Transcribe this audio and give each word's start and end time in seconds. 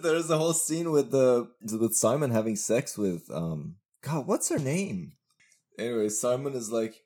There's 0.00 0.30
a 0.30 0.38
whole 0.38 0.52
scene 0.52 0.90
with 0.90 1.10
the 1.10 1.48
with 1.78 1.94
Simon 1.94 2.30
having 2.30 2.56
sex 2.56 2.96
with 2.96 3.30
um 3.32 3.76
God, 4.02 4.26
what's 4.26 4.48
her 4.48 4.58
name? 4.58 5.12
Anyway, 5.78 6.08
Simon 6.08 6.54
is 6.54 6.70
like, 6.70 7.02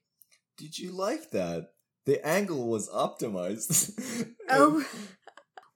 Did 0.57 0.79
you 0.79 0.93
like 0.93 1.31
that? 1.31 1.71
The 2.05 2.25
angle 2.27 2.69
was 2.69 2.89
optimized. 2.91 3.93
Oh, 4.55 4.85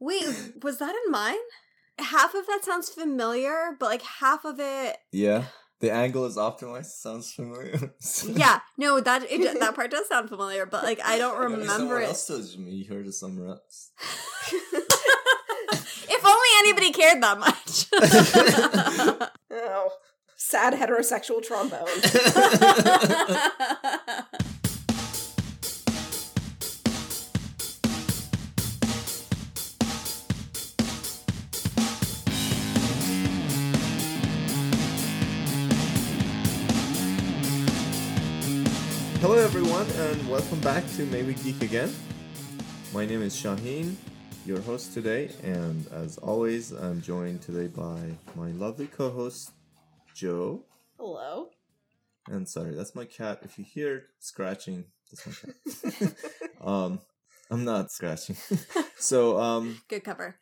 wait, 0.00 0.26
was 0.62 0.79
that 0.80 0.94
in 1.06 1.10
mine? 1.10 1.38
Half 1.98 2.34
of 2.34 2.46
that 2.46 2.62
sounds 2.62 2.90
familiar, 2.90 3.74
but 3.80 3.87
like 3.87 4.03
half 4.03 4.44
of 4.44 4.60
it, 4.60 4.98
yeah. 5.12 5.44
The 5.80 5.92
angle 5.92 6.24
is 6.26 6.37
optimized. 6.37 6.87
Sounds 6.87 7.33
familiar. 7.33 7.94
yeah, 8.28 8.60
no, 8.76 8.98
that 9.01 9.30
it, 9.30 9.60
that 9.60 9.74
part 9.74 9.90
does 9.90 10.08
sound 10.08 10.28
familiar, 10.28 10.67
but 10.67 10.83
like 10.83 11.01
I 11.04 11.17
don't 11.17 11.38
Maybe 11.38 11.60
remember 11.62 11.72
someone 11.72 12.03
it. 12.03 12.06
else 12.06 12.26
told 12.26 12.58
me. 12.58 12.72
You 12.72 12.85
heard 12.88 13.06
it 13.06 13.12
somewhere 13.12 13.48
else. 13.48 13.92
if 16.66 16.77
anybody 16.77 16.92
cared 16.92 17.23
that 17.23 17.38
much. 17.38 17.87
Oh, 19.51 19.91
sad 20.37 20.75
heterosexual 20.75 21.42
trombone. 21.42 21.87
Hello, 39.20 39.39
everyone, 39.39 39.87
and 39.91 40.28
welcome 40.28 40.61
back 40.61 40.84
to 40.97 41.06
May 41.06 41.23
We 41.23 41.34
Geek 41.34 41.62
Again. 41.62 41.95
My 42.92 43.06
name 43.06 43.23
is 43.23 43.37
Shahin, 43.37 43.97
your 44.46 44.60
host 44.60 44.95
today, 44.95 45.28
and 45.42 45.84
as 45.92 46.18
always, 46.18 46.70
I'm 46.70 47.02
joined 47.02 47.42
today 47.42 47.66
by 47.66 47.98
my 48.36 48.52
lovely 48.52 48.86
co-host 48.86 49.50
Joe. 50.14 50.62
Hello. 50.98 51.48
And 52.28 52.48
sorry, 52.48 52.75
that's 52.77 52.94
my 52.94 53.06
cat. 53.06 53.41
If 53.42 53.58
you 53.58 53.64
hear 53.64 54.05
scratching, 54.20 54.84
that's 55.11 55.27
my 55.27 55.33
cat. 55.33 56.14
um, 56.61 57.00
I'm 57.50 57.64
not 57.64 57.91
scratching. 57.91 58.36
so, 58.98 59.38
um, 59.41 59.80
Good 59.88 60.05
cover. 60.05 60.36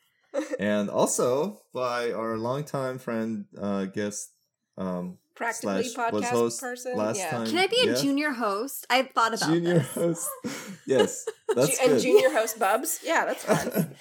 and 0.58 0.90
also 0.90 1.62
by 1.72 2.12
our 2.12 2.36
longtime 2.36 2.98
friend, 2.98 3.46
uh, 3.58 3.86
guest, 3.86 4.32
um, 4.76 5.16
Practically 5.34 5.82
slash 5.88 6.12
podcast 6.12 6.24
host 6.30 6.60
person. 6.60 6.96
last 6.96 7.18
yeah. 7.18 7.30
time. 7.30 7.46
Can 7.46 7.58
I 7.58 7.66
be 7.66 7.80
a 7.82 7.86
Yeah. 7.92 7.94
junior 8.00 8.30
host? 8.32 8.86
I 8.88 9.02
thought 9.02 9.34
about 9.34 9.48
junior 9.50 9.74
this. 9.80 9.92
host? 9.94 10.28
Yes, 10.86 11.26
that's 11.54 11.70
Ju- 11.70 11.76
and 11.82 11.92
good. 11.92 12.02
junior 12.02 12.30
host 12.30 12.58
Bubs. 12.58 13.00
Yeah, 13.02 13.24
that's 13.24 13.44
fun. 13.70 13.94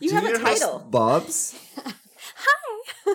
You 0.00 0.12
have 0.12 0.24
a 0.24 0.38
title. 0.38 0.78
Bubs. 0.90 1.54
Hi. 2.36 3.14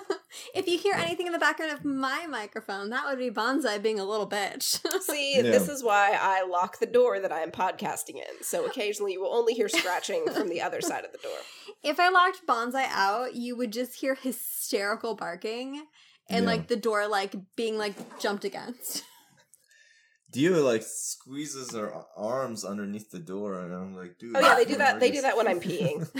if 0.55 0.67
you 0.67 0.77
hear 0.77 0.93
anything 0.93 1.25
in 1.27 1.33
the 1.33 1.39
background 1.39 1.71
of 1.71 1.83
my 1.83 2.25
microphone, 2.27 2.89
that 2.91 3.05
would 3.07 3.17
be 3.19 3.29
Bonsai 3.31 3.81
being 3.81 3.99
a 3.99 4.05
little 4.05 4.29
bitch. 4.29 4.79
See, 5.01 5.35
Yeah. 5.37 5.41
this 5.43 5.67
is 5.67 5.83
why 5.83 6.17
I 6.19 6.43
lock 6.45 6.79
the 6.79 6.85
door 6.85 7.19
that 7.19 7.31
I 7.31 7.39
am 7.41 7.51
podcasting 7.51 8.15
in. 8.15 8.43
So 8.43 8.65
occasionally 8.65 9.13
you 9.13 9.21
will 9.21 9.33
only 9.33 9.53
hear 9.55 9.67
scratching 9.67 10.25
from 10.27 10.47
the 10.49 10.61
other 10.61 10.79
side 10.81 11.03
of 11.05 11.11
the 11.11 11.17
door. 11.17 11.37
if 11.83 11.99
I 11.99 12.09
locked 12.09 12.45
Bonsai 12.47 12.85
out, 12.89 13.35
you 13.35 13.55
would 13.57 13.71
just 13.73 13.95
hear 13.95 14.15
hysterical 14.15 15.15
barking 15.15 15.85
and 16.29 16.43
Yeah. 16.45 16.51
like 16.51 16.67
the 16.67 16.75
door 16.75 17.07
like 17.07 17.35
being 17.55 17.77
like 17.77 18.19
jumped 18.19 18.45
against. 18.45 19.03
Dio 20.31 20.63
like 20.63 20.83
squeezes 20.83 21.73
her 21.73 21.91
arms 22.15 22.63
underneath 22.63 23.09
the 23.09 23.17
door, 23.19 23.59
and 23.61 23.73
I'm 23.73 23.95
like, 23.95 24.19
dude. 24.19 24.37
Oh 24.37 24.39
yeah, 24.39 24.55
they 24.55 24.65
do 24.65 24.75
that. 24.77 24.97
are 24.97 24.99
They 24.99 25.09
do 25.11 25.21
that 25.21 25.35
when 25.35 25.47
I'm 25.47 25.59
peeing. 25.59 26.07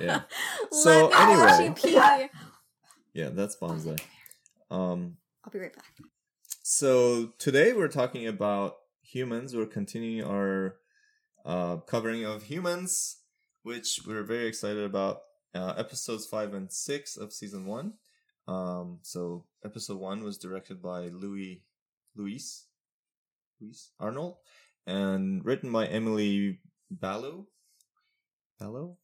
Yeah. 0.00 0.22
Let 0.70 0.74
So, 0.74 1.08
me 1.08 1.14
watch 1.14 1.60
anyway. 1.60 1.66
you 1.66 1.74
pee. 1.74 2.28
Yeah, 3.14 3.28
that's 3.30 3.56
bonsai. 3.56 4.00
Um. 4.70 5.16
I'll 5.44 5.50
be 5.52 5.58
right 5.58 5.74
back. 5.74 5.92
So 6.62 7.32
today 7.38 7.72
we're 7.72 7.88
talking 7.88 8.26
about 8.28 8.74
humans. 9.02 9.56
We're 9.56 9.66
continuing 9.66 10.22
our 10.24 10.76
uh, 11.44 11.78
covering 11.78 12.24
of 12.24 12.44
humans, 12.44 13.16
which 13.62 14.00
we're 14.06 14.22
very 14.22 14.46
excited 14.46 14.84
about. 14.84 15.22
Uh, 15.52 15.74
episodes 15.76 16.26
five 16.28 16.54
and 16.54 16.70
six 16.72 17.16
of 17.16 17.32
season 17.32 17.66
one. 17.66 17.94
Um, 18.50 18.98
so 19.02 19.44
episode 19.64 19.98
one 19.98 20.24
was 20.24 20.36
directed 20.36 20.82
by 20.82 21.06
Louis 21.06 21.62
Luis 22.16 22.66
Luis 23.60 23.92
Arnold 24.00 24.38
and 24.88 25.44
written 25.44 25.70
by 25.70 25.86
Emily 25.86 26.58
Ballo. 26.90 27.46
Ballo. 28.58 28.96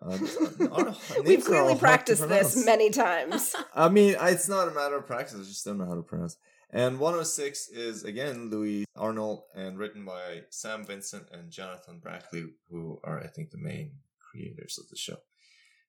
Uh, 0.00 0.16
We've 0.18 0.30
names 0.60 0.60
are 0.60 0.70
all 0.70 1.36
clearly 1.40 1.74
practiced 1.76 2.26
this 2.28 2.64
many 2.64 2.88
times. 2.88 3.54
I 3.74 3.90
mean, 3.90 4.16
it's 4.18 4.48
not 4.48 4.68
a 4.68 4.70
matter 4.70 4.96
of 4.96 5.06
practice. 5.06 5.34
I 5.34 5.42
just 5.42 5.66
don't 5.66 5.76
know 5.76 5.86
how 5.86 5.96
to 5.96 6.02
pronounce. 6.02 6.38
And 6.70 6.98
106 6.98 7.68
is 7.68 8.04
again 8.04 8.48
Lewis 8.48 8.86
Arnold 8.96 9.42
and 9.54 9.78
written 9.78 10.06
by 10.06 10.44
Sam 10.48 10.86
Vincent 10.86 11.26
and 11.30 11.50
Jonathan 11.50 11.98
Brackley, 11.98 12.46
who 12.70 13.00
are 13.04 13.20
I 13.20 13.26
think 13.26 13.50
the 13.50 13.58
main 13.58 13.96
creators 14.18 14.78
of 14.78 14.88
the 14.88 14.96
show. 14.96 15.16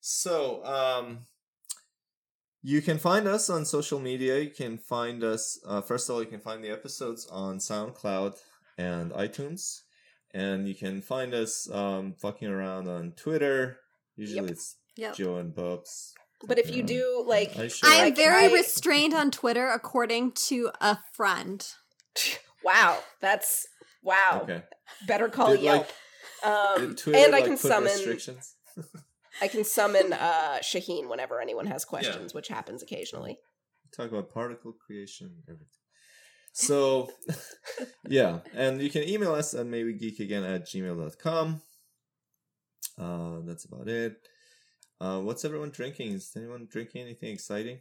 So, 0.02 0.66
um, 0.66 1.20
you 2.62 2.82
can 2.82 2.98
find 2.98 3.28
us 3.28 3.50
on 3.50 3.66
social 3.66 4.00
media. 4.00 4.40
You 4.40 4.50
can 4.52 4.78
find 4.78 5.24
us. 5.24 5.60
Uh, 5.66 5.82
first 5.82 6.10
of 6.10 6.16
all, 6.16 6.22
you 6.24 6.28
can 6.30 6.40
find 6.42 6.64
the 6.64 6.70
episodes 6.72 7.26
on 7.32 7.58
SoundCloud 7.58 8.36
and 8.78 9.12
iTunes, 9.12 9.82
and 10.34 10.68
you 10.68 10.76
can 10.76 11.02
find 11.02 11.34
us 11.34 11.70
um, 11.72 12.14
fucking 12.20 12.48
around 12.48 12.88
on 12.88 13.12
Twitter. 13.14 13.78
Usually, 14.16 14.42
Yep. 14.42 14.52
it's 14.52 14.76
Yep. 14.98 15.16
Joe 15.16 15.36
and 15.38 15.56
Bubs. 15.56 16.14
But 16.46 16.58
if 16.60 16.74
you 16.74 16.84
do 16.84 17.24
like, 17.28 17.58
I 17.58 17.64
am 17.64 18.06
Like, 18.06 18.16
very 18.16 18.46
I- 18.46 18.54
restrained 18.54 19.14
on 19.14 19.30
Twitter 19.32 19.68
according 19.70 20.32
to 20.48 20.72
a 20.82 20.98
friend. 21.14 21.66
wow, 22.64 23.00
that's 23.22 23.68
wow. 24.04 24.42
Okay. 24.44 24.64
Better 25.08 25.28
call 25.30 25.52
Did, 25.52 25.62
Yelp. 25.62 25.88
like, 26.44 26.52
um, 26.52 26.96
Twitter, 26.96 27.18
and 27.20 27.36
I 27.36 27.40
like, 27.40 27.44
can 27.46 27.58
put 27.58 27.60
summon. 27.60 28.18
restrictions. 29.42 29.42
I 29.42 29.48
can 29.48 29.64
summon 29.64 30.14
uh, 30.14 30.62
Shahin 30.62 31.10
whenever 31.10 31.42
anyone 31.42 31.66
has 31.68 31.86
questions, 31.86 32.34
which 32.34 32.48
happens 32.48 32.84
occasionally. 32.84 33.38
Talk 33.96 34.12
about 34.12 34.30
particle 34.30 34.74
creation, 34.74 35.32
everything. 35.48 35.68
So, 36.54 37.10
yeah, 38.08 38.40
and 38.54 38.82
you 38.82 38.90
can 38.90 39.08
email 39.08 39.34
us 39.34 39.54
at 39.54 39.66
maywegeekagain 39.66 40.56
at 40.56 40.66
gmail.com. 40.68 41.62
Uh, 42.98 43.40
that's 43.46 43.66
about 43.66 43.88
it. 43.88 44.18
Uh, 45.00 45.20
what's 45.20 45.46
everyone 45.46 45.70
drinking? 45.70 46.12
Is 46.12 46.32
anyone 46.36 46.68
drinking 46.70 47.02
anything 47.02 47.34
exciting? 47.34 47.80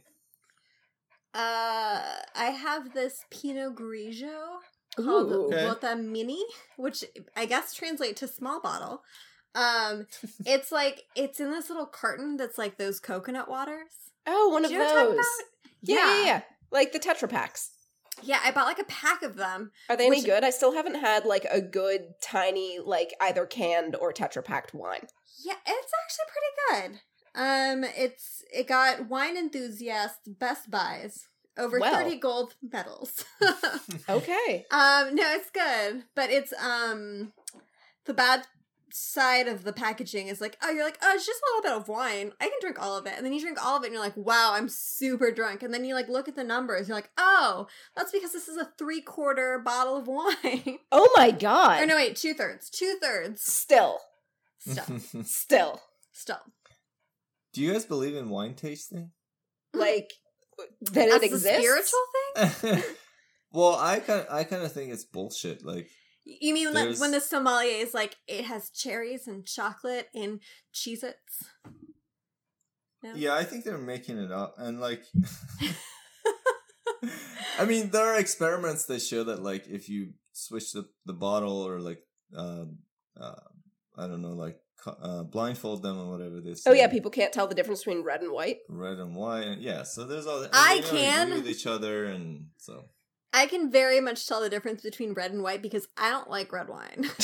Uh, 1.33 2.01
I 2.35 2.55
have 2.57 2.93
this 2.93 3.25
Pinot 3.29 3.75
Grigio 3.75 4.59
called 4.95 5.31
Ooh. 5.31 5.45
Okay. 5.47 5.65
Bota 5.67 5.95
Mini, 5.95 6.41
which 6.77 7.03
I 7.35 7.45
guess 7.45 7.73
translate 7.73 8.15
to 8.17 8.27
small 8.27 8.61
bottle. 8.61 9.03
Um, 9.55 10.07
it's 10.45 10.71
like 10.71 11.03
it's 11.15 11.39
in 11.39 11.51
this 11.51 11.69
little 11.69 11.85
carton 11.85 12.37
that's 12.37 12.57
like 12.57 12.77
those 12.77 12.99
coconut 12.99 13.49
waters. 13.49 13.89
Oh, 14.27 14.49
one 14.49 14.65
of 14.65 14.71
you 14.71 14.77
know 14.77 14.85
what 14.85 15.05
those. 15.05 15.13
about? 15.13 15.25
Yeah, 15.81 15.95
yeah, 15.95 16.25
yeah. 16.25 16.41
Like 16.71 16.91
the 16.91 16.99
Tetra 16.99 17.29
Paks. 17.29 17.71
Yeah, 18.21 18.39
I 18.43 18.51
bought 18.51 18.65
like 18.65 18.79
a 18.79 18.83
pack 18.85 19.23
of 19.23 19.35
them. 19.37 19.71
Are 19.89 19.95
they 19.95 20.07
any 20.07 20.21
good? 20.21 20.43
I 20.43 20.49
still 20.49 20.73
haven't 20.73 20.95
had 20.95 21.25
like 21.25 21.45
a 21.49 21.61
good 21.61 22.13
tiny 22.21 22.79
like 22.83 23.13
either 23.21 23.45
canned 23.45 23.95
or 23.95 24.11
Tetra 24.11 24.43
Packed 24.43 24.73
wine. 24.73 25.07
Yeah, 25.43 25.53
it's 25.65 25.91
actually 26.03 26.25
pretty 26.73 26.91
good. 26.91 26.99
Um, 27.35 27.83
it's 27.95 28.43
it 28.53 28.67
got 28.67 29.07
wine 29.07 29.37
enthusiast 29.37 30.17
best 30.39 30.69
buys 30.69 31.27
over 31.57 31.79
Well. 31.79 31.93
thirty 31.95 32.17
gold 32.17 32.55
medals. 32.61 33.23
Okay. 34.09 34.65
Um, 34.71 35.15
no, 35.15 35.23
it's 35.33 35.49
good, 35.51 36.03
but 36.15 36.29
it's 36.29 36.53
um 36.53 37.31
the 38.05 38.13
bad 38.13 38.43
side 38.93 39.47
of 39.47 39.63
the 39.63 39.73
packaging 39.73 40.27
is 40.27 40.39
like, 40.41 40.57
oh, 40.61 40.69
you're 40.71 40.83
like, 40.83 40.97
oh, 41.01 41.11
it's 41.13 41.25
just 41.25 41.39
a 41.41 41.45
little 41.57 41.71
bit 41.71 41.81
of 41.81 41.87
wine. 41.87 42.31
I 42.39 42.45
can 42.45 42.57
drink 42.61 42.81
all 42.81 42.97
of 42.97 43.05
it, 43.05 43.13
and 43.15 43.25
then 43.25 43.33
you 43.33 43.41
drink 43.41 43.63
all 43.63 43.77
of 43.77 43.83
it, 43.83 43.87
and 43.87 43.93
you're 43.93 44.03
like, 44.03 44.17
wow, 44.17 44.51
I'm 44.53 44.69
super 44.69 45.31
drunk, 45.31 45.63
and 45.63 45.73
then 45.73 45.85
you 45.85 45.93
like 45.95 46.09
look 46.09 46.27
at 46.27 46.35
the 46.35 46.43
numbers, 46.43 46.87
you're 46.87 46.97
like, 46.97 47.09
oh, 47.17 47.67
that's 47.95 48.11
because 48.11 48.31
this 48.33 48.47
is 48.47 48.57
a 48.57 48.71
three 48.77 49.01
quarter 49.01 49.59
bottle 49.59 49.97
of 49.97 50.07
wine. 50.07 50.79
Oh 50.91 51.09
my 51.15 51.31
god. 51.31 51.81
or 51.81 51.85
no, 51.85 51.95
wait, 51.95 52.15
two 52.15 52.33
thirds, 52.33 52.69
two 52.69 52.97
thirds. 53.01 53.41
Still. 53.41 53.99
Still, 54.59 54.99
Still. 55.23 55.81
still. 56.11 56.39
Do 57.53 57.61
you 57.61 57.71
guys 57.73 57.85
believe 57.85 58.15
in 58.15 58.29
wine 58.29 58.53
tasting? 58.55 59.11
Like 59.73 60.11
that 60.81 60.93
That's 60.93 61.15
it 61.15 61.21
the 61.21 61.27
exists. 61.27 61.57
spiritual 61.57 61.99
thing. 62.81 62.83
well, 63.51 63.75
I 63.79 63.99
kind 63.99 64.25
I 64.29 64.43
kind 64.43 64.63
of 64.63 64.71
think 64.73 64.91
it's 64.91 65.05
bullshit. 65.05 65.63
Like, 65.63 65.89
You 66.25 66.53
mean 66.53 66.73
like 66.73 66.99
when 66.99 67.11
the 67.11 67.19
sommelier 67.19 67.77
is 67.77 67.93
like, 67.93 68.15
it 68.27 68.45
has 68.45 68.69
cherries 68.69 69.27
and 69.27 69.45
chocolate 69.45 70.07
and 70.13 70.39
Cheez-Its? 70.73 71.45
No? 73.01 73.13
yeah, 73.15 73.33
I 73.33 73.45
think 73.45 73.63
they're 73.63 73.77
making 73.77 74.17
it 74.17 74.31
up, 74.31 74.55
and 74.57 74.81
like, 74.81 75.03
I 77.59 77.65
mean, 77.65 77.89
there 77.91 78.13
are 78.13 78.19
experiments 78.19 78.85
that 78.87 79.01
show 79.01 79.23
that 79.23 79.41
like 79.41 79.67
if 79.67 79.87
you 79.89 80.13
switch 80.33 80.73
the 80.73 80.85
the 81.05 81.13
bottle 81.13 81.65
or 81.65 81.79
like, 81.79 81.99
um, 82.35 82.79
uh, 83.19 83.35
I 83.97 84.07
don't 84.07 84.21
know, 84.21 84.33
like 84.33 84.59
uh, 84.85 85.23
blindfold 85.23 85.83
them 85.83 85.99
or 85.99 86.11
whatever 86.11 86.41
this. 86.41 86.65
Oh 86.65 86.73
yeah, 86.73 86.87
people 86.87 87.11
can't 87.11 87.33
tell 87.33 87.47
the 87.47 87.55
difference 87.55 87.83
between 87.83 88.03
red 88.03 88.21
and 88.21 88.31
white. 88.31 88.57
red 88.67 88.97
and 88.97 89.15
white. 89.15 89.45
And 89.45 89.61
yeah, 89.61 89.83
so 89.83 90.05
there's 90.05 90.27
all. 90.27 90.41
and 90.41 90.49
I 90.53 90.75
they 90.75 90.81
don't 90.81 90.89
agree 90.89 90.99
can. 90.99 91.29
with 91.31 91.47
each 91.47 91.65
other, 91.67 92.05
and 92.05 92.47
so 92.57 92.85
I 93.33 93.45
can 93.45 93.71
very 93.71 93.99
much 93.99 94.27
tell 94.27 94.41
the 94.41 94.49
difference 94.49 94.81
between 94.81 95.13
red 95.13 95.31
and 95.31 95.43
white 95.43 95.61
because 95.61 95.87
I 95.97 96.09
don't 96.09 96.29
like 96.29 96.51
red 96.51 96.67
wine. 96.67 97.05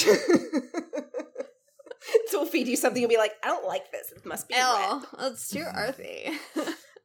so 2.28 2.40
we'll 2.40 2.46
feed 2.46 2.68
you 2.68 2.78
something 2.78 3.04
and 3.04 3.10
be 3.10 3.18
like, 3.18 3.34
I 3.44 3.48
don't 3.48 3.68
like 3.68 3.92
this. 3.92 4.12
It 4.12 4.26
must 4.26 4.48
be 4.48 4.54
red. 4.56 4.62
L. 4.64 5.04
It's 5.20 5.50
too 5.50 5.66
earthy. 5.76 6.32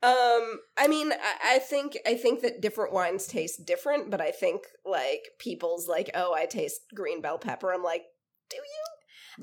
Um, 0.03 0.61
I 0.79 0.89
mean, 0.89 1.13
I, 1.13 1.57
I 1.57 1.59
think 1.59 1.99
I 2.07 2.15
think 2.15 2.41
that 2.41 2.63
different 2.63 2.95
wines 2.95 3.27
taste 3.27 3.67
different, 3.67 4.11
but 4.11 4.21
I 4.21 4.31
think 4.31 4.63
like 4.85 5.21
people's 5.39 5.89
like, 5.89 6.11
oh, 6.15 6.33
I 6.33 6.47
taste 6.47 6.81
green 6.95 7.21
bell 7.21 7.37
pepper. 7.37 7.71
I'm 7.71 7.83
like, 7.83 8.05
do 8.49 8.57
you? 8.57 8.90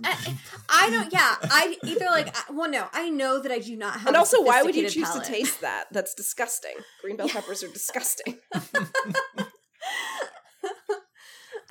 I, 0.04 0.38
I 0.70 0.90
don't. 0.90 1.12
Yeah, 1.12 1.36
I 1.44 1.78
either 1.84 2.06
like. 2.06 2.36
Well, 2.52 2.70
no, 2.70 2.88
I 2.94 3.10
know 3.10 3.42
that 3.42 3.52
I 3.52 3.60
do 3.60 3.76
not 3.76 3.96
have. 4.00 4.08
And 4.08 4.16
a 4.16 4.20
also, 4.20 4.42
why 4.44 4.64
would 4.64 4.76
you 4.76 4.84
choose 4.90 5.08
sophisticated 5.08 5.26
to 5.26 5.32
taste 5.46 5.62
that? 5.62 5.86
That's 5.92 6.14
disgusting. 6.14 6.76
Green 7.02 7.18
bell 7.18 7.30
peppers 7.30 7.64
are 7.64 7.70
disgusting. 7.70 8.38
I 8.54 8.62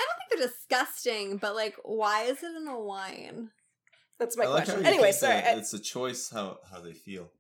don't 0.05 0.17
think 0.19 0.31
they're 0.41 0.49
disgusting, 0.49 1.37
but 1.39 1.55
like, 1.55 1.77
why 1.85 2.23
is 2.25 2.43
it 2.43 2.55
in 2.57 2.67
a 2.69 2.79
wine? 2.79 3.51
That's 4.19 4.37
my 4.37 4.47
like 4.47 4.65
question. 4.65 4.87
Anyway, 4.87 5.13
sorry. 5.13 5.35
that 5.43 5.57
I, 5.57 5.59
it's 5.59 5.75
a 5.75 5.79
choice 5.79 6.31
how 6.33 6.59
how 6.71 6.81
they 6.81 6.95
feel. 6.95 7.31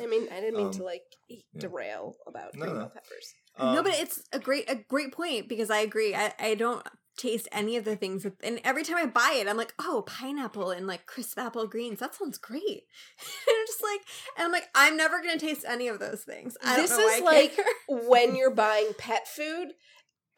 I 0.00 0.06
mean, 0.06 0.28
I 0.30 0.40
didn't 0.40 0.56
mean 0.56 0.66
Um, 0.66 0.72
to 0.74 0.84
like 0.84 1.02
yeah. 1.28 1.40
derail 1.56 2.16
about 2.26 2.54
No, 2.54 2.60
green 2.64 2.74
no. 2.74 2.80
bell 2.80 2.92
peppers. 2.94 3.32
no, 3.58 3.78
Um, 3.78 3.84
but 3.84 3.94
it's 3.94 4.22
a 4.32 4.38
great 4.38 4.70
a 4.70 4.76
great 4.76 5.12
point 5.12 5.48
because 5.48 5.70
I 5.70 5.78
agree. 5.78 6.14
I 6.14 6.32
I 6.38 6.54
don't 6.54 6.86
taste 7.18 7.48
any 7.52 7.76
of 7.76 7.84
the 7.84 7.96
things, 7.96 8.22
that, 8.22 8.34
and 8.42 8.60
every 8.64 8.84
time 8.84 8.96
I 8.96 9.06
buy 9.06 9.36
it, 9.40 9.48
I'm 9.48 9.56
like, 9.56 9.74
oh, 9.78 10.02
pineapple 10.06 10.70
and 10.70 10.86
like 10.86 11.06
crisp 11.06 11.38
apple 11.38 11.66
greens. 11.66 12.00
That 12.00 12.14
sounds 12.14 12.38
great. 12.38 12.62
and 12.64 13.56
I'm 13.58 13.66
just 13.66 13.82
like, 13.82 14.00
and 14.36 14.44
I'm 14.46 14.52
like, 14.52 14.68
I'm 14.74 14.96
never 14.96 15.20
gonna 15.20 15.38
taste 15.38 15.64
any 15.68 15.88
of 15.88 15.98
those 15.98 16.22
things. 16.22 16.56
I 16.64 16.76
This 16.76 16.90
don't 16.90 17.00
know 17.00 17.08
is 17.08 17.22
like 17.22 17.58
when 18.08 18.36
you're 18.36 18.54
buying 18.54 18.92
pet 18.96 19.28
food 19.28 19.68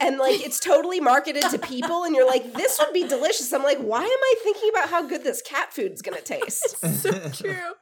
and 0.01 0.19
like 0.19 0.41
it's 0.41 0.59
totally 0.59 0.99
marketed 0.99 1.43
to 1.51 1.59
people 1.59 2.05
and 2.05 2.15
you're 2.15 2.27
like 2.27 2.55
this 2.55 2.79
would 2.79 2.95
be 2.95 3.07
delicious 3.07 3.53
i'm 3.53 3.63
like 3.63 3.77
why 3.77 4.01
am 4.01 4.09
i 4.09 4.35
thinking 4.43 4.71
about 4.71 4.89
how 4.89 5.07
good 5.07 5.23
this 5.23 5.43
cat 5.43 5.71
food's 5.75 6.01
gonna 6.01 6.23
taste 6.23 6.79
it's 6.83 7.03
so 7.03 7.11
true. 7.29 7.75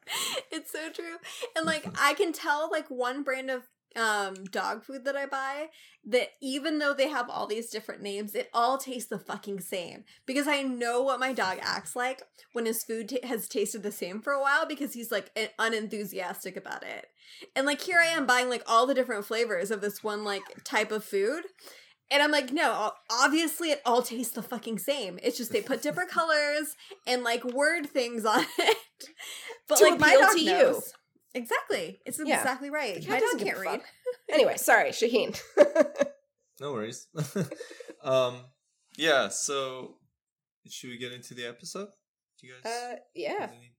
It's 0.51 0.73
so 0.73 0.91
true. 0.91 1.17
And 1.57 1.67
like 1.67 1.87
I 2.01 2.15
can 2.15 2.33
tell 2.33 2.71
like 2.71 2.89
one 2.89 3.23
brand 3.23 3.51
of 3.51 3.69
um 3.97 4.45
dog 4.45 4.85
food 4.85 5.05
that 5.05 5.17
I 5.17 5.27
buy 5.27 5.69
that 6.07 6.29
even 6.41 6.79
though 6.79 6.95
they 6.95 7.09
have 7.09 7.29
all 7.29 7.47
these 7.47 7.71
different 7.71 8.03
names, 8.03 8.35
it 8.35 8.49
all 8.55 8.79
tastes 8.79 9.11
the 9.11 9.19
fucking 9.19 9.61
same 9.61 10.05
because 10.27 10.47
I 10.49 10.63
know 10.63 11.03
what 11.03 11.21
my 11.21 11.33
dog 11.33 11.59
acts 11.61 11.95
like 11.95 12.23
when 12.53 12.67
his 12.67 12.83
food 12.85 13.09
ta 13.09 13.27
has 13.27 13.49
tasted 13.49 13.83
the 13.83 13.93
same 13.93 14.21
for 14.21 14.33
a 14.33 14.41
while 14.41 14.67
because 14.67 14.95
he's 14.95 15.11
like 15.11 15.31
un- 15.37 15.49
unenthusiastic 15.59 16.57
about 16.57 16.83
it. 16.83 17.07
And 17.55 17.67
like 17.67 17.81
here 17.81 17.99
I 17.99 18.07
am 18.07 18.27
buying 18.27 18.49
like 18.49 18.63
all 18.67 18.87
the 18.87 18.95
different 18.95 19.27
flavors 19.27 19.71
of 19.71 19.81
this 19.81 20.03
one 20.03 20.25
like 20.25 20.43
type 20.65 20.93
of 20.93 21.05
food. 21.05 21.45
And 22.11 22.23
I'm 22.23 22.31
like, 22.31 22.53
no, 22.53 22.93
obviously 23.11 23.71
it 23.71 23.83
all 23.85 24.01
tastes 24.01 24.33
the 24.35 24.43
fucking 24.43 24.79
same. 24.79 25.19
It's 25.23 25.37
just 25.37 25.53
they 25.53 25.61
put 25.61 25.83
different 25.83 26.11
colors 26.19 26.75
and 27.07 27.23
like 27.23 27.45
word 27.45 27.87
things 27.87 28.25
on 28.25 28.45
it. 28.59 28.77
But 29.69 29.79
To 29.79 29.85
like 29.85 30.01
my 30.01 30.15
dog 30.15 30.33
to 30.33 30.41
you. 30.41 30.83
Knows. 31.35 31.43
Exactly. 31.43 32.01
It's 32.07 32.21
Yeah. 32.25 32.39
exactly 32.39 32.71
right. 32.71 32.95
The 32.97 33.01
cat 33.03 33.11
My 33.11 33.21
dog 33.21 33.39
can't 33.47 33.59
read. 33.59 33.81
anyway 34.33 34.57
sorry 34.57 34.93
shahin 34.93 35.35
no 36.61 36.73
worries. 36.73 37.07
um, 38.03 38.45
yeah. 38.97 39.29
So, 39.29 39.95
should 40.69 40.91
we 40.91 40.99
get 40.99 41.13
into 41.13 41.35
the 41.35 41.47
episode? 41.47 41.89
Do 42.41 42.47
you 42.47 42.55
guys 42.63 42.73
uh 42.73 42.97
yeah 43.15 43.49
any, 43.53 43.73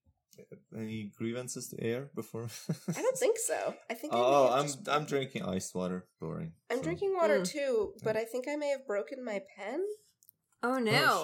any 0.75 1.12
grievances 1.18 1.69
to 1.69 1.81
air 1.84 2.10
before? 2.16 2.48
i 2.98 3.01
don't 3.01 3.18
think 3.18 3.38
so 3.38 3.74
i 3.90 3.94
think 3.94 4.13
I 4.13 4.18
may 4.18 4.22
Oh, 4.24 4.50
I'm 4.52 4.63
just- 4.66 4.90
I'm 4.90 5.06
drinking 5.06 5.44
iced 5.44 5.74
water. 5.74 6.07
Boring. 6.19 6.52
i'm 6.69 6.78
so- 6.78 6.84
drinking 6.84 7.16
water 7.16 7.40
Mm. 7.40 7.48
too 7.50 7.94
but 8.04 8.18
i 8.18 8.25
think 8.25 8.48
i 8.50 8.56
may 8.57 8.69
have 8.69 8.86
broken 8.86 9.24
my 9.24 9.40
pen 9.56 9.80
Oh 10.62 10.75
Oh, 10.75 10.80
no. 10.80 11.24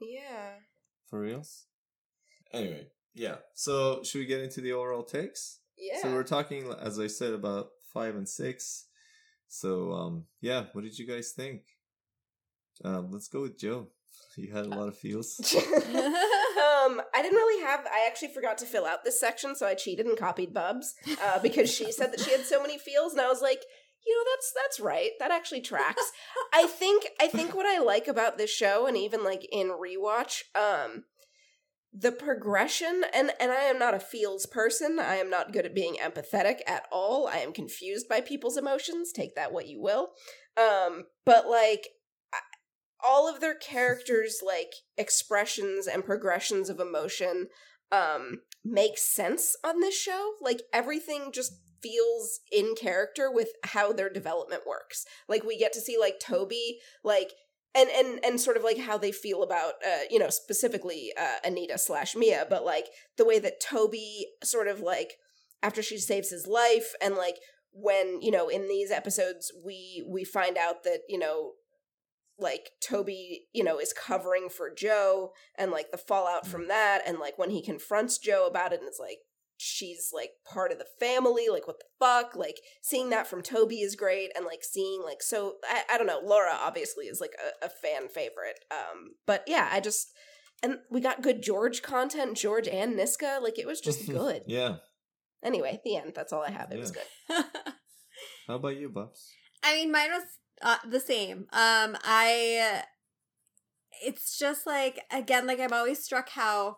shit. 0.00 0.08
yeah 0.16 0.52
For 1.10 1.20
reals? 1.20 1.66
Anyway, 2.54 2.86
yeah. 3.14 3.36
So 3.54 4.02
should 4.02 4.18
we 4.18 4.26
get 4.26 4.40
into 4.40 4.60
the 4.60 4.72
overall 4.72 5.04
takes? 5.04 5.58
yeah 5.76 6.00
So 6.02 6.12
we're 6.12 6.22
talking, 6.24 6.72
as 6.80 6.98
I 6.98 7.06
said, 7.06 7.32
about 7.32 7.68
five 7.92 8.14
and 8.14 8.28
six. 8.28 8.86
So 9.48 9.92
um, 9.92 10.24
yeah. 10.40 10.66
What 10.72 10.84
did 10.84 10.98
you 10.98 11.06
guys 11.06 11.32
think? 11.32 11.62
Um, 12.84 13.10
let's 13.10 13.28
go 13.28 13.42
with 13.42 13.58
Joe. 13.58 13.88
You 14.36 14.52
had 14.52 14.66
a 14.66 14.68
lot 14.68 14.88
of 14.88 14.96
feels. 14.96 15.38
um, 15.54 17.00
I 17.14 17.20
didn't 17.20 17.36
really 17.36 17.64
have. 17.64 17.80
I 17.86 18.06
actually 18.06 18.32
forgot 18.32 18.58
to 18.58 18.66
fill 18.66 18.86
out 18.86 19.04
this 19.04 19.18
section, 19.18 19.56
so 19.56 19.66
I 19.66 19.74
cheated 19.74 20.06
and 20.06 20.16
copied 20.16 20.54
Bubs 20.54 20.94
uh, 21.24 21.40
because 21.40 21.68
she 21.72 21.90
said 21.90 22.12
that 22.12 22.20
she 22.20 22.30
had 22.30 22.46
so 22.46 22.62
many 22.62 22.78
feels, 22.78 23.12
and 23.12 23.20
I 23.20 23.28
was 23.28 23.42
like, 23.42 23.62
you 24.06 24.16
know, 24.16 24.30
that's 24.32 24.52
that's 24.54 24.80
right. 24.80 25.10
That 25.18 25.30
actually 25.30 25.60
tracks. 25.62 26.12
I 26.54 26.66
think 26.66 27.06
I 27.20 27.26
think 27.26 27.54
what 27.54 27.66
I 27.66 27.80
like 27.80 28.08
about 28.08 28.38
this 28.38 28.50
show, 28.50 28.86
and 28.86 28.96
even 28.96 29.24
like 29.24 29.46
in 29.50 29.68
rewatch, 29.68 30.42
um, 30.54 31.04
the 31.92 32.12
progression, 32.12 33.04
and 33.12 33.32
and 33.40 33.50
I 33.50 33.62
am 33.64 33.78
not 33.78 33.94
a 33.94 34.00
feels 34.00 34.46
person. 34.46 34.98
I 34.98 35.16
am 35.16 35.30
not 35.30 35.52
good 35.52 35.66
at 35.66 35.74
being 35.74 35.96
empathetic 35.96 36.58
at 36.66 36.86
all. 36.92 37.26
I 37.26 37.38
am 37.38 37.52
confused 37.52 38.08
by 38.08 38.20
people's 38.20 38.56
emotions. 38.56 39.12
Take 39.12 39.34
that 39.34 39.52
what 39.52 39.66
you 39.66 39.80
will. 39.80 40.10
Um, 40.56 41.04
but 41.24 41.48
like 41.48 41.88
all 43.04 43.32
of 43.32 43.40
their 43.40 43.54
characters 43.54 44.40
like 44.44 44.72
expressions 44.96 45.86
and 45.86 46.04
progressions 46.04 46.68
of 46.68 46.80
emotion 46.80 47.48
um 47.92 48.40
make 48.64 48.98
sense 48.98 49.56
on 49.64 49.80
this 49.80 49.98
show 49.98 50.32
like 50.40 50.62
everything 50.72 51.30
just 51.32 51.52
feels 51.82 52.40
in 52.52 52.74
character 52.78 53.30
with 53.32 53.48
how 53.64 53.92
their 53.92 54.10
development 54.12 54.62
works 54.66 55.06
like 55.28 55.44
we 55.44 55.58
get 55.58 55.72
to 55.72 55.80
see 55.80 55.96
like 55.98 56.20
toby 56.20 56.78
like 57.02 57.32
and 57.74 57.88
and 57.90 58.24
and 58.24 58.40
sort 58.40 58.56
of 58.56 58.64
like 58.64 58.78
how 58.78 58.98
they 58.98 59.12
feel 59.12 59.42
about 59.42 59.74
uh 59.86 60.02
you 60.10 60.18
know 60.18 60.30
specifically 60.30 61.12
uh 61.20 61.36
anita 61.44 61.78
slash 61.78 62.16
mia 62.16 62.46
but 62.48 62.64
like 62.64 62.86
the 63.16 63.24
way 63.24 63.38
that 63.38 63.60
toby 63.60 64.26
sort 64.42 64.66
of 64.68 64.80
like 64.80 65.14
after 65.62 65.82
she 65.82 65.98
saves 65.98 66.30
his 66.30 66.46
life 66.46 66.94
and 67.00 67.14
like 67.14 67.36
when 67.72 68.20
you 68.20 68.30
know 68.30 68.48
in 68.48 68.68
these 68.68 68.90
episodes 68.90 69.52
we 69.64 70.04
we 70.08 70.24
find 70.24 70.56
out 70.56 70.82
that 70.84 71.00
you 71.08 71.18
know 71.18 71.52
like 72.40 72.70
Toby, 72.80 73.48
you 73.52 73.62
know, 73.62 73.78
is 73.78 73.92
covering 73.92 74.48
for 74.48 74.72
Joe 74.72 75.32
and 75.56 75.70
like 75.70 75.90
the 75.90 75.98
fallout 75.98 76.46
from 76.46 76.68
that 76.68 77.02
and 77.06 77.18
like 77.18 77.38
when 77.38 77.50
he 77.50 77.62
confronts 77.62 78.18
Joe 78.18 78.46
about 78.46 78.72
it 78.72 78.80
and 78.80 78.88
it's 78.88 78.98
like 78.98 79.18
she's 79.62 80.10
like 80.12 80.30
part 80.50 80.72
of 80.72 80.78
the 80.78 80.86
family, 80.98 81.48
like 81.50 81.66
what 81.66 81.78
the 81.78 81.84
fuck? 82.04 82.34
Like 82.34 82.56
seeing 82.80 83.10
that 83.10 83.26
from 83.26 83.42
Toby 83.42 83.80
is 83.80 83.94
great 83.94 84.30
and 84.34 84.46
like 84.46 84.64
seeing 84.64 85.02
like 85.04 85.22
so 85.22 85.56
I, 85.64 85.82
I 85.92 85.98
don't 85.98 86.06
know, 86.06 86.20
Laura 86.24 86.56
obviously 86.58 87.04
is 87.04 87.20
like 87.20 87.34
a, 87.38 87.66
a 87.66 87.68
fan 87.68 88.08
favorite. 88.08 88.58
Um 88.70 89.10
but 89.26 89.44
yeah, 89.46 89.68
I 89.70 89.80
just 89.80 90.12
and 90.62 90.78
we 90.90 91.00
got 91.00 91.22
good 91.22 91.42
George 91.42 91.82
content, 91.82 92.36
George 92.36 92.68
and 92.68 92.98
Niska, 92.98 93.42
like 93.42 93.58
it 93.58 93.66
was 93.66 93.80
just 93.80 94.06
good. 94.10 94.42
yeah. 94.46 94.76
Anyway, 95.42 95.80
the 95.84 95.96
end. 95.96 96.12
That's 96.14 96.32
all 96.32 96.42
I 96.42 96.50
have. 96.50 96.70
It 96.70 96.78
was 96.78 96.90
good. 96.90 97.02
How 98.46 98.56
about 98.56 98.76
you, 98.76 98.90
Bubs? 98.90 99.32
I 99.62 99.74
mean, 99.74 99.90
mine 99.90 100.10
was 100.10 100.24
uh, 100.60 100.76
the 100.88 101.00
same. 101.00 101.46
Um, 101.52 101.96
I. 102.04 102.82
It's 104.04 104.38
just 104.38 104.66
like 104.66 105.00
again, 105.10 105.46
like 105.46 105.60
I'm 105.60 105.72
always 105.72 106.02
struck 106.04 106.30
how. 106.30 106.76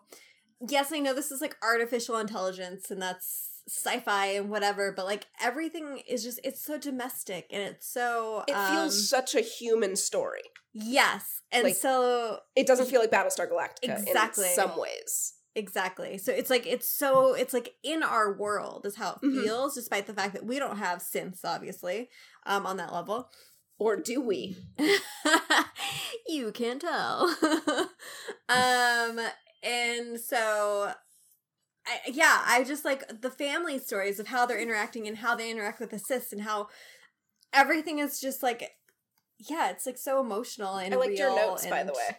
Yes, 0.67 0.91
I 0.93 0.99
know 0.99 1.13
this 1.13 1.31
is 1.31 1.41
like 1.41 1.55
artificial 1.61 2.17
intelligence, 2.17 2.89
and 2.91 3.01
that's 3.01 3.49
sci-fi 3.67 4.25
and 4.27 4.49
whatever, 4.49 4.91
but 4.91 5.05
like 5.05 5.25
everything 5.41 6.01
is 6.07 6.23
just 6.23 6.39
it's 6.43 6.61
so 6.63 6.77
domestic 6.77 7.47
and 7.51 7.61
it's 7.61 7.87
so. 7.87 8.43
It 8.47 8.53
um, 8.53 8.71
feels 8.73 9.09
such 9.09 9.35
a 9.35 9.41
human 9.41 9.95
story. 9.95 10.41
yes, 10.73 11.41
and 11.51 11.63
like- 11.65 11.75
so 11.75 12.39
It 12.55 12.67
doesn't 12.67 12.87
feel 12.87 12.99
like 13.01 13.11
Battlestar 13.11 13.49
Galactica 13.49 14.01
Exactly. 14.01 14.47
in 14.49 14.53
some 14.55 14.77
ways. 14.79 15.33
Exactly. 15.55 16.17
So 16.17 16.31
it's 16.31 16.49
like 16.49 16.65
it's 16.65 16.87
so 16.87 17.33
it's 17.35 17.53
like 17.53 17.75
in 17.83 18.01
our 18.01 18.33
world 18.33 18.85
is 18.85 18.95
how 18.95 19.19
it 19.21 19.25
Mhm. 19.27 19.43
feels, 19.43 19.75
despite 19.75 20.07
the 20.07 20.13
fact 20.13 20.33
that 20.33 20.45
we 20.45 20.57
don't 20.59 20.77
have 20.77 20.99
synths, 20.99 21.41
obviously, 21.45 22.09
um, 22.45 22.65
on 22.65 22.77
that 22.77 22.91
level. 22.91 23.29
Or 23.79 23.95
do 23.97 24.19
we? 24.21 24.55
you 26.27 26.51
can't 26.51 26.81
tell. 26.81 27.35
um, 28.49 29.19
and 29.63 30.19
so 30.19 30.91
I, 31.85 31.99
yeah, 32.11 32.41
I 32.45 32.63
just 32.63 32.85
like 32.85 33.21
the 33.21 33.29
family 33.29 33.79
stories 33.79 34.19
of 34.19 34.27
how 34.27 34.45
they're 34.45 34.59
interacting 34.59 35.07
and 35.07 35.17
how 35.17 35.35
they 35.35 35.49
interact 35.51 35.79
with 35.79 35.91
the 35.91 35.99
sis 35.99 36.31
and 36.31 36.41
how 36.41 36.67
everything 37.51 37.99
is 37.99 38.19
just 38.19 38.43
like 38.43 38.71
yeah, 39.39 39.69
it's 39.71 39.85
like 39.85 39.97
so 39.97 40.21
emotional 40.21 40.77
and 40.77 40.93
I 40.93 40.97
liked 40.97 41.17
your 41.17 41.35
real 41.35 41.49
notes, 41.49 41.65
by 41.65 41.83
the 41.83 41.91
way. 41.91 42.17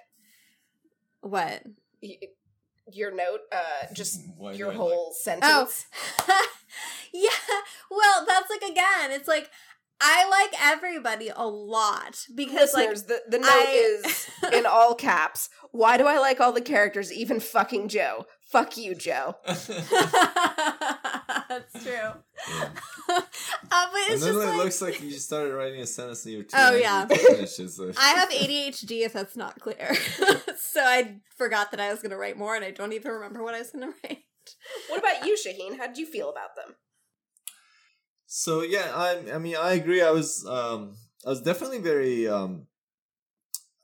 What? 1.20 1.62
Y- 2.02 2.18
Your 2.92 3.14
note, 3.14 3.40
uh, 3.50 3.92
just 3.94 4.20
Why 4.36 4.52
your 4.52 4.72
I 4.72 4.74
whole 4.74 5.14
sentence. 5.18 5.86
Oh. 6.28 6.42
yeah. 7.14 7.30
Well, 7.90 8.26
that's 8.26 8.50
like 8.50 8.70
again, 8.70 9.10
it's 9.10 9.28
like 9.28 9.50
I 10.00 10.28
like 10.28 10.60
everybody 10.62 11.30
a 11.34 11.46
lot 11.46 12.26
because 12.34 12.74
like 12.74 12.90
Listeners, 12.90 13.04
the, 13.04 13.22
the 13.30 13.38
note 13.38 13.48
I- 13.50 14.00
is 14.04 14.28
in 14.52 14.66
all 14.66 14.94
caps. 14.94 15.48
Why 15.70 15.96
do 15.96 16.06
I 16.06 16.18
like 16.18 16.40
all 16.40 16.52
the 16.52 16.60
characters, 16.60 17.12
even 17.12 17.40
fucking 17.40 17.88
Joe? 17.88 18.26
Fuck 18.50 18.76
you, 18.76 18.94
Joe. 18.94 19.36
that's 19.46 19.72
true. 21.82 21.92
Yeah. 21.92 22.14
uh, 23.08 23.20
but 23.68 24.00
and 24.10 24.10
then 24.10 24.18
just 24.18 24.24
it 24.26 24.32
like, 24.34 24.56
looks 24.56 24.82
like 24.82 25.02
you 25.02 25.10
started 25.12 25.54
writing 25.54 25.80
a 25.80 25.86
sentence 25.86 26.24
and 26.24 26.34
you're 26.34 26.42
too 26.44 26.50
Oh, 26.56 26.74
yeah. 26.76 27.04
to 27.06 27.46
so- 27.46 27.92
I 27.98 28.10
have 28.10 28.30
ADHD 28.30 29.04
if 29.04 29.12
that's 29.12 29.36
not 29.36 29.58
clear. 29.60 29.94
so 30.56 30.80
I 30.80 31.16
forgot 31.36 31.70
that 31.72 31.80
I 31.80 31.90
was 31.90 32.00
going 32.00 32.10
to 32.10 32.16
write 32.16 32.36
more 32.38 32.54
and 32.54 32.64
I 32.64 32.70
don't 32.70 32.92
even 32.92 33.12
remember 33.12 33.42
what 33.42 33.54
I 33.54 33.58
was 33.58 33.70
going 33.70 33.88
to 33.92 33.94
write. 34.04 34.18
What 34.88 35.00
about 35.00 35.26
you, 35.26 35.36
Shahin? 35.36 35.78
How 35.78 35.86
did 35.86 35.98
you 35.98 36.06
feel 36.06 36.30
about 36.30 36.54
them? 36.56 36.76
So 38.36 38.62
yeah, 38.62 38.90
I 38.92 39.32
I 39.32 39.38
mean 39.38 39.54
I 39.54 39.74
agree. 39.74 40.02
I 40.02 40.10
was 40.10 40.44
um 40.44 40.96
I 41.24 41.28
was 41.30 41.40
definitely 41.40 41.78
very 41.78 42.26
um 42.26 42.66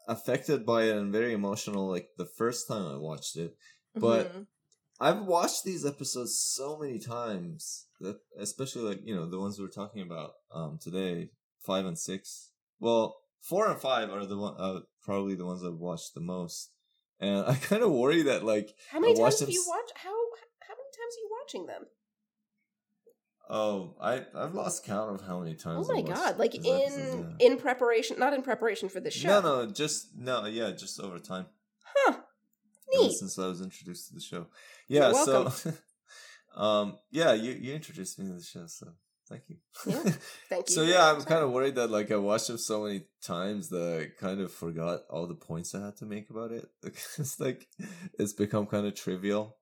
affected 0.08 0.66
by 0.66 0.82
it 0.84 0.96
and 0.96 1.12
very 1.12 1.32
emotional 1.32 1.88
like 1.88 2.08
the 2.18 2.26
first 2.26 2.66
time 2.66 2.84
I 2.84 2.96
watched 2.96 3.36
it. 3.36 3.56
But- 3.94 4.32
Mhm. 4.34 4.46
I've 5.02 5.24
watched 5.24 5.62
these 5.64 5.86
episodes 5.86 6.36
so 6.38 6.76
many 6.76 6.98
times 6.98 7.86
that 8.00 8.20
especially 8.36 8.82
like, 8.82 9.00
you 9.04 9.14
know, 9.14 9.24
the 9.30 9.38
ones 9.38 9.58
we're 9.58 9.68
talking 9.80 10.02
about 10.02 10.32
um 10.50 10.78
today, 10.78 11.30
5 11.60 11.86
and 11.86 11.96
6. 11.98 12.50
Well, 12.80 13.04
4 13.40 13.70
and 13.70 13.80
5 13.80 14.10
are 14.10 14.26
the 14.26 14.36
one 14.36 14.56
uh, 14.58 14.80
probably 15.00 15.36
the 15.36 15.46
ones 15.46 15.62
I've 15.64 15.84
watched 15.90 16.12
the 16.14 16.20
most. 16.20 16.72
And 17.20 17.46
I 17.52 17.54
kind 17.54 17.84
of 17.84 17.92
worry 17.92 18.22
that 18.22 18.42
like 18.44 18.74
How 18.90 18.98
many 18.98 19.14
I 19.14 19.22
times 19.22 19.40
have 19.40 19.48
you 19.48 19.60
s- 19.62 19.68
watched? 19.68 19.92
How 19.94 20.16
how 20.66 20.74
many 20.74 20.90
times 20.98 21.12
are 21.16 21.22
you 21.24 21.30
watching 21.38 21.66
them? 21.66 21.82
Oh, 23.50 23.96
I 24.00 24.24
I've 24.34 24.54
lost 24.54 24.84
count 24.84 25.14
of 25.14 25.26
how 25.26 25.40
many 25.40 25.54
times 25.54 25.88
Oh 25.90 25.92
my 25.92 26.02
god! 26.02 26.38
Like 26.38 26.54
in 26.54 26.64
episodes, 26.64 27.26
yeah. 27.38 27.46
in 27.46 27.58
preparation, 27.58 28.18
not 28.18 28.32
in 28.32 28.42
preparation 28.42 28.88
for 28.88 29.00
the 29.00 29.10
show. 29.10 29.40
No, 29.40 29.64
no, 29.64 29.70
just 29.70 30.16
no, 30.16 30.46
yeah, 30.46 30.70
just 30.70 31.00
over 31.00 31.18
time. 31.18 31.46
Huh? 31.84 32.14
Neat. 32.92 33.12
since 33.12 33.38
I 33.38 33.46
was 33.46 33.60
introduced 33.60 34.08
to 34.08 34.14
the 34.14 34.20
show. 34.20 34.46
Yeah, 34.88 35.12
so 35.12 35.52
um 36.56 36.98
yeah, 37.10 37.32
you 37.34 37.52
you 37.52 37.74
introduced 37.74 38.18
me 38.18 38.26
to 38.26 38.34
the 38.34 38.42
show, 38.42 38.66
so 38.66 38.88
thank 39.28 39.42
you. 39.48 39.56
Yeah, 39.86 40.02
Thank 40.48 40.68
you. 40.68 40.74
so 40.74 40.82
yeah, 40.82 41.12
I'm 41.12 41.22
kind 41.22 41.42
of 41.42 41.50
worried 41.50 41.76
that 41.76 41.90
like 41.90 42.10
I 42.10 42.16
watched 42.16 42.48
them 42.48 42.58
so 42.58 42.84
many 42.84 43.02
times 43.22 43.68
that 43.70 44.00
I 44.00 44.20
kind 44.20 44.40
of 44.40 44.52
forgot 44.52 45.00
all 45.08 45.26
the 45.26 45.34
points 45.34 45.74
I 45.74 45.84
had 45.84 45.96
to 45.98 46.06
make 46.06 46.30
about 46.30 46.52
it. 46.52 46.66
it's 46.82 47.38
like 47.40 47.68
it's 48.18 48.32
become 48.32 48.66
kind 48.66 48.86
of 48.86 48.94
trivial. 48.94 49.56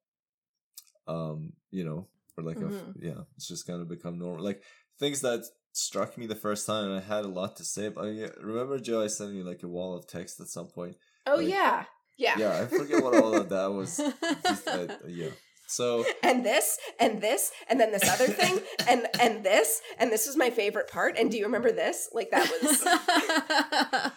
Um, 1.07 1.55
you 1.71 1.85
know, 1.85 2.07
or 2.39 2.43
like 2.43 2.57
a, 2.59 2.61
Mhm. 2.71 2.95
yeah, 3.03 3.21
it's 3.37 3.49
just 3.49 3.67
kind 3.67 3.81
of 3.83 3.89
become 3.89 4.19
normal. 4.19 4.45
Like 4.45 4.63
things 4.99 5.21
that 5.23 5.45
struck 5.73 6.17
me 6.17 6.27
the 6.27 6.35
first 6.35 6.67
time 6.67 6.85
and 6.91 6.97
I 6.99 7.01
had 7.01 7.25
a 7.25 7.29
lot 7.29 7.57
to 7.57 7.65
say. 7.65 7.89
But 7.89 8.07
yeah, 8.15 8.29
remember 8.43 8.79
Joe, 8.79 9.03
I 9.03 9.09
sent 9.09 9.35
you 9.35 9.45
like 9.45 9.63
a 9.63 9.69
wall 9.69 9.97
of 9.97 10.07
text 10.07 10.41
at 10.41 10.47
some 10.49 10.69
point. 10.69 10.97
Oh 11.27 11.37
like- 11.37 11.49
yeah, 11.49 11.85
yeah. 12.17 12.39
Yeah, 12.39 12.61
I 12.63 12.67
forget 12.67 13.03
what 13.03 13.15
all 13.23 13.35
of 13.35 13.49
that 13.49 13.73
was. 13.73 13.97
Just 14.47 14.65
that, 14.65 15.01
yeah. 15.09 15.31
So 15.71 16.05
and 16.23 16.45
this 16.47 16.79
and 16.99 17.21
this 17.21 17.53
and 17.69 17.79
then 17.79 17.93
this 17.93 18.09
other 18.09 18.27
thing 18.27 18.61
and 18.89 19.07
and 19.21 19.45
this 19.45 19.81
and 19.99 20.11
this 20.11 20.27
was 20.27 20.35
my 20.37 20.49
favorite 20.51 20.89
part 20.89 21.17
and 21.19 21.31
do 21.31 21.37
you 21.37 21.45
remember 21.45 21.71
this 21.71 22.09
like 22.15 22.31
that 22.31 22.51
was 22.51 22.83
oh, 22.87 24.11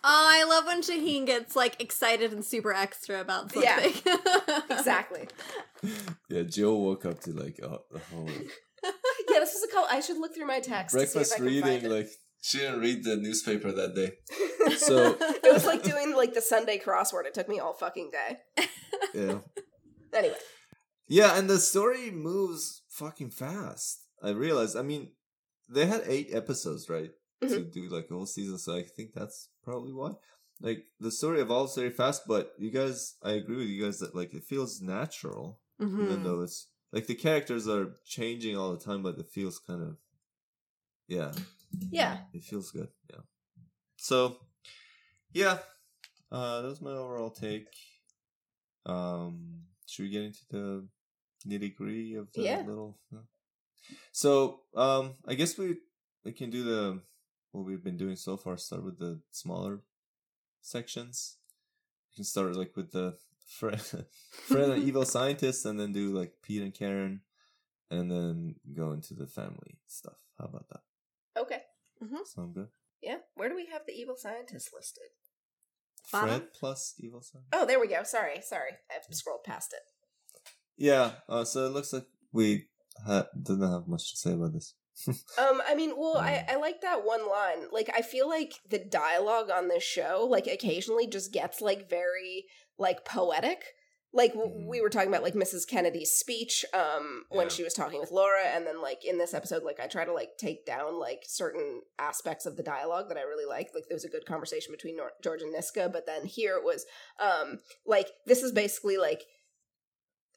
I 0.04 0.44
love 0.44 0.66
when 0.66 0.82
Shahin 0.82 1.24
gets 1.24 1.56
like 1.56 1.80
excited 1.80 2.32
and 2.32 2.44
super 2.44 2.72
extra 2.74 3.20
about 3.20 3.50
something. 3.52 3.94
Yeah. 4.04 4.60
exactly 4.70 5.28
yeah, 6.28 6.42
Jill 6.42 6.78
woke 6.80 7.06
up 7.06 7.20
to 7.20 7.32
like 7.32 7.58
a, 7.62 7.78
a 7.94 7.98
whole 8.12 8.28
yeah 8.32 9.38
this 9.40 9.54
was 9.54 9.66
a 9.70 9.74
call 9.74 9.86
i 9.90 10.00
should 10.00 10.18
look 10.18 10.34
through 10.34 10.46
my 10.46 10.60
text 10.60 10.94
to 10.94 10.98
see 11.00 11.04
if 11.06 11.12
breakfast 11.14 11.32
I 11.34 11.36
can 11.36 11.44
reading. 11.46 11.62
find 11.62 11.84
it. 11.84 11.90
Like 11.90 12.08
she 12.42 12.58
didn't 12.58 12.80
read 12.80 13.04
the 13.04 13.16
newspaper 13.16 13.72
that 13.72 13.94
day. 13.94 14.12
so- 14.76 15.16
it 15.20 15.52
was 15.52 15.64
like 15.64 15.82
doing 15.82 16.14
like 16.14 16.34
the 16.34 16.40
sunday 16.42 16.78
crossword 16.78 17.24
it 17.26 17.32
took 17.34 17.48
me 17.48 17.58
all 17.58 17.72
fucking 17.72 18.10
day 18.10 18.66
Yeah, 19.14 19.38
anyway 20.14 20.36
yeah, 21.10 21.36
and 21.36 21.50
the 21.50 21.58
story 21.58 22.10
moves 22.10 22.82
fucking 22.88 23.30
fast. 23.30 24.06
I 24.22 24.30
realized. 24.30 24.76
I 24.76 24.82
mean, 24.82 25.10
they 25.68 25.86
had 25.86 26.02
eight 26.06 26.28
episodes, 26.32 26.88
right, 26.88 27.10
to 27.42 27.46
Mm-hmm. 27.46 27.70
do 27.70 27.88
like 27.88 28.06
a 28.10 28.14
whole 28.14 28.26
season. 28.26 28.58
So 28.58 28.76
I 28.76 28.82
think 28.84 29.10
that's 29.14 29.48
probably 29.64 29.92
why. 29.92 30.12
Like 30.62 30.84
the 31.00 31.10
story 31.10 31.40
evolves 31.40 31.74
very 31.74 31.90
fast, 31.90 32.22
but 32.28 32.52
you 32.58 32.70
guys, 32.70 33.16
I 33.22 33.32
agree 33.32 33.56
with 33.56 33.68
you 33.68 33.82
guys 33.84 33.98
that 34.00 34.14
like 34.14 34.32
it 34.34 34.44
feels 34.44 34.80
natural. 34.80 35.60
even 35.80 36.20
Mhm. 36.20 36.24
though 36.24 36.42
it's 36.42 36.68
like 36.92 37.06
the 37.06 37.14
characters 37.26 37.66
are 37.66 37.94
changing 38.04 38.56
all 38.56 38.72
the 38.76 38.84
time, 38.84 39.02
but 39.02 39.18
it 39.18 39.28
feels 39.30 39.58
kind 39.58 39.82
of 39.82 39.96
yeah, 41.08 41.32
yeah 41.90 42.18
it 42.34 42.42
feels 42.44 42.70
good. 42.70 42.88
Yeah. 43.10 43.22
So 43.96 44.36
yeah, 45.32 45.58
uh, 46.30 46.60
that 46.62 46.68
was 46.68 46.80
my 46.82 46.92
overall 46.92 47.30
take. 47.30 47.68
Um, 48.86 49.62
should 49.86 50.04
we 50.04 50.10
get 50.10 50.22
into 50.24 50.44
the 50.50 50.88
nitty 51.46 51.74
gritty 51.74 52.14
of 52.14 52.32
the 52.32 52.42
Yeah. 52.42 52.62
little? 52.66 52.98
So 54.12 54.60
um, 54.74 55.14
I 55.26 55.34
guess 55.34 55.56
we 55.58 55.76
we 56.24 56.32
can 56.32 56.50
do 56.50 56.62
the 56.64 57.00
what 57.52 57.64
we've 57.64 57.82
been 57.82 57.96
doing 57.96 58.16
so 58.16 58.36
far. 58.36 58.56
Start 58.56 58.84
with 58.84 58.98
the 58.98 59.20
smaller 59.30 59.80
sections. 60.60 61.36
We 62.10 62.16
can 62.16 62.24
start 62.24 62.54
like 62.56 62.76
with 62.76 62.92
the 62.92 63.16
Fred, 63.46 63.80
Fred 64.30 64.70
and 64.70 64.82
evil 64.84 65.04
scientist, 65.16 65.66
and 65.66 65.78
then 65.80 65.92
do 65.92 66.10
like 66.16 66.34
Pete 66.42 66.62
and 66.62 66.74
Karen, 66.74 67.22
and 67.90 68.10
then 68.10 68.56
go 68.76 68.92
into 68.92 69.14
the 69.14 69.26
family 69.26 69.78
stuff. 69.86 70.18
How 70.38 70.46
about 70.46 70.68
that? 70.68 70.80
okay 71.38 71.62
Sound 72.26 72.54
good? 72.54 72.68
yeah 73.02 73.18
where 73.36 73.48
do 73.48 73.54
we 73.54 73.66
have 73.66 73.82
the 73.86 73.92
evil 73.92 74.16
scientist 74.16 74.70
listed 74.74 75.04
Bottom? 76.10 76.28
Fred 76.28 76.52
plus 76.58 76.94
evil 76.98 77.22
scientist. 77.22 77.52
oh 77.54 77.64
there 77.66 77.78
we 77.78 77.86
go 77.86 78.02
sorry 78.02 78.40
sorry 78.42 78.72
i've 78.90 79.14
scrolled 79.14 79.44
past 79.44 79.72
it 79.72 79.80
Yeah. 80.80 81.12
Uh, 81.28 81.44
so 81.44 81.66
it 81.66 81.72
looks 81.72 81.92
like 81.92 82.06
we 82.32 82.66
ha- 83.06 83.26
didn't 83.40 83.70
have 83.70 83.86
much 83.86 84.10
to 84.10 84.16
say 84.16 84.32
about 84.32 84.52
this. 84.54 84.74
Um, 85.38 85.62
I 85.66 85.74
mean, 85.74 85.92
well, 85.96 86.16
I, 86.18 86.44
I 86.48 86.56
like 86.56 86.80
that 86.82 87.04
one 87.06 87.26
line. 87.28 87.68
Like, 87.72 87.90
I 87.96 88.02
feel 88.02 88.28
like 88.28 88.52
the 88.68 88.78
dialogue 88.78 89.48
on 89.50 89.68
this 89.68 89.82
show, 89.82 90.26
like, 90.28 90.46
occasionally 90.46 91.06
just 91.06 91.32
gets 91.32 91.60
like 91.62 91.88
very 91.88 92.44
like 92.78 93.04
poetic. 93.04 93.62
Like 94.12 94.34
w- 94.34 94.50
Mhm. 94.52 94.66
we 94.68 94.80
were 94.82 94.90
talking 94.90 95.08
about, 95.08 95.22
like 95.22 95.34
Mrs. 95.34 95.66
Kennedy's 95.68 96.10
speech, 96.10 96.64
um, 96.74 97.24
when 97.30 97.46
Yeah. 97.46 97.50
she 97.52 97.62
was 97.62 97.72
talking 97.74 98.00
with 98.00 98.10
Laura, 98.10 98.42
and 98.44 98.66
then 98.66 98.82
like 98.82 99.04
in 99.04 99.16
this 99.18 99.32
episode, 99.34 99.62
like 99.62 99.78
I 99.80 99.86
try 99.86 100.04
to 100.04 100.12
like 100.12 100.30
take 100.38 100.66
down 100.66 100.98
like 100.98 101.22
certain 101.26 101.82
aspects 101.98 102.44
of 102.44 102.56
the 102.56 102.62
dialogue 102.62 103.08
that 103.08 103.16
I 103.18 103.22
really 103.22 103.46
like. 103.46 103.68
Like 103.74 103.84
there 103.88 103.96
was 103.96 104.04
a 104.04 104.08
good 104.10 104.26
conversation 104.26 104.72
between 104.72 104.96
Nor- 104.96 105.12
George 105.22 105.42
and 105.42 105.54
Niska, 105.54 105.90
but 105.92 106.04
then 106.06 106.26
here 106.26 106.56
it 106.56 106.64
was, 106.64 106.84
um, 107.20 107.60
like 107.86 108.08
this 108.26 108.42
is 108.42 108.50
basically 108.52 108.96
like 108.98 109.22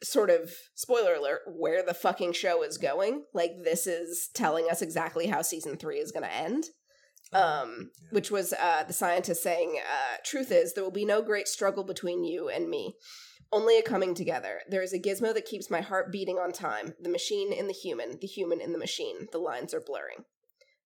sort 0.03 0.29
of 0.29 0.51
spoiler 0.75 1.15
alert 1.15 1.41
where 1.47 1.83
the 1.83 1.93
fucking 1.93 2.33
show 2.33 2.63
is 2.63 2.77
going. 2.77 3.23
Like 3.33 3.51
this 3.63 3.87
is 3.87 4.29
telling 4.33 4.67
us 4.69 4.81
exactly 4.81 5.27
how 5.27 5.41
season 5.41 5.77
three 5.77 5.97
is 5.97 6.11
going 6.11 6.23
to 6.23 6.33
end 6.33 6.65
um 7.31 7.89
yeah. 7.99 8.09
which 8.11 8.29
was 8.29 8.53
uh 8.53 8.83
the 8.83 8.93
scientist 8.93 9.41
saying 9.41 9.79
uh 9.79 10.17
truth 10.23 10.51
is 10.51 10.73
there 10.73 10.83
will 10.83 10.91
be 10.91 11.05
no 11.05 11.19
great 11.19 11.47
struggle 11.47 11.83
between 11.83 12.23
you 12.23 12.47
and 12.47 12.69
me 12.69 12.95
only 13.53 13.77
a 13.77 13.83
coming 13.83 14.15
together. 14.15 14.61
There 14.67 14.81
is 14.81 14.93
a 14.93 14.99
gizmo 14.99 15.33
that 15.33 15.45
keeps 15.45 15.69
my 15.69 15.81
heart 15.81 16.11
beating 16.11 16.37
on 16.37 16.51
time. 16.51 16.95
The 16.99 17.09
machine 17.09 17.53
in 17.53 17.67
the 17.67 17.73
human 17.73 18.17
the 18.19 18.27
human 18.27 18.59
in 18.59 18.73
the 18.73 18.79
machine. 18.79 19.27
The 19.31 19.37
lines 19.37 19.73
are 19.73 19.81
blurring. 19.81 20.25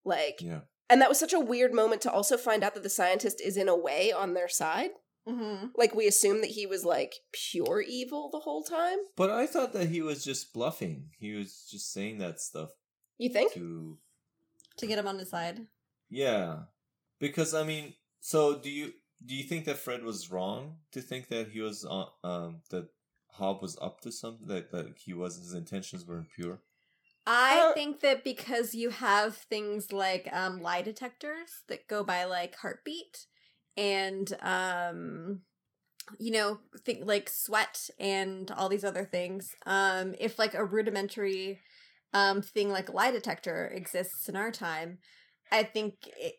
Like 0.04 0.40
yeah. 0.40 0.60
and 0.90 1.00
that 1.00 1.08
was 1.08 1.18
such 1.18 1.32
a 1.32 1.40
weird 1.40 1.72
moment 1.72 2.02
to 2.02 2.12
also 2.12 2.36
find 2.36 2.62
out 2.62 2.74
that 2.74 2.82
the 2.82 2.90
scientist 2.90 3.40
is 3.40 3.56
in 3.56 3.68
a 3.68 3.76
way 3.76 4.12
on 4.12 4.34
their 4.34 4.48
side 4.48 4.90
Mm-hmm. 5.28 5.66
like 5.76 5.94
we 5.94 6.06
assume 6.06 6.40
that 6.40 6.50
he 6.50 6.66
was 6.66 6.84
like 6.84 7.16
pure 7.32 7.80
evil 7.82 8.30
the 8.30 8.38
whole 8.40 8.62
time 8.62 8.98
But 9.16 9.30
I 9.30 9.46
thought 9.46 9.72
that 9.74 9.88
he 9.88 10.00
was 10.00 10.24
just 10.24 10.52
bluffing. 10.54 11.10
He 11.18 11.34
was 11.34 11.68
just 11.70 11.92
saying 11.92 12.18
that 12.18 12.40
stuff 12.40 12.70
you 13.18 13.28
think 13.28 13.52
to 13.54 13.98
To 14.78 14.86
get 14.86 14.98
him 14.98 15.06
on 15.08 15.18
his 15.18 15.30
side. 15.30 15.66
yeah. 16.08 16.60
Because 17.20 17.52
I 17.52 17.64
mean, 17.64 17.94
so 18.20 18.58
do 18.58 18.70
you 18.70 18.92
do 19.26 19.34
you 19.34 19.42
think 19.42 19.64
that 19.64 19.78
Fred 19.78 20.02
was 20.04 20.30
wrong 20.30 20.76
to 20.92 21.00
think 21.00 21.28
that 21.28 21.48
he 21.48 21.60
was 21.60 21.84
on 21.84 22.06
um 22.22 22.60
that 22.70 22.86
Hobb 23.38 23.60
was 23.60 23.76
up 23.82 24.00
to 24.02 24.12
something 24.12 24.46
that 24.48 24.70
that 24.70 24.86
he 25.04 25.12
was 25.12 25.36
his 25.36 25.52
intentions 25.52 26.06
were 26.06 26.18
impure? 26.18 26.60
I 27.26 27.58
Uh, 27.60 27.72
think 27.74 28.00
that 28.00 28.24
because 28.24 28.74
you 28.74 28.88
have 28.90 29.36
things 29.36 29.92
like 29.92 30.28
um, 30.32 30.62
lie 30.62 30.80
detectors 30.82 31.50
that 31.68 31.86
go 31.88 32.02
by 32.02 32.24
like 32.24 32.54
heartbeat 32.56 33.26
and 33.78 34.36
um 34.42 35.40
you 36.18 36.30
know 36.32 36.58
think 36.84 37.00
like 37.04 37.28
sweat 37.30 37.88
and 37.98 38.50
all 38.50 38.68
these 38.68 38.84
other 38.84 39.04
things 39.04 39.54
um 39.66 40.14
if 40.18 40.38
like 40.38 40.54
a 40.54 40.64
rudimentary 40.64 41.60
um 42.12 42.42
thing 42.42 42.70
like 42.70 42.88
a 42.88 42.92
lie 42.92 43.10
detector 43.10 43.66
exists 43.74 44.28
in 44.28 44.34
our 44.36 44.50
time 44.50 44.98
i 45.52 45.62
think 45.62 45.94
it, 46.18 46.34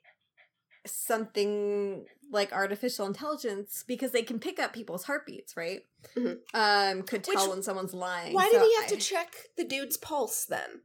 something 0.85 2.05
like 2.31 2.51
artificial 2.53 3.05
intelligence 3.05 3.83
because 3.87 4.11
they 4.11 4.21
can 4.21 4.39
pick 4.39 4.59
up 4.59 4.73
people's 4.73 5.03
heartbeats 5.05 5.55
right 5.57 5.81
Mhm. 6.15 6.37
um 6.53 7.03
could 7.03 7.23
tell 7.23 7.35
Which- 7.35 7.49
when 7.49 7.63
someone's 7.63 7.93
lying 7.93 8.33
Why 8.33 8.47
So 8.51 8.59
did 8.59 8.61
he 8.67 8.75
have 8.77 8.87
to 8.87 8.97
check 8.97 9.35
the 9.57 9.63
dude's 9.65 9.97
pulse 9.97 10.45
then? 10.45 10.81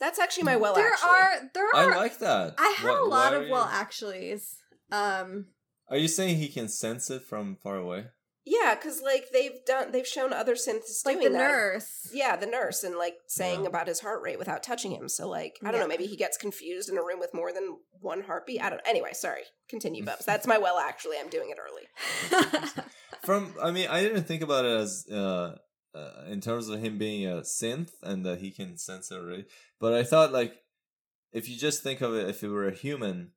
That's 0.00 0.18
actually 0.18 0.42
my 0.44 0.56
well. 0.56 0.74
there 0.74 0.92
actually. 0.92 1.10
are 1.10 1.50
there 1.54 1.68
are. 1.74 1.92
I, 1.94 1.96
like 1.96 2.18
that. 2.18 2.54
i 2.58 2.74
have 2.78 2.90
What- 2.90 3.00
a 3.02 3.04
lot 3.04 3.34
of 3.34 3.48
well 3.48 3.66
actuallys. 3.66 4.56
Um, 4.90 5.46
Are 5.88 5.96
you 5.98 6.08
saying 6.08 6.36
he 6.38 6.48
can 6.48 6.68
sense 6.68 7.10
it 7.10 7.22
from 7.24 7.56
far 7.56 7.76
away? 7.76 8.06
Yeah, 8.46 8.74
because 8.74 9.00
like 9.00 9.30
they've 9.32 9.64
done, 9.66 9.90
they've 9.90 10.06
shown 10.06 10.32
other 10.34 10.54
synths 10.54 11.04
like 11.06 11.18
doing 11.18 11.32
the 11.32 11.38
that. 11.38 11.50
nurse. 11.50 12.10
Yeah, 12.12 12.36
the 12.36 12.46
nurse, 12.46 12.84
and 12.84 12.96
like 12.96 13.14
saying 13.26 13.62
Yeah. 13.62 13.68
about 13.68 13.86
his 13.88 14.00
heart 14.00 14.20
rate 14.22 14.38
without 14.38 14.62
touching 14.62 14.92
him. 14.92 15.08
So 15.08 15.26
like, 15.28 15.56
I 15.62 15.66
don't 15.66 15.74
Yeah. 15.76 15.80
know, 15.80 15.88
maybe 15.88 16.04
he 16.06 16.16
gets 16.16 16.36
confused 16.36 16.90
in 16.90 16.98
a 16.98 17.02
room 17.02 17.18
with 17.18 17.32
more 17.32 17.52
than 17.52 17.78
one 18.00 18.20
heartbeat. 18.22 18.60
I 18.62 18.68
don't. 18.68 18.82
Anyway, 18.86 19.12
sorry. 19.14 19.44
Continue, 19.70 20.04
Bubs. 20.06 20.26
That's 20.26 20.46
my 20.46 20.58
well. 20.58 20.78
Actually, 20.78 21.16
I'm 21.18 21.30
doing 21.30 21.48
it 21.50 21.58
early. 21.58 22.52
From 23.24 23.54
I 23.62 23.70
mean, 23.70 23.88
I 23.88 24.02
didn't 24.02 24.24
think 24.24 24.42
about 24.42 24.66
it 24.66 24.76
as 24.78 25.06
uh, 25.10 25.56
uh 25.94 26.24
in 26.28 26.42
terms 26.42 26.68
of 26.68 26.80
him 26.80 26.98
being 26.98 27.26
a 27.26 27.36
synth 27.40 27.92
and 28.02 28.26
that 28.26 28.40
he 28.40 28.50
can 28.50 28.76
sense 28.76 29.10
it 29.10 29.14
already. 29.16 29.46
But 29.80 29.94
I 29.94 30.02
thought 30.04 30.32
like 30.32 30.54
if 31.32 31.48
you 31.48 31.56
just 31.56 31.82
think 31.82 32.02
of 32.02 32.14
it, 32.14 32.28
if 32.28 32.42
it 32.42 32.48
were 32.48 32.68
a 32.68 32.74
human, 32.74 33.32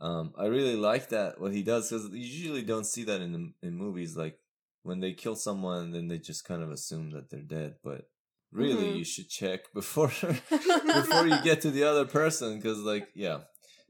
um, 0.00 0.32
I 0.38 0.46
really 0.46 0.76
like 0.76 1.10
that 1.10 1.40
what 1.40 1.52
he 1.52 1.62
does 1.62 1.90
because 1.90 2.08
you 2.10 2.18
usually 2.18 2.62
don't 2.62 2.86
see 2.86 3.04
that 3.04 3.20
in 3.20 3.32
the, 3.32 3.52
in 3.68 3.76
movies. 3.76 4.16
Like 4.16 4.38
when 4.82 5.00
they 5.00 5.12
kill 5.12 5.36
someone, 5.36 5.90
then 5.92 6.08
they 6.08 6.18
just 6.18 6.44
kind 6.44 6.62
of 6.62 6.70
assume 6.70 7.10
that 7.10 7.30
they're 7.30 7.40
dead. 7.42 7.74
But 7.84 8.08
really, 8.50 8.86
Mhm. 8.86 8.98
you 8.98 9.04
should 9.04 9.28
check 9.28 9.72
before 9.74 10.08
before 10.50 11.26
you 11.26 11.42
get 11.42 11.60
to 11.62 11.70
the 11.70 11.84
other 11.84 12.06
person 12.06 12.56
because 12.56 12.78
like 12.78 13.08
yeah. 13.14 13.40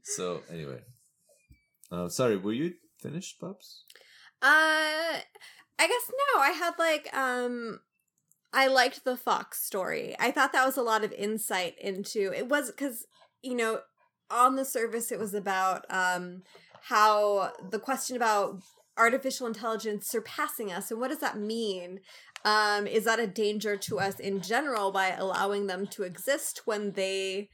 So 0.03 0.41
anyway, 0.49 0.81
uh, 1.91 2.09
sorry, 2.09 2.37
were 2.37 2.53
you 2.53 2.73
finished, 2.99 3.39
Bubs? 3.39 3.85
Uh, 4.41 5.21
I 5.79 5.87
guess 5.87 6.11
no. 6.35 6.41
I 6.41 6.51
had 6.51 6.73
like 6.79 7.15
um, 7.15 7.79
I 8.51 8.67
liked 8.67 9.05
the 9.05 9.15
Fox 9.15 9.63
story. 9.63 10.15
I 10.19 10.31
thought 10.31 10.53
that 10.53 10.65
was 10.65 10.77
a 10.77 10.81
lot 10.81 11.03
of 11.03 11.13
insight 11.13 11.75
into 11.79 12.33
it. 12.35 12.49
Was 12.49 12.69
because 12.71 13.05
you 13.41 13.55
know 13.55 13.81
on 14.31 14.55
the 14.55 14.65
surface 14.65 15.11
it 15.11 15.19
was 15.19 15.33
about 15.33 15.85
um 15.89 16.41
how 16.83 17.51
the 17.69 17.79
question 17.79 18.15
about 18.15 18.61
artificial 18.97 19.47
intelligence 19.47 20.07
surpassing 20.07 20.71
us 20.71 20.91
and 20.91 20.99
what 20.99 21.09
does 21.09 21.19
that 21.19 21.37
mean 21.37 21.99
um 22.45 22.87
is 22.87 23.05
that 23.05 23.19
a 23.19 23.27
danger 23.27 23.77
to 23.77 23.99
us 23.99 24.19
in 24.19 24.41
general 24.41 24.91
by 24.91 25.09
allowing 25.09 25.67
them 25.67 25.85
to 25.87 26.03
exist 26.03 26.61
when 26.65 26.91
they 26.93 27.49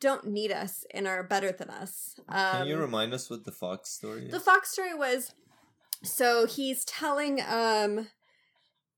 don't 0.00 0.26
need 0.26 0.52
us 0.52 0.84
and 0.92 1.06
are 1.06 1.22
better 1.22 1.52
than 1.52 1.70
us 1.70 2.14
um, 2.28 2.58
Can 2.58 2.66
you 2.66 2.76
remind 2.76 3.14
us 3.14 3.30
what 3.30 3.44
the 3.44 3.52
Fox 3.52 3.90
story 3.90 4.26
is? 4.26 4.30
the 4.30 4.40
Fox 4.40 4.70
story 4.70 4.94
was 4.94 5.32
so 6.02 6.46
he's 6.46 6.84
telling 6.84 7.40
um 7.48 8.08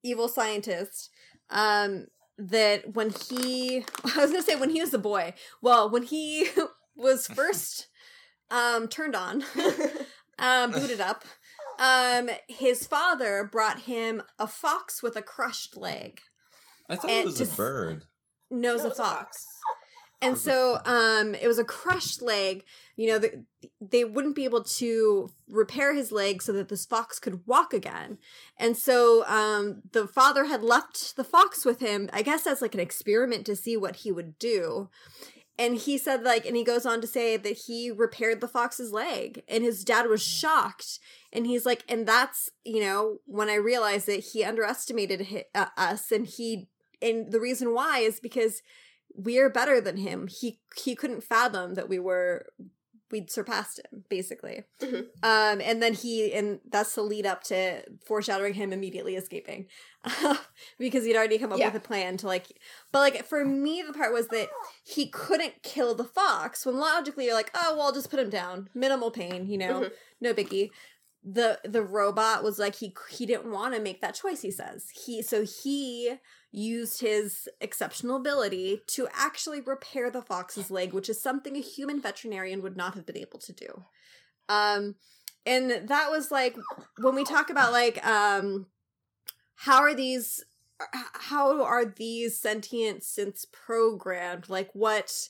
evil 0.03 0.29
scientist 0.29 1.11
um 1.51 2.07
that 2.39 2.95
when 2.95 3.11
he 3.11 3.79
I 4.17 4.19
was 4.21 4.31
gonna 4.31 4.43
say 4.43 4.57
when 4.57 4.71
he 4.71 4.81
was 4.81 4.93
a 4.93 4.99
boy. 4.99 5.33
Well, 5.63 5.89
when 5.91 6.03
he 6.03 6.49
was 6.97 7.27
first 7.41 7.89
um 8.51 8.89
turned 8.89 9.15
on, 9.17 9.45
um 10.39 10.73
booted 10.73 11.01
up, 11.01 11.25
um 11.79 12.31
his 12.49 12.87
father 12.87 13.49
brought 13.51 13.81
him 13.81 14.23
a 14.39 14.47
fox 14.47 15.03
with 15.03 15.17
a 15.17 15.23
crushed 15.23 15.77
leg. 15.77 16.21
I 16.89 16.97
thought 16.97 17.11
it 17.11 17.25
was 17.25 17.37
to 17.37 17.45
a 17.45 17.47
s- 17.47 17.57
bird. 17.57 18.05
Nose 18.51 18.81
No, 18.81 18.87
a 18.87 18.91
it's 18.91 18.99
a 18.99 19.03
fox. 19.03 19.47
And 20.23 20.39
so 20.39 20.79
um 20.85 21.35
it 21.35 21.47
was 21.47 21.59
a 21.59 21.65
crushed 21.65 22.23
leg. 22.23 22.65
You 22.97 23.09
know, 23.09 23.19
the, 23.19 23.45
they 23.81 24.05
wouldn't 24.05 24.35
be 24.37 24.45
able 24.45 24.65
to 24.65 25.29
repair 25.49 25.95
his 25.95 26.11
leg 26.11 26.41
so 26.41 26.53
that 26.53 26.69
this 26.71 26.87
fox 26.87 27.19
could 27.19 27.47
walk 27.47 27.75
again. 27.75 28.19
And 28.57 28.77
so 28.77 29.27
um 29.27 29.83
the 29.93 30.07
father 30.07 30.47
had 30.47 30.63
left 30.63 31.17
the 31.17 31.25
fox 31.25 31.65
with 31.67 31.81
him, 31.81 32.09
I 32.13 32.23
guess 32.23 32.47
as 32.47 32.63
like 32.63 32.75
an 32.75 32.81
experiment 32.81 33.45
to 33.47 33.57
see 33.57 33.77
what 33.77 33.97
he 33.97 34.11
would 34.13 34.39
do. 34.39 34.89
And 35.59 35.77
he 35.77 35.97
said 35.97 36.23
like 36.23 36.45
and 36.45 36.57
he 36.57 36.65
goes 36.65 36.85
on 36.85 37.01
to 37.01 37.07
say 37.07 37.37
that 37.37 37.59
he 37.67 37.91
repaired 37.91 38.41
the 38.41 38.49
fox's 38.49 38.93
leg 38.93 39.43
and 39.49 39.65
his 39.65 39.85
dad 39.85 40.07
was 40.07 40.23
shocked 40.23 40.99
and 41.33 41.47
he's 41.47 41.65
like 41.65 41.83
and 41.89 42.07
that's, 42.07 42.51
you 42.65 42.81
know, 42.81 43.19
when 43.25 43.49
I 43.49 43.55
realized 43.55 44.07
that 44.07 44.21
he 44.33 44.45
underestimated 44.45 45.29
hi- 45.31 45.45
uh, 45.55 45.67
us 45.77 46.13
and 46.13 46.27
he 46.27 46.69
and 47.01 47.33
the 47.33 47.41
reason 47.41 47.75
why 47.75 48.01
is 48.01 48.21
because 48.21 48.63
we're 49.15 49.49
better 49.49 49.81
than 49.81 49.97
him. 49.97 50.29
He 50.29 50.61
he 50.77 50.95
couldn't 50.95 51.25
fathom 51.25 51.75
that 51.75 51.89
we 51.89 51.99
were 51.99 52.47
we'd 53.11 53.31
surpassed 53.31 53.79
him 53.93 54.05
basically. 54.09 54.65
Mhm. 54.81 55.05
Um 55.23 55.61
and 55.61 55.83
then 55.83 55.95
he 55.95 56.33
and 56.33 56.61
that's 56.69 56.95
the 56.95 57.03
lead 57.03 57.27
up 57.27 57.43
to 57.45 57.83
foreshadowing 58.05 58.55
him 58.55 58.73
immediately 58.73 59.17
escaping. 59.17 59.67
because 60.79 61.05
he'd 61.05 61.17
already 61.17 61.39
come 61.39 61.53
up 61.53 61.59
Yeah. 61.59 61.67
with 61.67 61.77
a 61.77 61.87
plan 61.87 62.17
to 62.19 62.27
like 62.27 62.47
but 62.93 63.01
like 63.01 63.25
for 63.27 63.45
me 63.45 63.83
the 63.87 63.93
part 63.93 64.13
was 64.13 64.29
that 64.29 64.49
he 64.85 65.09
couldn't 65.09 65.63
kill 65.63 65.95
the 65.95 66.05
fox 66.05 66.65
when 66.67 66.77
logically 66.77 67.25
you're 67.27 67.35
like, 67.35 67.51
"Oh, 67.55 67.77
well, 67.77 67.93
just 67.93 68.11
put 68.11 68.21
him 68.21 68.31
down. 68.31 68.69
Minimal 68.75 69.11
pain, 69.11 69.47
you 69.49 69.59
know. 69.59 69.81
Mhm. 69.83 69.93
No 70.21 70.35
biggie." 70.35 70.71
The 71.29 71.59
the 71.65 71.83
robot 71.83 72.45
was 72.45 72.59
like 72.59 72.77
he 72.77 72.95
he 73.11 73.27
didn't 73.27 73.51
want 73.51 73.75
to 73.75 73.81
make 73.81 74.01
that 74.01 74.15
choice, 74.15 74.43
he 74.43 74.51
says. 74.53 74.91
He 75.05 75.23
so 75.23 75.45
he 75.45 76.15
used 76.53 77.01
his 77.01 77.49
exceptional 77.61 78.17
ability 78.17 78.83
to 78.87 79.09
actually 79.13 79.61
repair 79.61 80.11
the 80.11 80.23
fox's 80.23 80.71
leg, 80.71 80.93
which 80.93 81.09
is 81.09 81.21
something 81.21 81.57
a 81.57 81.61
human 81.61 82.01
veterinarian 82.01 82.63
would 82.63 82.77
not 82.77 82.95
have 82.95 83.05
been 83.05 83.19
able 83.19 83.39
to 83.39 83.53
do. 83.53 83.85
Um 84.49 84.95
and 85.45 85.89
that 85.89 86.11
was 86.11 86.31
like 86.31 86.57
when 86.99 87.15
we 87.15 87.25
talk 87.25 87.51
about 87.51 87.73
like 87.73 88.05
um 88.07 88.67
how 89.55 89.81
are 89.81 89.95
these 89.95 90.45
how 91.15 91.63
are 91.63 91.85
these 91.85 92.39
sentient 92.39 93.01
synths 93.01 93.45
programmed? 93.51 94.49
Like 94.49 94.71
what 94.75 95.29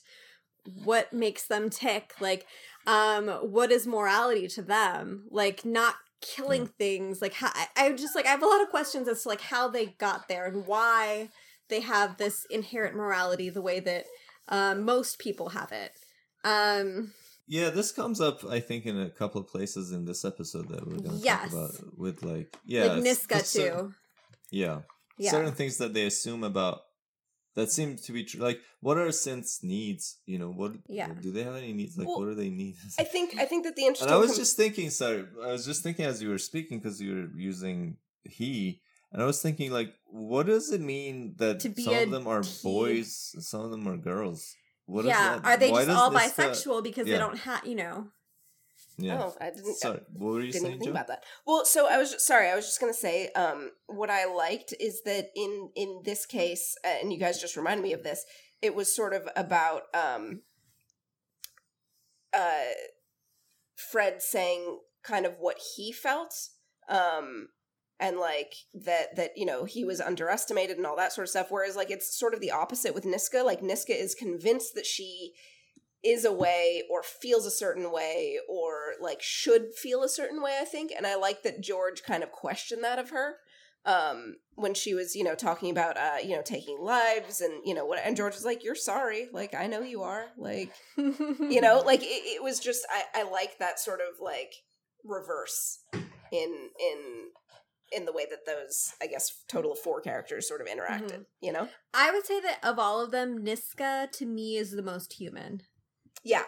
what 0.83 1.13
makes 1.13 1.47
them 1.47 1.69
tick? 1.69 2.13
Like 2.19 2.45
um 2.85 3.27
what 3.27 3.71
is 3.71 3.87
morality 3.87 4.47
to 4.49 4.61
them? 4.61 5.23
Like 5.29 5.63
not 5.65 5.95
killing 6.21 6.67
things 6.67 7.21
like 7.21 7.33
how 7.33 7.49
I, 7.53 7.67
I 7.77 7.91
just 7.93 8.15
like 8.15 8.25
i 8.25 8.29
have 8.29 8.43
a 8.43 8.47
lot 8.47 8.61
of 8.61 8.69
questions 8.69 9.07
as 9.07 9.23
to 9.23 9.29
like 9.29 9.41
how 9.41 9.67
they 9.67 9.87
got 9.97 10.27
there 10.27 10.45
and 10.45 10.65
why 10.65 11.29
they 11.69 11.81
have 11.81 12.17
this 12.17 12.45
inherent 12.49 12.95
morality 12.95 13.49
the 13.49 13.61
way 13.61 13.79
that 13.81 14.05
um, 14.49 14.83
most 14.83 15.19
people 15.19 15.49
have 15.49 15.71
it 15.71 15.91
um 16.43 17.11
Yeah, 17.47 17.69
this 17.69 17.91
comes 17.93 18.19
up, 18.19 18.43
I 18.43 18.59
think, 18.59 18.85
in 18.85 18.99
a 18.99 19.09
couple 19.09 19.39
of 19.39 19.47
places 19.47 19.91
in 19.91 20.05
this 20.05 20.25
episode 20.25 20.67
that 20.69 20.85
we're 20.85 20.97
going 20.97 21.17
to 21.17 21.23
Yes. 21.23 21.51
talk 21.51 21.53
about. 21.53 21.97
With 21.97 22.23
like, 22.23 22.53
yeah, 22.65 22.87
like 22.87 23.03
niska 23.03 23.51
too 23.51 23.93
yeah, 24.51 24.81
yeah 25.17 25.31
certain 25.31 25.53
things 25.53 25.77
that 25.77 25.93
they 25.93 26.05
assume 26.05 26.43
about 26.43 26.81
that 27.57 27.71
seem 27.71 27.95
to 27.97 28.11
be 28.13 28.23
true. 28.23 28.39
Like, 28.39 28.61
what 28.81 28.97
are 28.97 29.07
synths' 29.07 29.63
needs? 29.63 30.19
You 30.27 30.37
know, 30.37 30.51
what? 30.51 30.73
Yeah. 30.87 31.09
Do 31.19 31.31
they 31.31 31.41
have 31.41 31.55
any 31.55 31.73
needs? 31.73 31.97
Like, 31.97 32.07
Well, 32.07 32.19
what 32.19 32.25
do 32.25 32.35
they 32.35 32.49
need? 32.49 32.75
I 32.99 33.03
think 33.03 33.35
I 33.37 33.45
think 33.45 33.65
that 33.65 33.75
the 33.75 33.81
and 33.81 33.89
interesting. 33.89 34.13
I 34.13 34.17
was 34.17 34.31
com- 34.31 34.39
just 34.39 34.55
thinking. 34.55 34.91
Sorry, 34.91 35.25
I 35.43 35.51
was 35.53 35.65
just 35.65 35.81
thinking 35.81 36.05
as 36.05 36.21
you 36.21 36.29
were 36.29 36.37
speaking 36.37 36.77
because 36.77 37.01
you 37.01 37.15
were 37.15 37.29
using 37.35 37.97
he. 38.23 38.81
And 39.11 39.23
I 39.23 39.25
was 39.25 39.41
thinking, 39.41 39.71
like, 39.71 39.93
what 40.05 40.45
does 40.45 40.71
it 40.71 40.81
mean 40.81 41.33
that 41.37 41.61
To 41.61 41.69
be 41.69 41.83
some 41.83 41.95
of 41.95 42.11
them 42.11 42.27
are 42.27 42.43
boys, 42.61 43.33
some 43.39 43.61
of 43.61 43.71
them 43.71 43.87
are 43.87 43.97
girls? 43.97 44.55
What 44.85 45.05
is 45.05 45.09
yeah 45.09 45.41
are 45.43 45.57
they 45.57 45.71
Why 45.71 45.83
just 45.83 45.97
all 45.97 46.15
uh, 46.15 46.19
bisexual 46.19 46.83
because 46.83 47.07
they 47.07 47.17
don't 47.17 47.39
have 47.39 47.65
you 47.65 47.75
know 47.75 48.07
yeah. 48.97 49.21
Oh, 49.21 49.35
I 49.39 49.51
didn't. 49.51 49.75
Sorry, 49.75 50.01
what 50.13 50.33
were 50.33 50.41
you 50.41 50.51
didn't 50.51 50.61
saying, 50.61 50.73
think 50.79 50.85
Joe? 50.85 50.91
about 50.91 51.07
that. 51.07 51.23
Well, 51.45 51.65
so 51.65 51.87
I 51.87 51.97
was 51.97 52.13
just, 52.13 52.25
sorry. 52.25 52.49
I 52.49 52.55
was 52.55 52.65
just 52.65 52.79
gonna 52.79 52.93
say, 52.93 53.29
um, 53.29 53.71
what 53.85 54.09
I 54.09 54.25
liked 54.25 54.73
is 54.79 55.03
that 55.03 55.27
in 55.35 55.69
in 55.75 56.01
this 56.03 56.25
case, 56.25 56.75
uh, 56.83 56.95
and 57.01 57.13
you 57.13 57.19
guys 57.19 57.39
just 57.39 57.55
reminded 57.55 57.83
me 57.83 57.93
of 57.93 58.03
this. 58.03 58.25
It 58.61 58.73
was 58.73 58.93
sort 58.93 59.13
of 59.13 59.29
about 59.35 59.83
um, 59.93 60.41
uh, 62.35 62.73
Fred 63.75 64.21
saying 64.23 64.79
kind 65.03 65.27
of 65.27 65.35
what 65.39 65.59
he 65.75 65.91
felt, 65.91 66.33
um, 66.89 67.49
and 67.99 68.17
like 68.17 68.55
that 68.73 69.15
that 69.15 69.31
you 69.35 69.45
know 69.45 69.65
he 69.65 69.85
was 69.85 70.01
underestimated 70.01 70.77
and 70.77 70.87
all 70.87 70.97
that 70.97 71.13
sort 71.13 71.25
of 71.25 71.29
stuff. 71.29 71.47
Whereas 71.51 71.75
like 71.75 71.91
it's 71.91 72.17
sort 72.17 72.33
of 72.33 72.41
the 72.41 72.51
opposite 72.51 72.95
with 72.95 73.05
Niska. 73.05 73.45
Like 73.45 73.61
Niska 73.61 73.91
is 73.91 74.15
convinced 74.15 74.73
that 74.73 74.87
she 74.87 75.33
is 76.03 76.25
a 76.25 76.31
way 76.31 76.83
or 76.89 77.01
feels 77.03 77.45
a 77.45 77.51
certain 77.51 77.91
way 77.91 78.37
or 78.47 78.93
like 79.01 79.21
should 79.21 79.73
feel 79.73 80.03
a 80.03 80.09
certain 80.09 80.41
way 80.41 80.57
i 80.61 80.65
think. 80.65 80.91
And 80.95 81.07
i 81.07 81.15
like 81.15 81.43
that 81.43 81.61
george 81.61 82.03
kind 82.03 82.23
of 82.23 82.31
questioned 82.31 82.83
that 82.83 82.99
of 82.99 83.09
her 83.09 83.37
um 83.85 84.35
when 84.55 84.73
she 84.73 84.93
was 84.93 85.15
you 85.15 85.23
know 85.23 85.33
talking 85.33 85.71
about 85.71 85.97
uh 85.97 86.17
you 86.21 86.35
know 86.35 86.41
taking 86.43 86.77
lives 86.81 87.41
and 87.41 87.53
you 87.65 87.73
know 87.73 87.85
what 87.85 87.99
and 88.03 88.17
george 88.17 88.35
was 88.35 88.45
like 88.45 88.63
you're 88.63 88.75
sorry. 88.75 89.29
Like 89.31 89.55
i 89.55 89.65
know 89.67 89.81
you 89.81 90.01
are. 90.01 90.25
Like 90.37 90.71
you 90.97 91.61
know 91.61 91.81
like 91.85 92.01
it, 92.03 92.05
it 92.05 92.43
was 92.43 92.59
just 92.59 92.85
i 92.89 93.21
i 93.21 93.23
like 93.23 93.57
that 93.59 93.79
sort 93.79 93.99
of 94.01 94.19
like 94.21 94.53
reverse 95.03 95.79
in 95.93 96.69
in 96.79 97.29
in 97.93 98.05
the 98.05 98.11
way 98.11 98.25
that 98.29 98.45
those 98.45 98.93
i 99.01 99.07
guess 99.07 99.43
total 99.47 99.71
of 99.71 99.79
four 99.79 100.01
characters 100.01 100.47
sort 100.47 100.59
of 100.59 100.67
interacted 100.67 101.25
you 101.39 101.53
know? 101.53 101.69
I 101.93 102.11
would 102.11 102.25
say 102.25 102.41
that 102.41 102.59
of 102.63 102.77
all 102.77 103.01
of 103.01 103.11
them 103.11 103.43
niska 103.43 104.11
to 104.11 104.25
me 104.25 104.57
is 104.57 104.71
the 104.71 104.83
most 104.83 105.13
human 105.13 105.61
yeah 106.23 106.43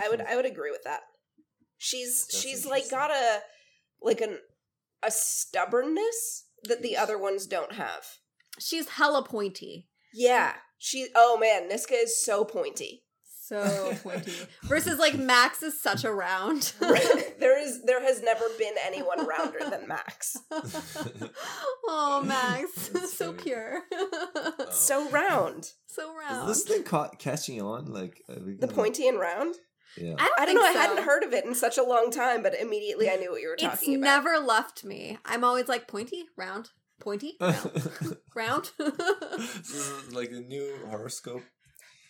I 0.00 0.08
would 0.08 0.20
I 0.28 0.36
would 0.36 0.46
agree 0.46 0.70
with 0.70 0.84
that. 0.84 1.00
She's 1.76 2.26
That's 2.26 2.40
she's 2.40 2.66
like 2.66 2.90
got 2.90 3.10
a 3.10 3.40
like 4.02 4.20
an 4.20 4.38
a 5.02 5.10
stubbornness 5.10 6.44
that 6.64 6.82
the 6.82 6.96
other 6.96 7.18
ones 7.18 7.46
don't 7.46 7.72
have. 7.72 8.04
she's 8.58 8.88
hella 8.90 9.22
pointy 9.24 9.88
Yeah. 10.12 10.54
She 10.78 11.08
oh 11.14 11.38
man, 11.40 11.68
Niska 11.68 11.94
is 12.02 12.24
so 12.24 12.44
pointy. 12.44 13.04
So 13.48 13.94
pointy. 14.02 14.32
Versus 14.64 14.98
like 14.98 15.16
Max 15.16 15.62
is 15.62 15.80
such 15.80 16.04
a 16.04 16.12
round. 16.12 16.72
there 16.80 17.58
is 17.58 17.82
there 17.84 18.02
has 18.02 18.22
never 18.22 18.44
been 18.58 18.74
anyone 18.84 19.26
rounder 19.26 19.60
than 19.70 19.88
Max. 19.88 20.36
oh, 21.88 22.22
Max, 22.26 22.88
That's 22.88 23.16
so 23.16 23.32
funny. 23.32 23.42
pure, 23.42 23.80
oh. 23.94 24.66
So 24.70 25.08
round. 25.10 25.70
so 25.86 26.10
Is 26.10 26.16
round. 26.28 26.48
this 26.48 26.64
thing 26.64 26.82
ca- 26.82 27.10
catching 27.18 27.60
on? 27.62 27.86
Like 27.92 28.22
are 28.28 28.36
we 28.44 28.54
The 28.54 28.66
gonna- 28.66 28.72
pointy 28.74 29.08
and 29.08 29.18
round? 29.18 29.54
Yeah. 29.96 30.14
I 30.18 30.26
don't, 30.28 30.40
I 30.40 30.44
don't 30.44 30.54
know, 30.54 30.62
think 30.62 30.76
I 30.76 30.80
hadn't 30.80 31.04
heard 31.04 31.22
of 31.24 31.32
it 31.32 31.44
in 31.46 31.54
such 31.54 31.78
a 31.78 31.82
long 31.82 32.10
time, 32.10 32.42
but 32.42 32.54
immediately 32.54 33.08
I 33.10 33.16
knew 33.16 33.30
what 33.32 33.40
you 33.40 33.48
were 33.48 33.54
It's 33.54 33.62
talking 33.62 33.94
about. 33.96 34.18
It's 34.18 34.24
never 34.26 34.38
left 34.46 34.84
me. 34.84 35.18
I'm 35.24 35.42
always 35.42 35.66
like 35.66 35.88
pointy, 35.88 36.24
round, 36.36 36.68
pointy, 37.00 37.36
round, 37.40 37.88
round. 38.36 38.70
this 38.78 39.70
is 39.74 40.12
like 40.12 40.30
a 40.30 40.40
new 40.40 40.76
horoscope. 40.90 41.42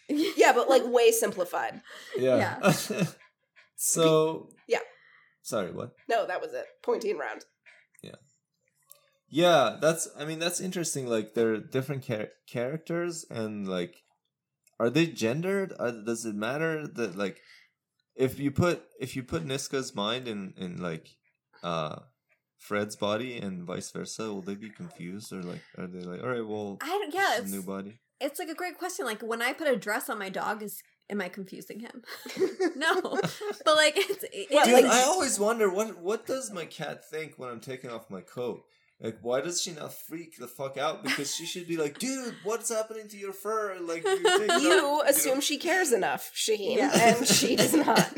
Yeah, 0.37 0.53
but 0.53 0.68
like 0.68 0.83
way 0.87 1.11
simplified. 1.11 1.83
Yeah. 2.16 2.59
yeah. 2.62 3.05
so 3.77 4.49
Yeah. 4.66 4.79
Sorry, 5.42 5.73
what? 5.73 5.92
No, 6.09 6.27
that 6.27 6.40
was 6.40 6.53
it. 6.53 6.66
Pointy 6.83 7.11
and 7.11 7.21
round. 7.21 7.44
Yeah, 8.03 8.16
Yeah, 9.31 9.77
that's. 9.81 10.09
I 10.18 10.25
mean, 10.25 10.38
that's 10.38 10.61
interesting. 10.61 11.07
Like, 11.07 11.35
they're 11.35 11.59
different 11.59 12.05
char- 12.05 12.33
characters, 12.47 13.25
and 13.31 13.66
like, 13.66 13.94
are 14.79 14.90
they 14.90 15.07
gendered? 15.07 15.73
Are, 15.79 15.92
does 15.92 16.25
it 16.25 16.35
matter 16.35 16.87
that 16.87 17.16
like, 17.16 17.40
if 18.14 18.38
you 18.38 18.51
put 18.51 18.83
if 19.01 19.16
you 19.16 19.23
put 19.23 19.47
Niska's 19.47 19.94
mind 19.94 20.29
in 20.29 20.55
in 20.57 20.83
like, 20.83 21.09
uh, 21.62 22.01
Fred's 22.59 22.97
body 22.97 23.38
and 23.38 23.64
vice 23.64 23.90
versa, 23.90 24.25
will 24.25 24.42
they 24.42 24.55
be 24.55 24.68
confused 24.68 25.33
or 25.33 25.42
like, 25.42 25.62
are 25.79 25.87
they 25.87 26.01
like, 26.01 26.23
all 26.23 26.29
right, 26.29 26.47
well, 26.47 26.77
I 26.83 26.88
don't. 26.88 27.14
Yeah, 27.14 27.38
it's 27.38 27.51
new 27.51 27.62
body. 27.62 28.01
It's 28.20 28.38
like 28.38 28.48
a 28.48 28.54
great 28.54 28.78
question. 28.78 29.04
Like 29.07 29.22
when 29.22 29.42
I 29.42 29.52
put 29.52 29.68
a 29.68 29.76
dress 29.76 30.09
on 30.09 30.18
my 30.18 30.28
dog, 30.28 30.62
is 30.62 30.83
am 31.11 31.20
I 31.20 31.28
confusing 31.28 31.81
him? 31.81 32.02
no, 32.76 33.00
but 33.64 33.76
like 33.76 33.94
it's 33.96 34.24
it, 34.33 34.48
Well, 34.52 34.64
Dude, 34.66 34.85
is- 34.85 34.90
I 34.90 35.02
always 35.02 35.38
wonder 35.38 35.70
what 35.70 35.98
what 36.00 36.26
does 36.26 36.50
my 36.52 36.64
cat 36.64 37.09
think 37.09 37.35
when 37.37 37.48
I'm 37.50 37.61
taking 37.61 37.90
off 37.90 38.11
my 38.11 38.20
coat. 38.20 38.62
Like, 39.00 39.18
why 39.22 39.40
does 39.42 39.62
she 39.62 39.70
not 39.70 39.94
freak 39.94 40.38
the 40.38 40.48
fuck 40.48 40.76
out? 40.76 41.04
Because 41.04 41.33
she 41.33 41.46
should 41.46 41.68
be 41.68 41.76
like, 41.76 42.00
dude, 42.00 42.35
what's 42.42 42.68
happening 42.68 43.07
to 43.11 43.16
your 43.16 43.33
fur? 43.33 43.78
Like, 43.81 44.02
you're 44.02 44.16
taking 44.38 44.50
off- 44.50 44.61
You 44.62 44.68
know? 44.70 45.02
assume 45.07 45.40
she 45.40 45.57
cares 45.57 45.92
enough, 45.92 46.33
Shahin, 46.35 46.78
Yeah. 46.78 46.90
and 47.16 47.24
she 47.24 47.54
does 47.54 47.74
not. 47.74 48.12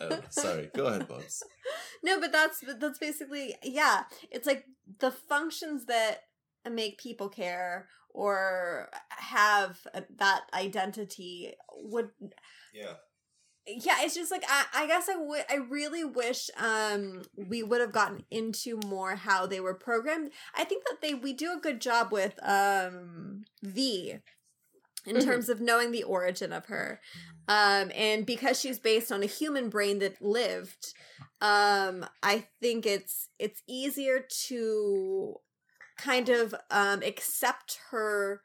Oh, 0.00 0.20
sorry, 0.30 0.70
go 0.74 0.86
ahead, 0.86 1.08
Bubs. 1.08 1.42
no, 2.02 2.20
but 2.20 2.32
that's 2.32 2.62
that's 2.80 2.98
basically 2.98 3.54
yeah. 3.62 4.04
It's 4.30 4.46
like 4.46 4.64
the 5.00 5.10
functions 5.10 5.86
that 5.86 6.22
make 6.70 6.98
people 6.98 7.28
care 7.28 7.88
or 8.14 8.88
have 9.10 9.78
that 10.18 10.42
identity 10.54 11.54
would 11.76 12.10
Yeah. 12.72 12.94
yeah 13.66 13.96
it's 14.00 14.14
just 14.14 14.30
like 14.30 14.42
i, 14.48 14.64
I 14.74 14.86
guess 14.86 15.08
i 15.08 15.14
would 15.16 15.44
i 15.50 15.56
really 15.56 16.04
wish 16.04 16.50
um 16.58 17.22
we 17.36 17.62
would 17.62 17.80
have 17.80 17.92
gotten 17.92 18.24
into 18.30 18.78
more 18.86 19.14
how 19.14 19.46
they 19.46 19.60
were 19.60 19.74
programmed 19.74 20.32
i 20.56 20.64
think 20.64 20.84
that 20.88 21.00
they 21.00 21.14
we 21.14 21.32
do 21.32 21.52
a 21.52 21.60
good 21.60 21.80
job 21.80 22.10
with 22.12 22.38
um 22.42 23.44
v 23.62 24.16
in 25.06 25.16
Mhm. 25.16 25.24
terms 25.24 25.48
of 25.48 25.60
knowing 25.60 25.92
the 25.92 26.02
origin 26.04 26.52
of 26.52 26.66
her 26.66 27.00
um 27.48 27.90
and 27.94 28.26
because 28.26 28.60
she's 28.60 28.78
based 28.78 29.12
on 29.12 29.22
a 29.22 29.26
human 29.26 29.68
brain 29.68 29.98
that 30.00 30.20
lived 30.22 30.94
um 31.40 32.04
i 32.22 32.46
think 32.60 32.86
it's 32.86 33.28
it's 33.38 33.62
easier 33.68 34.24
to 34.46 35.36
kind 36.02 36.28
of 36.28 36.54
um 36.70 37.02
accept 37.02 37.78
her 37.90 38.40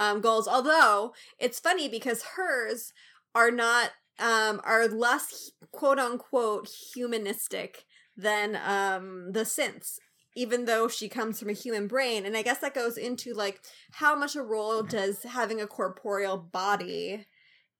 um 0.00 0.20
goals 0.20 0.48
although 0.48 1.12
it's 1.38 1.60
funny 1.60 1.88
because 1.88 2.22
hers 2.36 2.92
are 3.34 3.50
not 3.50 3.90
um 4.18 4.60
are 4.64 4.88
less 4.88 5.50
quote 5.72 5.98
unquote 5.98 6.68
humanistic 6.94 7.84
than 8.16 8.56
um 8.56 9.32
the 9.32 9.40
synths 9.44 9.98
even 10.34 10.64
though 10.64 10.88
she 10.88 11.08
comes 11.08 11.38
from 11.38 11.50
a 11.50 11.54
human 11.64 11.86
brain 11.86 12.24
and 12.24 12.36
i 12.36 12.42
guess 12.42 12.58
that 12.58 12.74
goes 12.74 12.96
into 12.96 13.34
like 13.34 13.60
how 13.92 14.14
much 14.14 14.34
a 14.36 14.42
role 14.42 14.82
does 14.82 15.22
having 15.24 15.60
a 15.60 15.66
corporeal 15.66 16.38
body 16.38 17.26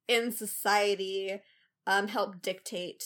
in 0.09 0.31
society 0.33 1.41
um 1.87 2.09
help 2.09 2.43
dictate 2.43 3.05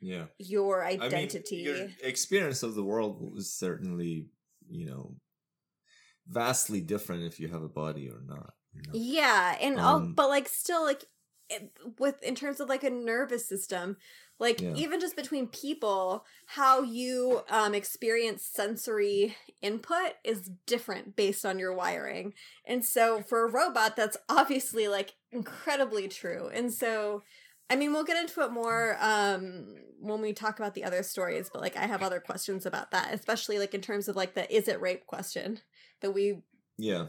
Yeah. 0.00 0.26
your 0.38 0.84
I 0.84 0.92
mean, 0.92 1.02
identity 1.02 1.56
your 1.56 1.86
experience 2.02 2.62
of 2.62 2.74
the 2.74 2.84
world 2.84 3.34
is 3.36 3.52
certainly, 3.52 4.26
you 4.70 4.86
know, 4.86 5.14
vastly 6.28 6.80
different 6.80 7.24
if 7.24 7.40
you 7.40 7.48
have 7.48 7.62
a 7.62 7.68
body 7.68 8.08
or 8.08 8.20
not. 8.26 8.54
you 8.74 8.82
know? 8.86 8.92
Yeah, 8.98 9.56
and 9.60 9.78
all, 9.80 9.96
Um, 9.96 10.12
but 10.14 10.28
like 10.28 10.48
still 10.48 10.84
like 10.84 11.04
it- 11.50 11.72
with 11.98 12.22
in 12.22 12.34
terms 12.34 12.60
of 12.60 12.68
like 12.68 12.84
a 12.84 12.90
nervous 12.90 13.48
system, 13.48 13.96
like 14.38 14.60
Yeah. 14.60 14.74
even 14.76 15.00
just 15.00 15.16
between 15.16 15.48
people, 15.48 16.24
how 16.46 16.82
you 16.82 17.42
um 17.48 17.74
experience 17.74 18.44
sensory 18.44 19.34
input 19.62 20.12
is 20.24 20.50
different 20.66 21.16
based 21.16 21.44
on 21.46 21.58
your 21.58 21.72
wiring. 21.74 22.34
And 22.66 22.84
so 22.84 23.22
for 23.22 23.44
a 23.46 23.50
robot 23.50 23.96
that's 23.96 24.16
obviously 24.28 24.86
like 24.88 25.14
incredibly 25.32 26.06
true. 26.08 26.48
And 26.52 26.72
so 26.72 27.22
I 27.70 27.76
mean, 27.76 27.92
we'll 27.92 28.04
get 28.04 28.16
into 28.22 28.42
it 28.42 28.50
more 28.52 28.96
um 29.00 29.74
when 30.00 30.20
we 30.20 30.32
talk 30.32 30.58
about 30.58 30.74
the 30.74 30.84
other 30.84 31.02
stories, 31.02 31.50
but 31.52 31.62
like 31.62 31.76
I 31.76 31.86
have 31.86 32.02
other 32.02 32.20
questions 32.20 32.64
about 32.66 32.90
that, 32.92 33.12
especially 33.12 33.58
like 33.58 33.74
in 33.74 33.80
terms 33.80 34.06
of 34.08 34.16
like 34.16 34.34
the 34.34 34.54
is 34.54 34.68
it 34.68 34.80
rape 34.80 35.06
question 35.06 35.60
that 36.00 36.12
we 36.12 36.42
Yeah. 36.78 37.06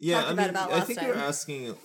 Yeah, 0.00 0.16
talked 0.22 0.28
I 0.28 0.32
about 0.32 0.40
mean, 0.42 0.50
about 0.50 0.70
I 0.70 0.74
last 0.76 0.86
think 0.86 1.02
you're 1.02 1.16
asking 1.16 1.68
a 1.70 1.76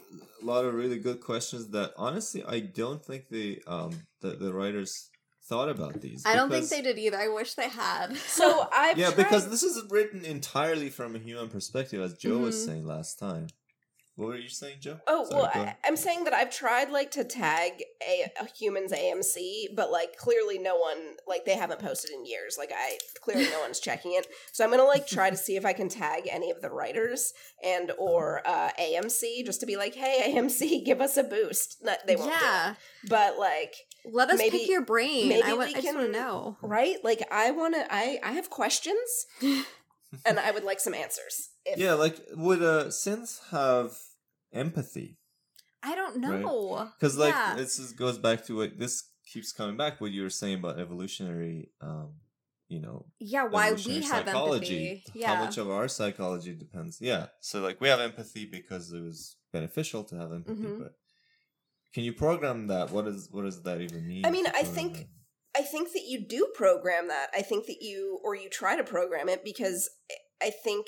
lot 0.46 0.66
of 0.66 0.74
really 0.76 1.00
good 1.00 1.20
questions 1.22 1.70
that 1.70 1.94
honestly 1.98 2.44
I 2.46 2.60
don't 2.60 3.04
think 3.04 3.30
the 3.30 3.62
um 3.68 3.92
the, 4.22 4.32
the 4.36 4.54
writers 4.54 5.10
thought 5.50 5.68
about 5.70 6.00
these. 6.00 6.24
I 6.26 6.36
don't 6.36 6.50
think 6.50 6.70
they 6.70 6.82
did 6.82 6.98
either. 6.98 7.18
I 7.18 7.28
wish 7.28 7.56
they 7.56 7.70
had. 7.70 8.16
So 8.40 8.68
I've 8.72 8.98
Yeah, 8.98 9.08
tried- 9.12 9.18
because 9.18 9.50
this 9.50 9.64
is 9.64 9.84
written 9.90 10.24
entirely 10.26 10.90
from 10.90 11.16
a 11.16 11.20
human 11.20 11.50
perspective, 11.50 12.02
as 12.02 12.14
Joe 12.18 12.38
was 12.40 12.56
Mhm. 12.56 12.66
saying 12.68 12.86
last 12.86 13.20
time. 13.20 13.48
What 14.15 14.28
were 14.28 14.36
you 14.38 14.47
saying, 14.49 14.78
Joe? 14.80 14.99
Oh 15.08 15.26
Sorry, 15.28 15.41
well, 15.41 15.52
I, 15.56 15.76
I'm 15.84 15.95
saying 15.97 16.26
that 16.26 16.34
I've 16.36 16.52
tried 16.52 16.91
like 16.91 17.10
to 17.12 17.23
tag 17.23 17.71
a, 18.08 18.32
a 18.39 18.45
humans 18.56 18.91
AMC, 18.91 19.76
but 19.76 19.91
like 19.91 20.17
clearly 20.17 20.60
no 20.60 20.78
one 20.78 21.15
like 21.28 21.45
they 21.45 21.56
haven't 21.56 21.80
posted 21.80 22.12
in 22.12 22.23
years. 22.26 22.56
Like 22.58 22.71
I 22.76 22.99
clearly 23.23 23.49
no 23.49 23.60
one's 23.62 23.80
checking 23.80 24.13
it, 24.13 24.28
so 24.52 24.63
I'm 24.63 24.69
gonna 24.69 24.84
like 24.84 25.08
try 25.08 25.32
to 25.32 25.36
see 25.38 25.56
if 25.56 25.65
I 25.65 25.73
can 25.73 25.89
tag 25.89 26.28
any 26.32 26.52
of 26.52 26.62
the 26.62 26.69
writers 26.69 27.34
and 27.63 27.91
or 27.97 28.41
uh, 28.45 28.69
AMC 28.80 29.45
just 29.45 29.60
to 29.62 29.65
be 29.65 29.78
like, 29.78 29.95
hey 29.95 30.32
AMC, 30.36 30.86
give 30.86 31.02
us 31.02 31.17
a 31.17 31.23
boost. 31.23 31.78
No, 31.82 31.93
they 32.06 32.15
won't. 32.15 32.30
do 32.30 32.36
it. 32.36 32.41
yeah. 32.41 32.76
but 33.10 33.39
like 33.39 33.73
Let 34.06 34.30
us 34.30 34.38
Maybe- 34.38 34.60
pick 34.60 34.69
your 34.69 34.86
brain. 34.86 35.28
maybe 35.30 35.41
I, 35.47 35.54
want, 35.54 35.69
we 35.69 35.76
I 35.76 35.82
just 35.82 35.88
want 35.95 35.97
to 35.99 36.04
can- 36.04 36.12
know. 36.12 36.58
right, 36.62 36.97
like 37.04 37.23
I 37.32 37.49
want 37.49 37.73
to. 37.73 37.86
I 37.89 38.19
I 38.23 38.34
have 38.34 38.49
questions, 38.52 39.26
and 40.26 40.39
I 40.39 40.52
would 40.52 40.63
like 40.63 40.80
some 40.80 40.93
answers. 40.93 41.49
If, 41.65 41.78
Yeah, 41.78 41.93
like 41.93 42.19
would 42.36 42.62
uh 42.62 42.86
synths 42.88 43.39
have 43.52 43.91
empathy? 44.54 45.17
I 45.82 45.95
don't 45.95 46.17
know. 46.17 46.89
Because 46.97 47.17
like 47.17 47.34
Yeah. 47.34 47.56
this 47.56 47.80
is, 47.80 47.91
goes 47.93 48.17
back 48.17 48.45
to 48.45 48.56
what 48.58 48.80
this 48.80 49.04
keeps 49.32 49.52
coming 49.52 49.78
back. 49.78 49.99
What 49.99 50.12
you 50.12 50.21
were 50.23 50.30
saying 50.30 50.56
about 50.60 50.80
evolutionary, 50.80 51.71
um, 51.82 52.13
you 52.69 52.80
know, 52.80 53.06
Yeah, 53.19 53.45
why 53.45 53.73
we 53.73 54.02
have 54.02 54.26
psychology. 54.26 54.89
empathy. 54.89 55.19
Yeah. 55.19 55.36
How 55.36 55.43
much 55.45 55.58
of 55.58 55.69
our 55.69 55.88
psychology 55.88 56.54
depends? 56.54 56.99
Yeah. 57.02 57.28
So 57.41 57.62
like 57.62 57.82
we 57.82 57.89
have 57.89 57.99
empathy 57.99 58.45
because 58.45 58.91
it 58.93 59.02
was 59.02 59.36
beneficial 59.52 60.04
to 60.06 60.15
have 60.15 60.32
empathy, 60.32 60.62
Mhm. 60.63 60.80
but 60.84 60.93
can 61.93 62.04
you 62.04 62.13
program 62.13 62.67
that? 62.67 62.89
What 62.91 63.06
is 63.08 63.30
what 63.32 63.43
does 63.43 63.62
that 63.63 63.82
even 63.82 64.08
mean? 64.08 64.26
I 64.26 64.32
mean, 64.32 64.47
I 64.47 64.63
think- 64.63 64.97
that? 64.97 65.08
I 65.56 65.62
think 65.62 65.94
that 65.94 66.06
you 66.08 66.20
do 66.20 66.48
program 66.56 67.08
that. 67.10 67.28
I 67.34 67.42
think 67.42 67.68
that 67.68 67.82
you, 67.82 68.20
or 68.24 68.36
you 68.36 68.50
try 68.50 68.76
to 68.76 68.84
program 68.84 69.30
it 69.30 69.44
because 69.44 69.89
I 70.42 70.50
think 70.50 70.88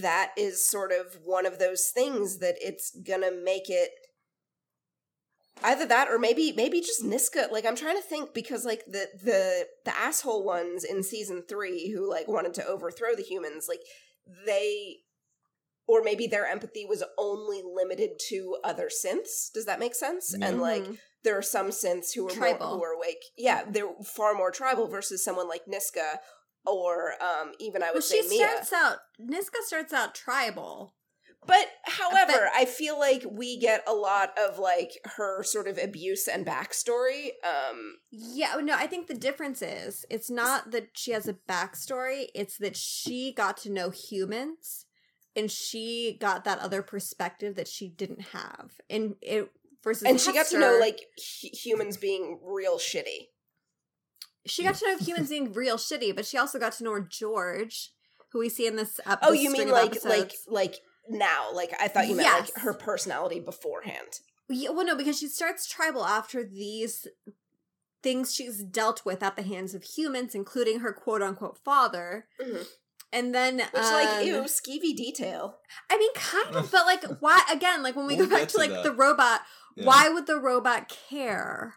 that 0.00 0.32
is 0.36 0.68
sort 0.68 0.90
of 0.92 1.18
one 1.24 1.46
of 1.46 1.58
those 1.58 1.90
things 1.94 2.38
that 2.38 2.56
it's 2.60 2.90
gonna 3.06 3.30
make 3.30 3.70
it 3.70 3.90
either 5.62 5.86
that 5.86 6.08
or 6.08 6.18
maybe 6.18 6.52
maybe 6.52 6.80
just 6.80 7.04
Niska. 7.04 7.50
Like 7.50 7.64
I'm 7.64 7.76
trying 7.76 7.96
to 7.96 8.02
think 8.02 8.34
because 8.34 8.64
like 8.64 8.84
the 8.86 9.08
the 9.22 9.66
the 9.84 9.96
asshole 9.96 10.44
ones 10.44 10.84
in 10.84 11.02
season 11.02 11.44
three 11.48 11.90
who 11.92 12.08
like 12.10 12.28
wanted 12.28 12.54
to 12.54 12.66
overthrow 12.66 13.14
the 13.14 13.22
humans, 13.22 13.66
like 13.68 13.80
they 14.44 14.96
or 15.86 16.02
maybe 16.02 16.26
their 16.26 16.46
empathy 16.46 16.84
was 16.84 17.04
only 17.16 17.62
limited 17.64 18.10
to 18.28 18.56
other 18.64 18.88
synths. 18.88 19.52
Does 19.52 19.66
that 19.66 19.78
make 19.78 19.94
sense? 19.94 20.34
And 20.34 20.60
like 20.60 20.82
Mhm. 20.82 20.98
There 21.26 21.36
are 21.36 21.42
some 21.42 21.68
synths 21.68 22.14
who 22.14 22.26
are 22.26 22.30
Tribal. 22.30 22.68
more 22.68 22.76
who 22.78 22.84
are 22.84 22.92
awake. 22.94 23.22
Yeah, 23.36 23.64
they're 23.68 23.92
far 24.04 24.32
more 24.32 24.50
tribal 24.50 24.86
versus 24.88 25.22
someone 25.22 25.48
like 25.48 25.66
Niska 25.66 26.18
or 26.64 27.12
um 27.22 27.52
even 27.60 27.82
I 27.82 27.88
would 27.88 27.96
well, 27.96 28.02
say 28.02 28.22
she 28.22 28.28
Mia. 28.38 28.48
starts 28.48 28.72
out. 28.72 28.98
Niska 29.20 29.60
starts 29.66 29.92
out 29.92 30.14
tribal. 30.14 30.94
but 31.46 31.66
however, 31.84 32.32
but- 32.32 32.50
I 32.60 32.64
feel 32.64 32.98
like 32.98 33.24
we 33.30 33.58
get 33.58 33.82
a 33.86 33.92
lot 33.92 34.30
of 34.38 34.58
like 34.58 34.92
her 35.16 35.42
sort 35.42 35.68
of 35.68 35.78
abuse 35.78 36.26
and 36.28 36.46
backstory. 36.46 37.30
Um 37.44 37.96
Yeah, 38.10 38.56
no, 38.62 38.74
I 38.74 38.86
think 38.86 39.06
the 39.08 39.14
difference 39.14 39.62
is 39.62 40.04
it's 40.10 40.30
not 40.30 40.70
that 40.70 40.88
she 40.94 41.10
has 41.12 41.26
a 41.28 41.34
backstory, 41.34 42.26
it's 42.34 42.56
that 42.58 42.76
she 42.76 43.32
got 43.32 43.56
to 43.58 43.70
know 43.70 43.90
humans 43.90 44.86
and 45.36 45.50
she 45.50 46.16
got 46.20 46.44
that 46.44 46.60
other 46.60 46.82
perspective 46.82 47.56
that 47.56 47.68
she 47.68 47.88
didn't 47.88 48.22
have, 48.32 48.70
and 48.88 49.16
it 49.20 49.50
versus 49.84 50.02
and 50.04 50.20
she 50.20 50.32
got 50.32 50.46
to 50.48 50.58
know 50.58 50.78
like 50.80 50.98
hu- 51.42 51.48
humans 51.52 51.96
being 51.96 52.38
real 52.42 52.78
shitty. 52.78 53.28
she 54.46 54.62
got 54.62 54.74
to 54.76 54.86
know 54.86 54.98
humans 54.98 55.28
being 55.28 55.52
real 55.52 55.76
shitty, 55.76 56.14
but 56.14 56.26
she 56.26 56.38
also 56.38 56.58
got 56.58 56.72
to 56.74 56.84
know 56.84 57.00
George, 57.00 57.90
who 58.32 58.38
we 58.40 58.48
see 58.48 58.66
in 58.66 58.76
this. 58.76 59.00
Ep- 59.06 59.18
Oh, 59.22 59.32
this 59.32 59.42
you 59.42 59.50
mean 59.52 59.68
like 59.68 59.92
like 60.04 60.22
episodes. 60.26 60.44
like 60.48 60.74
now? 61.08 61.50
Like 61.52 61.72
I 61.80 61.88
thought 61.88 62.08
you 62.08 62.16
meant 62.16 62.28
Yes. 62.28 62.50
like 62.54 62.62
her 62.64 62.74
personality 62.74 63.40
beforehand. 63.40 64.20
Yeah, 64.48 64.70
well, 64.70 64.86
no, 64.86 64.94
because 64.96 65.18
she 65.18 65.26
starts 65.28 65.66
tribal 65.68 66.04
after 66.04 66.44
these 66.44 67.06
things 68.02 68.32
she's 68.34 68.62
dealt 68.62 69.04
with 69.04 69.22
at 69.22 69.34
the 69.36 69.42
hands 69.42 69.74
of 69.74 69.82
humans, 69.82 70.34
including 70.34 70.80
her 70.80 70.92
quote 70.92 71.22
unquote 71.22 71.58
father. 71.64 72.26
Mhm. 72.40 72.66
And 73.12 73.34
then, 73.34 73.56
Which 73.58 73.72
like 73.74 74.08
um, 74.20 74.26
ew, 74.26 74.34
skeevy 74.42 74.94
detail. 74.94 75.58
I 75.90 75.96
mean, 75.96 76.12
kind 76.14 76.54
of, 76.56 76.70
but 76.70 76.86
like, 76.86 77.02
why? 77.20 77.40
Again, 77.50 77.82
like 77.82 77.96
when 77.96 78.06
we 78.06 78.16
We'll 78.16 78.26
go 78.26 78.36
back 78.36 78.48
to 78.48 78.54
to 78.54 78.58
like 78.58 78.70
that. 78.70 78.82
the 78.82 78.92
robot, 78.92 79.40
Yeah. 79.76 79.86
why 79.86 80.08
would 80.08 80.26
the 80.26 80.40
robot 80.40 80.88
care? 81.08 81.74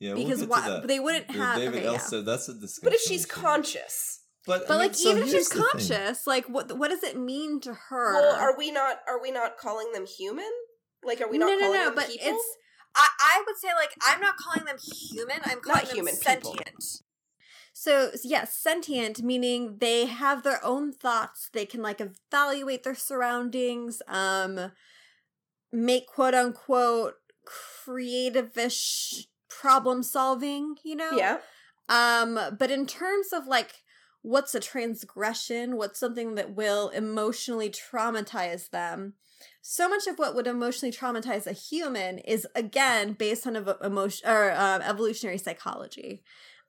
Yeah, 0.00 0.14
because 0.14 0.40
we'll 0.40 0.48
get 0.48 0.50
why- 0.50 0.66
to 0.66 0.70
that. 0.80 0.88
they 0.88 0.98
wouldn't 1.00 1.28
The 1.28 1.34
have- 1.34 1.56
David 1.58 1.76
okay, 1.76 1.86
L. 1.86 1.92
yeah. 1.94 1.98
said 1.98 2.26
that's 2.26 2.48
a 2.48 2.54
discussion. 2.54 2.80
But 2.84 2.94
if 2.94 3.00
she's 3.02 3.26
conscious, 3.26 4.20
but, 4.46 4.66
But 4.68 4.74
I 4.74 4.78
mean, 4.78 4.86
like, 4.88 4.94
so 4.96 5.10
even 5.10 5.22
if 5.22 5.30
she's 5.30 5.48
the 5.48 5.54
thing. 5.56 5.64
conscious, 5.70 6.26
like, 6.26 6.46
what 6.48 6.76
what 6.76 6.88
does 6.90 7.02
it 7.02 7.16
mean 7.18 7.60
to 7.60 7.74
her? 7.74 8.12
well, 8.14 8.34
are 8.36 8.56
we 8.58 8.70
not 8.70 8.98
are 9.08 9.20
we 9.22 9.30
not 9.30 9.56
calling 9.58 9.92
them 9.92 10.04
human? 10.06 10.50
Like, 11.02 11.20
are 11.20 11.28
we 11.30 11.38
not 11.38 11.46
no, 11.46 11.52
no, 11.54 11.60
calling 11.60 11.78
no, 11.80 11.84
them 11.86 11.94
but 11.94 12.08
people? 12.08 12.26
it's. 12.28 12.56
I, 12.96 13.08
I 13.20 13.42
would 13.46 13.56
say 13.56 13.68
like 13.74 13.94
I'm 14.02 14.20
not 14.20 14.36
calling 14.36 14.64
them 14.66 14.76
human. 14.78 15.36
I'm 15.44 15.60
calling 15.60 15.78
Not 15.80 15.86
them 15.86 15.96
human, 15.96 16.14
people. 16.16 16.52
sentient. 16.54 16.84
So 17.72 18.10
yes, 18.22 18.56
sentient 18.56 19.22
meaning 19.22 19.78
they 19.80 20.06
have 20.06 20.42
their 20.42 20.64
own 20.64 20.92
thoughts. 20.92 21.48
They 21.52 21.66
can 21.66 21.82
like 21.82 22.00
evaluate 22.00 22.84
their 22.84 22.94
surroundings, 22.94 24.00
um, 24.06 24.70
make 25.74 26.06
quote 26.06 26.34
unquote 26.34 27.14
creative-ish 27.44 29.26
problem 29.48 30.02
solving. 30.02 30.76
You 30.84 30.96
know, 30.96 31.10
yeah. 31.12 31.38
um, 31.88 32.38
but 32.58 32.70
in 32.70 32.86
terms 32.86 33.28
of 33.32 33.46
like 33.46 33.82
what's 34.22 34.54
a 34.54 34.60
transgression, 34.60 35.76
what's 35.76 36.00
something 36.00 36.34
that 36.36 36.54
will 36.54 36.88
emotionally 36.88 37.70
traumatize 37.70 38.70
them, 38.70 39.14
so 39.60 39.88
much 39.88 40.06
of 40.06 40.18
what 40.18 40.34
would 40.34 40.46
emotionally 40.46 40.92
traumatize 40.92 41.46
a 41.46 41.52
human 41.52 42.18
is 42.18 42.46
again 42.54 43.12
based 43.12 43.46
on 43.46 43.56
ev- 43.56 43.76
emotion 43.82 44.28
or 44.28 44.52
um, 44.52 44.80
evolutionary 44.82 45.38
psychology. 45.38 46.22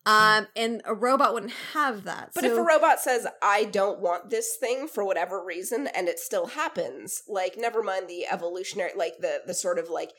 Um, 0.07 0.47
and 0.55 0.81
a 0.85 0.93
robot 0.93 1.33
wouldn't 1.33 1.53
have 1.73 2.03
that. 2.03 2.31
But 2.35 2.43
So- 2.43 2.51
if 2.51 2.57
a 2.57 2.61
robot 2.61 2.99
says, 2.99 3.25
I 3.41 3.63
don't 3.65 3.99
want 3.99 4.29
this 4.29 4.55
thing 4.55 4.87
for 4.87 5.03
whatever 5.03 5.43
reason, 5.43 5.87
and 5.87 6.07
it 6.07 6.19
still 6.19 6.45
happens, 6.47 7.23
like, 7.27 7.57
never 7.57 7.81
mind 7.81 8.07
the 8.07 8.27
evolutionary, 8.27 8.91
like, 8.95 9.17
the, 9.19 9.41
the 9.47 9.53
sort 9.55 9.79
of, 9.79 9.89
like, 9.89 10.11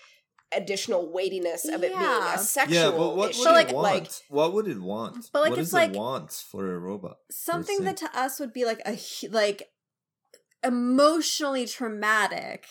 additional 0.52 1.12
weightiness 1.12 1.64
of 1.68 1.82
it 1.84 1.92
being 1.96 2.02
a 2.04 2.38
sexual 2.38 2.76
Yeah, 2.76 2.90
but 2.90 3.16
what 3.16 3.30
issue. 3.30 3.40
would 3.40 3.50
like- 3.52 3.68
it 3.68 3.74
want? 3.74 3.84
like, 3.84 4.10
what 4.28 4.52
would 4.54 4.68
it 4.68 4.80
want? 4.80 5.28
But, 5.32 5.40
like, 5.42 5.50
what 5.50 5.58
it's 5.60 5.68
does 5.68 5.74
like- 5.74 5.90
it 5.90 5.96
want 5.96 6.32
for 6.32 6.72
a 6.74 6.78
robot? 6.78 7.18
something 7.30 7.82
that 7.84 7.96
to 7.98 8.10
us 8.18 8.38
would 8.40 8.52
be 8.52 8.64
like 8.64 8.80
a 8.86 8.98
like 9.28 9.70
emotionally 10.64 11.66
traumatic 11.66 12.66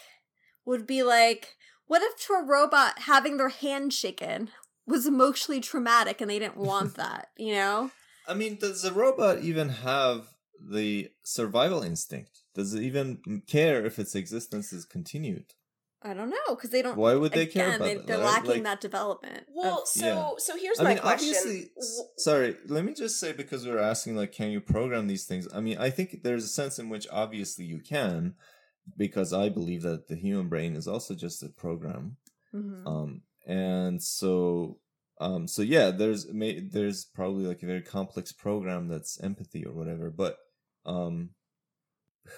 would 0.65 0.85
be 0.87 1.03
like 1.03 1.55
what 1.87 2.01
if 2.01 2.15
to 2.25 2.33
a 2.33 2.43
robot 2.43 2.99
having 2.99 3.37
their 3.37 3.49
hand 3.49 3.93
shaken 3.93 4.49
was 4.87 5.05
emotionally 5.05 5.61
traumatic 5.61 6.21
and 6.21 6.29
they 6.29 6.39
didn't 6.39 6.57
want 6.57 6.95
that 7.03 7.29
you 7.37 7.53
know 7.53 7.91
I 8.27 8.33
mean, 8.33 8.55
does 8.55 8.81
the 8.81 8.91
robot 8.91 9.43
even 9.43 9.69
have 9.69 10.29
the 10.59 11.09
survival 11.21 11.83
instinct? 11.83 12.39
Does 12.55 12.73
it 12.73 12.81
even 12.81 13.19
care 13.47 13.85
if 13.85 13.99
its 13.99 14.15
existence 14.15 14.73
is 14.73 14.83
continued? 14.85 15.53
i 16.01 16.13
don't 16.13 16.29
know 16.29 16.49
because 16.55 16.69
they 16.69 16.81
don't 16.83 16.97
Why 16.97 17.15
would 17.15 17.31
they 17.31 17.47
care 17.47 17.67
again, 17.67 17.75
about 17.81 17.85
they, 17.85 17.95
They're 18.07 18.17
right? 18.19 18.25
lacking 18.35 18.49
Like- 18.51 18.63
that 18.63 18.81
development 18.81 19.43
well, 19.53 19.81
of- 19.81 19.87
so, 19.87 20.05
yeah. 20.05 20.29
so 20.37 20.55
here's 20.57 20.79
I 20.79 20.83
my 20.83 20.89
mean, 20.89 20.99
question. 20.99 21.35
obviously, 21.35 21.71
sorry, 22.17 22.55
let 22.67 22.83
me 22.85 22.93
just 22.93 23.19
say 23.19 23.31
because 23.31 23.65
we 23.65 23.71
were 23.71 23.79
asking, 23.93 24.15
like, 24.15 24.31
can 24.31 24.49
you 24.51 24.61
program 24.61 25.07
these 25.07 25.25
things? 25.25 25.47
I 25.53 25.61
mean, 25.61 25.77
I 25.79 25.89
think 25.89 26.21
there's 26.23 26.43
a 26.45 26.47
sense 26.59 26.77
in 26.79 26.89
which 26.89 27.07
obviously 27.11 27.65
you 27.65 27.79
can, 27.79 28.35
because 28.97 29.33
I 29.33 29.49
believe 29.49 29.81
that 29.83 30.07
the 30.07 30.15
human 30.15 30.47
brain 30.47 30.75
is 30.75 30.87
also 30.87 31.15
just 31.15 31.41
a 31.43 31.49
program. 31.49 32.17
Mhm. 32.53 32.85
Um, 32.85 33.21
and 33.45 34.01
so, 34.01 34.79
um, 35.19 35.47
so 35.47 35.61
yeah, 35.61 35.91
there's 35.91 36.31
may, 36.31 36.59
there's 36.59 37.05
probably 37.05 37.45
like 37.45 37.63
a 37.63 37.67
very 37.67 37.81
complex 37.81 38.31
program 38.31 38.87
that's 38.87 39.19
empathy 39.21 39.65
or 39.65 39.73
whatever, 39.73 40.09
but 40.09 40.37
um, 40.85 41.31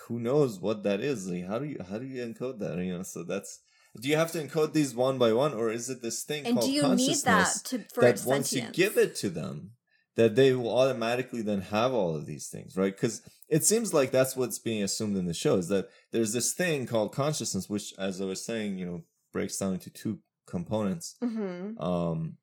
who 0.07 0.19
knows 0.19 0.59
what 0.59 0.83
that 0.83 0.99
is? 0.99 1.27
Like, 1.27 1.47
how 1.47 1.59
do 1.59 1.65
you 1.65 1.79
how 1.89 1.97
do 1.97 2.05
you 2.05 2.23
encode 2.23 2.59
that? 2.59 2.77
You 2.77 2.97
know, 2.97 3.03
so 3.03 3.23
that's. 3.23 3.59
Do 3.99 4.09
you 4.09 4.17
have 4.17 4.31
to 4.33 4.43
encode 4.43 4.73
these 4.73 4.93
one 4.93 5.17
by 5.17 5.33
one, 5.33 5.55
or 5.55 5.71
is 5.71 5.89
it 5.89 6.03
this 6.03 6.23
thing 6.23 6.45
and 6.45 6.55
called 6.55 6.67
do 6.67 6.71
you 6.71 6.83
need 6.83 6.87
consciousness? 6.87 7.61
that 7.61 7.65
to 7.69 7.79
for 7.91 8.01
that 8.01 8.21
once 8.27 8.53
you 8.53 8.67
give 8.71 8.95
it 8.95 9.15
to 9.15 9.29
them 9.29 9.71
that 10.17 10.35
they 10.35 10.51
will 10.53 10.75
automatically 10.75 11.41
then 11.41 11.61
have 11.61 11.93
all 11.93 12.15
of 12.15 12.25
these 12.25 12.49
things 12.49 12.75
right 12.75 12.95
because 12.95 13.21
it 13.47 13.63
seems 13.63 13.93
like 13.93 14.11
that's 14.11 14.35
what's 14.35 14.59
being 14.59 14.83
assumed 14.83 15.15
in 15.15 15.25
the 15.25 15.33
show 15.33 15.55
is 15.55 15.69
that 15.69 15.87
there's 16.11 16.33
this 16.33 16.53
thing 16.53 16.85
called 16.85 17.13
consciousness 17.13 17.69
which 17.69 17.93
as 17.97 18.19
i 18.19 18.25
was 18.25 18.43
saying 18.43 18.77
you 18.77 18.85
know 18.85 19.01
breaks 19.31 19.57
down 19.57 19.73
into 19.73 19.89
two 19.89 20.19
components 20.47 21.15
Mhm. 21.21 21.79
um 21.79 22.37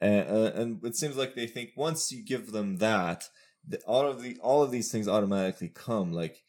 and, 0.00 0.28
uh, 0.28 0.50
and 0.60 0.84
it 0.84 0.96
seems 0.96 1.16
like 1.16 1.34
they 1.34 1.46
think 1.46 1.70
once 1.76 2.10
you 2.10 2.22
give 2.24 2.50
them 2.52 2.76
that 2.78 3.28
the, 3.66 3.78
all 3.86 4.06
of 4.06 4.22
the 4.22 4.36
all 4.40 4.62
of 4.62 4.70
these 4.70 4.90
things 4.90 5.06
automatically 5.08 5.68
come 5.68 6.12
like 6.12 6.42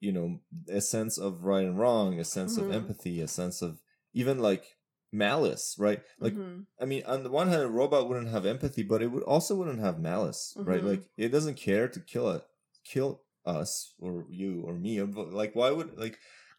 you 0.00 0.12
know 0.12 0.40
a 0.68 0.80
sense 0.80 1.18
of 1.18 1.44
right 1.44 1.64
and 1.66 1.78
wrong 1.78 2.18
a 2.20 2.24
sense 2.24 2.56
Mhm. 2.56 2.62
of 2.68 2.70
empathy 2.70 3.20
a 3.20 3.28
sense 3.28 3.60
of 3.62 3.80
even 4.14 4.38
like 4.38 4.64
malice 5.12 5.74
right 5.78 6.00
like 6.20 6.34
Mhm. 6.34 6.66
I 6.80 6.84
mean, 6.86 7.02
on 7.04 7.22
the 7.22 7.30
one 7.30 7.48
hand, 7.48 7.62
a 7.62 7.68
robot 7.68 8.08
wouldn't 8.08 8.28
have 8.36 8.44
empathy, 8.46 8.82
but 8.82 9.02
it 9.02 9.08
would 9.12 9.22
also 9.24 9.54
wouldn't 9.54 9.78
have 9.80 10.00
malice, 10.00 10.54
right? 10.56 10.82
Mhm. 10.82 10.86
Like 10.90 11.02
it 11.16 11.28
doesn't 11.28 11.56
care 11.56 11.86
to 11.88 12.00
kill 12.00 12.30
it, 12.30 12.42
kill 12.84 13.22
us 13.44 13.94
or 14.00 14.26
you 14.30 14.62
or 14.66 14.74
me. 14.74 14.98
or- 15.00 15.06
Like, 15.06 15.54
why 15.54 15.70
would 15.70 15.98
like? 15.98 16.18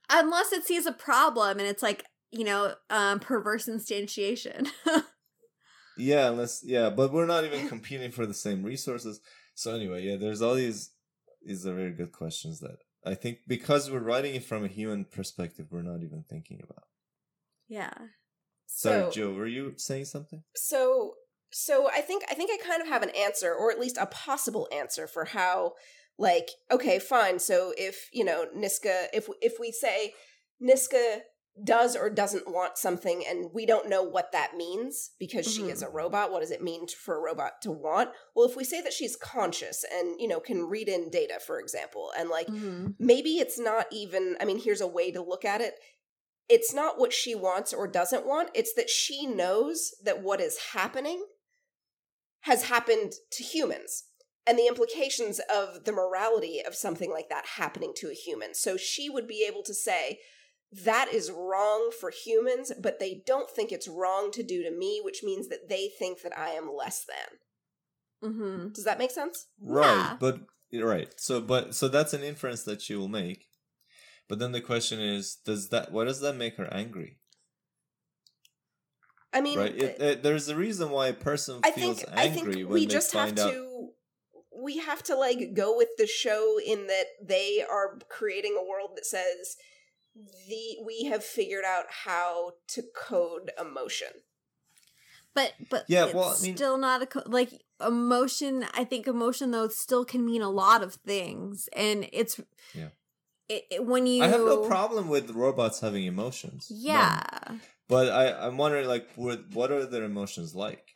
unless 0.10 0.51
it 0.53 0.65
sees 0.65 0.86
a 0.86 0.91
problem 0.91 1.58
and 1.60 1.67
it's 1.67 1.82
like 1.82 2.06
you 2.33 2.43
know 2.43 2.73
um 2.89 3.19
perverse 3.19 3.67
instantiation 3.67 4.67
Yeah, 5.97 6.29
unless 6.31 6.63
yeah, 6.65 6.89
but 6.89 7.13
we're 7.13 7.27
not 7.27 7.43
even 7.45 7.67
competing 7.73 8.11
for 8.11 8.25
the 8.25 8.33
same 8.33 8.63
resources. 8.63 9.19
So 9.53 9.75
anyway, 9.75 10.03
yeah, 10.03 10.15
there's 10.17 10.41
all 10.41 10.55
these. 10.55 10.89
These 11.45 11.67
are 11.67 11.75
very 11.75 11.91
good 11.91 12.11
questions 12.11 12.59
that 12.61 12.77
I 13.05 13.13
think 13.13 13.39
because 13.47 13.91
we're 13.91 13.99
writing 13.99 14.33
it 14.33 14.43
from 14.43 14.63
a 14.63 14.67
human 14.69 15.05
perspective, 15.05 15.67
we're 15.69 15.83
not 15.83 16.01
even 16.01 16.23
thinking 16.27 16.61
about. 16.63 16.85
yeah 17.67 17.93
Sorry, 18.65 19.01
So- 19.03 19.11
Joe, 19.11 19.33
were 19.33 19.45
you 19.47 19.73
saying 19.77 20.05
something? 20.05 20.41
so 20.55 21.13
so 21.51 21.87
i 21.91 22.01
think 22.01 22.23
i 22.31 22.33
think 22.33 22.49
i 22.51 22.57
kind 22.67 22.81
of 22.81 22.87
have 22.87 23.03
an 23.03 23.11
answer 23.11 23.53
or 23.53 23.69
at 23.71 23.79
least 23.79 23.97
a 23.99 24.07
possible 24.07 24.67
answer 24.81 25.05
for 25.05 25.25
how 25.25 25.73
like 26.17 26.47
okay 26.71 26.97
fine 26.97 27.37
so 27.37 27.71
if 27.77 28.09
you 28.11 28.23
know 28.25 28.47
niska 28.57 29.05
if 29.13 29.29
if 29.39 29.53
we 29.59 29.71
say 29.71 30.13
niska 30.59 31.19
does 31.63 31.95
or 31.95 32.09
doesn't 32.09 32.47
want 32.47 32.77
something 32.77 33.23
and 33.29 33.51
we 33.53 33.65
don't 33.65 33.87
know 33.89 34.01
what 34.01 34.31
that 34.31 34.55
means 34.57 35.11
because 35.19 35.45
she 35.51 35.63
is 35.69 35.83
a 35.83 35.89
robot 35.89 36.31
what 36.31 36.39
does 36.39 36.49
it 36.49 36.63
mean 36.63 36.87
to- 36.87 36.95
for 36.95 37.15
a 37.15 37.21
robot 37.21 37.61
to 37.61 37.71
want? 37.71 38.09
Well 38.35 38.47
if 38.49 38.55
we 38.55 38.63
say 38.63 38.81
that 38.81 38.93
she's 38.93 39.15
conscious 39.15 39.83
and 39.93 40.19
you 40.19 40.27
know 40.27 40.39
can 40.39 40.63
read 40.67 40.89
in 40.89 41.09
data 41.11 41.39
for 41.39 41.59
example 41.59 42.11
and 42.17 42.29
like 42.29 42.47
Mhm. 42.47 42.95
maybe 42.97 43.37
it's 43.37 43.59
not 43.59 43.85
even 43.91 44.35
i 44.39 44.45
mean 44.45 44.59
here's 44.59 44.81
a 44.81 44.87
way 44.87 45.11
to 45.11 45.21
look 45.21 45.45
at 45.45 45.61
it. 45.61 45.75
It's 46.49 46.73
not 46.73 46.97
what 46.99 47.13
she 47.13 47.35
wants 47.35 47.71
or 47.71 47.87
doesn't 47.87 48.25
want 48.25 48.49
it's 48.55 48.73
that 48.73 48.89
she 48.89 49.27
knows 49.27 49.93
that 50.03 50.21
what 50.23 50.41
is 50.41 50.57
happening 50.73 51.23
has 52.41 52.63
happened 52.63 53.13
to 53.31 53.43
humans 53.43 54.05
and 54.45 54.57
the 54.59 54.67
implications 54.67 55.39
of 55.53 55.85
the 55.85 55.91
morality 55.91 56.59
of 56.65 56.75
something 56.75 57.11
like 57.11 57.29
that 57.29 57.45
happening 57.55 57.93
to 57.95 58.09
a 58.09 58.13
human. 58.13 58.53
So 58.53 58.75
she 58.75 59.09
would 59.09 59.27
be 59.27 59.45
able 59.47 59.63
to 59.63 59.73
say 59.73 60.19
that 60.86 61.07
is 61.13 61.29
wrong 61.31 61.91
for 61.99 62.09
humans 62.12 62.71
but 62.81 62.99
they 62.99 63.21
don't 63.25 63.49
think 63.49 63.71
it's 63.71 63.88
wrong 63.88 64.31
to 64.31 64.41
do 64.41 64.63
to 64.63 64.71
me 64.71 64.99
which 65.03 65.21
means 65.23 65.47
that 65.49 65.69
they 65.69 65.89
think 65.99 66.21
that 66.23 66.38
i 66.38 66.49
am 66.49 66.69
less 66.75 67.05
than 67.05 67.38
Mm-hmm. 68.31 68.69
does 68.69 68.86
that 68.86 68.97
make 68.97 69.12
sense 69.12 69.47
Right, 69.62 69.86
Yeah. 69.86 70.17
but 70.19 70.39
right. 70.73 71.09
So, 71.17 71.41
but 71.41 71.75
so 71.75 71.88
that's 71.89 72.13
an 72.13 72.23
inference 72.23 72.63
that 72.63 72.81
she 72.81 72.95
will 72.95 73.09
make. 73.09 73.47
But 74.29 74.39
then 74.39 74.53
the 74.53 74.62
question 74.62 74.99
is, 75.01 75.36
does 75.45 75.69
that 75.69 75.91
what 75.91 76.05
does 76.05 76.21
that 76.21 76.38
make 76.38 76.55
her 76.55 76.73
angry? 76.73 77.17
i 79.33 79.41
mean 79.41 79.59
right. 79.59 79.75
It, 79.75 80.01
it, 80.01 80.23
there's 80.23 80.47
a 80.49 80.55
reason 80.55 80.89
why 80.89 81.07
a 81.07 81.13
person 81.13 81.59
I 81.63 81.71
feels 81.71 82.01
think 82.01 82.17
I 82.17 82.23
angry 82.27 82.53
think 82.53 82.55
when 82.69 82.73
we 82.73 82.86
they 82.86 82.93
just 82.93 83.12
have 83.13 83.25
find 83.29 83.39
out. 83.39 83.51
to 83.51 83.89
we 84.55 84.77
have 84.77 85.03
to 85.03 85.15
like 85.15 85.53
go 85.53 85.75
with 85.75 85.89
the 85.97 86.07
show 86.07 86.57
in 86.65 86.88
that 86.88 87.05
they 87.21 87.63
are 87.69 87.99
creating 88.09 88.55
a 88.57 88.63
world 88.67 88.91
that 88.95 89.05
says 89.05 89.57
the 90.15 90.78
we 90.86 91.06
have 91.06 91.23
figured 91.23 91.65
out 91.65 91.86
how 92.06 92.54
to 92.67 92.84
code 92.95 93.52
emotion. 93.60 94.10
but 95.34 95.54
but 95.69 95.86
Yeah, 95.88 96.06
it's 96.06 96.13
well, 96.13 96.36
I 96.38 96.41
mean- 96.43 96.56
still 96.56 96.78
not 96.78 97.02
a 97.02 97.06
co- 97.08 97.23
like 97.26 97.63
emotion 97.86 98.65
i 98.73 98.84
think 98.86 99.08
emotion 99.08 99.52
though 99.52 99.67
still 99.67 100.06
can 100.06 100.23
mean 100.26 100.41
a 100.41 100.49
lot 100.49 100.84
of 100.84 100.93
things 100.95 101.67
and 101.76 102.08
it's 102.13 102.39
Yeah. 102.73 102.89
it, 103.49 103.63
it- 103.71 103.86
when 103.86 104.06
you 104.08 104.23
I 104.23 104.28
have 104.28 104.39
no 104.41 104.65
problem 104.67 105.10
with 105.10 105.32
robots 105.32 105.80
having 105.82 106.06
emotions. 106.06 106.67
None. 106.71 106.80
Yeah. 106.82 107.23
But 107.89 108.10
I, 108.10 108.32
I'm 108.47 108.58
wondering, 108.58 108.88
like, 108.88 109.10
what, 109.15 109.49
what 109.52 109.69
are 109.71 109.86
their 109.86 110.04
emotions 110.06 110.56
like? 110.56 110.95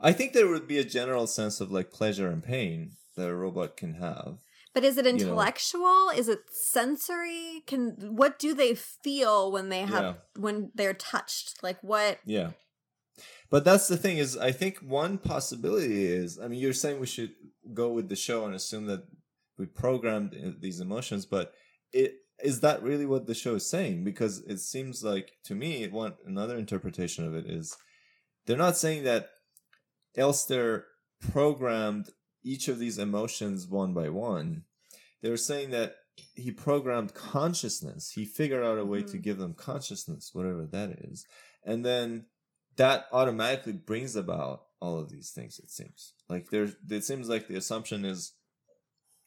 I 0.00 0.12
think 0.12 0.32
there 0.32 0.46
would 0.46 0.68
be 0.68 0.78
a 0.78 0.84
general 0.84 1.26
sense 1.26 1.60
of 1.60 1.72
like 1.72 1.90
pleasure 1.90 2.28
and 2.28 2.42
pain 2.44 2.92
that 3.16 3.28
a 3.28 3.34
robot 3.34 3.76
can 3.76 3.94
have. 3.94 4.38
But 4.76 4.84
is 4.84 4.98
it 4.98 5.06
know. 5.06 5.12
intellectual? 5.12 6.10
Is 6.14 6.28
it 6.28 6.40
sensory? 6.52 7.62
Can 7.66 8.14
what 8.14 8.38
do 8.38 8.52
they 8.52 8.74
feel 8.74 9.50
when 9.50 9.70
they 9.70 9.80
have 9.80 10.02
Yeah. 10.02 10.14
when 10.38 10.70
they're 10.74 10.92
touched? 10.92 11.62
Like 11.62 11.82
what? 11.82 12.18
Yeah. 12.26 12.50
But 13.48 13.64
that's 13.64 13.88
the 13.88 13.96
thing 13.96 14.18
is 14.18 14.36
I 14.36 14.52
think 14.52 14.80
one 14.80 15.16
possibility 15.16 16.04
is 16.04 16.38
I 16.38 16.48
mean 16.48 16.60
you're 16.60 16.74
saying 16.74 17.00
we 17.00 17.06
should 17.06 17.32
go 17.72 17.90
with 17.90 18.10
the 18.10 18.16
show 18.16 18.44
and 18.44 18.54
assume 18.54 18.84
that 18.88 19.04
we 19.56 19.64
programmed 19.64 20.34
uh, 20.34 20.50
these 20.60 20.78
emotions 20.80 21.24
but 21.24 21.54
it 21.94 22.16
is 22.44 22.60
that 22.60 22.82
really 22.82 23.06
what 23.06 23.26
the 23.26 23.34
show 23.34 23.54
is 23.54 23.66
saying 23.70 24.04
because 24.04 24.40
it 24.40 24.58
seems 24.58 25.02
like 25.02 25.32
to 25.44 25.54
me 25.54 25.88
one 25.88 26.16
another 26.26 26.58
interpretation 26.58 27.26
of 27.26 27.34
it 27.34 27.46
is 27.46 27.74
they're 28.44 28.58
not 28.58 28.76
saying 28.76 29.04
that 29.04 29.30
Elster 30.18 30.84
programmed 31.32 32.10
each 32.52 32.68
of 32.68 32.78
these 32.78 32.98
emotions 32.98 33.66
one 33.66 33.92
by 33.92 34.08
one 34.08 34.62
they're 35.22 35.36
saying 35.36 35.70
that 35.70 35.96
he 36.34 36.50
programmed 36.50 37.12
consciousness. 37.12 38.10
He 38.18 38.24
figured 38.24 38.64
out 38.64 38.78
a 38.78 38.84
way 38.84 39.02
to 39.02 39.18
Mhm. 39.18 39.22
give 39.22 39.38
them 39.38 39.54
consciousness 39.54 40.30
whatever 40.32 40.64
that 40.66 40.90
is. 41.10 41.26
And 41.64 41.84
then 41.84 42.26
that 42.76 43.06
automatically 43.12 43.72
brings 43.72 44.14
about 44.16 44.66
all 44.80 44.98
of 44.98 45.10
these 45.10 45.30
things 45.36 45.58
it 45.58 45.70
seems. 45.70 46.14
Like 46.28 46.50
there's 46.50 46.72
it 46.88 47.04
seems 47.04 47.28
like 47.28 47.48
the 47.48 47.56
assumption 47.56 48.04
is 48.04 48.32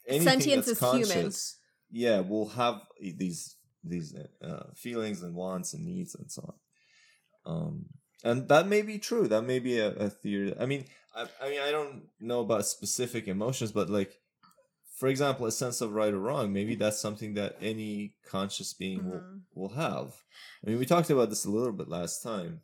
anything 0.06 0.28
Sentience 0.28 0.66
that's 0.66 0.82
is 0.82 0.90
human. 0.90 1.08
conscious 1.08 1.58
yeah 1.90 2.20
will 2.20 2.48
have 2.50 2.76
these 3.00 3.56
these 3.84 4.14
uh, 4.42 4.64
feelings 4.74 5.22
and 5.22 5.34
wants 5.34 5.74
and 5.74 5.84
needs 5.84 6.14
and 6.14 6.30
so 6.30 6.42
on. 6.50 7.52
Um 7.52 7.86
and 8.22 8.48
that 8.48 8.66
may 8.68 8.82
be 8.82 8.98
true. 8.98 9.26
That 9.28 9.42
may 9.42 9.58
be 9.60 9.78
a, 9.78 9.88
a 10.06 10.10
theory. 10.10 10.54
I 10.58 10.66
mean 10.66 10.84
I, 11.14 11.26
I 11.42 11.50
mean 11.50 11.60
i 11.60 11.70
don't 11.70 12.02
know 12.20 12.40
about 12.40 12.66
specific 12.66 13.28
emotions 13.28 13.72
but 13.72 13.90
like 13.90 14.20
for 14.96 15.08
example 15.08 15.46
a 15.46 15.52
sense 15.52 15.80
of 15.80 15.92
right 15.92 16.12
or 16.12 16.18
wrong 16.18 16.52
maybe 16.52 16.74
that's 16.74 17.00
something 17.00 17.34
that 17.34 17.56
any 17.60 18.14
conscious 18.26 18.74
being 18.74 19.04
will 19.04 19.20
Mhm. 19.20 19.40
will 19.54 19.70
have 19.70 20.14
i 20.64 20.70
mean 20.70 20.78
we 20.78 20.86
talked 20.86 21.10
about 21.10 21.30
this 21.30 21.44
a 21.44 21.50
little 21.50 21.72
bit 21.72 21.88
last 21.88 22.22
time 22.22 22.60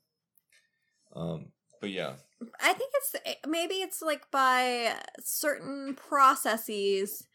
um 1.14 1.52
but 1.80 1.90
yeah 1.90 2.14
I 2.60 2.74
think 2.74 2.92
it's 2.96 3.16
eh, 3.24 3.34
maybe 3.46 3.76
it's 3.76 4.02
like 4.02 4.30
by 4.30 4.94
certain 5.20 5.94
processes 5.94 7.26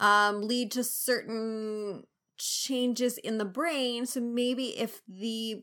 um 0.00 0.42
lead 0.42 0.72
to 0.72 0.82
certain 0.82 2.04
changes 2.36 3.18
in 3.18 3.38
the 3.38 3.44
brain. 3.44 4.06
So 4.06 4.20
maybe 4.20 4.76
if 4.78 5.02
the 5.06 5.62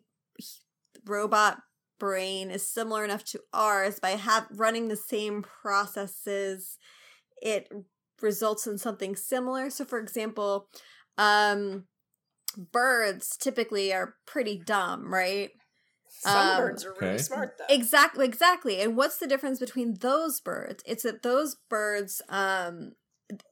robot 1.06 1.60
brain 2.00 2.52
is 2.52 2.68
similar 2.68 3.04
enough 3.04 3.24
to 3.26 3.40
ours 3.54 4.00
by 4.00 4.12
have 4.12 4.48
running 4.56 4.88
the 4.88 4.96
same 4.96 5.44
processes, 5.44 6.78
it 7.42 7.70
results 8.22 8.68
in 8.68 8.78
something 8.78 9.16
similar. 9.16 9.70
So 9.70 9.86
for 9.86 10.00
example, 10.00 10.70
um 11.18 11.86
birds 12.58 13.38
typically 13.38 13.94
are 13.94 14.16
pretty 14.26 14.60
dumb, 14.66 15.14
right? 15.14 15.52
Some 16.10 16.48
Um, 16.50 16.58
birds 16.58 16.86
are 16.86 16.92
really 16.94 17.06
okay. 17.08 17.18
smart 17.18 17.58
though. 17.58 17.66
Exactly, 17.70 18.26
exactly. 18.26 18.82
And 18.82 18.98
what's 18.98 19.18
the 19.18 19.28
difference 19.28 19.60
between 19.60 19.96
those 20.00 20.40
birds? 20.40 20.84
It's 20.86 21.04
that 21.04 21.22
those 21.24 21.58
birds 21.70 22.22
um 22.30 22.94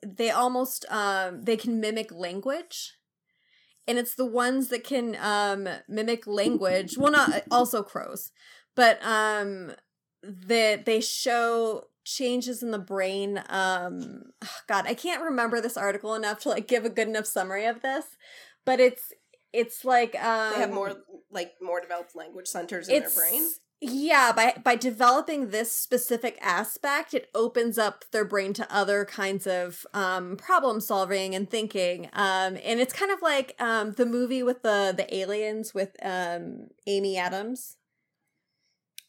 they 0.06 0.32
almost 0.32 0.86
um 0.90 1.42
they 1.44 1.58
can 1.58 1.80
mimic 1.80 2.12
language. 2.12 2.94
And 3.88 3.98
it's 3.98 4.16
the 4.16 4.26
ones 4.26 4.70
that 4.70 4.84
can 4.84 5.16
um 5.22 5.68
mimic 5.88 6.26
language. 6.28 6.98
Well 6.98 7.12
not 7.12 7.44
also 7.52 7.84
crows. 7.84 8.32
But 8.76 9.00
um 9.06 9.74
that 10.24 10.86
they 10.86 11.02
show 11.02 11.86
changes 12.04 12.62
in 12.62 12.72
the 12.72 12.80
brain 12.80 13.44
um 13.50 14.24
god, 14.68 14.86
I 14.88 14.94
can't 14.94 15.24
remember 15.24 15.62
this 15.62 15.78
article 15.78 16.16
enough 16.16 16.40
to 16.42 16.50
like 16.50 16.68
give 16.68 16.86
a 16.86 16.90
good 16.90 17.08
enough 17.08 17.26
summary 17.26 17.66
of 17.66 17.82
this. 17.82 18.06
But 18.66 18.80
it's 18.80 19.14
it's 19.54 19.86
like 19.86 20.16
um 20.16 20.54
they 20.54 20.60
have 20.60 20.74
more 20.74 20.94
like 21.32 21.54
more 21.62 21.80
developed 21.80 22.16
language 22.16 22.48
centers 22.48 22.88
in 22.88 23.02
their 23.02 23.10
brain. 23.10 23.48
Yeah, 23.90 24.32
by 24.32 24.54
by 24.64 24.76
developing 24.76 25.50
this 25.50 25.72
specific 25.72 26.38
aspect, 26.42 27.14
it 27.14 27.30
opens 27.34 27.78
up 27.78 28.06
their 28.12 28.26
brain 28.26 28.54
to 28.54 28.68
other 28.74 29.06
kinds 29.06 29.46
of 29.48 29.86
um, 29.94 30.36
problem 30.38 30.80
solving 30.82 31.34
and 31.36 31.50
thinking. 31.50 32.06
Um, 32.14 32.58
and 32.64 32.80
it's 32.80 32.94
kind 32.94 33.12
of 33.12 33.22
like 33.22 33.56
um, 33.60 33.94
the 33.94 34.06
movie 34.06 34.44
with 34.44 34.62
the 34.62 34.94
the 34.96 35.14
aliens 35.16 35.74
with 35.74 35.96
um, 36.02 36.68
Amy 36.88 37.18
Adams. 37.18 37.78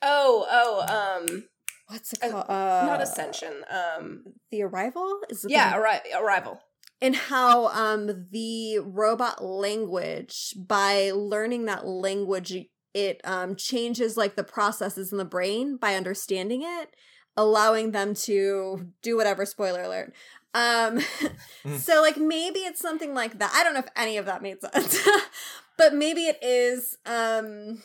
Oh, 0.02 0.46
oh, 0.50 1.18
um, 1.28 1.44
What's 1.88 2.12
it 2.12 2.18
Uh, 2.22 2.30
called? 2.30 2.44
Uh, 2.50 2.86
not 2.86 3.00
Ascension. 3.00 3.64
Um, 3.70 4.24
The 4.50 4.62
Arrival 4.62 5.20
is 5.30 5.44
it 5.44 5.48
the- 5.48 5.54
yeah, 5.54 5.72
arri- 5.76 6.14
Arrival. 6.20 6.60
and 7.00 7.14
how 7.14 7.66
um 7.68 8.28
the 8.30 8.78
robot 8.80 9.42
language 9.44 10.54
by 10.56 11.10
learning 11.14 11.66
that 11.66 11.86
language 11.86 12.66
it 12.96 13.20
um 13.24 13.54
changes 13.56 14.16
like 14.16 14.34
the 14.36 14.44
processes 14.44 15.12
in 15.12 15.18
the 15.18 15.24
brain 15.24 15.76
by 15.76 15.94
understanding 15.94 16.62
it 16.62 16.88
allowing 17.36 17.92
them 17.92 18.14
to 18.14 18.88
do 19.02 19.16
whatever 19.16 19.44
spoiler 19.44 19.82
alert. 19.82 20.12
Um 20.54 21.00
Mm. 21.64 21.78
so 21.80 22.00
like 22.00 22.16
maybe 22.16 22.60
it's 22.60 22.80
something 22.80 23.12
like 23.12 23.38
that. 23.40 23.52
I 23.54 23.64
don't 23.64 23.74
know 23.74 23.80
if 23.80 23.88
any 23.96 24.16
of 24.18 24.26
that 24.26 24.40
made 24.42 24.60
sense. 24.60 24.98
But 25.78 25.92
maybe 25.94 26.22
it 26.22 26.38
is 26.42 26.96
um 27.04 27.82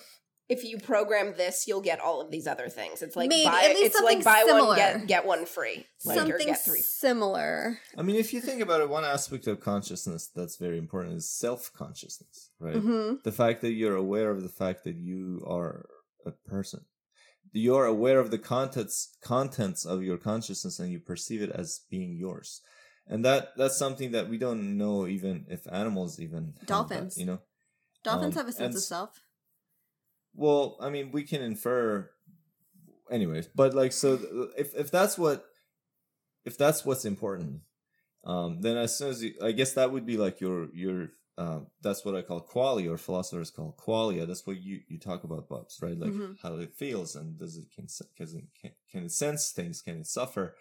If 0.52 0.64
you 0.64 0.78
program 0.78 1.34
this, 1.38 1.66
you'll 1.68 1.82
get 1.92 2.00
all 2.00 2.20
of 2.22 2.30
these 2.30 2.46
other 2.46 2.68
things. 2.68 3.02
It's 3.02 3.16
like 3.16 3.30
Maybe, 3.30 3.50
buy, 3.50 3.64
at 3.64 3.76
least 3.76 3.96
it's 3.96 4.02
like 4.04 4.24
buy 4.24 4.44
similar. 4.46 4.68
one 4.68 4.76
get 4.76 5.08
get 5.08 5.26
one 5.26 5.46
free. 5.46 5.86
Like 6.06 6.18
or 6.18 6.20
something 6.22 6.48
get 6.48 6.66
three. 6.66 6.82
similar 6.82 7.80
I 7.98 8.02
mean, 8.02 8.16
if 8.18 8.34
you 8.34 8.42
think 8.42 8.62
about 8.62 8.82
it, 8.82 8.90
one 8.90 9.06
aspect 9.06 9.48
of 9.48 9.60
consciousness 9.60 10.30
that's 10.36 10.58
very 10.58 10.78
important 10.78 11.16
is 11.16 11.30
self 11.30 11.72
consciousness, 11.74 12.52
right? 12.60 12.76
hmm 12.76 13.14
The 13.24 13.32
fact 13.32 13.62
that 13.62 13.72
you're 13.72 13.96
aware 13.96 14.30
of 14.32 14.44
the 14.44 14.50
fact 14.62 14.84
that 14.84 14.98
you 14.98 15.44
are 15.48 15.86
a 16.26 16.32
person. 16.32 16.82
You're 17.54 17.86
aware 17.86 18.20
of 18.20 18.32
the 18.32 18.38
contents 18.38 18.98
contents 19.24 19.86
of 19.86 20.04
your 20.04 20.18
consciousness 20.18 20.80
and 20.80 20.92
you 20.92 21.00
perceive 21.00 21.42
it 21.42 21.52
as 21.52 21.82
being 21.90 22.16
yours. 22.16 22.62
And 23.08 23.26
that 23.26 23.50
that's 23.58 23.78
something 23.78 24.12
that 24.12 24.30
we 24.30 24.38
don't 24.38 24.78
know 24.78 25.08
even 25.08 25.46
if 25.50 25.68
animals 25.72 26.20
even 26.20 26.44
have 26.46 26.56
that, 26.60 26.68
Dolphins. 26.68 27.18
you 27.18 27.26
know? 27.26 27.40
dolphins 28.04 28.36
Um, 28.36 28.40
have 28.42 28.48
a 28.50 28.52
sense 28.52 28.76
and 28.76 28.76
of 28.76 28.82
self 28.84 29.22
Well, 30.34 30.78
I 30.80 30.90
mean, 30.90 31.12
we 31.12 31.24
can 31.24 31.42
infer, 31.42 32.10
anyways. 33.10 33.48
But 33.54 33.74
like, 33.74 33.92
so 33.92 34.20
if 34.58 34.74
if 34.76 34.92
that's 34.92 35.18
what, 35.18 35.46
if 36.46 36.58
that's 36.58 36.86
what's 36.86 37.06
important, 37.06 37.62
um, 38.24 38.62
then 38.62 38.78
as 38.78 38.98
soon 38.98 39.10
as 39.10 39.24
you, 39.24 39.34
I 39.42 39.52
guess 39.52 39.74
that 39.74 39.92
would 39.92 40.06
be 40.06 40.18
like 40.18 40.40
your 40.42 40.74
your, 40.74 41.10
uh, 41.38 41.60
that's 41.82 42.06
what 42.06 42.16
I 42.16 42.22
call 42.22 42.42
qualia, 42.42 42.92
or 42.92 42.98
philosophers 42.98 43.52
call 43.52 43.76
qualia. 43.78 44.26
That's 44.26 44.46
what 44.48 44.62
you 44.62 44.82
you 44.88 45.00
talk 45.00 45.24
about, 45.24 45.50
Bubs, 45.50 45.80
right? 45.82 45.98
Like 45.98 46.14
Mhm. 46.14 46.38
how 46.42 46.56
it 46.56 46.74
feels 46.74 47.16
and 47.16 47.38
does 47.38 47.58
it 47.58 47.68
can 47.76 47.88
can, 48.60 48.72
can 48.90 49.04
it 49.06 49.12
sense 49.12 49.52
things? 49.52 49.82
Can 49.82 49.98
it 50.02 50.08
suffer? 50.08 50.56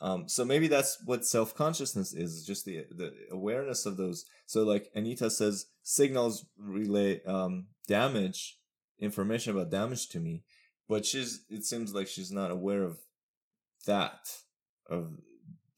Um, 0.00 0.28
so 0.28 0.44
maybe 0.44 0.66
that's 0.68 1.02
what 1.04 1.24
self 1.24 1.54
consciousness 1.54 2.12
is, 2.12 2.44
just 2.44 2.64
the 2.64 2.84
the 2.90 3.14
awareness 3.30 3.86
of 3.86 3.96
those. 3.96 4.26
So 4.46 4.64
like 4.64 4.90
Anita 4.94 5.30
says, 5.30 5.66
signals 5.82 6.44
relay 6.58 7.22
um, 7.24 7.68
damage 7.86 8.58
information 9.04 9.52
about 9.52 9.70
damage 9.70 10.08
to 10.10 10.20
me, 10.20 10.42
but 10.88 11.04
she's 11.06 11.44
it 11.48 11.64
seems 11.64 11.94
like 11.94 12.08
she's 12.08 12.32
not 12.32 12.50
aware 12.50 12.82
of 12.82 12.98
that 13.86 14.38
of 14.88 15.18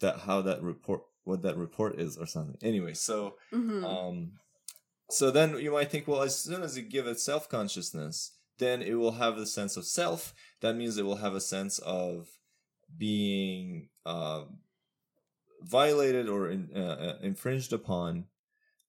that 0.01 0.21
how 0.21 0.43
that 0.43 0.63
report 0.63 1.03
what 1.25 1.43
that 1.43 1.57
report 1.57 1.99
is 1.99 2.17
or 2.17 2.27
something. 2.27 2.57
Anyway, 2.63 2.95
so 2.95 3.35
hmm 3.51 3.85
um 3.85 4.33
so 5.11 5.31
then 5.31 5.59
you 5.59 5.71
might 5.73 5.91
think 5.91 6.09
well 6.09 6.23
as 6.23 6.39
soon 6.39 6.63
as 6.63 6.77
you 6.77 6.83
give 6.83 7.07
it 7.07 7.21
self 7.21 7.49
consciousness 7.49 8.33
then 8.59 8.83
it 8.83 8.95
will 8.95 9.13
have 9.13 9.37
the 9.37 9.47
sense 9.47 9.77
of 9.77 9.85
self 9.85 10.35
that 10.61 10.75
means 10.75 10.97
it 10.97 11.05
will 11.05 11.17
have 11.17 11.35
a 11.35 11.41
sense 11.41 11.79
of 11.81 12.29
being 12.97 13.89
uh, 14.05 14.45
violated 15.63 16.29
or 16.29 16.49
in, 16.51 16.71
uh, 16.75 16.79
uh, 16.79 17.19
infringed 17.23 17.73
upon 17.73 18.25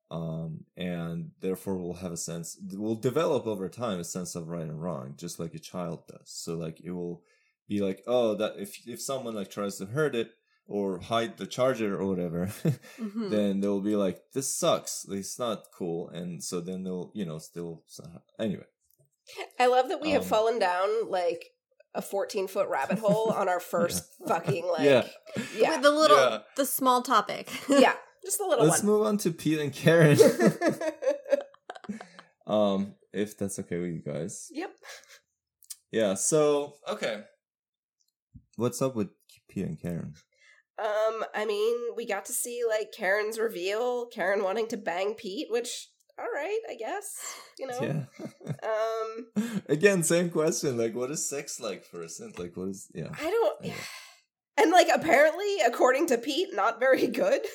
um, 0.09 0.65
and 0.77 1.31
therefore 1.41 1.77
will 1.77 1.95
have 1.95 2.11
a 2.11 2.17
sense 2.17 2.57
will 2.73 2.95
develop 2.95 3.45
over 3.45 3.67
time 3.69 3.99
a 3.99 4.03
sense 4.03 4.35
of 4.35 4.47
right 4.47 4.61
and 4.63 4.81
wrong 4.81 5.13
just 5.17 5.39
like 5.39 5.53
a 5.53 5.59
child 5.59 6.03
does. 6.07 6.21
So 6.25 6.55
like 6.55 6.79
it 6.83 6.91
will 6.91 7.23
be 7.67 7.81
like 7.81 8.03
oh 8.07 8.33
that 8.35 8.53
if 8.57 8.87
if 8.87 9.01
someone 9.01 9.35
like 9.35 9.49
tries 9.49 9.77
to 9.77 9.85
hurt 9.87 10.15
it 10.15 10.29
or 10.65 10.99
hide 10.99 11.37
the 11.37 11.45
charger 11.47 11.99
or 11.99 12.05
whatever 12.07 12.45
hmm 12.97 13.29
then 13.29 13.59
they'll 13.59 13.81
be 13.81 13.95
like 13.95 14.19
this 14.33 14.53
sucks 14.57 15.05
it's 15.09 15.37
not 15.39 15.65
cool. 15.77 16.09
And 16.09 16.43
so 16.43 16.61
then 16.61 16.83
they'll 16.83 17.11
you 17.13 17.25
know 17.25 17.39
still 17.39 17.83
anyway. 18.39 18.65
I 19.59 19.65
love 19.67 19.89
that 19.89 20.01
we 20.01 20.11
have 20.11 20.21
Um, 20.23 20.27
fallen 20.29 20.59
down 20.59 21.09
like 21.09 21.47
a 21.93 22.01
14 22.01 22.47
foot 22.47 22.69
rabbit 22.69 22.99
hole 22.99 23.31
on 23.31 23.49
our 23.49 23.59
first 23.73 24.03
fucking 24.27 24.65
like 24.71 24.83
Yeah. 24.85 25.07
yeah. 25.55 25.71
With 25.71 25.81
the 25.81 25.91
little, 25.91 26.17
Yeah. 26.17 26.39
the 26.55 26.65
small 26.65 27.01
topic. 27.01 27.49
yeah 27.67 27.95
just 28.27 28.41
a 28.41 28.45
little 28.45 28.65
Let's 28.65 28.83
one. 28.83 28.91
move 28.91 29.07
on 29.07 29.17
to 29.19 29.31
Pete 29.31 29.59
and 29.59 29.71
Karen. 29.71 30.17
um, 32.47 32.95
if 33.13 33.37
that's 33.37 33.57
okay 33.59 33.77
with 33.77 33.91
you 33.91 34.01
guys. 34.05 34.49
yep. 34.51 34.71
Yeah. 35.93 36.15
So 36.15 36.73
okay, 36.89 37.21
what's 38.57 38.81
up 38.81 38.95
with 38.95 39.07
Pete 39.49 39.65
and 39.65 39.79
Karen? 39.81 40.13
Um, 40.77 41.23
I 41.33 41.45
mean, 41.45 41.77
we 41.95 42.05
got 42.05 42.25
to 42.25 42.33
see 42.33 42.63
like 42.67 42.91
Karen's 42.91 43.39
reveal, 43.39 44.07
Karen 44.07 44.43
wanting 44.43 44.67
to 44.67 44.77
bang 44.77 45.13
Pete, 45.13 45.47
which 45.49 45.87
all 46.19 46.25
right, 46.25 46.59
I 46.69 46.75
guess. 46.75 47.15
You 47.57 47.67
know. 47.67 47.79
Yeah. 47.81 48.03
Um 48.67 49.61
Again, 49.69 50.03
same 50.03 50.29
question. 50.29 50.77
Like, 50.77 50.95
what 50.95 51.11
is 51.11 51.29
sex 51.29 51.61
like 51.61 51.85
for 51.85 52.01
a 52.01 52.07
synth? 52.07 52.37
Like, 52.37 52.57
what 52.57 52.67
is 52.67 52.87
yeah? 52.93 53.07
I 53.17 53.29
don't 53.29 53.55
Yeah. 53.63 53.73
and 54.57 54.71
like 54.71 54.89
apparently, 54.93 55.61
according 55.65 56.07
to 56.07 56.17
Pete, 56.17 56.49
not 56.53 56.81
very 56.81 57.07
good. 57.07 57.39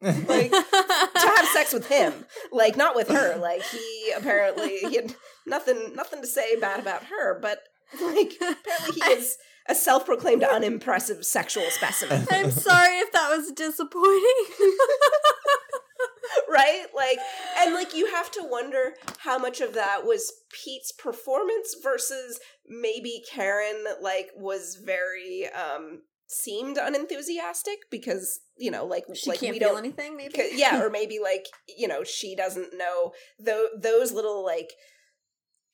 Like, 0.00 0.50
to 0.50 1.32
have 1.36 1.46
sex 1.52 1.72
with 1.72 1.88
him. 1.88 2.24
Like 2.52 2.76
not 2.76 2.94
with 2.94 3.08
her. 3.08 3.36
Like 3.36 3.62
he 3.62 4.12
apparently 4.16 4.78
he 4.78 4.96
had 4.96 5.14
nothing 5.46 5.94
nothing 5.94 6.20
to 6.20 6.26
say 6.26 6.56
bad 6.56 6.80
about 6.80 7.04
her 7.04 7.38
but 7.40 7.60
like 8.00 8.34
apparently 8.36 9.00
he 9.00 9.02
is 9.12 9.38
a 9.68 9.74
self-proclaimed 9.74 10.42
unimpressive 10.42 11.24
sexual 11.26 11.64
specimen. 11.70 12.26
I'm 12.30 12.50
sorry 12.50 12.98
if 12.98 13.12
that 13.12 13.30
was 13.36 13.52
disappointing. 13.52 14.44
right? 16.48 16.86
Like 16.94 17.18
and 17.58 17.74
like 17.74 17.94
you 17.94 18.06
have 18.12 18.30
to 18.32 18.44
wonder 18.44 18.94
how 19.18 19.38
much 19.38 19.60
of 19.60 19.74
that 19.74 20.04
was 20.04 20.32
pete's 20.52 20.92
performance 20.92 21.76
versus 21.82 22.40
maybe 22.66 23.22
karen 23.30 23.84
like 24.02 24.30
was 24.36 24.76
very 24.76 25.48
um 25.48 26.02
seemed 26.30 26.76
unenthusiastic 26.76 27.78
because 27.90 28.40
you 28.56 28.70
know 28.70 28.84
like 28.84 29.04
she 29.14 29.30
like 29.30 29.40
can't 29.40 29.54
we 29.54 29.58
feel 29.58 29.70
don't 29.70 29.78
anything, 29.78 30.16
maybe. 30.16 30.34
Yeah 30.52 30.82
or 30.82 30.90
maybe 30.98 31.18
like 31.22 31.46
you 31.76 31.88
know 31.88 32.04
she 32.04 32.36
doesn't 32.36 32.76
know 32.76 33.12
tho- 33.40 33.68
those 33.80 34.12
little 34.12 34.44
like 34.44 34.70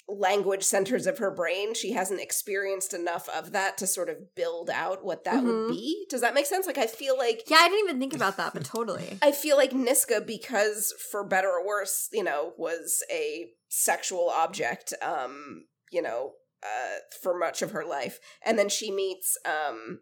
language 0.07 0.63
centers 0.63 1.07
of 1.07 1.17
her 1.17 1.31
brain 1.31 1.73
she 1.75 1.93
hasn't 1.93 2.21
experienced 2.21 2.93
enough 2.93 3.27
of 3.31 3.53
that 3.53 3.79
to 3.79 3.87
sort 3.87 4.11
of 4.11 4.35
build 4.35 4.69
out 4.69 5.03
what 5.03 5.25
that 5.25 5.43
Mhm. 5.43 5.45
would 5.47 5.69
be 5.69 6.05
does 6.11 6.21
that 6.21 6.35
make 6.35 6.45
sense 6.45 6.67
like 6.67 6.77
i 6.77 6.87
feel 6.87 7.17
like 7.17 7.43
Yeah, 7.49 7.57
I 7.61 7.69
didn't 7.71 7.89
even 7.89 8.01
think 8.01 8.13
about 8.15 8.37
that, 8.37 8.53
but 8.53 8.65
totally. 8.77 9.19
i 9.23 9.33
feel 9.33 9.57
like 9.57 9.71
niska 9.73 10.21
because 10.27 10.93
for 11.11 11.25
better 11.27 11.49
or 11.49 11.67
worse 11.67 12.09
you 12.13 12.23
know 12.23 12.53
was 12.59 13.03
a 13.11 13.47
sexual 13.71 14.29
object 14.29 14.93
um 15.01 15.65
you 15.91 16.03
know 16.03 16.33
uh 16.63 16.99
for 17.23 17.39
much 17.39 17.63
of 17.63 17.71
her 17.71 17.85
life 17.87 18.21
and 18.45 18.59
then 18.59 18.69
she 18.69 18.91
meets 18.91 19.39
um 19.47 20.01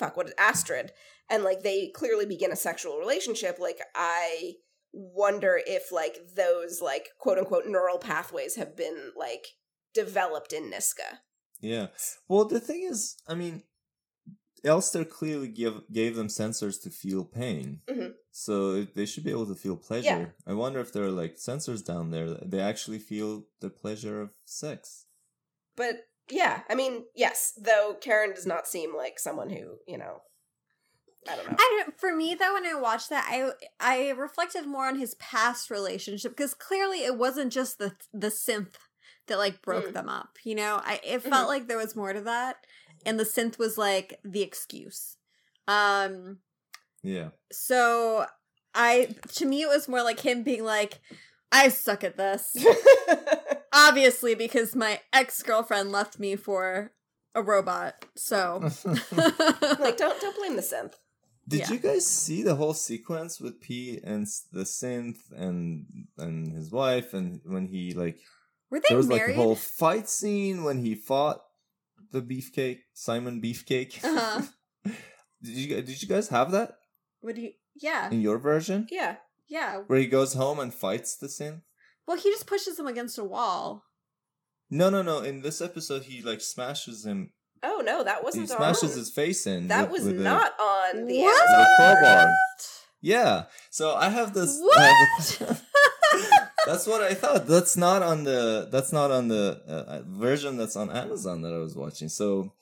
fuck 0.00 0.16
what 0.16 0.32
astrid 0.50 0.88
and 1.30 1.44
like 1.48 1.60
they 1.62 1.78
clearly 2.00 2.26
begin 2.34 2.52
a 2.52 2.56
sexual 2.68 2.98
relationship 3.04 3.54
like 3.66 3.80
i 3.94 4.54
wonder 4.92 5.52
if 5.76 5.84
like 6.00 6.16
those 6.42 6.74
like 6.90 7.06
quote 7.22 7.38
unquote 7.38 7.66
neural 7.66 7.98
pathways 7.98 8.54
have 8.60 8.72
been 8.82 8.98
like 9.26 9.44
developed 9.94 10.52
in 10.58 10.64
niska 10.72 11.08
Yeah. 11.72 11.86
Well, 12.28 12.46
the 12.54 12.60
thing 12.68 12.82
is, 12.92 13.00
I 13.28 13.34
mean, 13.42 13.54
Elster 14.64 15.04
clearly 15.04 15.48
give, 15.48 15.76
gave 15.92 16.16
them 16.16 16.28
sensors 16.28 16.76
to 16.82 16.90
feel 17.02 17.24
pain. 17.24 17.66
Mhm. 17.86 18.14
So 18.30 18.82
they 18.96 19.06
should 19.06 19.24
be 19.24 19.30
able 19.36 19.46
to 19.52 19.54
feel 19.64 19.76
pleasure. 19.76 20.34
I 20.46 20.54
wonder 20.54 20.80
if 20.80 20.90
there 20.92 21.04
are 21.04 21.10
like 21.22 21.36
sensors 21.36 21.82
down 21.84 22.10
there 22.10 22.28
that 22.30 22.50
they 22.50 22.60
actually 22.70 22.98
feel 23.10 23.30
the 23.60 23.70
pleasure 23.82 24.16
of 24.24 24.30
sex. 24.44 25.06
but 25.76 25.96
yeah 26.30 26.62
i 26.68 26.74
mean 26.74 27.04
yes 27.14 27.52
though 27.60 27.96
karen 28.00 28.30
does 28.34 28.46
not 28.46 28.66
seem 28.66 28.96
like 28.96 29.18
someone 29.18 29.50
who 29.50 29.76
you 29.86 29.98
know 29.98 30.20
i 31.28 31.34
don't 31.36 31.46
know 31.46 31.56
I 31.58 31.82
don't, 31.84 31.98
for 32.00 32.14
me 32.14 32.34
though, 32.34 32.54
when 32.54 32.64
I 32.64 32.74
watched 32.74 33.10
that, 33.10 33.26
I 33.28 33.50
I 33.78 34.10
reflected 34.10 34.66
more 34.66 34.86
on 34.88 34.98
his 34.98 35.14
past 35.16 35.70
relationship 35.70 36.32
because 36.32 36.54
clearly 36.54 37.04
it 37.04 37.18
wasn't 37.18 37.52
just 37.52 37.78
the 37.78 37.92
the 38.14 38.28
synth 38.28 38.74
that 39.26 39.36
like 39.38 39.60
broke 39.60 39.90
Mm. 39.90 39.92
them 39.92 40.08
up. 40.08 40.38
You 40.44 40.54
know, 40.54 40.80
I 40.82 40.98
it 41.04 41.22
felt 41.22 41.48
like 41.48 41.68
there 41.68 41.76
was 41.76 41.94
more 41.94 42.12
to 42.14 42.22
that, 42.22 42.56
and 43.04 43.20
the 43.20 43.24
synth 43.24 43.58
was 43.58 43.76
like 43.76 44.18
the 44.24 44.40
excuse. 44.42 45.18
Um, 45.68 46.38
Yeah. 47.02 47.28
so 47.52 48.26
I 48.74 49.14
to 49.34 49.44
me 49.44 49.60
it 49.62 49.68
was 49.68 49.88
more 49.88 50.02
like 50.02 50.20
him 50.20 50.42
being 50.42 50.64
like, 50.64 51.00
I 51.52 51.68
suck 51.68 52.02
at 52.02 52.16
this. 52.16 52.56
Obviously, 53.72 54.34
because 54.34 54.74
my 54.74 55.00
ex 55.12 55.42
girlfriend 55.42 55.92
left 55.92 56.18
me 56.18 56.36
for 56.36 56.92
a 57.34 57.42
robot. 57.42 58.04
So 58.16 58.60
like 59.12 59.96
don't 59.96 60.20
don't 60.20 60.36
blame 60.36 60.56
the 60.56 60.62
synth 60.62 60.94
Did 61.46 61.60
Yeah. 61.60 61.70
you 61.72 61.78
guys 61.78 62.06
see 62.06 62.42
the 62.42 62.56
whole 62.56 62.74
sequence 62.74 63.40
with 63.40 63.60
P 63.60 64.00
and 64.02 64.26
the 64.52 64.62
synth 64.64 65.18
and 65.36 65.86
and 66.18 66.52
his 66.52 66.70
wife 66.72 67.14
and 67.14 67.40
when 67.44 67.66
he 67.68 67.92
like 67.94 68.18
were 68.70 68.80
they 68.80 68.86
there 68.88 68.94
they 68.94 68.96
was 68.96 69.08
like 69.08 69.20
married? 69.22 69.36
a 69.36 69.40
whole 69.42 69.54
fight 69.56 70.08
scene 70.08 70.64
when 70.64 70.78
he 70.84 70.94
fought 70.94 71.40
the 72.12 72.20
beefcake 72.22 72.80
Simon 72.92 73.40
Beefcake. 73.40 74.02
Uh-huh. 74.04 74.42
did 75.42 75.54
you 75.56 75.68
did 75.82 76.02
you 76.02 76.08
guys 76.08 76.28
have 76.28 76.50
that 76.50 76.78
What 77.20 77.36
do 77.36 77.42
you? 77.42 77.52
Yeah, 77.76 78.10
in 78.10 78.20
your 78.20 78.38
version 78.38 78.88
yeah 78.90 79.16
yeah. 79.48 79.78
where 79.86 79.98
he 80.00 80.06
goes 80.06 80.34
home 80.34 80.58
and 80.58 80.74
fights 80.74 81.16
the 81.16 81.28
synth? 81.28 81.62
Well, 82.10 82.18
he 82.18 82.28
just 82.30 82.48
pushes 82.48 82.76
him 82.76 82.88
against 82.88 83.18
a 83.18 83.22
wall. 83.24 83.84
No, 84.68 84.90
no, 84.90 85.00
no. 85.00 85.20
In 85.20 85.42
this 85.42 85.60
episode, 85.60 86.02
he 86.02 86.22
like 86.22 86.40
smashes 86.40 87.06
him. 87.06 87.30
oh 87.62 87.82
no 87.84 88.02
that 88.02 88.24
wasn't 88.24 88.48
smashes 88.48 88.92
on 88.94 88.98
his 88.98 89.10
face 89.12 89.46
in. 89.46 89.68
that 89.68 89.92
with- 89.92 90.02
was 90.02 90.12
with 90.12 90.20
a- 90.20 90.24
not 90.24 90.52
on 90.58 91.06
the 91.06 91.20
What? 91.20 91.48
Amazon 91.48 91.76
crowbar. 91.76 92.34
Yeah. 93.00 93.44
So 93.70 93.94
I 93.94 94.08
have 94.08 94.34
this. 94.34 94.58
I 94.58 94.64
What? 94.64 95.38
have 95.38 95.50
a- 95.50 95.60
that's 96.66 96.86
what 96.88 97.00
I 97.00 97.14
thought. 97.14 97.46
That's 97.46 97.76
not 97.76 98.02
on 98.02 98.24
the. 98.24 98.68
That's 98.72 98.92
not 98.92 99.12
on 99.12 99.28
the 99.28 99.62
uh, 99.68 99.70
uh, 99.72 100.02
version 100.06 100.56
that's 100.56 100.74
on 100.74 100.90
Amazon 100.90 101.42
that 101.42 101.52
I 101.54 101.58
was 101.58 101.76
watching. 101.76 102.08
So, 102.08 102.54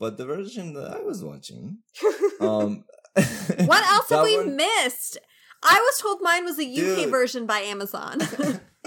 but 0.00 0.16
the 0.18 0.26
version 0.26 0.74
that 0.74 0.96
I 0.96 1.00
was 1.00 1.22
watching. 1.22 1.78
Um. 2.40 2.84
What 3.14 3.82
else 3.86 4.08
have 4.10 4.24
we 4.24 4.36
one- 4.36 4.56
missed? 4.56 5.16
I 5.62 5.80
was 5.80 5.98
told 6.00 6.20
mine 6.20 6.44
was 6.44 6.58
a 6.58 6.64
UK 6.64 6.74
Dude. 7.04 7.10
version 7.10 7.46
by 7.46 7.60
Amazon. 7.60 8.18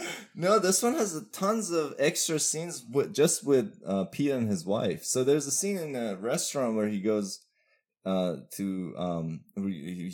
no, 0.35 0.59
this 0.59 0.81
one 0.83 0.93
has 0.95 1.21
tons 1.31 1.71
of 1.71 1.95
extra 1.99 2.39
scenes 2.39 2.83
with 2.91 3.13
just 3.13 3.45
with 3.45 3.79
uh, 3.85 4.05
Pete 4.05 4.31
and 4.31 4.49
his 4.49 4.65
wife. 4.65 5.03
So 5.03 5.23
there's 5.23 5.47
a 5.47 5.51
scene 5.51 5.77
in 5.77 5.95
a 5.95 6.15
restaurant 6.15 6.75
where 6.75 6.87
he 6.87 6.99
goes 7.01 7.39
uh, 8.05 8.37
to 8.55 8.93
um, 8.97 9.41
he, 9.55 9.61
he 9.61 10.13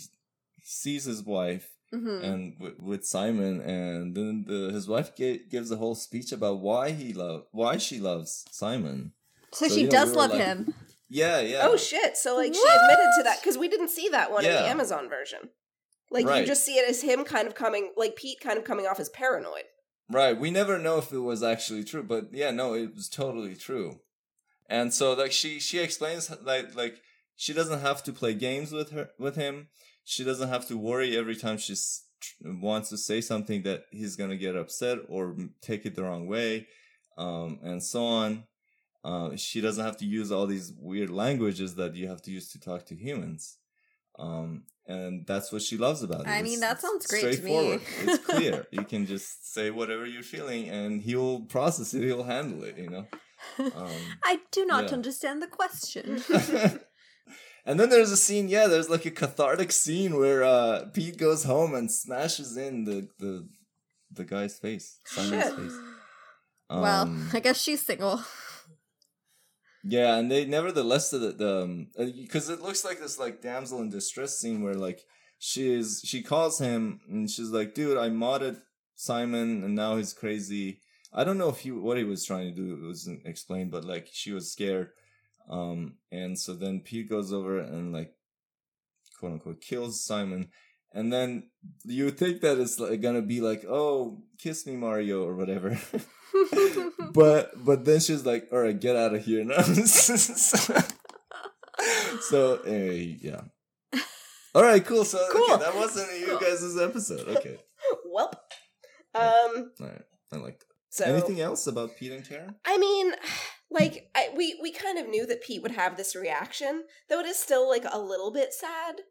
sees 0.64 1.06
his 1.06 1.24
wife 1.24 1.72
Mhm. 1.94 2.24
and 2.24 2.54
with, 2.60 2.80
with 2.80 3.06
Simon, 3.06 3.62
and 3.62 4.16
then 4.16 4.44
the 4.48 4.72
his 4.74 4.88
wife 4.88 5.16
ga- 5.16 5.44
gives 5.50 5.70
a 5.72 5.78
whole 5.78 5.94
speech 5.96 6.32
about 6.32 6.60
why 6.60 6.90
he 6.92 7.14
love 7.14 7.46
why 7.52 7.78
she 7.78 8.00
loves 8.00 8.44
Simon. 8.52 9.14
So, 9.54 9.68
So, 9.68 9.76
she 9.76 9.82
you 9.82 9.86
know, 9.88 9.92
does 9.92 10.10
we 10.10 10.16
love 10.18 10.32
like- 10.32 10.42
him. 10.42 10.74
Yeah, 11.08 11.40
yeah. 11.42 11.60
oh 11.62 11.78
shit 11.78 12.18
so 12.18 12.36
like 12.36 12.52
she 12.56 12.60
admitted 12.60 13.10
to 13.18 13.24
that 13.26 13.38
because 13.40 13.60
we 13.60 13.68
didn't 13.68 13.90
see 13.90 14.10
that 14.10 14.32
one 14.32 14.44
in 14.44 14.52
the 14.52 14.68
amazon 14.68 15.08
version 15.08 15.50
like 16.10 16.26
you 16.26 16.46
just 16.48 16.66
see 16.66 16.74
it 16.74 16.90
as 16.90 17.04
him 17.04 17.24
kind 17.24 17.48
of 17.48 17.54
coming 17.54 17.92
like 17.96 18.16
pete 18.16 18.40
kind 18.42 18.58
of 18.58 18.64
coming 18.64 18.88
off 18.88 19.00
as 19.00 19.08
paranoid 19.10 19.66
Right. 20.10 20.40
We 20.40 20.52
never 20.52 20.78
know 20.78 20.98
if 20.98 21.12
it 21.12 21.20
was 21.20 21.42
actually 21.42 21.84
true, 21.84 22.04
but 22.04 22.30
yeah, 22.32 22.52
no, 22.52 22.74
it 22.74 22.94
was 22.96 23.10
totally 23.10 23.56
true. 23.56 24.00
And 24.70 24.94
so 24.94 25.14
like 25.14 25.32
she 25.32 25.60
she 25.60 25.80
explains 25.80 26.32
like 26.44 26.76
like 26.76 27.02
she 27.36 27.54
doesn't 27.54 27.82
have 27.82 28.04
to 28.04 28.14
play 28.14 28.34
games 28.34 28.72
with 28.72 28.92
her 28.92 29.10
with 29.20 29.36
him. 29.36 29.68
She 30.04 30.24
doesn't 30.24 30.50
have 30.50 30.68
to 30.68 30.78
worry 30.78 31.18
every 31.18 31.36
time 31.36 31.58
she 31.58 31.76
wants 32.44 32.90
to 32.90 32.98
say 32.98 33.22
something 33.22 33.64
that 33.64 33.86
he's 33.92 34.16
going 34.16 34.30
to 34.30 34.38
get 34.38 34.56
upset 34.56 35.00
or 35.10 35.36
take 35.62 35.86
it 35.86 35.96
the 35.96 36.04
wrong 36.04 36.28
way 36.28 36.68
um 37.18 37.60
and 37.64 37.84
so 37.84 38.04
on. 38.06 38.44
Uh, 39.04 39.36
she 39.36 39.62
doesn't 39.62 39.86
have 39.86 39.98
to 39.98 40.06
use 40.06 40.32
all 40.32 40.48
these 40.48 40.74
weird 40.80 41.12
languages 41.12 41.76
that 41.76 41.94
you 41.94 42.08
have 42.08 42.24
to 42.24 42.32
use 42.32 42.52
to 42.52 42.60
talk 42.60 42.88
to 42.88 42.96
humans. 42.96 43.58
Um, 44.18 44.64
and 44.88 45.26
that's 45.26 45.52
what 45.52 45.62
she 45.64 45.78
loves 45.78 46.04
about 46.04 46.22
it. 46.22 46.28
I 46.28 46.42
mean, 46.44 46.60
It's- 46.60 46.60
that 46.62 46.82
sounds 46.82 47.08
great 47.08 47.22
to 47.22 47.28
me. 47.28 47.34
straightforward. 47.34 47.82
it's 48.04 48.26
clear. 48.32 48.68
You 48.72 48.84
can 48.84 49.06
just 49.08 49.52
say 49.54 49.72
whatever 49.72 50.06
you're 50.06 50.24
feeling, 50.24 50.70
and 50.70 51.02
he'll 51.02 51.42
process 51.42 51.94
it. 51.94 52.04
He'll 52.04 52.24
handle 52.24 52.64
it. 52.64 52.78
You 52.78 52.90
know. 52.90 53.06
Um, 53.60 53.92
I 54.24 54.40
do 54.52 54.66
not 54.66 54.86
yeah. 54.86 54.92
understand 54.94 55.42
the 55.42 55.48
question. 55.48 56.24
and 57.66 57.80
then 57.80 57.90
there's 57.90 58.12
a 58.12 58.18
scene. 58.18 58.48
Yeah, 58.48 58.68
there's 58.68 58.90
like 58.90 59.06
a 59.06 59.12
cathartic 59.12 59.72
scene 59.72 60.18
where 60.18 60.44
uh, 60.44 60.86
Pete 60.94 61.18
goes 61.18 61.44
home 61.44 61.74
and 61.74 61.92
smashes 61.92 62.56
in 62.58 62.86
the 62.86 63.08
the 63.20 63.48
the 64.12 64.24
guy's 64.24 64.58
face, 64.60 65.00
Simon's 65.06 65.44
Shit. 65.44 65.56
face. 65.56 65.74
well, 66.70 67.02
Um, 67.04 67.30
I 67.34 67.40
guess 67.40 67.60
she's 67.62 67.82
single. 67.86 68.22
Yeah, 69.88 70.18
and 70.18 70.32
they 70.32 70.46
nevertheless 70.46 71.12
the 71.12 71.20
the 71.20 71.86
because 72.20 72.50
it 72.50 72.60
looks 72.60 72.84
like 72.84 73.00
this 73.00 73.20
like 73.20 73.42
damsel 73.42 73.82
in 73.82 73.92
distress 73.92 74.40
scene 74.40 74.64
where 74.64 74.74
like 74.74 75.02
she 75.38 75.72
is 75.72 76.02
she 76.04 76.24
calls 76.24 76.58
him 76.58 77.02
and 77.08 77.30
she's 77.30 77.50
like, 77.50 77.76
dude, 77.76 77.98
I 77.98 78.10
modded 78.10 78.62
Simon 78.96 79.64
and 79.64 79.76
now 79.76 79.98
he's 79.98 80.12
crazy. 80.12 80.82
I 81.14 81.24
don't 81.24 81.38
know 81.38 81.50
if 81.50 81.60
he 81.60 81.72
what 81.72 81.98
he 81.98 82.04
was 82.04 82.26
trying 82.26 82.48
to 82.48 82.56
do 82.56 82.74
it 82.74 82.88
wasn't 82.88 83.28
explained, 83.28 83.70
but 83.70 83.86
like 83.86 84.10
she 84.12 84.32
was 84.32 84.52
scared. 84.52 84.90
Um 85.48 85.98
and 86.12 86.40
so 86.40 86.56
then 86.56 86.80
Pete 86.80 87.08
goes 87.08 87.32
over 87.32 87.60
and 87.60 87.94
like 87.94 88.16
quote 89.20 89.34
unquote 89.34 89.62
kills 89.62 90.04
Simon 90.04 90.50
and 90.96 91.14
then 91.14 91.44
you 91.84 92.10
think 92.10 92.42
that 92.42 92.58
it's 92.58 92.80
like 92.80 93.02
gonna 93.02 93.22
be 93.22 93.42
like, 93.42 93.64
"Oh, 93.68 94.24
kiss 94.40 94.66
me, 94.66 94.76
Mario" 94.76 95.24
or 95.28 95.36
whatever. 95.36 95.78
but 97.14 97.52
but 97.64 97.86
then 97.86 98.00
she's 98.00 98.26
like, 98.26 98.48
"All 98.52 98.60
right, 98.60 98.80
get 98.80 98.96
out 98.96 99.14
of 99.14 99.24
here 99.24 99.44
now." 99.44 99.62
so 102.22 102.60
anyway, 102.66 103.18
yeah. 103.22 103.42
All 104.54 104.64
right, 104.64 104.86
cool. 104.86 105.04
So 105.06 105.20
Cool. 105.32 105.54
okay, 105.56 105.64
that 105.64 105.76
wasn't 105.76 106.20
you 106.20 106.28
Cool. 106.28 106.40
guys' 106.40 106.78
episode. 106.78 107.28
Okay, 107.38 107.58
well, 108.10 108.32
Um. 109.14 109.72
all 109.82 109.88
right, 109.88 110.02
I 110.32 110.38
like 110.38 110.60
that. 110.60 110.66
So 110.90 111.04
Anything 111.04 111.42
else 111.42 111.68
about 111.68 111.98
Pete 111.98 112.14
and 112.14 112.28
Karen? 112.28 112.56
I 112.66 112.78
mean, 112.78 113.12
like 113.70 114.10
I, 114.16 114.30
we 114.36 114.58
we 114.62 114.72
kind 114.72 114.98
of 114.98 115.10
knew 115.10 115.26
that 115.28 115.44
Pete 115.44 115.62
would 115.62 115.72
have 115.74 115.98
this 115.98 116.16
reaction, 116.16 116.84
though 117.10 117.20
it 117.20 117.26
is 117.26 117.38
still 117.38 117.68
like 117.70 117.84
a 117.92 118.00
little 118.00 118.32
bit 118.32 118.54
sad 118.54 119.02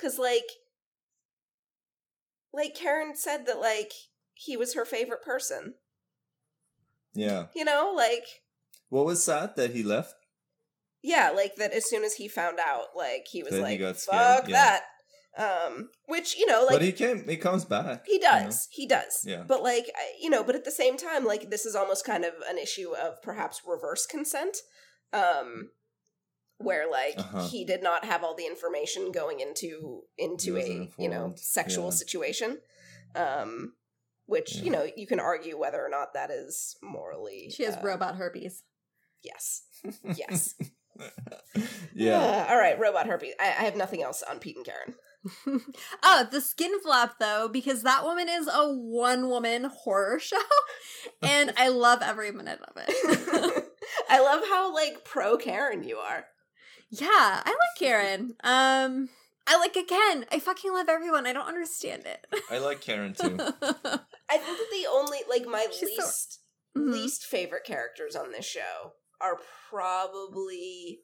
cuz 0.00 0.18
like 0.18 0.46
like 2.56 2.74
Karen 2.74 3.14
said 3.14 3.46
that 3.46 3.60
like 3.60 3.92
he 4.34 4.56
was 4.56 4.74
her 4.74 4.84
favorite 4.84 5.22
person. 5.22 5.74
Yeah. 7.14 7.46
You 7.54 7.64
know, 7.64 7.92
like 7.94 8.24
What 8.88 9.06
was 9.06 9.22
sad 9.24 9.56
that 9.56 9.70
he 9.70 9.82
left? 9.82 10.14
yeah, 11.02 11.30
like 11.30 11.54
that 11.56 11.72
as 11.72 11.88
soon 11.88 12.02
as 12.02 12.14
he 12.14 12.26
found 12.26 12.58
out, 12.58 12.86
like 12.96 13.26
he 13.30 13.42
was 13.42 13.52
Then 13.52 13.60
he 13.60 13.78
like 13.78 13.80
got 13.80 13.96
fuck 13.96 14.48
yeah. 14.48 14.56
that. 14.56 14.82
Um 15.38 15.90
which, 16.06 16.36
you 16.36 16.46
know, 16.46 16.62
like 16.64 16.76
but 16.76 16.82
he 16.82 16.92
came. 16.92 17.28
He 17.28 17.36
comes 17.36 17.64
back. 17.64 18.06
He 18.06 18.14
you 18.14 18.20
know? 18.20 18.30
does. 18.44 18.68
He 18.70 18.86
does. 18.86 19.20
Yeah. 19.24 19.44
But 19.46 19.62
like, 19.62 19.86
you 20.20 20.30
know, 20.30 20.42
but 20.42 20.54
at 20.54 20.64
the 20.64 20.70
same 20.70 20.96
time, 20.96 21.24
like 21.24 21.50
this 21.50 21.66
is 21.66 21.74
almost 21.76 22.06
kind 22.06 22.24
of 22.24 22.32
an 22.48 22.58
issue 22.58 22.94
of 22.96 23.22
perhaps 23.22 23.60
reverse 23.66 24.06
consent, 24.06 24.56
um, 25.12 25.70
where 26.58 26.90
like 26.90 27.14
Uh-huh. 27.18 27.46
he 27.48 27.64
did 27.64 27.82
not 27.82 28.04
have 28.04 28.24
all 28.24 28.34
the 28.34 28.46
information 28.46 29.12
going 29.12 29.40
into 29.40 30.02
into 30.18 30.56
a 30.56 30.60
wasn't 30.60 30.90
you 30.98 31.08
know 31.08 31.32
sexual 31.36 31.86
Yeah. 31.86 31.90
situation, 31.90 32.60
um, 33.14 33.74
which 34.26 34.56
Yeah. 34.56 34.62
you 34.64 34.70
know 34.70 34.86
you 34.96 35.06
can 35.06 35.20
argue 35.20 35.58
whether 35.58 35.84
or 35.84 35.88
not 35.88 36.14
that 36.14 36.30
is 36.30 36.76
morally. 36.82 37.50
she 37.54 37.64
has 37.64 37.76
uh, 37.76 37.80
robot 37.82 38.16
herpes. 38.16 38.62
Yes. 39.22 39.62
Yes. 40.16 40.54
yeah. 41.94 42.18
Uh, 42.18 42.46
all 42.50 42.56
right. 42.58 42.78
Robot 42.78 43.06
herpes. 43.06 43.34
I, 43.40 43.46
I 43.48 43.64
have 43.64 43.76
nothing 43.76 44.02
else 44.02 44.22
on 44.22 44.38
Pete 44.38 44.56
and 44.56 44.64
Karen. 44.64 44.94
oh, 46.02 46.26
the 46.30 46.40
skin 46.40 46.78
flap 46.80 47.16
though, 47.18 47.48
because 47.52 47.82
that 47.82 48.04
woman 48.04 48.28
is 48.28 48.48
a 48.52 48.72
one 48.72 49.28
woman 49.28 49.64
horror 49.64 50.18
show, 50.20 50.36
and 51.22 51.52
I 51.56 51.68
love 51.68 52.00
every 52.02 52.30
minute 52.32 52.60
of 52.62 52.76
it. 52.76 53.64
I 54.08 54.20
love 54.20 54.42
how 54.48 54.72
like 54.74 55.04
pro 55.04 55.36
Karen 55.36 55.82
you 55.82 55.96
are. 55.98 56.26
Yeah, 56.90 57.42
I 57.44 57.50
like 57.50 57.78
Karen. 57.78 58.34
Um, 58.44 59.08
I 59.46 59.56
like 59.58 59.76
again. 59.76 60.26
I 60.32 60.38
fucking 60.40 60.72
love 60.72 60.88
everyone. 60.88 61.26
I 61.26 61.32
don't 61.32 61.46
understand 61.48 62.04
it. 62.06 62.26
I 62.50 62.58
like 62.58 62.80
Karen 62.80 63.14
too. 63.14 63.36
I 63.40 64.38
think 64.38 64.58
that 64.58 64.68
the 64.72 64.86
only 64.90 65.18
like 65.28 65.46
my 65.46 65.66
She's 65.70 65.80
so- 65.80 65.86
least 66.04 66.40
Mhm. 66.76 66.92
least 66.92 67.24
favorite 67.24 67.64
characters 67.64 68.14
on 68.16 68.32
this 68.32 68.44
show 68.44 68.92
are 69.20 69.38
probably 69.70 71.00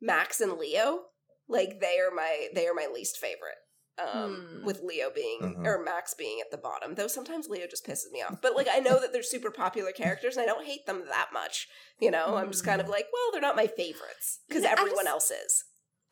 Max 0.00 0.40
and 0.40 0.52
Leo. 0.58 1.04
Like 1.48 1.80
they 1.80 1.98
are 1.98 2.14
my 2.14 2.48
they 2.54 2.66
are 2.66 2.74
my 2.74 2.88
least 2.92 3.16
favorite. 3.16 3.56
Um 3.98 4.34
Hmm. 4.60 4.64
with 4.64 4.80
Leo 4.82 5.10
being 5.14 5.40
Uh-huh. 5.42 5.62
or 5.70 5.82
Max 5.84 6.14
being 6.14 6.40
at 6.40 6.50
the 6.50 6.56
bottom. 6.58 6.94
Though 6.96 7.06
sometimes 7.06 7.48
Leo 7.48 7.66
just 7.68 7.86
pisses 7.86 8.10
me 8.10 8.22
off. 8.22 8.40
But 8.42 8.56
like 8.56 8.66
I 8.70 8.80
know 8.80 9.00
that 9.00 9.12
they're 9.12 9.22
super 9.22 9.50
popular 9.50 9.92
characters 9.92 10.36
and 10.36 10.42
I 10.42 10.46
don't 10.46 10.64
hate 10.66 10.84
them 10.86 11.04
that 11.08 11.30
much. 11.32 11.68
You 12.00 12.10
know, 12.10 12.36
I'm 12.36 12.50
just 12.50 12.64
kind 12.64 12.80
of 12.80 12.88
like, 12.88 13.06
well, 13.12 13.30
they're 13.32 13.40
not 13.40 13.54
my 13.56 13.66
favorites 13.68 14.40
because 14.48 14.64
Yeah, 14.64 14.70
I 14.70 14.72
everyone 14.72 15.04
just- 15.04 15.08
else 15.08 15.30
is. 15.30 15.64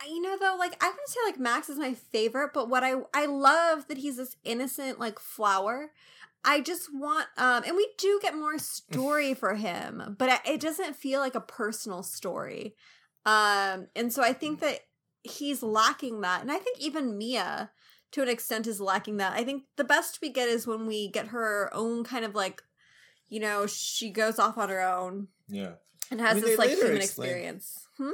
you 0.08 0.20
know 0.20 0.36
though 0.36 0.56
like 0.58 0.74
i 0.82 0.88
would 0.88 1.08
say 1.08 1.20
like 1.26 1.38
max 1.38 1.68
is 1.68 1.78
my 1.78 1.94
favorite 1.94 2.50
but 2.52 2.68
what 2.68 2.82
i 2.82 2.94
i 3.14 3.24
love 3.24 3.86
that 3.86 3.98
he's 3.98 4.16
this 4.16 4.34
innocent 4.42 4.98
like 4.98 5.20
flower 5.20 5.92
i 6.44 6.60
just 6.60 6.88
want 6.92 7.28
um 7.36 7.62
and 7.64 7.76
we 7.76 7.88
do 7.98 8.18
get 8.20 8.34
more 8.34 8.58
story 8.58 9.32
for 9.42 9.54
him 9.54 10.16
but 10.18 10.40
it 10.44 10.60
doesn't 10.60 10.96
feel 10.96 11.20
like 11.20 11.36
a 11.36 11.40
personal 11.40 12.02
story 12.02 12.74
um 13.24 13.86
and 13.94 14.12
so 14.12 14.24
i 14.24 14.32
think 14.32 14.58
that 14.58 14.80
he's 15.22 15.62
lacking 15.62 16.20
that 16.20 16.40
and 16.42 16.50
i 16.52 16.58
think 16.58 16.78
even 16.80 17.16
mia 17.16 17.70
to 18.10 18.22
an 18.22 18.28
extent 18.28 18.66
is 18.66 18.80
lacking 18.80 19.16
that 19.18 19.32
i 19.32 19.44
think 19.44 19.64
the 19.76 19.84
best 19.84 20.20
we 20.20 20.28
get 20.30 20.48
is 20.48 20.66
when 20.66 20.86
we 20.86 21.08
get 21.08 21.28
her 21.28 21.70
own 21.72 22.02
kind 22.04 22.24
of 22.24 22.34
like 22.34 22.62
you 23.28 23.40
know 23.40 23.66
she 23.66 24.10
goes 24.10 24.38
off 24.38 24.58
on 24.58 24.68
her 24.68 24.80
own 24.82 25.28
Yeah. 25.48 25.74
and 26.10 26.20
has 26.20 26.34
mean, 26.36 26.44
this 26.44 26.58
like 26.58 26.70
human 26.70 26.96
explain- 26.96 27.28
experience 27.30 27.86
hmm? 27.98 28.10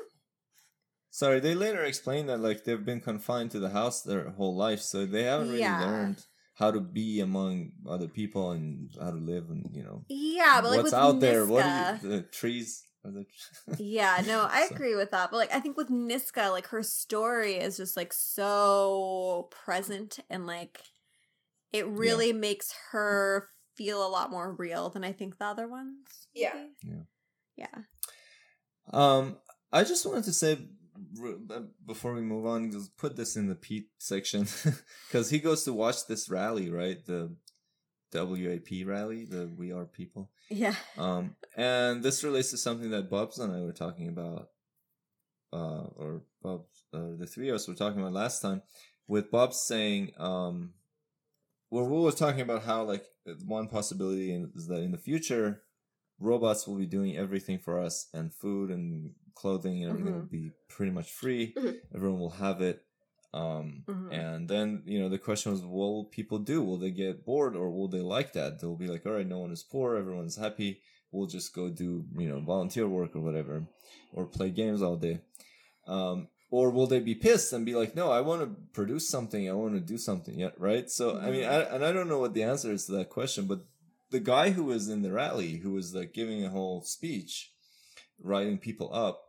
Sorry, 1.10 1.40
they 1.40 1.54
later 1.54 1.82
explain 1.82 2.26
that 2.26 2.38
like 2.38 2.62
they've 2.64 2.84
been 2.84 3.00
confined 3.00 3.50
to 3.52 3.58
the 3.58 3.70
house 3.70 4.02
their 4.02 4.30
whole 4.30 4.54
life, 4.56 4.80
so 4.80 5.04
they 5.04 5.24
haven't 5.24 5.48
really 5.48 5.60
Yeah. 5.60 5.80
learned 5.84 6.24
how 6.54 6.70
to 6.70 6.80
be 6.80 7.18
among 7.20 7.72
other 7.88 8.06
people 8.06 8.52
and 8.52 8.90
how 9.00 9.10
to 9.10 9.16
live 9.16 9.48
and 9.50 9.64
you 9.74 9.82
know 9.82 10.04
yeah 10.08 10.60
but 10.60 10.70
like 10.70 10.82
what's 10.82 10.92
out 10.92 11.18
there. 11.18 11.44
What 11.46 11.64
are 11.64 11.98
you, 12.02 12.08
the 12.08 12.22
trees? 12.22 12.84
Are 13.04 13.10
the 13.12 13.26
Yeah, 13.78 14.22
no, 14.26 14.46
I 14.50 14.66
So- 14.68 14.74
agree 14.74 14.96
with 14.96 15.10
that. 15.12 15.30
But 15.30 15.36
like 15.38 15.54
I 15.54 15.60
think 15.60 15.76
with 15.76 15.88
Niska, 15.88 16.50
like 16.50 16.66
her 16.68 16.82
story 16.82 17.54
is 17.54 17.76
just 17.76 17.96
like 17.96 18.12
so 18.12 19.48
present 19.50 20.18
and 20.30 20.46
like 20.46 20.80
it 21.72 21.86
really 21.86 22.32
makes 22.32 22.74
her 22.92 23.48
feel 23.76 24.04
a 24.04 24.08
lot 24.08 24.30
more 24.30 24.52
real 24.54 24.88
than 24.90 25.04
I 25.04 25.12
think 25.12 25.38
the 25.38 25.44
other 25.44 25.68
ones. 25.68 25.98
Yeah. 26.34 26.54
maybe. 26.82 27.02
Yeah. 27.56 27.78
Um, 28.92 29.36
I 29.72 29.84
just 29.84 30.06
wanted 30.06 30.24
to 30.24 30.32
say 30.32 30.58
uh, 31.22 31.60
before 31.86 32.14
we 32.14 32.22
move 32.22 32.46
on, 32.46 32.70
just 32.72 32.96
put 32.96 33.16
this 33.16 33.36
in 33.36 33.48
the 33.48 33.54
Pete 33.54 33.88
section 33.98 34.46
because 35.08 35.30
he 35.30 35.38
goes 35.38 35.64
to 35.64 35.72
watch 35.72 36.06
this 36.06 36.28
rally, 36.30 36.70
right? 36.70 37.04
The 37.04 37.34
WAP 38.12 38.86
rally, 38.86 39.24
the 39.26 39.50
We 39.56 39.72
Are 39.72 39.84
People. 39.84 40.30
Yeah. 40.50 40.74
Um, 40.96 41.36
and 41.56 42.02
this 42.02 42.24
relates 42.24 42.50
to 42.50 42.56
something 42.58 42.90
that 42.90 43.10
Bubs 43.10 43.38
and 43.38 43.52
I 43.52 43.60
were 43.60 43.72
talking 43.72 44.08
about, 44.08 44.48
uh, 45.52 45.84
or 45.96 46.22
Bubs, 46.42 46.84
uh, 46.92 47.16
the 47.18 47.26
three 47.26 47.48
of 47.50 47.56
us 47.56 47.68
were 47.68 47.74
talking 47.74 48.00
about 48.00 48.12
last 48.12 48.40
time, 48.40 48.62
with 49.06 49.30
Bubs 49.30 49.60
saying, 49.66 50.12
um, 50.18 50.74
well, 51.70 51.84
we 51.86 52.00
were 52.00 52.12
talking 52.12 52.40
about 52.40 52.62
how 52.64 52.82
like 52.84 53.04
one 53.44 53.68
possibility 53.68 54.32
is 54.54 54.66
that 54.68 54.82
in 54.82 54.92
the 54.92 54.98
future, 54.98 55.62
robots 56.18 56.66
will 56.66 56.76
be 56.76 56.86
doing 56.86 57.16
everything 57.16 57.58
for 57.58 57.78
us, 57.78 58.08
and 58.14 58.32
food 58.32 58.70
and 58.70 59.12
clothing 59.34 59.84
and 59.84 59.90
everything 59.92 60.12
Mhm. 60.14 60.16
will 60.20 60.26
be 60.26 60.50
pretty 60.68 60.90
much 60.92 61.12
free. 61.12 61.52
Mhm. 61.54 61.76
Everyone 61.94 62.18
will 62.20 62.30
have 62.30 62.60
it. 62.62 62.84
Um, 63.34 63.84
Mhm. 63.86 64.12
and 64.12 64.48
then 64.48 64.82
you 64.86 64.98
know 64.98 65.08
the 65.08 65.18
question 65.18 65.52
was, 65.52 65.62
what 65.62 65.70
will 65.70 66.04
people 66.04 66.38
do? 66.38 66.62
Will 66.62 66.78
they 66.78 66.90
get 66.90 67.24
bored 67.26 67.54
or 67.54 67.70
will 67.70 67.88
they 67.88 68.00
like 68.00 68.32
that? 68.32 68.60
They'll 68.60 68.76
be 68.76 68.88
like, 68.88 69.04
all 69.04 69.12
right, 69.12 69.26
no 69.26 69.38
one 69.40 69.50
is 69.52 69.62
poor, 69.62 69.96
everyone's 69.96 70.36
happy. 70.36 70.80
We'll 71.12 71.26
just 71.26 71.54
go 71.54 71.68
do 71.68 72.06
you 72.16 72.28
know 72.28 72.40
volunteer 72.40 72.88
work 72.88 73.14
or 73.14 73.20
whatever, 73.20 73.66
or 74.12 74.26
play 74.26 74.50
games 74.50 74.82
all 74.82 74.96
day. 74.96 75.20
Um, 75.86 76.28
or 76.50 76.70
will 76.70 76.86
they 76.86 77.00
be 77.00 77.14
pissed 77.14 77.52
and 77.52 77.66
be 77.66 77.74
like, 77.74 77.94
no, 77.94 78.10
I 78.10 78.22
want 78.22 78.40
to 78.42 78.56
produce 78.72 79.08
something, 79.08 79.48
I 79.48 79.52
want 79.52 79.74
to 79.74 79.80
do 79.80 79.98
something, 79.98 80.38
yeah, 80.38 80.50
right? 80.56 80.88
So 80.90 81.18
I 81.18 81.30
mean, 81.30 81.44
I, 81.44 81.60
and 81.74 81.84
I 81.84 81.92
don't 81.92 82.08
know 82.08 82.18
what 82.18 82.32
the 82.34 82.42
answer 82.42 82.72
is 82.72 82.86
to 82.86 82.92
that 82.92 83.10
question, 83.10 83.46
but 83.46 83.60
the 84.10 84.20
guy 84.20 84.50
who 84.50 84.64
was 84.64 84.88
in 84.88 85.02
the 85.02 85.12
rally, 85.12 85.56
who 85.58 85.72
was 85.72 85.94
like 85.94 86.14
giving 86.14 86.44
a 86.44 86.48
whole 86.50 86.80
speech, 86.82 87.52
writing 88.22 88.56
people 88.56 88.90
up, 88.94 89.20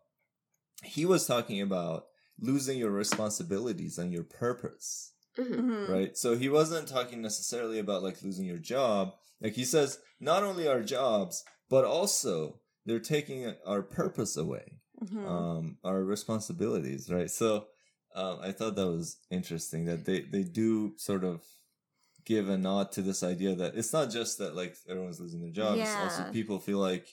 he 0.83 1.05
was 1.05 1.27
talking 1.27 1.61
about 1.61 2.05
losing 2.41 2.77
your 2.79 2.91
responsibilities 2.91 3.97
and 3.97 4.11
your 4.13 4.23
purpose 4.23 5.13
Mhm. 5.37 5.55
Mhm. 5.59 5.89
right 5.89 6.17
so 6.17 6.35
he 6.35 6.49
wasn't 6.49 6.87
talking 6.87 7.21
necessarily 7.21 7.79
about 7.79 8.03
like 8.03 8.21
losing 8.23 8.45
your 8.45 8.57
job 8.57 9.13
like 9.41 9.53
he 9.53 9.65
says 9.65 9.99
not 10.19 10.43
only 10.43 10.67
our 10.67 10.81
jobs 10.83 11.43
but 11.69 11.85
also 11.85 12.59
they're 12.85 12.99
taking 12.99 13.53
our 13.65 13.81
purpose 13.81 14.35
away 14.37 14.79
Mhm. 15.01 15.25
um 15.25 15.77
our 15.83 16.03
responsibilities 16.03 17.09
right 17.09 17.31
so 17.31 17.67
um 18.15 18.39
i 18.41 18.51
thought 18.51 18.75
that 18.75 18.87
was 18.87 19.17
interesting 19.29 19.85
that 19.85 20.05
they 20.05 20.21
they 20.21 20.43
do 20.43 20.93
sort 20.97 21.23
of 21.23 21.43
give 22.25 22.49
a 22.49 22.57
nod 22.57 22.91
to 22.91 23.01
this 23.01 23.23
idea 23.23 23.55
that 23.55 23.75
it's 23.75 23.93
not 23.93 24.09
just 24.11 24.37
that 24.39 24.55
like 24.55 24.75
everyone's 24.87 25.19
losing 25.19 25.41
their 25.41 25.51
jobs 25.51 25.79
also 26.01 26.21
people 26.31 26.59
feel 26.59 26.79
like 26.79 27.07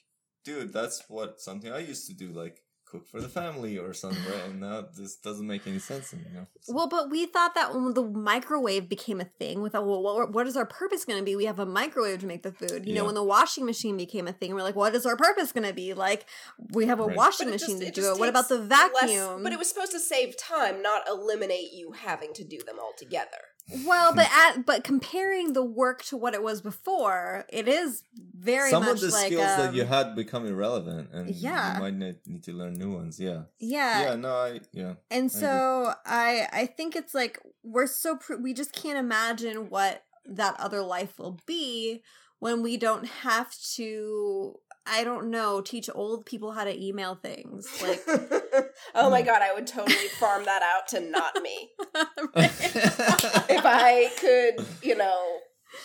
dude 0.45 0.73
that's 0.73 1.05
what 1.09 1.41
something 1.41 1.71
i 1.73 1.79
used 1.79 2.07
to 2.07 2.15
do 2.15 2.33
like 2.33 2.63
cook 2.87 3.07
for 3.07 3.21
the 3.21 3.29
family 3.29 3.77
or 3.77 3.93
something 3.93 4.23
right 4.33 4.45
and 4.49 4.61
now 4.61 4.85
this 4.97 5.17
doesn't 5.17 5.47
make 5.47 5.67
any 5.67 5.79
sense 5.81 6.15
anymore 6.15 6.47
So- 6.61 6.73
Well, 6.75 6.89
but 6.89 7.11
we 7.11 7.27
thought 7.27 7.55
that 7.57 7.75
when 7.75 7.95
the 7.95 8.03
microwave 8.05 8.89
became 8.89 9.21
a 9.21 9.25
thing, 9.25 9.61
with 9.61 9.75
a 9.75 9.83
well, 9.83 10.03
what, 10.03 10.33
what 10.33 10.47
is 10.47 10.57
our 10.57 10.67
purpose 10.67 11.05
going 11.05 11.19
to 11.19 11.25
be? 11.25 11.35
We 11.37 11.47
have 11.47 11.59
a 11.59 11.67
microwave 11.67 12.21
to 12.21 12.27
make 12.27 12.43
the 12.43 12.53
food. 12.53 12.87
You 12.87 12.95
know, 12.95 13.05
when 13.05 13.15
the 13.15 13.23
washing 13.25 13.65
machine 13.67 13.97
became 13.97 14.27
a 14.29 14.33
thing, 14.33 14.55
we're 14.55 14.63
like, 14.63 14.77
what 14.77 14.95
is 14.95 15.05
our 15.07 15.17
purpose 15.17 15.53
going 15.53 15.67
to 15.67 15.75
be? 15.75 15.95
Like, 15.95 16.27
we 16.73 16.87
have 16.87 17.01
a 17.01 17.05
Right. 17.07 17.17
washing 17.17 17.49
But 17.49 17.55
it 17.55 17.59
just- 17.59 17.73
machine 17.73 17.93
to 17.93 18.01
do 18.01 18.13
it. 18.13 18.19
What 18.19 18.29
about 18.29 18.49
the 18.49 18.59
takes 18.59 18.71
less- 18.71 19.11
vacuum? 19.11 19.43
but 19.43 19.53
it 19.53 19.59
was 19.59 19.69
supposed 19.69 19.93
to 19.93 20.01
save 20.01 20.37
time, 20.37 20.81
not 20.83 21.09
eliminate 21.09 21.73
you 21.73 21.93
having 21.93 22.33
to 22.35 22.45
do 22.45 22.59
them 22.67 22.79
altogether. 22.79 23.43
Well, 23.85 24.15
but 24.15 24.29
at 24.33 24.65
but 24.65 24.85
comparing 24.85 25.53
the 25.53 25.65
work 25.65 26.05
to 26.05 26.17
what 26.17 26.35
it 26.35 26.43
was 26.43 26.61
before, 26.61 27.45
it 27.49 27.67
is 27.67 28.05
very 28.15 28.71
Some 28.71 28.85
much 28.85 28.95
of 28.95 29.01
the 29.01 29.09
like 29.09 29.27
skills 29.27 29.43
that 29.43 29.75
you 29.75 29.83
um, 29.83 29.89
had 29.89 30.15
become 30.15 30.47
irrelevant, 30.47 31.11
and 31.13 31.31
Yeah. 31.31 31.75
you 31.75 31.81
might 31.81 31.95
need, 31.95 32.17
need 32.27 32.45
to 32.45 32.53
learn 32.53 32.75
new 32.75 32.93
ones. 32.95 33.19
Yeah, 33.19 33.43
yeah, 33.59 34.03
yeah. 34.11 34.15
No, 34.17 34.35
I 34.37 34.61
yeah. 34.73 34.95
and 35.11 35.25
I 35.27 35.29
so 35.29 35.95
I 36.05 36.49
I 36.53 36.67
think 36.67 36.95
it's 36.95 37.13
like 37.15 37.41
we're 37.65 37.89
so 37.89 38.17
pr- 38.17 38.37
we 38.37 38.55
just 38.55 38.73
can't 38.73 38.99
imagine 38.99 39.69
what 39.69 40.05
that 40.27 40.55
other 40.61 40.83
life 40.83 41.19
will 41.19 41.41
be 41.47 42.03
when 42.39 42.63
we 42.63 42.77
don't 42.77 43.07
have 43.07 43.53
to 43.75 44.61
I 44.87 45.05
don't 45.05 45.31
know 45.31 45.61
teach 45.61 45.91
old 45.95 46.27
people 46.27 46.53
how 46.53 46.65
to 46.65 46.85
email 46.85 47.15
things 47.15 47.67
like 47.83 48.03
oh 48.95 49.11
my 49.11 49.23
god, 49.23 49.43
I 49.43 49.53
would 49.55 49.67
totally 49.67 50.09
farm 50.21 50.45
that 50.45 50.63
out 50.63 50.89
to 50.89 51.01
not 51.01 51.43
me. 51.43 51.71
If 52.35 53.65
I 53.65 54.11
could, 54.21 54.67
you 54.83 54.97
know, 54.97 55.39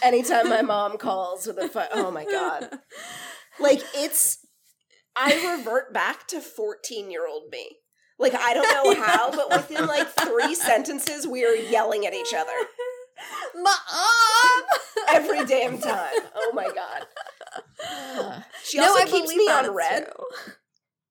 anytime 0.03 0.49
my 0.49 0.61
mom 0.61 0.97
calls 0.97 1.47
with 1.47 1.57
a 1.57 1.67
phone, 1.67 1.87
oh 1.91 2.11
my 2.11 2.25
god. 2.25 2.69
Like 3.59 3.81
it's 3.95 4.45
I 5.15 5.57
revert 5.57 5.93
back 5.93 6.27
to 6.29 6.37
14-year-old 6.37 7.51
me. 7.51 7.77
Like 8.17 8.35
I 8.35 8.53
don't 8.53 8.95
know 8.95 9.01
how, 9.03 9.31
but 9.31 9.51
within 9.51 9.87
like 9.87 10.07
3 10.07 10.55
sentences 10.55 11.27
we 11.27 11.43
are 11.45 11.55
yelling 11.55 12.05
at 12.05 12.13
each 12.13 12.33
other 12.33 12.51
Mom! 13.55 14.63
every 15.09 15.45
damn 15.45 15.77
time. 15.79 16.21
Oh 16.35 16.51
my 16.53 16.69
god. 16.73 17.05
She 18.63 18.77
No, 18.77 18.85
also 18.85 19.03
I 19.03 19.05
keeps 19.05 19.35
me 19.35 19.49
on 19.49 19.73
read. 19.73 20.07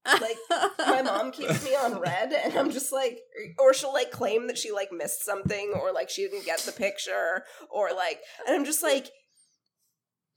Like, 0.07 0.39
My 0.79 1.03
mom 1.03 1.31
keeps 1.31 1.65
me 1.65 1.75
on 1.75 2.01
read 2.01 2.33
and 2.33 2.57
I'm 2.57 2.71
just 2.71 2.93
like 2.93 3.21
or 3.59 3.75
she'll 3.75 3.93
like 3.93 4.11
claim 4.11 4.47
that 4.47 4.59
she 4.59 4.73
like 4.73 4.91
missed 4.93 5.25
something 5.25 5.73
or 5.81 5.93
like 5.93 6.09
she 6.09 6.23
didn't 6.23 6.47
get 6.47 6.61
the 6.61 6.73
picture 6.73 7.45
or 7.71 7.91
like 7.95 8.21
and 8.47 8.57
I'm 8.57 8.65
just 8.65 8.83
like 8.83 9.11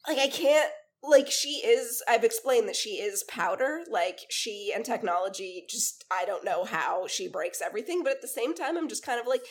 like 0.07 0.17
I 0.17 0.27
can't 0.27 0.69
like 1.01 1.29
she 1.29 1.61
is 1.65 2.01
I've 2.07 2.23
explained 2.23 2.67
that 2.67 2.75
she 2.75 2.91
is 2.91 3.23
powder 3.23 3.81
like 3.89 4.19
she 4.29 4.71
and 4.73 4.85
technology 4.85 5.65
just 5.69 6.03
I 6.11 6.25
don't 6.25 6.45
know 6.45 6.63
how 6.63 7.07
she 7.07 7.27
breaks 7.27 7.61
everything 7.61 8.03
but 8.03 8.13
at 8.13 8.21
the 8.21 8.27
same 8.27 8.53
time 8.55 8.77
I'm 8.77 8.89
just 8.89 9.05
kind 9.05 9.19
of 9.19 9.27
like 9.27 9.41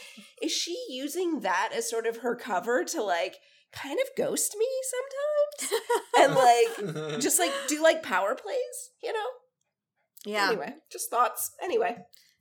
is 0.42 0.52
she 0.52 0.76
using 0.88 1.40
that 1.40 1.70
as 1.74 1.88
sort 1.88 2.06
of 2.06 2.18
her 2.18 2.34
cover 2.34 2.84
to 2.84 3.02
like 3.02 3.36
kind 3.72 3.98
of 4.00 4.06
ghost 4.16 4.54
me 4.58 4.66
sometimes 5.58 5.82
and 6.18 6.34
like 6.34 7.20
just 7.20 7.38
like 7.38 7.52
do 7.68 7.82
like 7.82 8.02
power 8.02 8.34
plays 8.34 8.90
you 9.02 9.12
know 9.12 9.28
yeah. 10.26 10.48
anyway 10.48 10.74
just 10.90 11.10
thoughts 11.10 11.52
anyway 11.62 11.96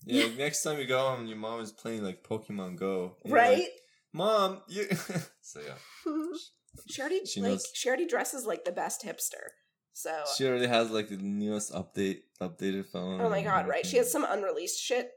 yeah. 0.05 0.29
Next 0.36 0.63
time 0.63 0.79
you 0.79 0.88
go 0.88 0.97
home, 0.97 1.19
and 1.19 1.29
your 1.29 1.38
mom 1.38 1.59
is 1.59 1.71
playing 1.71 2.03
like 2.03 2.23
Pokemon 2.23 2.75
Go. 2.77 3.17
right 3.27 3.59
like, 3.59 3.67
Mom, 4.13 4.61
you. 4.67 4.88
so 5.41 5.59
yeah, 5.59 5.75
she 6.89 7.01
already 7.01 7.25
She 7.25 7.39
like 7.39 7.51
knows- 7.51 7.69
she 7.73 7.88
already 7.88 8.07
dresses 8.07 8.45
like 8.45 8.65
the 8.65 8.71
best 8.71 9.03
hipster 9.05 9.49
so 9.93 10.11
she 10.38 10.47
already 10.47 10.67
has 10.67 10.89
like 10.89 11.09
the 11.09 11.17
newest 11.17 11.71
update, 11.73 12.21
updated 12.41 12.88
phone. 12.88 13.21
oh 13.21 13.29
my 13.29 13.43
god 13.43 13.67
right 13.67 13.86
she 13.86 13.97
has 13.97 14.11
some 14.11 14.25
unreleased 14.27 14.82
shit 14.82 15.11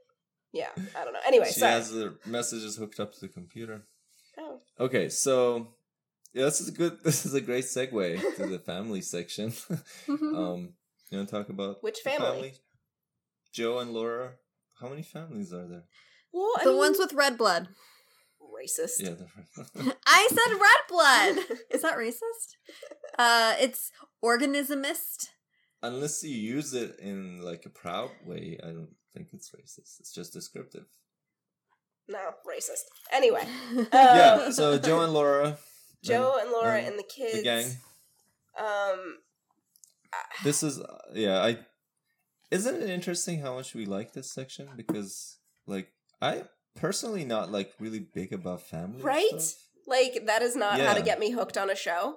yeah 0.52 0.68
i 0.98 1.04
don't 1.04 1.12
know 1.12 1.20
anyway 1.26 1.46
she 1.46 1.60
sorry 1.60 1.72
has 1.72 1.90
the 1.90 2.16
messages 2.26 2.76
hooked 2.76 3.00
up 3.00 3.12
to 3.14 3.20
the 3.20 3.28
computer. 3.28 3.86
oh. 4.38 4.58
Okay, 4.78 5.08
so 5.08 5.74
yeah, 6.34 6.44
this 6.44 6.60
is 6.60 6.68
a 6.68 6.72
good. 6.72 6.98
This 7.04 7.24
is 7.26 7.34
a 7.34 7.40
great 7.40 7.64
segue 7.64 8.36
to 8.36 8.46
the 8.46 8.58
family 8.58 9.00
section. 9.00 9.52
um, 10.08 10.74
you 11.10 11.18
want 11.18 11.28
to 11.28 11.36
talk 11.36 11.48
about 11.48 11.82
Which 11.82 12.02
the 12.02 12.10
family? 12.10 12.54
Joe 13.52 13.78
and 13.78 13.92
Laura. 13.92 14.32
How 14.80 14.88
many 14.88 15.02
families 15.02 15.52
are 15.52 15.66
there? 15.68 15.84
well 16.32 16.52
I 16.60 16.64
the 16.64 16.70
mean, 16.70 16.78
ones 16.78 16.98
with 16.98 17.12
red 17.12 17.38
blood. 17.38 17.68
racist 18.42 18.98
Yeah, 18.98 19.14
I 20.06 20.28
said 20.28 20.50
red 20.68 20.82
blood. 20.88 21.58
Is 21.70 21.82
that 21.82 21.96
racist? 21.96 22.48
Uh, 23.18 23.54
it's 23.60 23.92
organismist. 24.22 25.28
unless 25.82 26.24
you 26.24 26.34
use 26.56 26.74
it 26.74 26.98
in 26.98 27.40
like 27.42 27.64
a 27.66 27.70
proud 27.70 28.10
way, 28.26 28.58
I 28.62 28.66
don't 28.68 28.94
think 29.14 29.28
it's 29.32 29.50
racist. 29.50 30.00
It's 30.00 30.12
just 30.12 30.32
descriptive. 30.32 30.86
no 32.08 32.18
racist 32.46 32.84
anyway 33.12 33.44
yeah. 33.92 34.42
Um, 34.46 34.52
So 34.52 34.78
Joe 34.78 35.00
and 35.04 35.12
Laura. 35.14 35.56
Joe 36.04 36.36
and 36.40 36.50
laura 36.50 36.78
and 36.78 36.86
and 36.88 36.98
the 36.98 37.02
kids 37.02 37.32
the 37.38 37.42
gang. 37.42 37.66
um 38.58 39.18
This 40.44 40.62
is 40.62 40.80
yeah. 41.12 41.42
I 41.42 41.58
isn't 42.50 42.82
it 42.82 42.88
interesting 42.90 43.40
how 43.40 43.54
much 43.54 43.74
we 43.74 43.84
like 43.86 44.12
this 44.12 44.30
section 44.32 44.68
because 44.76 45.38
like 45.66 45.88
I 46.22 46.44
personally 46.76 47.24
not 47.24 47.50
like 47.50 47.72
really 47.80 48.00
big 48.14 48.32
about 48.32 48.62
family. 48.62 49.02
Right? 49.02 49.54
like 49.86 50.24
that 50.26 50.40
is 50.42 50.56
not 50.56 50.80
how 50.80 50.94
to 50.94 51.02
get 51.02 51.18
me 51.18 51.30
hooked 51.30 51.58
on 51.58 51.68
a 51.68 51.74
show 51.76 52.16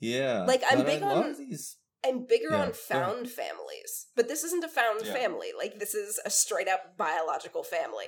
Yeah. 0.00 0.44
Like, 0.44 0.62
I'm 0.68 0.84
big 0.84 1.02
I 1.02 1.12
on- 1.14 1.36
these. 1.38 1.76
I'm 2.04 2.24
bigger 2.24 2.48
Yeah, 2.50 2.62
on 2.64 2.72
found 2.72 3.28
families, 3.28 4.06
but 4.16 4.26
this 4.26 4.42
isn't 4.44 4.64
a 4.64 4.68
found 4.68 5.04
Yeah. 5.04 5.12
family. 5.12 5.50
Like 5.56 5.78
this 5.78 5.92
is 5.94 6.18
a 6.24 6.30
straight 6.30 6.66
up 6.68 6.96
biological 6.96 7.62
family. 7.62 8.06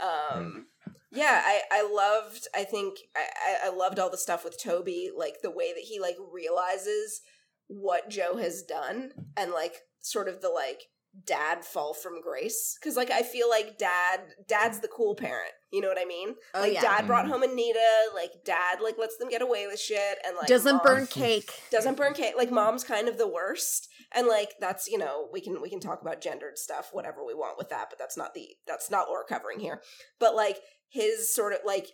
Um, 0.00 0.66
yeah, 1.14 1.42
I 1.44 1.62
I 1.70 1.82
loved. 1.90 2.46
I 2.54 2.64
think 2.64 2.98
I 3.16 3.26
I- 3.64 3.66
I 3.68 3.70
loved 3.70 3.98
all 3.98 4.10
the 4.10 4.18
stuff 4.18 4.44
with 4.44 4.62
Toby, 4.62 5.10
like 5.16 5.36
the 5.42 5.50
way 5.50 5.72
that 5.72 5.84
he 5.84 5.98
like 6.00 6.16
realizes 6.32 7.20
what 7.68 8.10
Joe 8.10 8.36
has 8.36 8.62
done, 8.62 9.12
and 9.36 9.50
like 9.52 9.76
sort 10.00 10.28
of 10.28 10.40
the 10.42 10.48
like 10.50 10.82
dad 11.26 11.64
fall 11.64 11.94
from 11.94 12.20
grace 12.20 12.76
because 12.80 12.96
like 12.96 13.08
i 13.08 13.22
feel 13.22 13.48
like 13.48 13.78
dad 13.78 14.18
dad's 14.48 14.80
the 14.80 14.88
cool 14.88 15.14
parent 15.14 15.52
you 15.70 15.80
know 15.80 15.86
what 15.86 15.96
i 15.96 16.04
mean 16.04 16.34
Oh 16.56 16.60
like 16.60 16.72
yeah. 16.72 16.80
dad 16.80 17.06
brought 17.06 17.26
Mhm. 17.26 17.28
home 17.28 17.42
anita 17.44 18.10
like 18.16 18.32
dad 18.44 18.80
like 18.82 18.98
lets 18.98 19.16
them 19.18 19.28
get 19.28 19.40
away 19.40 19.68
with 19.68 19.78
shit 19.78 20.18
and 20.26 20.36
like 20.36 20.48
Doesn't 20.48 20.78
mom- 20.78 20.82
burn 20.84 21.06
cake. 21.06 21.52
doesn't 21.70 21.96
burn 21.96 22.14
cake 22.14 22.34
like 22.36 22.50
mom's 22.50 22.82
kind 22.82 23.06
of 23.08 23.16
the 23.16 23.28
worst 23.28 23.86
and 24.10 24.26
like 24.26 24.54
that's 24.58 24.88
you 24.88 24.98
know 24.98 25.28
we 25.32 25.40
can 25.40 25.62
we 25.62 25.70
can 25.70 25.78
talk 25.78 26.02
about 26.02 26.20
gendered 26.20 26.58
stuff 26.58 26.88
whatever 26.92 27.24
we 27.24 27.32
want 27.32 27.58
with 27.58 27.68
that 27.68 27.86
but 27.90 27.98
that's 28.00 28.16
not 28.16 28.34
the 28.34 28.48
that's 28.66 28.90
not 28.90 29.06
what 29.06 29.12
we're 29.12 29.24
covering 29.24 29.60
here 29.60 29.80
but 30.18 30.34
like 30.34 30.58
his 30.94 31.34
sort 31.34 31.52
of 31.52 31.58
like 31.66 31.88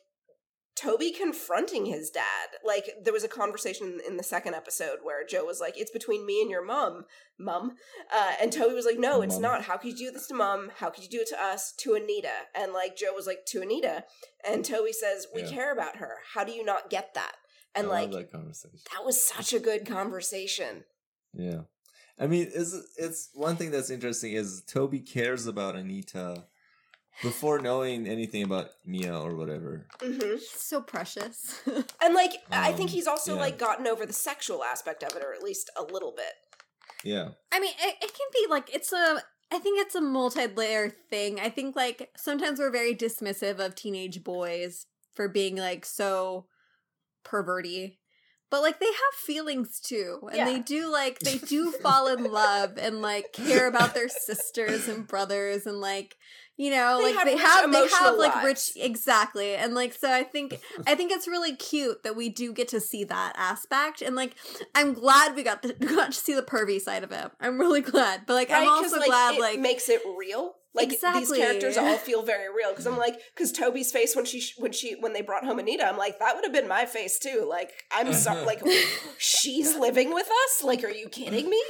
toby 0.76 1.10
confronting 1.10 1.84
his 1.86 2.10
dad 2.10 2.48
like 2.64 2.84
there 3.02 3.12
was 3.12 3.24
a 3.24 3.28
conversation 3.28 3.98
in 4.06 4.16
the 4.16 4.22
second 4.22 4.54
episode 4.54 4.98
where 5.02 5.26
joe 5.26 5.44
was 5.44 5.60
like 5.60 5.76
it's 5.76 5.90
between 5.90 6.24
me 6.24 6.40
and 6.40 6.50
your 6.50 6.64
mom 6.64 7.04
mom 7.38 7.72
uh, 8.14 8.32
and 8.40 8.52
toby 8.52 8.74
was 8.74 8.86
like 8.86 8.98
no 8.98 9.20
it's 9.20 9.34
Mum. 9.34 9.42
not 9.42 9.62
how 9.64 9.76
could 9.76 9.90
you 9.98 10.06
do 10.06 10.10
this 10.12 10.28
to 10.28 10.34
mom 10.34 10.70
how 10.78 10.88
could 10.88 11.02
you 11.02 11.10
do 11.10 11.20
it 11.20 11.28
to 11.28 11.42
us 11.42 11.74
to 11.80 11.94
anita 11.94 12.32
and 12.54 12.72
like 12.72 12.96
joe 12.96 13.12
was 13.14 13.26
like 13.26 13.44
to 13.48 13.60
anita 13.60 14.04
and 14.48 14.64
toby 14.64 14.92
says 14.92 15.26
we 15.34 15.42
Yeah. 15.42 15.50
care 15.50 15.72
about 15.72 15.96
her 15.96 16.18
how 16.34 16.44
do 16.44 16.52
you 16.52 16.64
not 16.64 16.88
get 16.88 17.14
that 17.14 17.34
and 17.74 17.86
I 17.86 17.90
like 17.90 18.10
that 18.12 18.32
conversation. 18.32 18.78
that 18.92 19.04
was 19.04 19.22
such 19.22 19.52
a 19.52 19.60
good 19.60 19.86
conversation. 19.86 20.82
Yeah. 21.32 21.60
I 22.18 22.26
mean, 22.26 22.50
is 22.52 22.74
it's 22.96 23.30
one 23.32 23.54
thing 23.56 23.70
that's 23.70 23.90
interesting 23.90 24.32
is 24.32 24.62
Toby 24.62 24.98
cares 25.00 25.46
about 25.46 25.76
Anita 25.76 26.46
before 27.22 27.58
knowing 27.60 28.06
anything 28.06 28.42
about 28.42 28.70
Mia 28.84 29.18
or 29.18 29.34
whatever. 29.36 29.86
hmm 30.02 30.36
So 30.54 30.80
precious. 30.80 31.60
And 32.02 32.14
like, 32.14 32.32
I 32.50 32.72
think 32.72 32.90
Um, 32.90 32.94
he's 32.94 33.06
also 33.06 33.34
yeah. 33.34 33.40
like 33.40 33.58
gotten 33.58 33.86
over 33.86 34.06
the 34.06 34.12
sexual 34.12 34.64
aspect 34.64 35.02
of 35.02 35.14
it, 35.16 35.22
or 35.22 35.34
at 35.34 35.42
least 35.42 35.70
a 35.76 35.82
little 35.82 36.12
bit. 36.16 36.32
Yeah. 37.04 37.30
I 37.52 37.60
mean, 37.60 37.72
it, 37.80 37.94
it 38.02 38.12
can 38.12 38.26
be 38.32 38.46
like 38.48 38.74
it's 38.74 38.92
a. 38.92 39.22
I 39.52 39.58
think 39.58 39.80
it's 39.80 39.94
a 39.96 40.00
multi-layer 40.00 40.90
thing. 41.10 41.40
I 41.40 41.48
think 41.48 41.74
like 41.76 42.10
sometimes 42.16 42.58
we're 42.58 42.70
very 42.70 42.94
dismissive 42.94 43.58
of 43.58 43.74
teenage 43.74 44.22
boys 44.22 44.86
for 45.14 45.28
being 45.28 45.56
like 45.56 45.84
so 45.84 46.46
perverty. 47.24 47.99
But 48.50 48.62
like 48.62 48.80
they 48.80 48.86
have 48.86 49.14
feelings 49.16 49.80
too. 49.80 50.18
And 50.28 50.36
Yeah. 50.38 50.44
they 50.44 50.58
do 50.58 50.90
like 50.90 51.20
they 51.20 51.38
do 51.38 51.70
fall 51.82 52.08
in 52.08 52.24
love 52.24 52.72
and 52.78 53.00
like 53.00 53.32
care 53.32 53.66
about 53.68 53.94
their 53.94 54.08
sisters 54.08 54.88
and 54.88 55.06
brothers 55.06 55.66
and 55.66 55.80
like 55.80 56.16
you 56.56 56.70
know, 56.70 56.98
They 56.98 57.04
like 57.04 57.14
have 57.14 57.24
they 57.26 57.34
rich 57.36 57.42
have 57.42 57.72
they 57.72 57.88
have 57.88 58.16
like 58.18 58.42
rich 58.42 58.72
exactly. 58.76 59.54
And 59.54 59.74
like 59.74 59.94
so 59.94 60.12
I 60.12 60.24
think 60.24 60.60
I 60.86 60.94
think 60.94 61.10
it's 61.10 61.26
really 61.26 61.56
cute 61.56 62.02
that 62.02 62.16
we 62.16 62.28
do 62.28 62.52
get 62.52 62.68
to 62.68 62.80
see 62.80 63.04
that 63.04 63.32
aspect. 63.36 64.02
And 64.02 64.14
like 64.14 64.34
I'm 64.74 64.92
glad 64.92 65.34
we 65.36 65.42
got 65.42 65.62
the 65.62 65.72
got 65.80 66.12
to 66.12 66.18
see 66.20 66.34
the 66.34 66.42
pervy 66.42 66.78
side 66.80 67.02
of 67.02 67.12
it. 67.12 67.30
I'm 67.40 67.58
really 67.58 67.80
glad. 67.80 68.26
But 68.26 68.34
like 68.34 68.50
I'm 68.50 68.66
Right? 68.66 68.82
'Cause, 68.82 68.92
also 68.92 69.06
glad 69.06 69.36
it 69.36 69.40
like 69.40 69.58
makes 69.58 69.88
it 69.88 70.02
real. 70.18 70.56
Like 70.72 70.92
Exactly. 70.92 71.20
these 71.20 71.32
characters 71.36 71.76
all 71.76 71.96
feel 71.96 72.22
very 72.22 72.48
real 72.48 72.70
because 72.70 72.86
I'm 72.86 72.96
like, 72.96 73.18
because 73.34 73.50
Toby's 73.50 73.90
face 73.90 74.14
when 74.14 74.24
she 74.24 74.42
when 74.58 74.70
she 74.72 74.94
when 75.00 75.12
they 75.12 75.20
brought 75.20 75.44
home 75.44 75.58
Anita, 75.58 75.84
I'm 75.84 75.96
like, 75.98 76.18
that 76.20 76.36
would 76.36 76.44
have 76.44 76.52
been 76.52 76.68
my 76.68 76.86
face 76.86 77.18
too. 77.18 77.44
Like, 77.48 77.72
I'm 77.90 78.12
sorry, 78.12 78.44
like 78.44 78.62
she's 79.18 79.76
living 79.76 80.14
with 80.14 80.28
us. 80.46 80.62
Like, 80.62 80.84
are 80.84 80.90
you 80.90 81.08
kidding 81.08 81.50
me? 81.50 81.60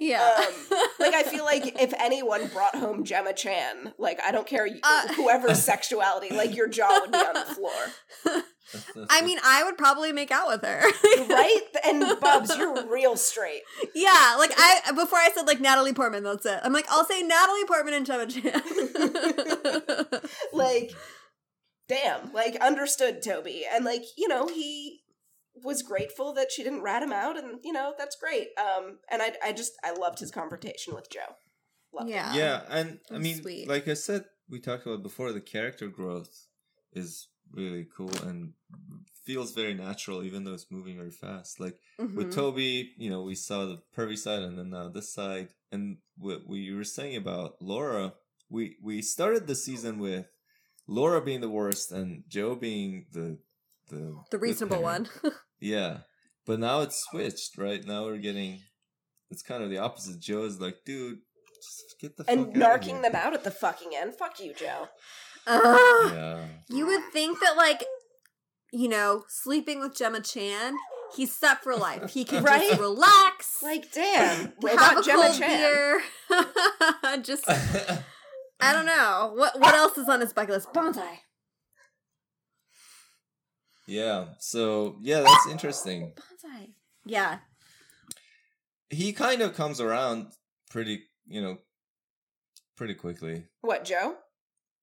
yeah. 0.00 0.36
Um, 0.38 0.78
like 0.98 1.14
I 1.14 1.22
feel 1.22 1.44
like 1.44 1.80
if 1.80 1.92
anyone 1.98 2.48
brought 2.48 2.74
home 2.74 3.04
Gemma 3.04 3.32
Chan, 3.34 3.94
like 3.98 4.18
I 4.26 4.32
don't 4.32 4.46
care 4.46 4.66
Uh, 4.82 5.12
whoever's 5.14 5.62
sexuality, 5.62 6.34
like 6.34 6.56
your 6.56 6.66
jaw 6.68 6.98
would 7.02 7.12
be 7.12 7.18
on 7.18 7.34
the 7.34 7.54
floor, 7.54 8.42
I 9.10 9.22
mean, 9.22 9.38
I 9.44 9.64
would 9.64 9.76
probably 9.78 10.12
make 10.12 10.30
out 10.30 10.48
with 10.48 10.64
her. 10.64 10.80
right? 11.28 11.60
And 11.86 12.20
Bubs, 12.20 12.56
you're 12.56 12.86
real 12.86 13.16
straight. 13.16 13.62
Yeah, 13.94 14.36
like 14.38 14.52
I 14.56 14.92
before 14.94 15.18
I 15.18 15.30
said 15.34 15.46
like 15.46 15.60
Natalie 15.60 15.92
Portman, 15.92 16.24
that's 16.24 16.46
it. 16.46 16.60
I'm 16.62 16.72
like, 16.72 16.86
I'll 16.90 17.04
say 17.04 17.22
Natalie 17.22 17.64
Portman 17.66 17.94
and 17.94 18.06
Gemma 18.06 18.26
Chan. 18.26 18.62
Like 20.52 20.92
damn, 21.88 22.32
like 22.32 22.56
understood 22.56 23.22
Toby, 23.22 23.64
and 23.70 23.84
like 23.84 24.04
you 24.16 24.28
know 24.28 24.46
he 24.46 25.00
was 25.62 25.82
grateful 25.82 26.32
that 26.34 26.50
she 26.52 26.62
didn't 26.62 26.82
rat 26.82 27.02
him 27.02 27.12
out, 27.12 27.36
and 27.36 27.58
you 27.62 27.72
know 27.72 27.94
that's 27.98 28.16
great. 28.16 28.48
Um, 28.58 28.98
and 29.10 29.20
I 29.20 29.32
I 29.44 29.52
just 29.52 29.72
I 29.84 29.92
loved 29.92 30.20
his 30.20 30.30
confrontation 30.30 30.94
with 30.94 31.10
Joe. 31.10 31.36
Loved 31.92 32.10
it. 32.10 32.14
Yeah. 32.14 32.34
yeah, 32.34 32.62
and 32.68 33.00
I 33.10 33.18
mean, 33.18 33.42
sweet. 33.42 33.68
like 33.68 33.88
I 33.88 33.94
said, 33.94 34.24
we 34.48 34.60
talked 34.60 34.86
about 34.86 35.02
before, 35.02 35.32
the 35.32 35.40
character 35.40 35.88
growth 35.88 36.46
is 36.92 37.28
really 37.52 37.86
cool 37.96 38.12
and 38.24 38.52
feels 39.24 39.52
very 39.52 39.74
natural, 39.74 40.22
even 40.22 40.44
though 40.44 40.54
it's 40.54 40.70
moving 40.70 40.96
very 40.96 41.10
fast. 41.10 41.60
Like 41.60 41.78
with 41.98 42.28
Mhm. 42.30 42.34
Toby, 42.34 42.94
you 42.96 43.10
know, 43.10 43.22
we 43.22 43.34
saw 43.34 43.66
the 43.66 43.82
pervy 43.96 44.16
side 44.18 44.42
and 44.42 44.58
then 44.58 44.70
now 44.70 44.88
this 44.88 45.12
side. 45.12 45.48
And 45.72 45.98
what 46.16 46.46
we 46.48 46.72
were 46.72 46.84
saying 46.84 47.16
about 47.16 47.60
Laura, 47.60 48.14
we 48.48 48.76
we 48.82 49.02
started 49.02 49.46
the 49.46 49.54
season 49.54 49.98
with 49.98 50.26
Laura 50.86 51.20
being 51.22 51.40
the 51.40 51.48
worst 51.50 51.92
and 51.92 52.24
Joe 52.28 52.54
being 52.56 53.06
the 53.12 53.38
the 53.88 54.16
the 54.30 54.38
reasonable 54.38 54.82
one. 54.82 55.08
Yeah, 55.62 55.98
but 56.46 56.58
now 56.58 56.80
it's 56.80 57.04
switched, 57.10 57.58
right? 57.58 57.84
Now 57.84 58.04
we're 58.06 58.16
getting 58.18 58.62
it's 59.30 59.42
kind 59.42 59.62
of 59.62 59.68
the 59.70 59.78
opposite. 59.78 60.18
Joe 60.18 60.44
is 60.44 60.58
like, 60.58 60.78
dude, 60.86 61.18
just 61.62 62.00
get 62.00 62.16
the 62.16 62.24
And 62.26 62.46
fuck 62.46 62.56
outta 62.56 62.64
narking 62.64 62.84
here." 62.94 63.02
them 63.02 63.14
out 63.14 63.34
at 63.34 63.44
the 63.44 63.50
fucking 63.50 63.94
end. 63.94 64.14
Fuck 64.16 64.40
you, 64.40 64.54
Joe. 64.54 64.88
Ugh. 65.46 66.12
Yeah, 66.12 66.44
You 66.68 66.86
would 66.86 67.02
think 67.12 67.40
that, 67.40 67.56
like, 67.56 67.84
you 68.72 68.88
know, 68.88 69.24
sleeping 69.28 69.80
with 69.80 69.96
Gemma 69.96 70.20
Chan, 70.20 70.74
he's 71.16 71.32
set 71.34 71.62
for 71.62 71.74
life. 71.76 72.10
He 72.12 72.24
can 72.24 72.42
Right? 72.44 72.68
just 72.68 72.80
relax, 72.80 73.58
Like, 73.62 73.90
damn, 73.92 74.36
have 74.46 74.54
robot 74.62 74.98
a 74.98 75.02
Gemma 75.02 75.22
cold 75.24 75.38
Chan. 75.38 75.48
beer. 75.58 76.02
just, 77.22 77.44
I 78.60 78.72
don't 78.72 78.86
know. 78.86 79.32
What 79.34 79.58
what 79.58 79.74
else 79.74 79.96
is 79.96 80.08
on 80.08 80.20
his 80.20 80.32
bucket 80.34 80.50
list? 80.50 80.72
Bonsai. 80.74 81.18
yeah. 83.86 84.26
So 84.38 84.96
yeah, 85.00 85.22
that's 85.22 85.48
interesting. 85.48 86.12
Bonsai. 86.14 86.74
Yeah. 87.04 87.38
He 88.90 89.12
kind 89.12 89.40
of 89.40 89.54
comes 89.54 89.80
around 89.80 90.32
pretty, 90.70 91.04
you 91.26 91.40
know, 91.40 91.58
pretty 92.76 92.94
quickly. 92.94 93.44
What, 93.62 93.84
Joe? 93.84 94.16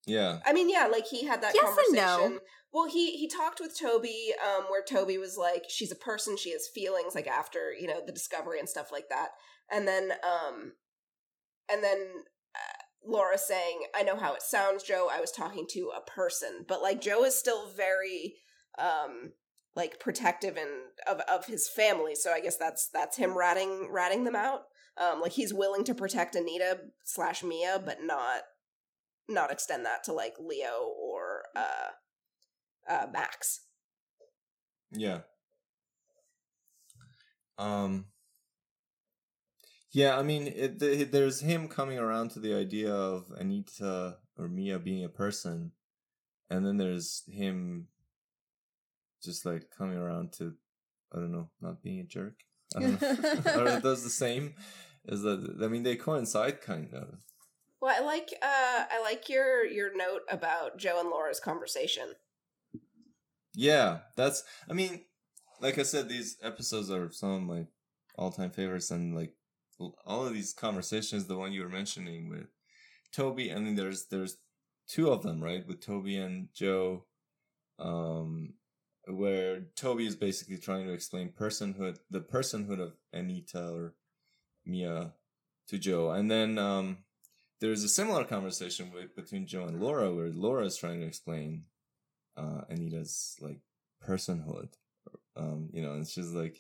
Yeah, 0.08 0.40
I 0.46 0.54
mean, 0.54 0.70
yeah, 0.70 0.88
like 0.88 1.06
he 1.06 1.26
had 1.26 1.42
that 1.44 1.54
Yes 1.54 1.64
and 1.68 1.98
conversation. 1.98 2.34
no. 2.36 2.40
Well, 2.74 2.88
he 2.90 3.18
he 3.18 3.28
talked 3.28 3.60
with 3.60 3.78
Toby, 3.78 4.34
um, 4.46 4.66
where 4.70 4.84
Toby 4.84 5.18
was 5.18 5.38
like, 5.38 5.66
"She's 5.70 5.92
a 5.92 5.96
person. 5.96 6.38
She 6.38 6.52
has 6.52 6.68
feelings." 6.68 7.14
Like 7.16 7.28
after 7.28 7.74
you 7.74 7.88
know 7.88 8.02
the 8.06 8.12
discovery 8.12 8.60
and 8.60 8.70
stuff 8.70 8.92
like 8.92 9.10
that, 9.10 9.30
and 9.72 9.88
then 9.88 10.12
um, 10.24 10.74
and 11.72 11.84
then 11.84 11.98
uh, 12.56 12.84
Laura 13.06 13.38
saying, 13.38 13.82
"I 13.96 14.04
know 14.04 14.16
how 14.18 14.34
it 14.34 14.42
sounds, 14.42 14.84
Joe. 14.84 15.10
I 15.12 15.22
was 15.22 15.32
talking 15.32 15.66
to 15.72 15.92
a 15.96 16.02
person," 16.10 16.66
but 16.68 16.82
like 16.82 17.02
Joe 17.02 17.24
is 17.24 17.36
still 17.38 17.70
very 17.70 18.36
um 18.80 19.34
like 19.76 20.00
protective 20.00 20.58
and 20.58 20.70
of 21.08 21.20
of 21.22 21.46
his 21.46 21.70
family. 21.70 22.16
So 22.16 22.32
I 22.32 22.42
guess 22.42 22.58
that's 22.58 22.90
that's 22.94 23.18
him 23.18 23.38
ratting 23.38 23.90
ratting 23.92 24.24
them 24.24 24.36
out. 24.36 24.64
Um, 24.98 25.22
like 25.22 25.34
he's 25.34 25.54
willing 25.54 25.84
to 25.86 25.94
protect 25.96 26.36
Anita 26.36 26.80
slash 27.06 27.44
Mia, 27.44 27.82
but 27.84 28.00
not 28.02 28.42
not 29.30 29.52
extend 29.52 29.86
that 29.86 30.04
to 30.06 30.14
like 30.14 30.36
Leo 30.40 30.92
or 31.00 31.44
uh 31.56 31.92
uh 32.90 33.08
Max. 33.12 33.62
yeah. 34.92 35.20
Um. 37.58 38.06
Yeah, 39.92 40.18
I 40.20 40.22
mean, 40.22 40.48
it, 40.48 40.80
the, 40.80 41.06
there's 41.06 41.40
him 41.42 41.68
coming 41.68 41.98
around 41.98 42.32
to 42.32 42.40
the 42.40 42.54
idea 42.54 42.94
of 42.94 43.32
Anita 43.36 44.18
or 44.38 44.48
Mia 44.48 44.78
being 44.78 45.04
a 45.04 45.10
person, 45.10 45.72
and 46.50 46.66
then 46.66 46.78
there's 46.78 47.24
him 47.28 47.88
just 49.24 49.46
like 49.46 49.72
coming 49.76 49.98
around 49.98 50.34
to, 50.34 50.54
I 51.12 51.18
don't 51.18 51.32
know, 51.32 51.50
not 51.62 51.82
being 51.82 52.00
a 52.00 52.04
jerk. 52.04 52.36
I 52.76 52.82
don't 52.82 53.02
know. 53.02 53.42
or 53.56 53.68
it 53.70 53.84
does 53.84 54.04
the 54.04 54.10
same. 54.10 54.54
Is 55.06 55.22
that 55.24 55.58
I 55.64 55.68
mean 55.68 55.84
they 55.84 55.96
coincide 55.96 56.62
kind 56.62 56.94
of. 56.94 57.16
Well, 57.82 57.96
I 57.96 58.04
like 58.04 58.30
uh 58.42 58.86
I 58.92 59.02
like 59.04 59.30
your 59.30 59.66
your 59.66 59.96
note 59.96 60.22
about 60.30 60.78
Joe 60.78 61.00
and 61.00 61.10
Laura's 61.10 61.40
conversation. 61.40 62.16
Yeah, 63.54 64.00
that's. 64.16 64.44
I 64.70 64.74
mean, 64.74 65.06
like 65.62 65.80
I 65.80 65.84
said, 65.84 66.08
these 66.08 66.38
episodes 66.44 66.92
are 66.92 67.12
some 67.12 67.32
of 67.32 67.42
my 67.42 67.66
all-time 68.16 68.52
favorites, 68.52 68.92
and 68.92 69.16
like 69.16 69.34
all 70.06 70.26
of 70.26 70.34
these 70.34 70.54
conversations, 70.54 71.26
the 71.26 71.38
one 71.38 71.52
you 71.52 71.64
were 71.64 71.70
mentioning 71.70 72.30
with 72.30 72.48
Toby, 73.12 73.50
and 73.50 73.66
then 73.66 73.76
there's 73.76 74.08
there's 74.08 74.38
two 74.88 75.10
of 75.10 75.24
them, 75.24 75.44
right, 75.44 75.68
with 75.68 75.82
Toby 75.82 76.18
and 76.18 76.50
Joe, 76.54 77.06
um, 77.80 78.54
where 79.08 79.62
Toby 79.76 80.06
is 80.06 80.16
basically 80.16 80.58
trying 80.58 80.86
to 80.86 80.94
explain 80.94 81.30
personhood, 81.30 81.98
the 82.10 82.22
personhood 82.22 82.80
of 82.80 82.94
Anita 83.14 83.70
or 83.70 83.96
Mia 84.66 85.14
to 85.68 85.78
Joe, 85.78 86.12
and 86.12 86.30
then 86.30 86.58
um, 86.58 87.00
there's 87.60 87.84
a 87.84 87.90
similar 87.90 88.24
conversation 88.24 88.92
with 88.94 89.16
between 89.16 89.48
Joe 89.48 89.66
and 89.66 89.80
Laura, 89.82 90.14
where 90.14 90.30
Laura 90.30 90.66
is 90.66 90.78
trying 90.78 91.00
to 91.02 91.06
explain 91.08 91.64
uh, 92.38 92.62
Anita's 92.70 93.36
like 93.42 93.60
personhood. 94.08 94.70
Um, 95.36 95.70
you 95.72 95.82
know, 95.82 95.94
and 95.94 96.08
she's 96.08 96.32
like, 96.32 96.58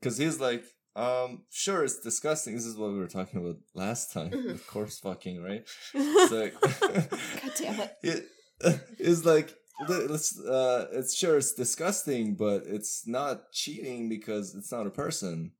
because 0.00 0.16
he's 0.18 0.40
like, 0.40 0.64
um, 0.96 1.42
sure, 1.50 1.82
it's 1.84 1.98
disgusting. 1.98 2.54
This 2.54 2.66
is 2.66 2.76
what 2.76 2.90
we 2.92 2.98
were 2.98 3.08
talking 3.08 3.40
about 3.40 3.56
last 3.74 4.12
time 4.12 4.30
Mhm. 4.30 4.46
with 4.52 4.66
corpse 4.66 4.98
fucking, 5.00 5.42
right? 5.42 5.66
It's 5.94 6.32
like, 6.32 6.60
God 7.40 7.52
damn 7.58 7.80
it. 7.80 7.96
it 8.02 8.80
is 8.98 9.24
like 9.26 9.52
let's 9.88 10.38
uh 10.38 10.86
it's 10.92 11.16
sure 11.16 11.36
it's 11.36 11.52
disgusting 11.54 12.36
but 12.36 12.62
it's 12.64 13.08
not 13.08 13.50
cheating 13.50 14.08
because 14.08 14.54
it's 14.54 14.70
not 14.70 14.86
a 14.86 14.90
person 14.90 15.50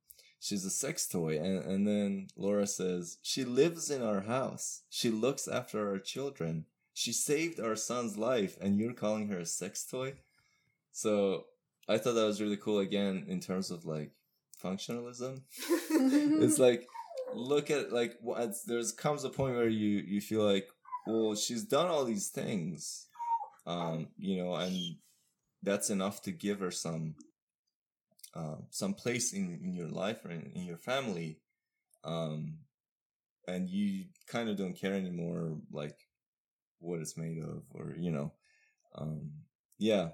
she's 0.45 0.63
a 0.63 0.69
sex 0.69 1.07
toy 1.07 1.39
and 1.39 1.65
and 1.65 1.87
then 1.87 2.27
laura 2.35 2.67
says 2.67 3.17
she 3.23 3.43
lives 3.43 3.89
in 3.89 4.03
our 4.03 4.21
house. 4.21 4.83
She 4.89 5.09
looks 5.09 5.47
after 5.47 5.89
our 5.89 5.97
children. 5.97 6.65
She 6.93 7.11
saved 7.11 7.59
our 7.59 7.75
son's 7.75 8.15
life 8.15 8.55
and 8.61 8.77
you're 8.79 8.93
calling 8.93 9.27
her 9.29 9.39
a 9.39 9.45
sex 9.45 9.85
toy? 9.85 10.13
So 10.91 11.45
i 11.87 11.97
thought 11.97 12.13
that 12.13 12.31
was 12.31 12.41
really 12.41 12.57
cool 12.57 12.79
again 12.79 13.25
in 13.27 13.39
terms 13.39 13.71
of 13.71 13.85
like 13.85 14.11
functionalism. 14.63 15.41
It's 16.45 16.59
like 16.59 16.87
look 17.33 17.71
at 17.71 17.91
like 17.91 18.13
there's 18.67 18.91
comes 18.91 19.23
a 19.23 19.29
point 19.29 19.55
where 19.55 19.75
you 19.83 19.93
you 20.13 20.21
feel 20.21 20.43
like 20.53 20.67
well 21.07 21.35
she's 21.35 21.63
done 21.63 21.87
all 21.87 22.05
these 22.05 22.29
things 22.29 23.07
um 23.65 24.07
you 24.17 24.37
know 24.37 24.53
and 24.55 24.75
that's 25.63 25.89
enough 25.89 26.21
to 26.21 26.31
give 26.31 26.59
her 26.59 26.71
some 26.71 27.15
uh, 28.35 28.57
some 28.69 28.93
place 28.93 29.33
in, 29.33 29.59
in 29.63 29.73
your 29.73 29.87
life 29.87 30.23
or 30.25 30.31
in, 30.31 30.51
in 30.55 30.63
your 30.63 30.77
family 30.77 31.39
um 32.03 32.57
and 33.47 33.69
you 33.69 34.05
kind 34.27 34.49
of 34.49 34.57
don't 34.57 34.79
care 34.79 34.93
anymore 34.93 35.57
like 35.71 35.97
what 36.79 36.99
it's 36.99 37.17
made 37.17 37.41
of 37.41 37.63
or 37.73 37.95
you 37.97 38.11
know 38.11 38.31
um 38.95 39.31
yeah. 39.77 40.09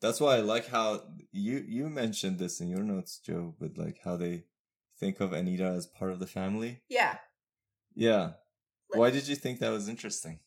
That's 0.00 0.20
why 0.20 0.36
i 0.36 0.40
like 0.40 0.66
how 0.66 1.02
you 1.30 1.64
you 1.66 1.88
mentioned 1.88 2.38
this 2.38 2.60
in 2.60 2.68
your 2.68 2.82
notes 2.82 3.18
joe 3.18 3.54
but 3.60 3.78
like 3.78 4.00
how 4.04 4.16
they 4.16 4.44
think 5.02 5.20
of 5.20 5.32
anita 5.32 5.64
as 5.64 5.86
part 5.86 6.12
of 6.12 6.20
the 6.20 6.28
family. 6.28 6.80
Yeah. 6.88 7.16
yeah. 7.96 8.30
Why 8.94 9.10
did 9.10 9.26
you 9.26 9.34
think 9.34 9.58
that 9.58 9.70
was 9.70 9.88
interesting? 9.88 10.38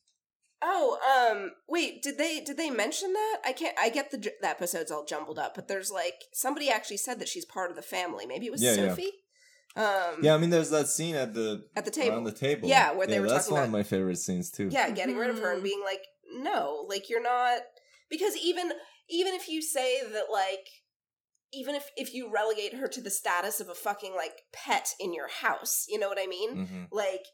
Oh, 0.62 0.95
um, 1.32 1.52
wait, 1.68 2.02
did 2.04 2.18
they 2.18 2.40
did 2.42 2.58
they 2.58 2.70
mention 2.70 3.14
that? 3.14 3.38
I 3.46 3.52
can't. 3.54 3.76
I 3.80 3.90
get 3.90 4.12
the, 4.12 4.18
j- 4.18 4.32
the 4.42 4.50
episodes 4.50 4.92
all 4.92 5.06
jumbled 5.06 5.40
up, 5.40 5.56
but 5.56 5.68
there's 5.68 5.92
like 5.92 6.16
somebody 6.34 6.70
actually 6.70 6.98
said 6.98 7.20
that 7.20 7.28
she's 7.30 7.46
part 7.46 7.70
of 7.70 7.76
the 7.76 7.82
family. 7.82 8.26
Maybe 8.26 8.46
it 8.46 8.52
was 8.52 8.62
Yeah, 8.62 8.74
yeah. 8.76 8.90
Sophie. 8.90 9.12
Um, 9.78 10.20
yeah 10.22 10.34
i 10.34 10.38
mean 10.38 10.52
there's 10.52 10.70
that 10.70 10.88
scene 10.88 11.16
at 11.16 11.34
the 11.34 11.66
At 11.76 11.84
the 11.84 11.92
table. 11.92 12.16
around 12.16 12.24
the 12.24 12.32
table 12.32 12.70
Yeah, 12.70 12.94
where 12.94 13.08
they 13.08 13.20
were 13.20 13.28
that's 13.28 13.48
talking 13.48 13.56
one 13.56 13.64
about- 13.64 13.68
of 13.68 13.72
my 13.74 13.84
favorite 13.84 14.16
scenes 14.18 14.50
too 14.50 14.70
yeah, 14.72 14.90
getting 14.90 15.18
rid 15.18 15.30
of 15.30 15.40
her 15.40 15.52
and 15.52 15.60
Mhm. 15.60 15.66
being 15.66 15.82
like, 15.84 16.00
no, 16.34 16.86
like 16.88 17.10
you're 17.10 17.22
not 17.22 17.60
because 18.10 18.38
even 18.38 18.72
even 19.10 19.34
if 19.34 19.50
you 19.50 19.62
say 19.62 20.00
that 20.14 20.32
like 20.32 20.66
even 21.52 21.76
if 21.76 21.90
if 21.98 22.14
you 22.14 22.32
relegate 22.32 22.76
her 22.76 22.88
to 22.88 23.02
the 23.02 23.10
status 23.10 23.60
of 23.60 23.68
a 23.68 23.76
fucking 23.76 24.16
like 24.16 24.44
pet 24.54 24.94
in 24.98 25.14
your 25.14 25.28
house, 25.28 25.86
you 25.90 26.00
know 26.00 26.08
what 26.08 26.20
I 26.22 26.28
mean? 26.28 26.66
hmm 26.68 26.84
Like 26.90 27.26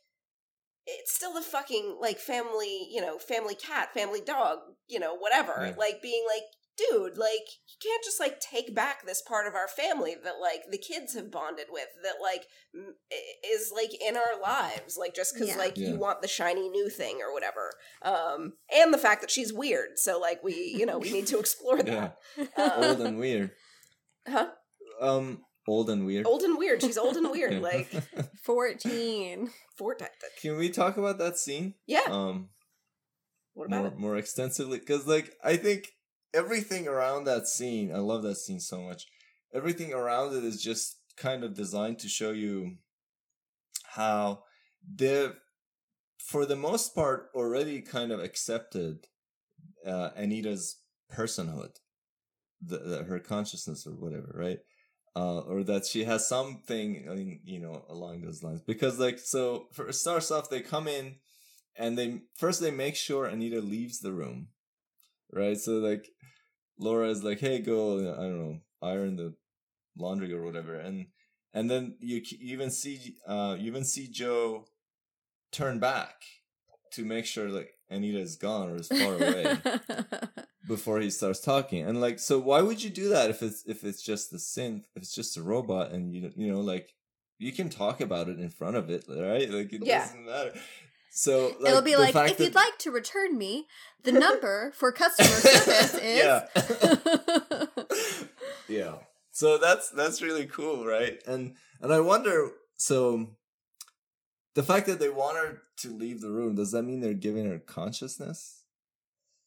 it's 0.88 1.14
still 1.14 1.34
the 1.34 1.42
fucking 1.42 1.98
like 2.02 2.18
family, 2.18 2.88
you 2.92 3.02
know, 3.02 3.18
family 3.18 3.56
cat, 3.56 3.94
family 3.94 4.22
dog, 4.22 4.60
you 4.88 5.00
know, 5.00 5.16
whatever. 5.16 5.54
Yeah. 5.60 5.74
Like 5.78 6.02
being 6.02 6.24
like, 6.28 6.44
dude, 6.78 7.18
like 7.18 7.46
you 7.68 7.78
can't 7.84 8.04
just 8.04 8.20
like 8.20 8.40
take 8.40 8.74
back 8.74 9.06
this 9.06 9.22
part 9.22 9.46
of 9.46 9.54
our 9.54 9.68
family 9.68 10.16
that 10.24 10.36
like 10.42 10.64
the 10.72 10.78
kids 10.80 11.14
have 11.14 11.30
bonded 11.30 11.68
with 11.70 11.88
that 12.04 12.16
like 12.22 12.46
m- 12.74 12.96
i- 13.12 13.48
is 13.54 13.72
like 13.76 13.92
in 14.02 14.16
our 14.18 14.40
lives 14.42 14.98
like 14.98 15.14
just 15.14 15.38
cuz 15.38 15.50
Yeah. 15.50 15.58
like 15.58 15.78
Yeah. 15.78 15.90
you 15.90 15.96
want 15.98 16.22
the 16.24 16.28
shiny 16.28 16.70
new 16.70 16.90
thing 16.90 17.22
or 17.22 17.32
whatever. 17.34 17.72
Um 18.02 18.54
and 18.74 18.94
the 18.94 18.98
fact 18.98 19.22
that 19.22 19.30
she's 19.30 19.54
weird. 19.54 20.00
So 20.00 20.20
like 20.20 20.44
we, 20.44 20.56
you 20.56 20.86
know, 20.86 20.98
we 20.98 21.12
need 21.12 21.28
to 21.28 21.40
explore 21.44 21.78
yeah 21.78 22.12
that. 22.38 22.50
Um, 22.58 22.84
old 22.84 23.02
and 23.02 23.20
weird 23.20 23.52
huh? 24.28 24.48
um 25.00 25.44
old 25.68 25.90
and 25.90 26.06
weird 26.06 26.26
Old 26.26 26.42
and 26.42 26.58
weird. 26.58 26.82
She's 26.82 26.98
old 26.98 27.18
and 27.18 27.30
weird 27.36 27.54
Yeah. 27.54 27.60
like 27.60 27.92
14. 28.44 29.50
four 29.78 29.98
can 30.42 30.58
we 30.58 30.70
talk 30.70 30.98
about 30.98 31.18
that 31.20 31.38
scene 31.38 31.76
Yeah. 31.88 32.02
um 32.10 32.50
What 33.54 33.68
about 33.68 33.78
more 33.80 33.88
it? 33.88 33.98
more 33.98 34.18
extensively 34.18 34.80
because 34.80 35.08
like 35.08 35.34
I 35.44 35.58
think 35.58 35.90
everything 36.34 36.88
around 36.88 37.26
that 37.26 37.48
scene, 37.48 37.94
I 37.94 38.00
love 38.00 38.24
that 38.24 38.36
scene 38.38 38.60
so 38.60 38.82
much. 38.82 39.06
Everything 39.54 39.94
around 39.94 40.34
it 40.36 40.44
is 40.46 40.62
just 40.64 40.98
kind 41.18 41.44
of 41.44 41.54
designed 41.56 42.00
to 42.00 42.08
show 42.08 42.32
you 42.32 42.78
how 43.84 44.44
they've, 44.96 45.34
for 46.18 46.46
the 46.46 46.56
most 46.56 46.96
part, 46.96 47.30
already 47.36 47.82
kind 47.82 48.12
of 48.14 48.22
accepted 48.22 49.08
uh, 49.86 50.12
Anita's 50.16 50.78
personhood, 51.14 51.72
the, 52.62 52.78
the, 52.78 53.04
her 53.04 53.20
consciousness 53.20 53.86
or 53.86 53.92
whatever, 53.92 54.34
right? 54.34 54.60
Uh, 55.14 55.40
or 55.40 55.62
that 55.62 55.86
she 55.86 56.06
has 56.06 56.26
something, 56.26 57.42
you 57.44 57.60
know, 57.60 57.84
along 57.90 58.22
those 58.22 58.44
lines. 58.44 58.62
Because, 58.62 58.98
like, 58.98 59.20
so 59.20 59.68
for 59.74 59.92
starts 59.92 60.32
off, 60.32 60.50
they 60.50 60.62
come 60.62 60.88
in 60.88 61.16
and 61.76 61.98
they 61.98 62.22
first 62.36 62.62
they 62.62 62.72
make 62.72 62.96
sure 62.96 63.26
Anita 63.26 63.60
leaves 63.60 64.00
the 64.00 64.14
room, 64.14 64.48
right? 65.32 65.58
So 65.58 65.74
like, 65.74 66.10
Laura 66.78 67.10
is 67.10 67.24
like, 67.24 67.40
"Hey, 67.40 67.60
go, 67.60 67.98
I 68.00 68.22
don't 68.22 68.40
know, 68.40 68.60
iron 68.82 69.16
the 69.16 69.36
laundry 69.98 70.34
or 70.34 70.44
whatever," 70.44 70.76
and 70.76 71.08
and 71.54 71.70
then 71.70 71.98
you 72.00 72.22
even 72.40 72.72
see, 72.72 73.18
uh, 73.28 73.56
you 73.60 73.68
even 73.68 73.84
see 73.84 74.08
Joe 74.08 74.66
turn 75.52 75.80
back 75.80 76.24
to 76.92 77.06
make 77.06 77.26
sure 77.26 77.50
like 77.50 77.72
Anita 77.90 78.20
is 78.20 78.36
gone 78.36 78.70
or 78.70 78.76
is 78.78 78.88
far 78.88 79.16
away 79.16 79.58
before 80.68 81.00
he 81.00 81.10
starts 81.10 81.40
talking. 81.40 81.86
And 81.86 82.00
like, 82.02 82.20
so 82.20 82.40
why 82.40 82.62
would 82.62 82.84
you 82.84 82.90
do 82.90 83.10
that 83.10 83.30
if 83.30 83.42
it's 83.44 83.64
if 83.66 83.84
it's 83.84 84.02
just 84.02 84.32
the 84.32 84.38
synth, 84.38 84.86
if 84.96 85.04
it's 85.04 85.16
just 85.16 85.38
a 85.38 85.42
robot, 85.44 85.92
and 85.92 86.14
you 86.14 86.32
you 86.36 86.52
know 86.52 86.62
like 86.62 86.94
you 87.38 87.52
can 87.52 87.70
talk 87.70 88.02
about 88.02 88.30
it 88.30 88.40
in 88.40 88.50
front 88.50 88.76
of 88.78 88.90
it, 88.90 89.06
right? 89.10 89.50
Like 89.50 89.74
it 89.74 89.84
Yeah. 89.86 90.00
doesn't 90.06 90.26
matter. 90.26 90.54
So 91.14 91.54
like, 91.60 91.70
It'll 91.72 91.82
be 91.82 91.98
like, 91.98 92.16
if 92.16 92.38
that- 92.38 92.40
you'd 92.40 92.56
like 92.56 92.78
to 92.80 92.92
return 92.92 93.38
me, 93.38 93.68
the 94.04 94.14
number 94.14 94.72
for 94.76 94.92
customer 94.94 95.28
service 95.30 95.96
is. 95.96 96.18
yeah. 96.18 97.66
yeah. 98.70 98.96
So 99.32 99.58
that's 99.58 99.90
that's 99.90 100.22
really 100.22 100.46
cool, 100.46 100.86
right? 100.86 101.22
And 101.28 101.56
and 101.82 101.92
I 101.94 102.00
wonder 102.00 102.52
so 102.78 103.28
the 104.56 104.64
fact 104.64 104.88
that 104.88 105.00
they 105.00 105.10
want 105.10 105.38
her 105.38 105.62
to 105.78 105.90
leave 105.90 106.22
the 106.22 106.30
room, 106.32 106.56
does 106.56 106.72
that 106.72 106.84
mean 106.84 107.00
they're 107.00 107.14
giving 107.14 107.48
her 107.50 107.60
consciousness? 107.60 108.64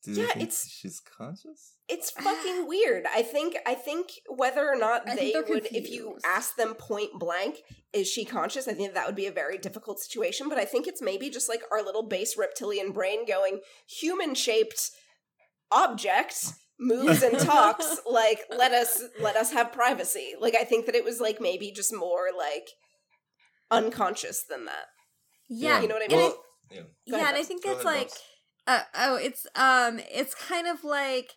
Do 0.02 0.14
they 0.14 0.22
Yeah, 0.22 0.28
think 0.28 0.42
it's- 0.42 0.68
she's 0.68 1.00
conscious? 1.00 1.72
It's 1.88 2.12
ah. 2.18 2.22
fucking 2.22 2.66
weird. 2.66 3.04
I 3.06 3.22
think 3.22 3.56
I 3.66 3.74
think 3.74 4.10
whether 4.28 4.66
or 4.66 4.76
not 4.76 5.08
I 5.08 5.16
they 5.16 5.32
they're 5.32 5.42
would 5.42 5.66
if 5.70 5.90
you 5.90 6.18
ask 6.24 6.56
them 6.56 6.74
point 6.74 7.18
blank, 7.18 7.62
is 7.92 8.08
she 8.08 8.24
conscious? 8.24 8.66
I 8.68 8.72
think 8.72 8.94
that 8.94 9.06
would 9.06 9.14
be 9.16 9.26
a 9.26 9.32
very 9.32 9.58
difficult 9.58 10.00
situation, 10.00 10.48
but 10.48 10.56
I 10.58 10.64
think 10.64 10.86
it's 10.86 11.02
maybe 11.02 11.28
just 11.28 11.48
like 11.48 11.62
our 11.70 11.82
little 11.82 12.02
base 12.06 12.36
reptilian 12.38 12.92
brain 12.92 13.26
going 13.26 13.60
human 13.86 14.34
shaped 14.34 14.90
object 15.70 16.52
moves 16.78 17.22
and 17.22 17.38
talks 17.52 18.00
like 18.10 18.40
let 18.50 18.72
us 18.72 19.02
let 19.20 19.36
us 19.36 19.52
have 19.52 19.72
privacy. 19.72 20.32
Like 20.40 20.54
I 20.58 20.64
think 20.64 20.86
that 20.86 20.94
it 20.94 21.04
was 21.04 21.20
like 21.20 21.38
maybe 21.40 21.70
just 21.70 21.92
more 21.94 22.28
like 22.36 22.68
unconscious 23.70 24.44
than 24.48 24.64
that. 24.66 24.86
Yeah, 25.48 25.80
You 25.80 25.88
know 25.88 25.94
what 25.94 26.04
I 26.04 26.08
mean? 26.08 26.18
Well, 26.18 26.44
yeah. 26.70 26.80
Yeah, 27.06 27.16
ahead, 27.16 27.34
and 27.34 27.36
I 27.36 27.42
think 27.42 27.62
it's 27.64 27.84
ahead, 27.84 27.86
like, 27.96 28.10
uh, 28.66 28.82
oh, 28.96 29.16
it's 29.16 29.46
um, 29.54 30.00
it's 30.10 30.34
kind 30.34 30.66
of 30.66 30.84
like, 30.84 31.32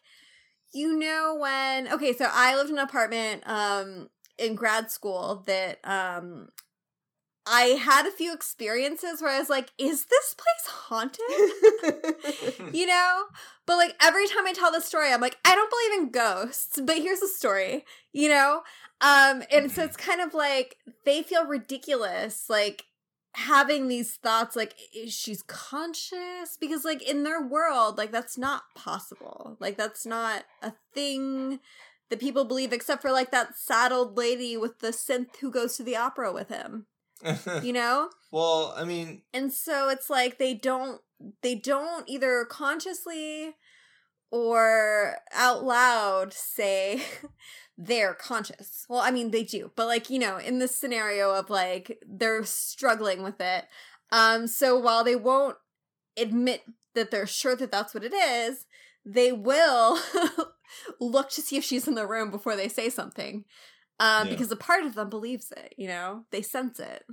you 0.74 0.98
know, 0.98 1.38
when 1.40 1.92
okay, 1.94 2.14
so 2.14 2.28
I 2.32 2.56
lived 2.56 2.70
in 2.70 2.78
an 2.78 2.84
apartment 2.84 3.44
um 3.46 4.10
in 4.38 4.56
grad 4.56 4.92
school 4.92 5.44
that 5.48 5.80
um. 5.84 6.50
I 7.50 7.78
had 7.80 8.06
a 8.06 8.12
few 8.12 8.34
experiences 8.34 9.22
where 9.22 9.32
I 9.32 9.40
was 9.40 9.50
like, 9.50 9.70
is 9.78 10.08
this 10.08 10.36
place 10.36 10.68
haunted? 10.68 11.22
you 12.74 12.86
know? 12.86 13.24
But 13.66 13.78
like 13.78 13.96
every 14.02 14.28
time 14.28 14.46
I 14.46 14.52
tell 14.52 14.70
this 14.70 14.84
story, 14.84 15.14
I'm 15.14 15.22
like, 15.22 15.38
I 15.46 15.56
don't 15.56 15.70
believe 15.70 16.02
in 16.02 16.12
ghosts, 16.12 16.78
but 16.84 16.98
here's 16.98 17.22
the 17.22 17.28
story, 17.30 17.86
you 18.12 18.28
know? 18.28 18.64
Um, 19.00 19.44
and 19.50 19.72
so 19.72 19.82
it's 19.84 19.96
kind 19.96 20.20
of 20.20 20.34
like 20.34 20.76
they 21.06 21.24
feel 21.24 21.46
ridiculous, 21.46 22.50
like 22.50 22.84
having 23.38 23.88
these 23.88 24.16
thoughts 24.16 24.56
like 24.56 24.76
is 24.96 25.14
she's 25.14 25.44
conscious? 25.44 26.58
Because 26.60 26.84
like 26.84 27.02
in 27.02 27.24
their 27.24 27.42
world 27.42 27.98
like 27.98 28.12
that's 28.12 28.38
not 28.38 28.64
possible. 28.76 29.58
Like 29.60 29.78
that's 29.78 30.06
not 30.06 30.46
a 30.62 30.74
thing 30.94 31.60
that 32.10 32.20
people 32.20 32.46
believe 32.46 32.74
except 32.74 33.02
for 33.02 33.12
like 33.12 33.32
that 33.32 33.58
sad 33.58 33.92
old 33.92 34.18
lady 34.18 34.58
with 34.58 34.80
the 34.80 34.90
synth 34.90 35.38
who 35.42 35.52
goes 35.52 35.76
to 35.78 35.84
the 35.84 35.96
opera 35.96 36.32
with 36.34 36.50
him 36.50 36.88
you 37.64 37.74
know? 37.74 38.10
Well, 38.32 38.74
I 38.76 38.84
mean, 38.84 39.22
and 39.34 39.52
so 39.52 39.90
it's 39.90 40.10
like 40.10 40.38
they 40.38 40.54
don't 40.54 41.02
they 41.42 41.56
don't 41.56 42.08
either 42.08 42.46
consciously 42.46 43.56
or 44.30 45.16
out 45.34 45.64
loud 45.64 46.34
say 46.34 47.02
they're 47.78 48.14
conscious 48.14 48.86
well 48.90 49.00
i 49.00 49.12
mean 49.12 49.32
they 49.32 49.44
do 49.44 49.72
but 49.76 49.86
like 49.86 50.10
you 50.10 50.18
know 50.20 50.38
in 50.38 50.60
this 50.60 50.76
scenario 50.76 51.34
of 51.34 51.50
like 51.50 52.00
they're 52.08 52.44
struggling 52.44 53.22
with 53.22 53.40
it 53.40 53.66
um 54.12 54.48
so 54.48 54.78
while 54.78 55.04
they 55.04 55.16
won't 55.16 55.58
admit 56.18 56.62
that 56.96 57.12
they're 57.12 57.28
sure 57.28 57.56
that 57.56 57.72
that's 57.72 57.94
what 57.94 58.04
it 58.04 58.14
is 58.14 58.66
they 59.06 59.32
will 59.32 60.00
look 61.00 61.30
to 61.30 61.42
see 61.42 61.56
if 61.58 61.64
she's 61.64 61.88
in 61.88 61.96
the 61.96 62.08
room 62.08 62.32
before 62.32 62.56
they 62.56 62.68
say 62.68 62.90
something 62.90 63.46
um 64.00 64.26
Yeah. 64.26 64.32
because 64.32 64.52
a 64.52 64.56
part 64.56 64.84
of 64.84 64.96
them 64.96 65.10
believes 65.10 65.52
it 65.52 65.74
you 65.78 65.88
know 65.88 66.26
they 66.32 66.42
sense 66.42 66.80
it 66.80 67.04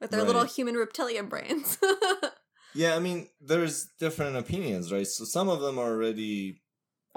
with 0.00 0.10
their 0.10 0.20
Right. 0.20 0.26
little 0.26 0.44
human 0.44 0.74
reptilian 0.74 1.28
brains 1.28 1.78
yeah, 2.74 2.94
I 2.94 2.98
mean, 3.00 3.28
there's 3.40 3.88
different 3.98 4.36
opinions, 4.36 4.92
right? 4.92 5.06
So 5.06 5.24
some 5.24 5.48
of 5.48 5.60
them 5.60 5.78
are 5.78 5.90
already 5.90 6.60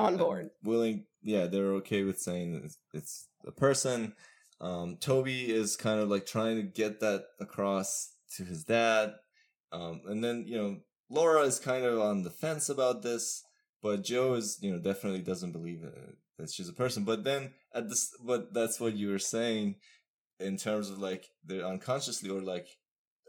On 0.06 0.16
uh, 0.16 0.18
board. 0.18 0.49
willing 0.64 1.06
yeah 1.22 1.47
they're 1.47 1.74
okay 1.74 2.04
with 2.04 2.20
saying 2.20 2.62
it's, 2.66 2.78
it's 2.93 3.28
a 3.45 3.52
person. 3.52 4.14
Um 4.60 4.97
toby 4.99 5.52
is 5.52 5.76
kind 5.76 5.99
of 5.99 6.10
like 6.10 6.26
trying 6.26 6.58
to 6.58 6.64
get 6.64 6.99
that 6.99 7.26
across 7.39 8.14
to 8.38 8.43
his 8.43 8.64
dad. 8.64 9.14
Um 9.72 10.02
and 10.08 10.24
then 10.24 10.45
you 10.47 10.58
know 10.58 10.78
laura 11.10 11.41
is 11.41 11.60
kind 11.60 11.86
of 11.86 11.99
on 11.99 12.24
the 12.24 12.30
fence 12.30 12.70
about 12.70 13.02
this 13.02 13.43
but 13.84 14.04
joe 14.04 14.36
is 14.36 14.60
you 14.62 14.72
know 14.72 14.80
definitely 14.80 15.22
doesn't 15.22 15.52
believe 15.52 15.84
it, 15.84 16.18
that 16.38 16.49
she's 16.52 16.70
a 16.70 16.74
person. 16.74 17.04
But 17.04 17.24
then 17.24 17.54
at 17.74 17.89
this 17.89 18.14
but 18.24 18.54
that's 18.54 18.80
what 18.80 18.95
you 18.95 19.10
were 19.10 19.20
saying 19.20 19.76
in 20.39 20.58
terms 20.58 20.89
of 20.89 20.99
like 20.99 21.28
they're 21.45 21.66
unconsciously 21.66 22.30
or 22.30 22.41
like 22.41 22.68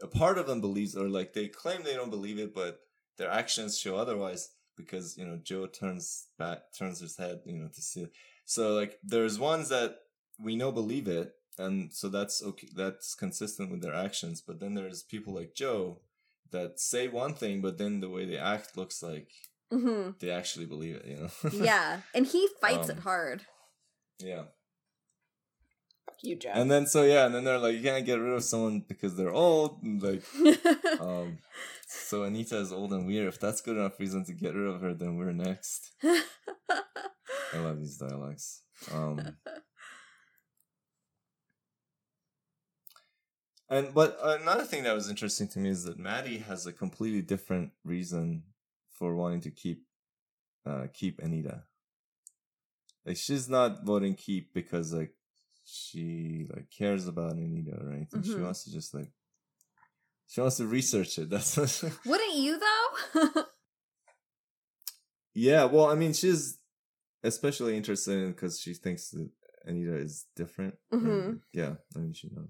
a 0.01 0.07
part 0.07 0.37
of 0.37 0.47
them 0.47 0.61
believes 0.61 0.95
or 0.95 1.07
like 1.07 1.33
they 1.33 1.47
claim 1.47 1.83
they 1.83 1.93
don't 1.93 2.09
believe 2.09 2.39
it 2.39 2.53
but 2.53 2.79
their 3.17 3.29
actions 3.29 3.77
show 3.77 3.95
otherwise 3.95 4.49
because 4.85 5.17
you 5.17 5.25
know 5.25 5.37
Joe 5.41 5.65
turns 5.67 6.27
back 6.37 6.59
turns 6.77 6.99
his 6.99 7.17
head 7.17 7.39
you 7.45 7.57
know 7.59 7.69
to 7.73 7.81
see 7.81 8.01
it. 8.01 8.11
So 8.45 8.73
like 8.73 8.99
there's 9.03 9.39
ones 9.39 9.69
that 9.69 9.95
we 10.39 10.55
know 10.55 10.71
believe 10.71 11.07
it 11.07 11.31
and 11.57 11.93
so 11.93 12.09
that's 12.09 12.41
okay 12.43 12.67
that's 12.75 13.13
consistent 13.15 13.69
with 13.71 13.81
their 13.81 13.93
actions 13.93 14.41
but 14.41 14.59
then 14.59 14.73
there's 14.73 15.03
people 15.03 15.33
like 15.33 15.53
Joe 15.55 15.99
that 16.51 16.79
say 16.79 17.07
one 17.07 17.33
thing 17.33 17.61
but 17.61 17.77
then 17.77 17.99
the 17.99 18.09
way 18.09 18.25
they 18.25 18.37
act 18.37 18.75
looks 18.75 19.03
like 19.03 19.29
hmm 19.71 20.11
they 20.19 20.31
actually 20.31 20.65
believe 20.65 20.95
it 20.95 21.05
you 21.05 21.17
know? 21.17 21.29
Yeah 21.65 22.01
and 22.15 22.25
he 22.25 22.47
fights 22.59 22.89
it 22.89 22.97
Um, 22.97 23.03
hard. 23.03 23.41
yeah 24.19 24.43
you, 26.23 26.35
Jeff. 26.35 26.55
and 26.55 26.71
then 26.71 26.87
so 26.87 27.03
yeah 27.03 27.25
and 27.25 27.35
then 27.35 27.43
they're 27.43 27.59
like 27.59 27.75
you 27.75 27.81
can't 27.81 28.05
get 28.05 28.19
rid 28.19 28.33
of 28.33 28.43
someone 28.43 28.83
because 28.87 29.15
they're 29.15 29.33
old 29.33 29.83
and 29.83 30.01
like 30.01 30.23
um 30.99 31.37
so 31.85 32.23
Anita 32.23 32.57
is 32.57 32.71
old 32.71 32.91
and 32.93 33.05
weird 33.05 33.27
if 33.27 33.39
that's 33.39 33.61
good 33.61 33.77
enough 33.77 33.99
reason 33.99 34.25
to 34.25 34.33
get 34.33 34.55
rid 34.55 34.67
of 34.67 34.81
her 34.81 34.93
then 34.93 35.17
we're 35.17 35.31
next 35.31 35.91
I 37.53 37.59
love 37.59 37.79
these 37.79 37.97
dialogues. 37.97 38.61
Um, 38.91 39.37
and 43.69 43.93
but 43.93 44.17
another 44.23 44.63
thing 44.63 44.83
that 44.83 44.95
was 44.95 45.09
interesting 45.09 45.47
to 45.49 45.59
me 45.59 45.69
is 45.69 45.83
that 45.83 45.99
Mattie 45.99 46.39
has 46.39 46.65
a 46.65 46.73
completely 46.73 47.21
different 47.21 47.71
reason 47.83 48.43
for 48.91 49.15
wanting 49.15 49.41
to 49.41 49.51
keep 49.51 49.83
uh, 50.65 50.87
keep 50.93 51.19
Anita. 51.19 51.63
Like 53.05 53.17
she's 53.17 53.49
not 53.49 53.85
voting 53.85 54.15
keep 54.15 54.53
because 54.53 54.93
like 54.93 55.13
she 55.65 56.47
like 56.53 56.69
cares 56.69 57.07
about 57.07 57.33
Anita 57.33 57.75
or 57.79 57.91
anything. 57.91 58.21
She 58.23 58.31
Mhm. 58.31 58.43
wants 58.43 58.63
to 58.65 58.71
just 58.71 58.93
like 58.93 59.11
she 60.27 60.41
wants 60.41 60.57
to 60.57 60.67
research 60.67 61.17
it. 61.19 61.29
That's 61.31 61.57
what 61.57 61.83
wouldn't 62.05 62.35
you 62.35 62.59
though 62.59 63.43
Yeah, 65.35 65.65
well, 65.65 65.85
I 65.89 65.95
mean, 65.95 66.13
she's 66.13 66.59
especially 67.23 67.75
interested 67.75 68.21
in 68.23 68.31
because 68.33 68.59
she 68.59 68.73
thinks 68.75 69.09
that 69.09 69.29
Anita 69.65 69.95
is 69.95 70.25
different. 70.35 70.75
and, 70.91 71.01
Mhm. 71.01 71.41
Yeah, 71.53 71.75
I 71.95 71.99
mean, 71.99 72.13
she 72.13 72.29
knows. 72.29 72.49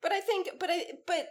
But 0.00 0.12
I 0.12 0.20
think, 0.20 0.48
but 0.60 0.70
I, 0.70 0.92
but 1.06 1.28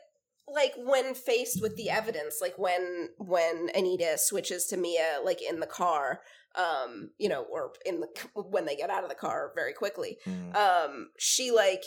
like 0.47 0.73
when 0.77 1.13
faced 1.15 1.61
with 1.61 1.75
the 1.75 1.89
evidence, 1.89 2.37
like 2.41 2.57
when 2.57 3.09
when 3.17 3.69
Anita 3.75 4.17
switches 4.17 4.65
to 4.67 4.77
Mia, 4.77 5.19
like 5.23 5.41
in 5.41 5.59
the 5.59 5.65
car, 5.67 6.21
um, 6.55 7.09
you 7.17 7.27
know, 7.29 7.43
or 7.51 7.73
in 7.85 7.99
the 8.01 8.07
when 8.35 8.65
they 8.65 8.75
get 8.75 8.89
out 8.89 9.03
of 9.03 9.09
the 9.09 9.15
car 9.15 9.51
very 9.55 9.73
quickly, 9.73 10.17
Mm. 10.25 10.55
um, 10.55 11.09
she 11.17 11.51
like 11.51 11.83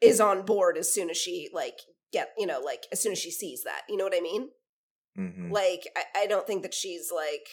is 0.00 0.20
on 0.20 0.42
board 0.42 0.76
as 0.76 0.92
soon 0.92 1.10
as 1.10 1.16
she 1.16 1.48
like 1.52 1.78
get, 2.12 2.30
you 2.36 2.46
know, 2.46 2.60
like 2.60 2.86
as 2.90 3.00
soon 3.00 3.12
as 3.12 3.18
she 3.18 3.30
sees 3.30 3.62
that, 3.64 3.82
you 3.88 3.96
know 3.96 4.04
what 4.04 4.16
I 4.16 4.20
mean? 4.20 4.50
Mhm. 5.18 5.52
Like, 5.52 5.86
I, 5.96 6.22
I 6.22 6.26
don't 6.26 6.46
think 6.46 6.62
that 6.62 6.74
she's 6.74 7.10
like 7.14 7.46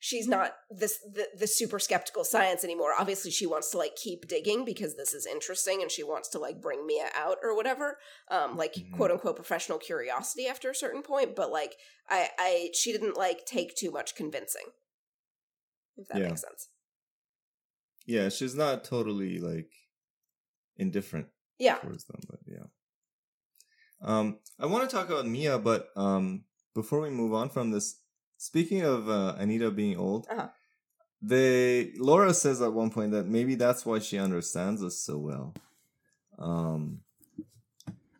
she's 0.00 0.28
not 0.28 0.52
this 0.70 0.98
the, 1.00 1.28
the 1.36 1.46
super 1.46 1.78
skeptical 1.78 2.24
science 2.24 2.62
anymore. 2.64 2.92
Obviously, 2.98 3.30
she 3.30 3.46
wants 3.46 3.70
to 3.70 3.78
like 3.78 3.96
keep 3.96 4.26
digging 4.28 4.64
because 4.64 4.96
this 4.96 5.12
is 5.12 5.26
interesting, 5.26 5.82
and 5.82 5.90
she 5.90 6.02
wants 6.02 6.28
to 6.30 6.38
like 6.38 6.60
bring 6.60 6.86
Mia 6.86 7.08
out 7.14 7.38
or 7.42 7.54
whatever. 7.56 7.98
Um, 8.30 8.56
like 8.56 8.74
Mhm. 8.74 8.92
quote 8.92 9.10
unquote 9.10 9.36
professional 9.36 9.78
curiosity 9.78 10.46
after 10.46 10.70
a 10.70 10.74
certain 10.74 11.02
point. 11.02 11.34
But 11.36 11.50
like, 11.50 11.76
I 12.08 12.30
I 12.38 12.70
she 12.74 12.92
didn't 12.92 13.16
like 13.16 13.44
take 13.46 13.74
too 13.76 13.90
much 13.90 14.14
convincing. 14.14 14.66
If 15.96 16.08
that 16.08 16.18
Yeah. 16.18 16.28
makes 16.28 16.42
sense. 16.42 16.68
Yeah, 18.06 18.28
she's 18.30 18.54
not 18.54 18.84
totally 18.84 19.38
like 19.38 19.70
indifferent 20.76 21.26
Yeah. 21.58 21.78
towards 21.78 22.04
them, 22.04 22.20
but 22.28 22.40
yeah. 22.46 22.64
Um, 24.00 24.38
I 24.60 24.66
want 24.66 24.88
to 24.88 24.94
talk 24.96 25.08
about 25.10 25.26
Mia, 25.26 25.58
but 25.58 25.88
um, 25.96 26.44
before 26.74 27.00
we 27.00 27.10
move 27.10 27.34
on 27.34 27.50
from 27.50 27.72
this, 27.72 28.00
speaking 28.38 28.80
of 28.82 29.08
uh, 29.10 29.34
Anita 29.38 29.70
being 29.70 29.96
old, 29.98 30.26
Uh-huh. 30.30 30.48
they 31.20 31.92
Laura 31.98 32.32
says 32.32 32.62
at 32.62 32.72
one 32.72 32.90
point 32.90 33.12
that 33.12 33.26
maybe 33.26 33.54
that's 33.54 33.84
why 33.84 33.98
she 33.98 34.18
understands 34.18 34.82
us 34.82 34.96
so 34.98 35.18
well. 35.18 35.54
Um, 36.38 37.00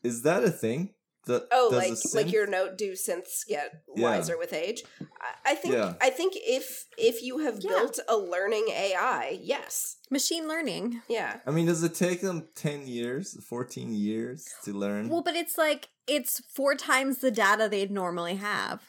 is 0.02 0.22
that 0.22 0.44
a 0.44 0.50
thing? 0.50 0.94
The, 1.26 1.46
Oh, 1.52 1.70
does 1.70 1.78
like 1.78 2.12
a 2.14 2.16
like 2.24 2.32
your 2.32 2.46
note 2.46 2.78
do 2.78 2.92
synths 2.92 3.46
get 3.46 3.82
Yeah. 3.94 4.02
wiser 4.10 4.38
with 4.38 4.52
age? 4.52 4.82
I, 5.20 5.52
I 5.52 5.54
think 5.54 5.74
Yeah. 5.74 5.94
I 6.00 6.10
think 6.10 6.32
if 6.36 6.86
if 6.96 7.22
you 7.22 7.38
have 7.38 7.58
Yeah. 7.62 7.68
built 7.70 7.98
a 8.08 8.16
learning 8.16 8.66
AI, 8.70 9.38
yes, 9.42 9.96
Machine 10.10 10.48
learning. 10.48 11.02
yeah, 11.08 11.40
I 11.46 11.50
mean, 11.50 11.66
does 11.66 11.82
it 11.82 11.94
take 11.94 12.20
them 12.22 12.48
ten 12.54 12.86
years, 12.86 13.36
fourteen 13.44 13.92
years 13.92 14.48
to 14.64 14.72
learn? 14.72 15.08
Well, 15.10 15.22
but 15.22 15.36
it's 15.36 15.58
like 15.58 15.88
it's 16.06 16.40
four 16.56 16.74
times 16.74 17.18
the 17.18 17.30
data 17.30 17.68
they'd 17.68 17.90
normally 17.90 18.36
have. 18.36 18.82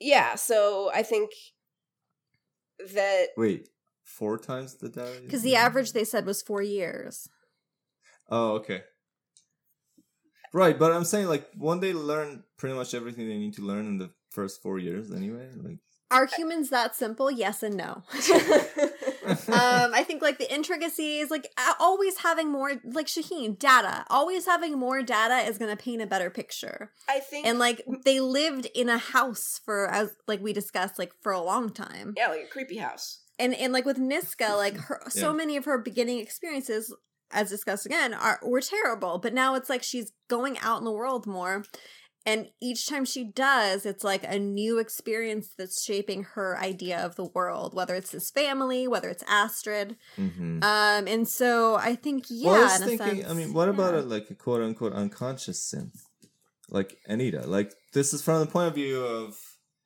Yeah. 0.00 0.34
So 0.34 0.90
I 0.94 1.02
think 1.02 1.30
that 2.94 3.28
Wait, 3.36 3.68
four 4.04 4.38
times 4.38 4.74
the 4.74 4.88
data? 4.88 5.20
Because 5.22 5.42
the 5.42 5.56
average 5.56 5.92
they 5.92 6.04
said 6.04 6.26
was 6.26 6.42
four 6.42 6.62
years. 6.62 7.28
Oh, 8.28 8.52
okay. 8.52 8.82
Right, 10.52 10.78
but 10.78 10.92
I'm 10.92 11.04
saying 11.04 11.28
like 11.28 11.46
one 11.56 11.80
day 11.80 11.92
learn 11.92 12.42
pretty 12.56 12.74
much 12.74 12.94
everything 12.94 13.28
they 13.28 13.38
need 13.38 13.54
to 13.54 13.62
learn 13.62 13.86
in 13.86 13.98
the 13.98 14.10
first 14.30 14.62
four 14.62 14.78
years 14.78 15.12
anyway. 15.12 15.48
Like, 15.56 15.78
Are 16.10 16.26
humans 16.26 16.70
that 16.70 16.96
simple? 16.96 17.30
Yes 17.30 17.62
and 17.62 17.76
no. 17.76 18.02
um, 19.48 19.94
I 19.94 20.04
think 20.06 20.22
like 20.22 20.38
the 20.38 20.52
intricacies, 20.52 21.30
like 21.30 21.46
always 21.78 22.18
having 22.18 22.50
more, 22.50 22.72
like 22.84 23.08
Shahin, 23.08 23.54
data. 23.54 24.04
Always 24.10 24.46
having 24.46 24.78
more 24.78 25.02
data 25.02 25.48
is 25.48 25.58
going 25.58 25.74
to 25.74 25.82
paint 25.82 26.02
a 26.02 26.06
better 26.06 26.30
picture. 26.30 26.92
I 27.08 27.20
think 27.20 27.46
And 27.46 27.58
like 27.58 27.82
they 28.04 28.20
lived 28.20 28.66
in 28.74 28.88
a 28.88 28.98
house 28.98 29.60
for, 29.64 29.90
as 29.90 30.16
like 30.26 30.40
we 30.40 30.52
discussed, 30.52 30.98
like 30.98 31.12
for 31.22 31.32
a 31.32 31.40
long 31.40 31.70
time. 31.70 32.14
yeah, 32.16 32.28
like 32.28 32.44
a 32.44 32.48
creepy 32.48 32.78
house. 32.78 33.22
And 33.38 33.54
and 33.54 33.72
like 33.72 33.86
with 33.86 33.96
Niska, 33.98 34.56
like 34.56 34.76
her, 34.76 35.00
so 35.08 35.32
many 35.32 35.56
of 35.56 35.64
her 35.64 35.78
beginning 35.78 36.18
experiences, 36.18 36.94
as 37.30 37.48
discussed 37.48 37.86
again, 37.86 38.12
are 38.12 38.38
were 38.42 38.60
terrible. 38.60 39.18
But 39.18 39.32
now 39.32 39.54
it's 39.54 39.70
like 39.70 39.82
she's 39.82 40.12
going 40.28 40.58
out 40.58 40.78
in 40.78 40.84
the 40.84 40.92
world 40.92 41.26
more. 41.26 41.64
And 42.26 42.48
each 42.60 42.86
time 42.86 43.04
she 43.06 43.24
does, 43.24 43.86
it's 43.86 44.04
like 44.04 44.24
a 44.24 44.38
new 44.38 44.78
experience 44.78 45.54
that's 45.56 45.82
shaping 45.82 46.24
her 46.34 46.58
idea 46.58 46.98
of 46.98 47.16
the 47.16 47.24
world, 47.24 47.72
whether 47.74 47.94
it's 47.94 48.10
his 48.12 48.30
family, 48.30 48.86
whether 48.86 49.08
it's 49.08 49.24
Astrid. 49.26 49.96
mhm. 50.18 50.62
Um, 50.62 51.06
and 51.08 51.26
so 51.26 51.76
I 51.76 51.94
think, 51.94 52.26
yeah, 52.28 52.50
well, 52.50 52.60
I 52.60 52.64
was 52.64 52.76
in 52.76 52.82
a 52.82 52.86
thinking. 52.98 53.20
sense, 53.22 53.30
I 53.30 53.34
mean, 53.34 53.54
what 53.54 53.68
about 53.70 53.94
a 53.94 54.00
like 54.02 54.28
a 54.30 54.34
quote 54.34 54.60
unquote 54.62 54.92
unconscious 54.92 55.72
synth, 55.72 55.98
like 56.68 56.98
Anita? 57.06 57.46
Like 57.46 57.72
this 57.94 58.12
is 58.12 58.20
from 58.22 58.40
the 58.40 58.46
point 58.46 58.68
of 58.68 58.74
view 58.74 59.02
of 59.04 59.38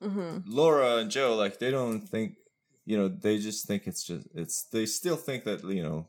Mhm. 0.03 0.43
Laura 0.47 0.97
and 0.99 1.11
Joe. 1.11 1.37
Like 1.37 1.61
they 1.61 1.71
don't 1.71 2.01
think, 2.03 2.35
you 2.85 2.97
know, 2.99 3.09
they 3.09 3.39
just 3.39 3.67
think 3.67 3.87
it's 3.87 4.03
just 4.05 4.27
it's. 4.35 4.65
They 4.73 4.87
still 4.87 5.17
think 5.17 5.45
that 5.45 5.63
you 5.65 5.83
know, 5.85 6.09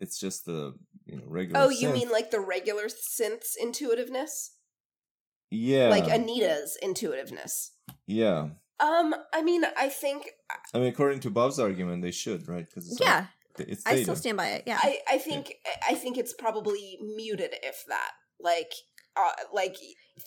it's 0.00 0.18
just 0.18 0.44
the 0.46 0.74
you 1.06 1.16
know 1.16 1.24
regular. 1.26 1.60
Oh, 1.62 1.68
you 1.70 1.88
synth. 1.88 1.92
mean 1.94 2.10
like 2.10 2.30
the 2.32 2.40
regular 2.40 2.88
synth's 2.88 3.56
intuitiveness, 3.56 4.50
yeah, 5.50 5.88
like 5.88 6.08
Anita's 6.08 6.76
intuitiveness? 6.82 7.72
yeah. 8.06 8.48
Um, 8.80 9.12
I 9.34 9.42
mean, 9.42 9.64
I 9.76 9.88
think 9.88 10.30
I 10.72 10.78
mean, 10.78 10.86
according 10.88 11.18
to 11.20 11.30
Bob's 11.30 11.58
argument, 11.58 12.00
they 12.02 12.12
should, 12.12 12.46
right? 12.46 12.64
Because 12.64 12.86
it's 12.90 13.00
all- 13.00 13.06
Yeah, 13.08 13.26
it's 13.58 13.84
I 13.84 14.02
still 14.02 14.14
stand 14.14 14.36
by 14.36 14.50
it. 14.50 14.62
Yeah. 14.66 14.78
I, 14.80 14.98
I 15.10 15.18
think 15.18 15.54
I 15.88 15.94
think 15.94 16.16
it's 16.16 16.32
probably 16.32 16.96
muted 17.16 17.54
if 17.64 17.84
that 17.88 18.12
like 18.38 18.72
uh, 19.16 19.32
like 19.52 19.76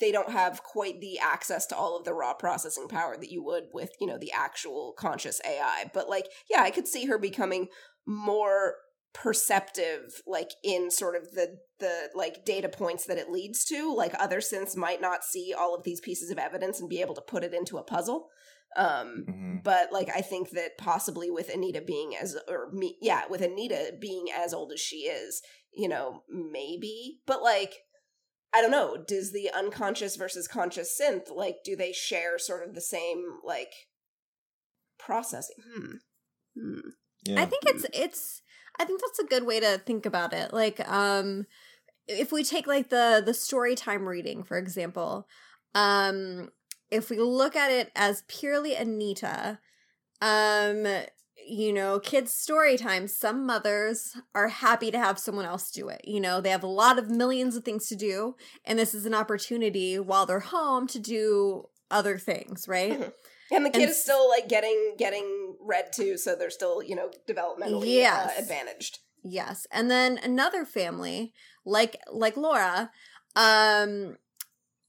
they 0.01 0.11
don't 0.11 0.31
have 0.31 0.63
quite 0.63 0.99
the 0.99 1.17
access 1.19 1.65
to 1.67 1.77
all 1.77 1.97
of 1.97 2.03
the 2.03 2.13
raw 2.13 2.33
processing 2.33 2.89
power 2.89 3.15
that 3.17 3.31
you 3.31 3.41
would 3.41 3.67
with 3.73 3.91
you 4.01 4.07
know 4.07 4.17
the 4.17 4.33
actual 4.33 4.93
conscious 4.97 5.39
AI. 5.47 5.89
But 5.93 6.09
like 6.09 6.27
yeah, 6.49 6.61
I 6.61 6.71
could 6.71 6.89
see 6.89 7.05
her 7.05 7.17
becoming 7.17 7.69
more 8.05 8.75
perceptive 9.13 10.21
like 10.25 10.51
in 10.63 10.89
sort 10.89 11.15
of 11.15 11.31
the 11.31 11.57
the 11.79 12.09
like 12.15 12.45
data 12.45 12.69
points 12.69 13.05
that 13.05 13.17
it 13.17 13.29
leads 13.29 13.65
to 13.65 13.93
like 13.93 14.13
other 14.17 14.39
synths 14.39 14.75
might 14.77 15.01
not 15.01 15.23
see 15.23 15.53
all 15.57 15.75
of 15.75 15.83
these 15.83 15.99
pieces 15.99 16.29
of 16.31 16.37
evidence 16.37 16.79
and 16.79 16.89
be 16.89 17.01
able 17.01 17.15
to 17.15 17.21
put 17.21 17.43
it 17.43 17.53
into 17.53 17.77
a 17.77 17.83
puzzle 17.83 18.29
um 18.77 19.25
Mhm. 19.27 19.63
but 19.63 19.91
like 19.91 20.09
i 20.15 20.21
think 20.21 20.51
that 20.51 20.77
possibly 20.77 21.29
with 21.29 21.53
anita 21.53 21.81
being 21.81 22.15
as 22.15 22.37
or 22.47 22.71
me 22.71 22.97
yeah 23.01 23.23
with 23.29 23.41
anita 23.41 23.91
being 23.99 24.27
as 24.33 24.53
old 24.53 24.71
as 24.71 24.79
she 24.79 25.07
is 25.07 25.41
you 25.73 25.89
know 25.89 26.23
maybe 26.29 27.19
but 27.25 27.43
like 27.43 27.73
i 28.53 28.61
don't 28.61 28.71
know 28.71 28.95
does 29.05 29.33
the 29.33 29.49
unconscious 29.51 30.15
versus 30.15 30.47
conscious 30.47 30.97
synth 30.97 31.29
like 31.35 31.57
do 31.65 31.75
they 31.75 31.91
share 31.91 32.39
sort 32.39 32.65
of 32.65 32.75
the 32.75 32.81
same 32.81 33.25
like 33.43 33.73
processing 34.97 35.55
hmm. 35.75 35.95
Hmm. 36.57 36.89
Yeah. 37.25 37.41
I 37.41 37.45
think 37.45 37.63
it's 37.65 37.85
it's 37.93 38.41
I 38.81 38.85
think 38.85 38.99
that's 39.01 39.19
a 39.19 39.25
good 39.25 39.45
way 39.45 39.59
to 39.59 39.77
think 39.85 40.05
about 40.07 40.33
it. 40.33 40.51
Like 40.53 40.79
um 40.89 41.45
if 42.07 42.31
we 42.31 42.43
take 42.43 42.67
like 42.67 42.89
the 42.89 43.21
the 43.25 43.33
story 43.33 43.75
time 43.75 44.07
reading 44.09 44.43
for 44.43 44.57
example, 44.57 45.27
um 45.75 46.49
if 46.89 47.09
we 47.09 47.19
look 47.19 47.55
at 47.55 47.71
it 47.71 47.91
as 47.95 48.23
purely 48.27 48.75
Anita, 48.75 49.59
um 50.21 50.87
you 51.47 51.73
know, 51.73 51.99
kids 51.99 52.33
story 52.33 52.77
time, 52.77 53.07
some 53.07 53.45
mothers 53.45 54.15
are 54.35 54.47
happy 54.49 54.91
to 54.91 54.97
have 54.99 55.17
someone 55.19 55.45
else 55.45 55.71
do 55.71 55.89
it. 55.89 56.01
You 56.05 56.19
know, 56.21 56.39
they 56.41 56.51
have 56.51 56.63
a 56.63 56.67
lot 56.67 56.99
of 56.99 57.09
millions 57.09 57.55
of 57.55 57.63
things 57.63 57.87
to 57.87 57.95
do 57.95 58.35
and 58.65 58.79
this 58.79 58.93
is 58.95 59.05
an 59.05 59.13
opportunity 59.13 59.99
while 59.99 60.25
they're 60.25 60.39
home 60.39 60.87
to 60.87 60.99
do 60.99 61.67
other 61.91 62.17
things, 62.17 62.67
right? 62.67 62.99
Mhm. 62.99 63.13
And 63.51 63.65
the 63.65 63.69
kid 63.69 63.81
And 63.83 63.91
is 63.91 64.01
still 64.01 64.27
like 64.29 64.47
getting 64.47 64.95
getting 64.97 65.55
read 65.59 65.91
to 65.93 66.17
so 66.17 66.35
they're 66.35 66.49
still 66.49 66.81
you 66.81 66.95
know 66.95 67.11
developmentally 67.29 67.93
Yes. 67.95 68.37
uh, 68.37 68.41
advantaged 68.41 68.99
Yes. 69.23 69.67
And 69.71 69.89
then 69.91 70.17
another 70.23 70.65
family, 70.65 71.33
like 71.65 71.97
like 72.11 72.37
Laura, 72.37 72.91
um 73.35 74.17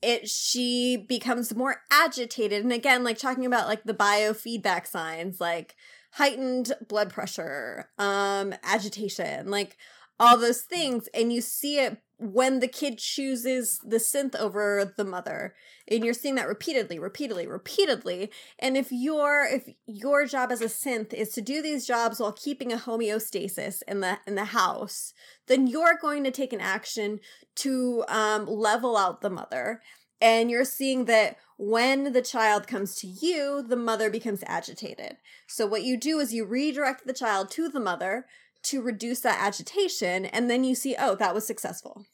it 0.01 0.29
she 0.29 0.97
becomes 0.97 1.55
more 1.55 1.83
agitated 1.91 2.63
and 2.63 2.73
again 2.73 3.05
like 3.05 3.19
talking 3.19 3.47
about 3.47 3.69
like 3.69 3.85
the 3.85 3.95
biofeedback 3.95 4.87
signs 4.87 5.41
like 5.41 5.77
heightened 6.13 6.73
blood 6.89 7.11
pressure, 7.13 7.91
um 7.99 8.55
agitation, 8.63 9.51
like 9.51 9.77
all 10.19 10.39
those 10.39 10.63
things 10.63 11.09
and 11.15 11.33
you 11.33 11.41
see 11.41 11.79
it 11.79 11.99
when 12.23 12.61
the 12.61 12.69
kid 12.69 12.99
chooses 12.99 13.81
the 13.85 13.97
synth 13.97 14.37
over 14.37 14.93
the 14.97 15.05
mother 15.05 15.55
and 15.89 16.05
you're 16.05 16.15
seeing 16.15 16.37
that 16.37 16.47
repeatedly 16.47 16.99
repeatedly 16.99 17.47
repeatedly 17.47 18.31
and 18.59 18.77
if 18.77 18.93
your 18.93 19.45
if 19.45 19.69
your 19.87 20.25
job 20.27 20.53
as 20.53 20.61
a 20.61 20.67
synth 20.67 21.13
is 21.13 21.31
to 21.31 21.41
do 21.41 21.61
these 21.61 21.87
jobs 21.87 22.21
while 22.21 22.33
keeping 22.33 22.73
a 22.73 22.77
homeostasis 22.77 23.83
in 23.89 24.01
the 24.01 24.19
in 24.27 24.35
the 24.35 24.47
house, 24.47 25.13
then 25.47 25.67
you're 25.67 25.99
going 26.01 26.25
to 26.25 26.31
take 26.31 26.53
an 26.53 26.61
action 26.61 27.21
to 27.57 28.05
um, 28.09 28.47
level 28.47 28.97
out 28.97 29.21
the 29.21 29.31
mother. 29.31 29.81
And 30.21 30.51
you're 30.51 30.65
seeing 30.65 31.07
that 31.07 31.37
when 31.57 32.13
the 32.13 32.23
child 32.23 32.69
comes 32.69 32.95
to 32.97 33.09
you, 33.09 33.65
the 33.67 33.77
mother 33.77 34.09
becomes 34.09 34.45
agitated. 34.47 35.17
So 35.49 35.67
what 35.67 35.83
you 35.83 35.99
do 35.99 36.21
is 36.21 36.33
you 36.33 36.45
redirect 36.45 37.07
the 37.07 37.13
child 37.13 37.51
to 37.53 37.69
the 37.69 37.81
mother 37.81 38.27
to 38.65 38.81
reduce 38.81 39.21
that 39.21 39.41
agitation, 39.41 40.25
and 40.25 40.49
then 40.49 40.63
you 40.63 40.77
see, 40.77 40.95
oh, 40.97 41.17
that 41.17 41.35
was 41.35 41.45
successful. 41.45 42.07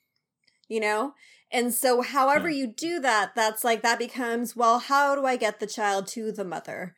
You 0.68 0.80
know? 0.80 1.14
And 1.50 1.72
so, 1.72 2.02
however 2.02 2.48
you 2.48 2.66
do 2.66 3.00
that, 3.00 3.34
that's 3.34 3.64
like 3.64 3.82
that 3.82 3.98
becomes 3.98 4.54
well, 4.54 4.78
how 4.78 5.14
do 5.14 5.24
I 5.26 5.36
get 5.36 5.60
the 5.60 5.66
child 5.66 6.06
to 6.08 6.30
the 6.32 6.44
mother? 6.44 6.94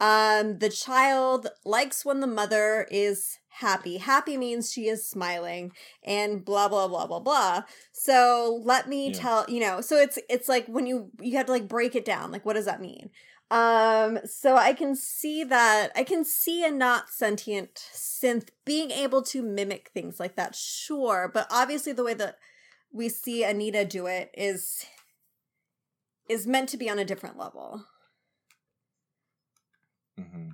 Um, 0.00 0.58
the 0.58 0.68
child 0.68 1.48
likes 1.64 2.04
when 2.04 2.20
the 2.20 2.26
mother 2.26 2.86
is 2.90 3.38
happy. 3.48 3.98
Happy 3.98 4.36
means 4.36 4.72
she 4.72 4.88
is 4.88 5.08
smiling 5.08 5.72
and 6.02 6.44
blah 6.44 6.68
blah 6.68 6.88
blah 6.88 7.06
blah 7.06 7.20
blah. 7.20 7.62
So 7.92 8.60
let 8.64 8.88
me 8.88 9.10
Yeah. 9.10 9.12
tell 9.12 9.44
you 9.48 9.60
know. 9.60 9.80
So 9.80 9.96
it's 9.96 10.18
it's 10.28 10.48
like 10.48 10.66
when 10.66 10.86
you 10.86 11.10
you 11.20 11.36
have 11.36 11.46
to 11.46 11.52
like 11.52 11.68
break 11.68 11.94
it 11.94 12.04
down. 12.04 12.30
Like 12.32 12.44
what 12.44 12.54
does 12.54 12.66
that 12.66 12.80
mean? 12.80 13.10
Um, 13.50 14.18
so 14.24 14.56
I 14.56 14.72
can 14.72 14.96
see 14.96 15.44
that 15.44 15.92
I 15.94 16.02
can 16.02 16.24
see 16.24 16.64
a 16.64 16.70
not 16.70 17.08
sentient 17.10 17.74
synth 17.94 18.48
being 18.64 18.90
able 18.90 19.22
to 19.22 19.42
mimic 19.42 19.90
things 19.94 20.18
like 20.18 20.34
that. 20.36 20.54
Sure, 20.54 21.30
but 21.32 21.46
obviously 21.50 21.92
the 21.92 22.04
way 22.04 22.14
that 22.14 22.38
we 22.94 23.08
see 23.08 23.44
Anita 23.44 23.84
do 23.84 24.06
it 24.06 24.30
is 24.34 24.86
is 26.28 26.46
meant 26.46 26.70
to 26.70 26.78
be 26.78 26.88
on 26.88 26.98
a 26.98 27.04
different 27.04 27.36
level. 27.36 27.84
hmm 30.16 30.50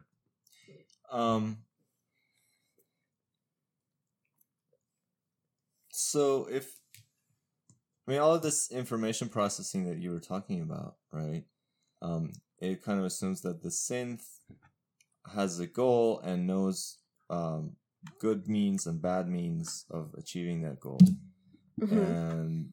Um. 1.12 1.58
So 5.90 6.48
if 6.50 6.76
I 8.08 8.12
mean 8.12 8.20
all 8.20 8.34
of 8.34 8.42
this 8.42 8.70
information 8.72 9.28
processing 9.28 9.84
that 9.84 9.98
you 9.98 10.10
were 10.12 10.20
talking 10.20 10.62
about, 10.62 10.96
right? 11.12 11.44
Um, 12.02 12.32
it 12.58 12.82
kind 12.82 12.98
of 12.98 13.04
assumes 13.04 13.42
that 13.42 13.62
the 13.62 13.68
synth 13.68 14.24
has 15.34 15.60
a 15.60 15.66
goal 15.66 16.20
and 16.20 16.46
knows 16.46 16.98
um, 17.28 17.76
good 18.18 18.48
means 18.48 18.86
and 18.86 19.00
bad 19.00 19.28
means 19.28 19.84
of 19.90 20.14
achieving 20.18 20.62
that 20.62 20.80
goal, 20.80 20.98
Mhm. 21.80 22.06
and 22.06 22.72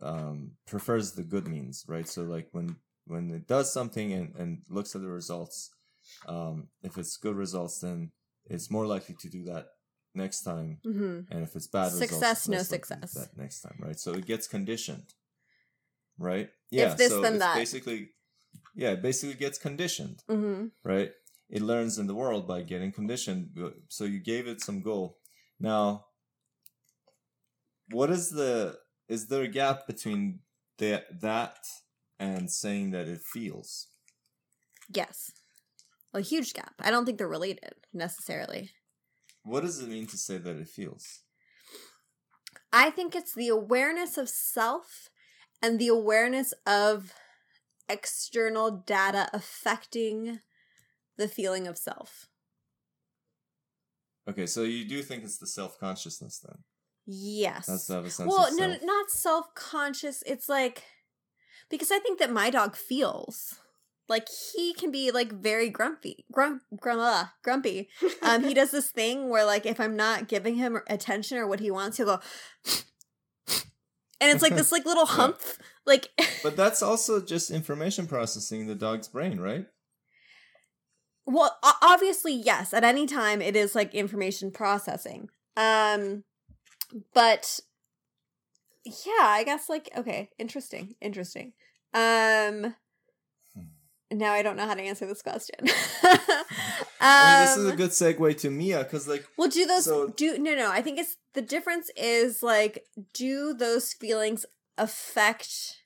um, 0.00 0.52
prefers 0.66 1.12
the 1.12 1.24
good 1.24 1.46
means, 1.48 1.84
right? 1.88 2.06
So 2.08 2.22
like 2.22 2.48
when 2.52 2.76
when 3.06 3.30
it 3.30 3.46
does 3.48 3.72
something 3.72 4.12
and, 4.12 4.34
and 4.36 4.62
looks 4.68 4.94
at 4.94 5.00
the 5.00 5.08
results, 5.08 5.70
um, 6.26 6.68
if 6.82 6.96
it's 6.98 7.16
good 7.16 7.36
results, 7.36 7.80
then 7.80 8.12
it's 8.44 8.70
more 8.70 8.86
likely 8.86 9.14
to 9.20 9.28
do 9.28 9.44
that 9.44 9.66
next 10.14 10.42
time. 10.42 10.78
Mhm. 10.86 11.26
And 11.30 11.42
if 11.42 11.56
it's 11.56 11.66
bad 11.66 11.84
results, 11.92 12.10
Success, 12.10 12.38
it's 12.40 12.48
no 12.48 12.56
less 12.58 12.70
likely 12.70 12.78
to 12.78 12.94
do 13.00 13.06
success. 13.08 13.28
That 13.28 13.36
next 13.42 13.60
time, 13.62 13.78
right? 13.80 13.98
So 13.98 14.12
it 14.12 14.26
gets 14.26 14.46
conditioned, 14.46 15.14
right? 16.18 16.50
Yeah. 16.70 16.94
this, 16.94 17.10
so 17.10 17.20
then 17.22 17.34
it's 17.34 17.44
that. 17.44 17.54
Basically, 17.56 18.10
yeah, 18.74 18.90
it 18.92 19.02
basically 19.02 19.34
gets 19.36 19.58
conditioned, 19.58 20.22
Mhm. 20.28 20.70
right? 20.84 21.12
It 21.48 21.62
learns 21.62 21.98
in 21.98 22.06
the 22.06 22.14
world 22.14 22.46
by 22.46 22.62
getting 22.62 22.92
conditioned. 22.92 23.56
So 23.88 24.04
you 24.04 24.20
gave 24.20 24.46
it 24.46 24.60
some 24.60 24.80
goal. 24.82 25.18
Now, 25.58 26.07
what 27.90 28.10
is 28.10 28.30
the 28.30 28.78
is 29.08 29.28
there 29.28 29.42
a 29.42 29.48
gap 29.48 29.86
between 29.86 30.40
that 30.78 31.20
that 31.20 31.58
and 32.18 32.50
saying 32.50 32.90
that 32.90 33.08
it 33.08 33.20
feels? 33.22 33.88
Yes. 34.92 35.30
A 36.14 36.20
huge 36.20 36.54
gap. 36.54 36.74
I 36.80 36.90
don't 36.90 37.04
think 37.04 37.18
they're 37.18 37.28
related 37.28 37.74
necessarily. 37.92 38.70
What 39.44 39.62
does 39.62 39.80
it 39.80 39.88
mean 39.88 40.06
to 40.08 40.18
say 40.18 40.38
that 40.38 40.56
it 40.56 40.68
feels? 40.68 41.20
I 42.72 42.90
think 42.90 43.14
it's 43.14 43.34
the 43.34 43.48
awareness 43.48 44.18
of 44.18 44.28
self 44.28 45.08
and 45.62 45.78
the 45.78 45.88
awareness 45.88 46.52
of 46.66 47.14
external 47.88 48.70
data 48.70 49.28
affecting 49.32 50.40
the 51.16 51.28
feeling 51.28 51.66
of 51.66 51.78
self. 51.78 52.26
Okay, 54.28 54.46
so 54.46 54.62
you 54.62 54.86
do 54.86 55.02
think 55.02 55.24
it's 55.24 55.38
the 55.38 55.46
self 55.46 55.78
consciousness 55.78 56.40
then? 56.46 56.58
Yes. 57.10 57.66
That's 57.66 57.86
sense 57.86 58.18
well, 58.18 58.54
no, 58.54 58.70
self. 58.70 58.82
not 58.82 59.10
self 59.10 59.54
conscious. 59.54 60.22
It's 60.26 60.46
like 60.46 60.84
because 61.70 61.90
I 61.90 61.98
think 61.98 62.18
that 62.18 62.30
my 62.30 62.50
dog 62.50 62.76
feels 62.76 63.54
like 64.10 64.28
he 64.54 64.74
can 64.74 64.90
be 64.90 65.10
like 65.10 65.32
very 65.32 65.70
grumpy, 65.70 66.26
grump, 66.30 66.62
grum, 66.78 67.00
uh, 67.00 67.24
grumpy. 67.42 67.88
Um, 68.22 68.44
he 68.44 68.52
does 68.60 68.72
this 68.72 68.90
thing 68.90 69.30
where 69.30 69.46
like 69.46 69.64
if 69.64 69.80
I'm 69.80 69.96
not 69.96 70.28
giving 70.28 70.56
him 70.56 70.78
attention 70.86 71.38
or 71.38 71.46
what 71.46 71.60
he 71.60 71.70
wants, 71.70 71.96
he'll 71.96 72.04
go, 72.04 72.20
and 74.20 74.30
it's 74.30 74.42
like 74.42 74.54
this 74.54 74.70
like 74.70 74.84
little 74.84 75.04
Yeah. 75.08 75.14
hump, 75.14 75.40
like 75.86 76.08
But 76.42 76.56
that's 76.56 76.82
also 76.82 77.22
just 77.24 77.50
information 77.50 78.06
processing 78.06 78.60
in 78.60 78.66
the 78.66 78.74
dog's 78.74 79.08
brain, 79.08 79.40
right? 79.40 79.64
Well, 81.24 81.58
obviously, 81.82 82.34
yes. 82.34 82.74
At 82.74 82.84
any 82.84 83.06
time, 83.06 83.40
it 83.40 83.56
is 83.56 83.74
like 83.74 83.94
information 83.94 84.50
processing. 84.50 85.28
Um, 85.56 86.24
but 87.14 87.60
yeah, 88.84 89.20
I 89.20 89.44
guess 89.44 89.68
like 89.68 89.90
okay, 89.96 90.30
interesting, 90.38 90.94
interesting. 91.00 91.52
Um, 91.94 92.74
now 94.10 94.32
I 94.32 94.42
don't 94.42 94.56
know 94.56 94.66
how 94.66 94.74
to 94.74 94.82
answer 94.82 95.06
this 95.06 95.22
question. 95.22 95.56
um, 95.60 95.68
I 97.00 97.38
mean, 97.38 97.46
this 97.46 97.56
is 97.56 97.70
a 97.70 97.76
good 97.76 97.90
segue 97.90 98.38
to 98.38 98.50
Mia 98.50 98.84
because, 98.84 99.06
like, 99.06 99.26
well, 99.36 99.48
do 99.48 99.66
those 99.66 99.84
so- 99.84 100.08
do 100.08 100.38
no 100.38 100.54
no? 100.54 100.70
I 100.70 100.82
think 100.82 100.98
it's 100.98 101.16
the 101.34 101.42
difference 101.42 101.90
is 101.96 102.42
like 102.42 102.84
do 103.12 103.54
those 103.54 103.92
feelings 103.92 104.46
affect, 104.76 105.82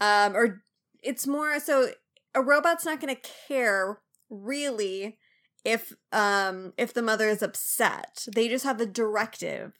um, 0.00 0.36
or 0.36 0.62
it's 1.02 1.26
more 1.26 1.58
so 1.58 1.90
a 2.34 2.42
robot's 2.42 2.84
not 2.84 3.00
going 3.00 3.14
to 3.14 3.28
care 3.48 4.00
really 4.28 5.18
if 5.64 5.92
um 6.12 6.72
if 6.78 6.94
the 6.94 7.02
mother 7.02 7.28
is 7.28 7.42
upset 7.42 8.26
they 8.34 8.48
just 8.48 8.64
have 8.64 8.80
a 8.80 8.86
directive 8.86 9.72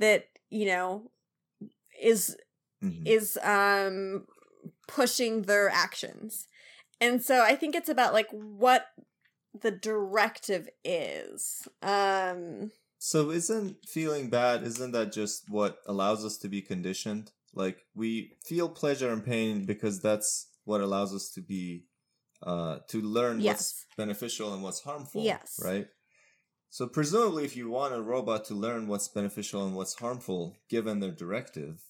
that 0.00 0.28
you 0.50 0.66
know 0.66 1.10
is 2.00 2.36
mhm. 2.82 3.06
is 3.06 3.38
um 3.42 4.26
pushing 4.88 5.42
their 5.42 5.68
actions 5.68 6.48
and 7.00 7.22
so 7.22 7.42
i 7.42 7.54
think 7.54 7.74
it's 7.74 7.88
about 7.88 8.12
like 8.12 8.28
what 8.30 8.86
the 9.60 9.70
directive 9.70 10.68
is 10.84 11.68
um 11.82 12.70
so 13.04 13.32
isn't 13.32 13.84
feeling 13.84 14.30
bad? 14.30 14.62
Isn't 14.62 14.92
that 14.92 15.10
just 15.10 15.50
what 15.50 15.78
allows 15.88 16.24
us 16.24 16.36
to 16.36 16.48
be 16.48 16.62
conditioned? 16.62 17.32
Like 17.52 17.78
we 17.96 18.36
feel 18.44 18.68
pleasure 18.68 19.12
and 19.12 19.24
pain 19.24 19.64
because 19.64 20.00
that's 20.00 20.46
what 20.62 20.80
allows 20.80 21.12
us 21.12 21.28
to 21.30 21.40
be, 21.40 21.86
uh, 22.44 22.78
to 22.90 23.00
learn 23.02 23.42
what's 23.42 23.86
beneficial 23.96 24.54
and 24.54 24.62
what's 24.62 24.82
harmful. 24.82 25.24
Yes. 25.24 25.60
Right. 25.64 25.88
So 26.76 26.86
presumably, 26.86 27.44
if 27.44 27.54
you 27.54 27.68
want 27.68 27.92
a 27.94 28.00
robot 28.00 28.46
to 28.46 28.54
learn 28.54 28.88
what's 28.88 29.06
beneficial 29.06 29.66
and 29.66 29.76
what's 29.76 29.92
harmful, 30.04 30.56
given 30.70 31.00
their 31.00 31.10
directive, 31.10 31.82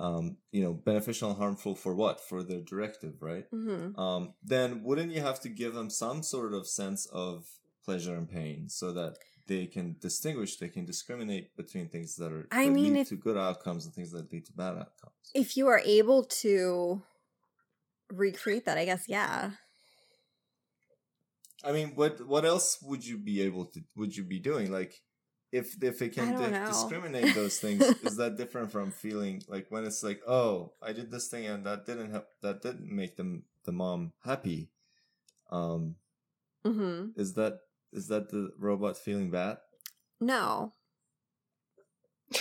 um, 0.00 0.38
you 0.50 0.62
know, 0.64 0.72
beneficial 0.72 1.30
and 1.30 1.38
harmful 1.38 1.76
for 1.76 1.94
what? 1.94 2.20
For 2.20 2.42
their 2.42 2.60
directive, 2.60 3.14
right? 3.22 3.46
mhm. 3.54 3.96
um, 3.96 4.34
then 4.42 4.82
wouldn't 4.82 5.12
you 5.12 5.20
have 5.20 5.38
to 5.42 5.48
give 5.48 5.74
them 5.74 5.90
some 5.90 6.24
sort 6.24 6.52
of 6.54 6.66
sense 6.66 7.06
of 7.06 7.46
pleasure 7.84 8.16
and 8.16 8.28
pain 8.28 8.68
so 8.68 8.92
that 8.92 9.12
they 9.46 9.66
can 9.66 9.94
distinguish, 10.00 10.56
they 10.56 10.68
can 10.68 10.84
discriminate 10.84 11.56
between 11.56 11.88
things 11.88 12.16
that 12.16 12.32
are 12.32 12.48
I 12.50 12.64
that 12.66 12.72
mean, 12.72 12.94
lead 12.94 13.00
if- 13.02 13.08
to 13.10 13.16
good 13.16 13.36
outcomes 13.36 13.84
and 13.86 13.94
things 13.94 14.10
that 14.10 14.32
lead 14.32 14.44
to 14.46 14.52
bad 14.52 14.74
outcomes. 14.82 15.14
if 15.34 15.56
you 15.56 15.68
are 15.68 15.82
able 15.98 16.24
to 16.42 17.00
recreate 18.12 18.64
that 18.64 18.76
i 18.76 18.84
guess 18.84 19.04
yeah 19.06 19.52
I 21.64 21.72
mean, 21.72 21.92
what 21.94 22.26
what 22.26 22.44
else 22.44 22.78
would 22.82 23.06
you 23.06 23.18
be 23.18 23.42
able 23.42 23.66
to 23.66 23.82
would 23.96 24.16
you 24.16 24.24
be 24.24 24.38
doing? 24.38 24.72
Like, 24.72 25.00
if 25.52 25.82
if 25.82 26.00
it 26.02 26.14
can 26.14 26.34
di- 26.34 26.66
discriminate 26.66 27.34
those 27.34 27.58
things, 27.58 27.82
is 28.02 28.16
that 28.16 28.36
different 28.36 28.72
from 28.72 28.90
feeling 28.90 29.42
like 29.48 29.66
when 29.68 29.84
it's 29.84 30.02
like, 30.02 30.20
oh, 30.26 30.72
I 30.82 30.92
did 30.92 31.10
this 31.10 31.28
thing 31.28 31.46
and 31.46 31.64
that 31.66 31.86
didn't 31.86 32.10
help, 32.10 32.26
that 32.42 32.62
didn't 32.62 32.90
make 32.90 33.16
them 33.16 33.44
the 33.64 33.72
mom 33.72 34.12
happy. 34.24 34.70
Um, 35.50 35.96
mm-hmm. 36.64 37.20
is 37.20 37.34
that 37.34 37.58
is 37.92 38.08
that 38.08 38.30
the 38.30 38.50
robot 38.58 38.96
feeling 38.96 39.30
bad? 39.30 39.58
no 40.20 40.72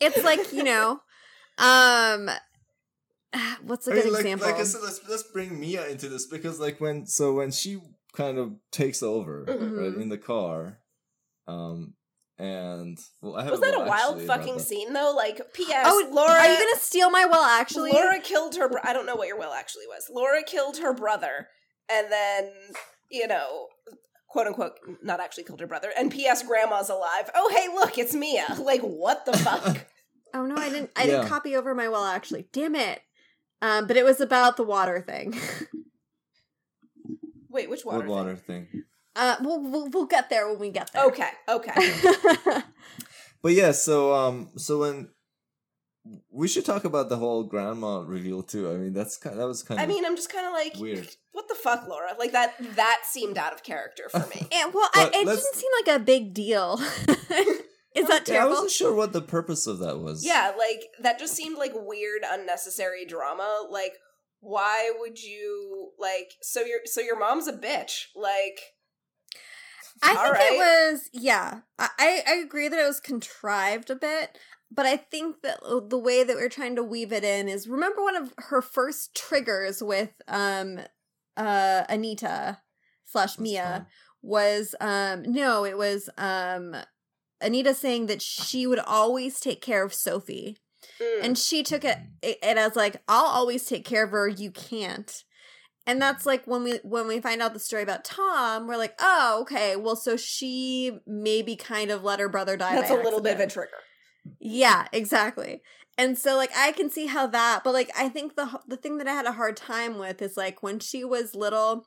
it's 0.00 0.22
like 0.24 0.52
you 0.52 0.64
know 0.64 1.00
um 1.58 2.28
what's 3.62 3.86
a 3.86 3.92
I 3.92 3.94
good 3.94 4.04
mean, 4.04 4.12
like, 4.14 4.20
example 4.24 4.46
like 4.48 4.60
I 4.60 4.64
said, 4.64 4.80
let's 4.82 5.00
let's 5.08 5.22
bring 5.24 5.58
Mia 5.58 5.86
into 5.88 6.08
this 6.08 6.26
because, 6.26 6.58
like, 6.60 6.80
when 6.80 7.06
so 7.06 7.34
when 7.34 7.50
she 7.50 7.78
kind 8.14 8.38
of 8.38 8.52
takes 8.72 9.02
over 9.02 9.44
right 9.46 9.58
Mhm. 9.58 10.00
in 10.02 10.08
the 10.08 10.18
car, 10.18 10.78
um, 11.46 11.94
and 12.38 12.98
well, 13.20 13.36
I 13.36 13.42
have 13.42 13.50
Was 13.52 13.60
that 13.60 13.74
a 13.74 13.78
well, 13.78 13.88
wild 13.88 14.22
fucking 14.22 14.58
scene 14.60 14.92
though? 14.92 15.12
Like, 15.14 15.40
P.S. 15.52 15.86
oh 15.88 16.08
Laura. 16.12 16.30
are 16.30 16.46
you 16.48 16.56
gonna 16.58 16.80
steal 16.80 17.10
my 17.10 17.24
will 17.26 17.34
actually 17.44 17.90
Laura 17.92 18.18
killed 18.20 18.54
her. 18.56 18.68
Bro- 18.68 18.82
I 18.84 18.92
don't 18.92 19.06
know 19.06 19.16
what 19.16 19.28
your 19.28 19.38
will 19.38 19.52
actually 19.52 19.86
was. 19.88 20.08
Laura 20.10 20.42
killed 20.42 20.78
her 20.78 20.94
brother, 20.94 21.48
and 21.90 22.10
then 22.10 22.50
you 23.10 23.26
know, 23.26 23.66
quote 24.28 24.46
unquote, 24.46 24.72
not 25.02 25.20
actually 25.20 25.44
killed 25.44 25.60
her 25.60 25.66
brother. 25.66 25.90
And 25.96 26.10
P.S. 26.12 26.42
Grandma's 26.42 26.90
alive. 26.90 27.30
Oh, 27.34 27.50
hey, 27.54 27.74
look, 27.74 27.98
it's 27.98 28.14
Mia. 28.14 28.46
Like, 28.60 28.82
what 28.82 29.26
the 29.26 29.36
fuck? 29.36 29.86
oh 30.34 30.44
no 30.44 30.56
i 30.56 30.68
didn't 30.68 30.90
i 30.94 31.00
Yeah. 31.04 31.06
didn't 31.12 31.28
copy 31.28 31.56
over 31.56 31.74
my 31.74 31.88
will 31.88 32.04
actually 32.04 32.46
damn 32.52 32.74
it 32.74 33.00
um 33.62 33.86
but 33.86 33.96
it 33.96 34.04
was 34.04 34.20
about 34.20 34.56
the 34.56 34.64
water 34.64 35.00
thing 35.00 35.34
Wait, 37.50 37.70
which 37.70 37.84
water? 37.84 38.00
What 38.00 38.08
water 38.08 38.36
thing? 38.36 38.84
uh 39.16 39.36
we'll, 39.40 39.60
we'll 39.60 39.88
we'll 39.88 40.06
get 40.06 40.28
there 40.30 40.48
when 40.48 40.58
we 40.58 40.70
get 40.70 40.92
there 40.92 41.04
Okay, 41.06 41.30
okay. 41.48 41.72
But 43.42 43.52
yeah, 43.52 43.72
so 43.72 44.14
um, 44.14 44.50
so 44.56 44.80
when 44.80 45.08
we 46.30 46.48
should 46.48 46.64
talk 46.64 46.84
about 46.84 47.08
the 47.08 47.16
whole 47.16 47.44
grandma 47.44 48.00
reveal 48.00 48.42
too. 48.42 48.70
I 48.70 48.74
mean, 48.74 48.92
that's 48.92 49.16
kind 49.16 49.38
that 49.38 49.46
was 49.46 49.62
kind 49.62 49.78
of 49.78 49.82
I 49.82 49.84
of 49.84 49.88
mean, 49.88 50.04
I'm 50.04 50.16
just 50.16 50.32
kind 50.32 50.46
of 50.46 50.52
like, 50.52 50.76
weird. 50.76 51.08
what 51.32 51.48
the 51.48 51.54
fuck, 51.54 51.86
Laura? 51.88 52.10
Like 52.18 52.32
that. 52.32 52.54
That 52.76 53.02
seemed 53.04 53.38
out 53.38 53.52
of 53.52 53.62
character 53.62 54.08
for 54.08 54.26
me. 54.34 54.46
and 54.52 54.74
well 54.74 54.88
I, 54.94 55.10
it 55.14 55.24
didn't 55.24 55.54
seem 55.54 55.70
like 55.84 56.00
a 56.00 56.02
big 56.02 56.34
deal 56.34 56.80
is 57.98 58.08
that 58.08 58.28
Yeah, 58.28 58.44
I 58.44 58.48
wasn't 58.48 58.70
sure 58.70 58.94
what 58.94 59.12
the 59.12 59.20
purpose 59.22 59.66
of 59.66 59.78
that 59.80 59.98
was. 60.00 60.24
Yeah, 60.24 60.52
like 60.58 60.84
that 61.00 61.18
just 61.18 61.34
seemed 61.34 61.58
like 61.58 61.72
weird, 61.74 62.22
unnecessary 62.28 63.04
drama. 63.04 63.66
Like, 63.70 63.94
why 64.40 64.92
would 64.98 65.22
you 65.22 65.90
like? 65.98 66.32
So 66.42 66.62
your 66.62 66.80
so 66.84 67.00
your 67.00 67.18
mom's 67.18 67.48
a 67.48 67.52
bitch. 67.52 68.06
Like, 68.14 68.60
I 70.02 70.14
think 70.14 70.34
right. 70.34 70.52
it 70.52 70.58
was 70.58 71.10
yeah. 71.12 71.60
I, 71.78 71.88
I 71.98 72.22
I 72.26 72.34
agree 72.36 72.68
that 72.68 72.78
it 72.78 72.86
was 72.86 73.00
contrived 73.00 73.90
a 73.90 73.96
bit. 73.96 74.38
but 74.70 74.86
I 74.86 74.96
think 74.96 75.42
that 75.42 75.60
the 75.88 75.98
way 75.98 76.24
that 76.24 76.36
we're 76.36 76.48
trying 76.48 76.76
to 76.76 76.84
weave 76.84 77.12
it 77.12 77.24
in 77.24 77.48
is 77.48 77.68
remember 77.68 78.02
one 78.02 78.16
of 78.16 78.32
her 78.36 78.62
first 78.62 79.14
triggers 79.14 79.82
with 79.82 80.10
um 80.28 80.80
uh 81.36 81.84
Anita 81.88 82.58
slash 83.04 83.38
Mia 83.38 83.86
was 84.22 84.74
um 84.80 85.22
no 85.22 85.64
it 85.64 85.78
was 85.78 86.10
um 86.18 86.76
Anita 87.40 87.74
saying 87.74 88.06
that 88.06 88.22
she 88.22 88.66
would 88.66 88.80
always 88.80 89.40
take 89.40 89.60
care 89.60 89.84
of 89.84 89.94
Sophie 89.94 90.56
Mm. 91.00 91.24
and 91.24 91.38
she 91.38 91.62
took 91.62 91.84
it 91.84 91.98
it, 92.22 92.38
it 92.42 92.56
as 92.56 92.74
like 92.74 93.02
I'll 93.08 93.26
always 93.26 93.64
take 93.64 93.84
care 93.84 94.04
of 94.04 94.10
her 94.10 94.28
you 94.28 94.50
can't 94.50 95.24
and 95.86 96.00
that's 96.00 96.26
like 96.26 96.44
when 96.44 96.64
we 96.64 96.78
when 96.82 97.06
we 97.06 97.20
find 97.20 97.40
out 97.40 97.52
the 97.52 97.60
story 97.60 97.82
about 97.82 98.04
Tom 98.04 98.66
we're 98.66 98.76
like 98.76 98.94
oh 99.00 99.38
okay 99.42 99.76
well 99.76 99.96
so 99.96 100.16
she 100.16 100.98
maybe 101.06 101.56
kind 101.56 101.90
of 101.90 102.04
let 102.04 102.20
her 102.20 102.28
brother 102.28 102.56
die 102.56 102.76
That's 102.76 102.90
by 102.90 102.96
a 102.96 103.02
little 103.02 103.20
bit 103.20 103.34
of 103.34 103.40
a 103.40 103.46
trigger. 103.46 103.70
Yeah, 104.40 104.86
exactly. 104.92 105.62
And 105.96 106.18
so 106.18 106.36
like 106.36 106.50
I 106.56 106.72
can 106.72 106.90
see 106.90 107.06
how 107.06 107.26
that, 107.28 107.62
but 107.64 107.72
like 107.74 107.90
I 107.96 108.08
think 108.08 108.36
the 108.36 108.60
the 108.66 108.76
thing 108.76 108.98
that 108.98 109.08
I 109.08 109.14
had 109.14 109.26
a 109.26 109.32
hard 109.32 109.56
time 109.56 109.98
with 109.98 110.20
is 110.20 110.36
like 110.36 110.62
when 110.62 110.78
she 110.78 111.04
was 111.04 111.34
little 111.34 111.86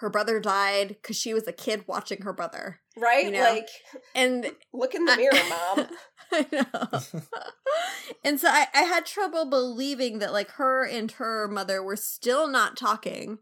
her 0.00 0.10
brother 0.10 0.38
died 0.40 0.96
cuz 1.02 1.16
she 1.16 1.34
was 1.34 1.46
a 1.46 1.52
kid 1.52 1.84
watching 1.86 2.22
her 2.22 2.32
brother. 2.32 2.80
Right? 2.98 3.26
You 3.26 3.32
know? 3.32 3.40
Like, 3.40 3.68
And 4.14 4.52
look 4.72 4.94
in 4.94 5.04
the 5.04 5.12
I- 5.12 5.16
mirror, 5.16 5.32
mom. 5.50 5.86
I 6.32 6.46
know. 6.50 7.20
and 8.24 8.40
so 8.40 8.48
I, 8.48 8.66
I 8.74 8.82
had 8.82 9.06
trouble 9.06 9.44
believing 9.44 10.18
that 10.18 10.32
like 10.32 10.50
her 10.52 10.84
and 10.84 11.10
her 11.12 11.46
mother 11.46 11.82
were 11.82 11.96
still 11.96 12.48
not 12.48 12.76
talking 12.76 13.38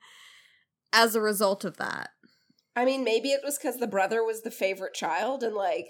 as 0.92 1.14
a 1.14 1.20
result 1.20 1.64
of 1.64 1.76
that. 1.78 2.10
I 2.76 2.84
mean, 2.84 3.04
maybe 3.04 3.28
it 3.30 3.40
was 3.44 3.56
because 3.56 3.78
the 3.78 3.86
brother 3.86 4.24
was 4.24 4.42
the 4.42 4.50
favorite 4.50 4.94
child 4.94 5.42
and, 5.44 5.54
like, 5.54 5.86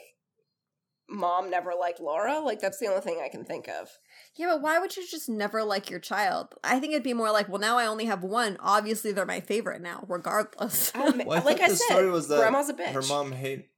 mom 1.09 1.51
never 1.51 1.73
liked 1.79 2.01
Laura. 2.01 2.41
Like, 2.41 2.61
that's 2.61 2.79
the 2.79 2.87
only 2.89 3.01
thing 3.01 3.21
I 3.25 3.29
can 3.29 3.45
think 3.45 3.69
of. 3.69 3.89
Yeah, 4.37 4.47
but 4.49 4.63
why 4.63 4.79
would 4.79 4.97
you 4.97 5.07
just 5.09 5.29
never 5.29 5.63
like 5.63 5.91
your 5.91 6.01
child? 6.01 6.55
I 6.65 6.81
think 6.81 6.93
it'd 6.93 7.03
be 7.05 7.13
more 7.15 7.31
like, 7.31 7.49
well, 7.49 7.61
now 7.61 7.77
I 7.79 7.87
only 7.87 8.07
have 8.07 8.23
one. 8.23 8.57
Obviously, 8.61 9.13
they're 9.13 9.27
my 9.27 9.41
favorite 9.41 9.81
now, 9.83 10.05
regardless. 10.09 10.93
Um, 10.95 11.23
Well, 11.27 11.39
I 11.39 11.43
like 11.45 11.61
I 11.61 11.69
the 11.69 11.77
said, 11.77 11.85
story 11.95 12.11
was 12.11 12.29
that 12.29 12.39
grandma's 12.39 12.69
a 12.69 12.75
bitch. 12.75 12.93
Her 12.93 13.03
mom 13.03 13.33
hate. 13.33 13.69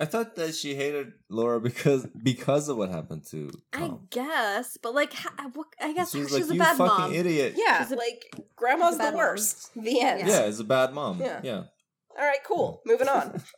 I 0.00 0.04
thought 0.04 0.34
that 0.34 0.54
she 0.56 0.74
hated 0.74 1.12
Laura 1.28 1.60
because 1.60 2.06
because 2.20 2.68
of 2.68 2.76
what 2.76 2.90
happened 2.90 3.24
to 3.30 3.50
I 3.72 3.92
guess, 4.10 4.76
but 4.82 4.94
like, 4.94 5.12
ha- 5.12 5.34
I 5.80 5.92
guess 5.92 6.10
she 6.10 6.22
she's, 6.22 6.32
like, 6.32 6.42
a 6.50 6.52
you 6.54 6.58
bad 6.58 6.76
fucking 6.76 7.04
mom. 7.04 7.14
idiot. 7.14 7.54
Yeah, 7.56 7.82
She's 7.84 7.92
a- 7.92 7.96
like, 7.96 8.24
grandma's 8.56 8.94
she's 8.94 8.96
a 8.96 8.98
bad 8.98 9.12
the 9.12 9.16
mom. 9.18 9.26
worst. 9.26 9.70
The 9.76 10.00
end. 10.00 10.20
Yeah. 10.20 10.26
Yeah, 10.28 10.40
it's 10.46 10.58
a 10.58 10.64
bad 10.64 10.92
mom. 10.92 11.20
Yeah. 11.20 11.40
Yeah. 11.44 11.62
All 12.18 12.24
right, 12.26 12.38
cool. 12.44 12.82
Moving 12.84 13.08
on. 13.08 13.40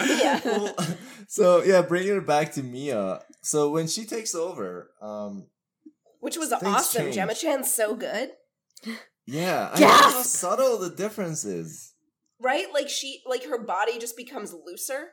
Yeah. 0.00 0.40
Well, 0.44 0.74
so 1.26 1.62
yeah, 1.62 1.82
bringing 1.82 2.16
it 2.16 2.26
back 2.26 2.52
to 2.52 2.62
Mia. 2.62 3.20
So 3.42 3.70
when 3.70 3.86
she 3.86 4.04
takes 4.04 4.34
over, 4.34 4.90
um, 5.02 5.46
Which 6.20 6.36
was 6.36 6.52
awesome. 6.52 7.02
change. 7.04 7.14
Gemma 7.16 7.34
Chan's 7.34 7.72
so 7.72 7.94
good. 7.94 8.30
yeah, 9.26 9.70
I 9.74 9.80
know 9.80 9.86
how 9.88 10.22
subtle 10.22 10.78
the 10.78 10.90
difference 10.90 11.44
is. 11.44 11.94
Right? 12.40 12.66
Like 12.72 12.88
she 12.88 13.22
like 13.26 13.44
her 13.44 13.58
body 13.58 13.98
just 13.98 14.16
becomes 14.16 14.54
looser. 14.54 15.08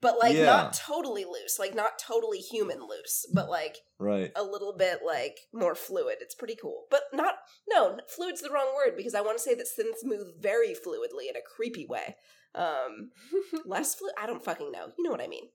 But 0.00 0.18
like 0.20 0.36
Yeah. 0.36 0.44
not 0.44 0.74
totally 0.74 1.24
loose, 1.24 1.58
like 1.58 1.74
not 1.74 1.98
totally 1.98 2.38
human 2.38 2.86
loose, 2.86 3.26
but 3.34 3.48
like 3.50 3.78
Right. 3.98 4.30
a 4.36 4.44
little 4.44 4.72
bit 4.76 5.00
like 5.04 5.38
more 5.52 5.74
fluid. 5.74 6.18
It's 6.20 6.36
pretty 6.36 6.54
cool. 6.54 6.86
But 6.90 7.02
not 7.12 7.34
no, 7.68 7.98
fluid's 8.08 8.40
the 8.42 8.50
wrong 8.50 8.72
word 8.76 8.96
because 8.96 9.14
I 9.16 9.22
want 9.22 9.38
to 9.38 9.42
say 9.42 9.54
that 9.56 9.66
synths 9.66 10.04
move 10.04 10.34
very 10.38 10.68
fluidly 10.74 11.28
in 11.28 11.34
a 11.36 11.40
creepy 11.56 11.84
way. 11.86 12.14
Um 12.54 13.10
less 13.66 13.94
fluid 13.94 14.14
I 14.20 14.26
don't 14.26 14.44
fucking 14.44 14.72
know. 14.72 14.92
You 14.96 15.04
know 15.04 15.10
what 15.10 15.20
I 15.20 15.28
mean. 15.28 15.48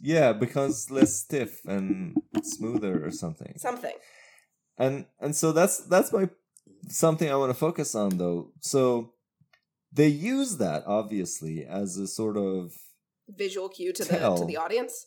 Yeah, 0.00 0.32
becomes 0.32 0.90
less 0.90 1.14
stiff 1.14 1.64
and 1.64 2.16
smoother 2.42 3.04
or 3.06 3.10
something. 3.10 3.54
Something. 3.56 3.94
and 4.78 5.06
and 5.20 5.34
so 5.36 5.52
that's 5.52 5.78
that's 5.86 6.12
my 6.12 6.28
something 6.88 7.30
I 7.30 7.36
want 7.36 7.50
to 7.50 7.54
focus 7.58 7.94
on 7.94 8.18
though. 8.18 8.52
So 8.60 9.12
they 9.92 10.08
use 10.08 10.56
that 10.58 10.84
obviously 10.86 11.64
as 11.64 11.96
a 11.98 12.06
sort 12.06 12.36
of 12.36 12.72
Visual 13.28 13.68
cue 13.68 13.92
to 13.92 14.04
the 14.04 14.18
to 14.36 14.44
the 14.44 14.56
audience. 14.56 15.06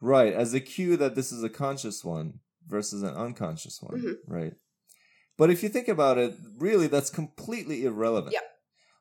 right 0.00 0.32
as 0.32 0.52
a 0.54 0.60
cue 0.60 0.96
that 0.96 1.14
this 1.14 1.30
is 1.32 1.42
a 1.44 1.48
conscious 1.48 2.04
one 2.04 2.40
versus 2.66 3.02
an 3.02 3.14
unconscious 3.14 3.80
one, 3.80 4.00
Mhm. 4.00 4.14
right? 4.26 4.54
But 5.36 5.50
if 5.50 5.62
you 5.62 5.68
think 5.68 5.88
about 5.88 6.18
it, 6.18 6.34
really 6.56 6.86
that's 6.88 7.10
completely 7.10 7.84
irrelevant. 7.84 8.32
Yep. 8.34 8.42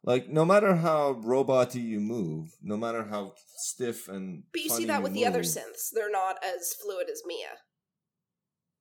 Like 0.07 0.29
no 0.29 0.45
matter 0.45 0.73
how 0.73 1.15
roboty 1.15 1.83
you 1.83 1.99
move, 1.99 2.55
no 2.63 2.77
matter 2.77 3.03
how 3.03 3.33
stiff 3.57 4.07
and 4.07 4.43
But 4.53 4.61
you 4.61 4.69
see 4.69 4.85
that 4.85 5.03
with 5.03 5.11
the 5.11 5.25
other 5.25 5.41
synths. 5.41 5.91
They're 5.93 6.09
not 6.09 6.37
as 6.41 6.73
fluid 6.73 7.09
as 7.11 7.23
Mia. 7.27 7.57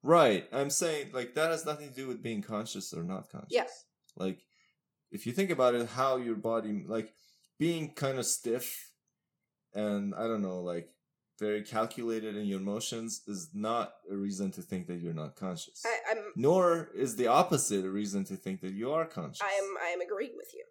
Right. 0.05 0.47
I'm 0.53 0.71
saying 0.71 1.11
like 1.13 1.35
that 1.35 1.51
has 1.51 1.67
nothing 1.67 1.89
to 1.89 1.95
do 1.95 2.07
with 2.07 2.23
being 2.23 2.43
conscious 2.43 2.95
or 2.95 3.03
not 3.03 3.29
conscious. 3.29 3.51
Yeah. 3.51 3.67
Like 4.15 4.45
if 5.11 5.27
you 5.27 5.33
think 5.33 5.51
about 5.51 5.75
it, 5.75 5.89
how 5.89 6.17
your 6.17 6.37
body 6.37 6.85
like 6.87 7.13
being 7.59 7.91
kind 7.91 8.21
of 8.21 8.25
stiff 8.25 8.93
and 9.75 10.15
I 10.15 10.29
don't 10.29 10.43
know, 10.43 10.61
like 10.61 10.91
very 11.41 11.63
calculated 11.63 12.37
in 12.37 12.47
your 12.47 12.61
motions 12.61 13.23
is 13.27 13.51
not 13.53 13.95
a 14.09 14.17
reason 14.17 14.53
to 14.53 14.63
think 14.63 14.87
that 14.87 15.01
you're 15.01 15.13
not 15.13 15.35
conscious. 15.35 15.83
I, 15.85 16.13
I'm 16.13 16.25
Nor 16.37 16.91
is 16.95 17.17
the 17.17 17.27
opposite 17.27 17.85
a 17.85 17.91
reason 17.91 18.23
to 18.27 18.37
think 18.37 18.61
that 18.61 18.75
you 18.75 18.93
are 18.93 19.07
conscious. 19.07 19.43
I 19.43 19.59
am 19.59 19.75
I 19.85 19.89
am 19.89 20.01
agreeing 20.01 20.37
with 20.37 20.55
you. 20.55 20.63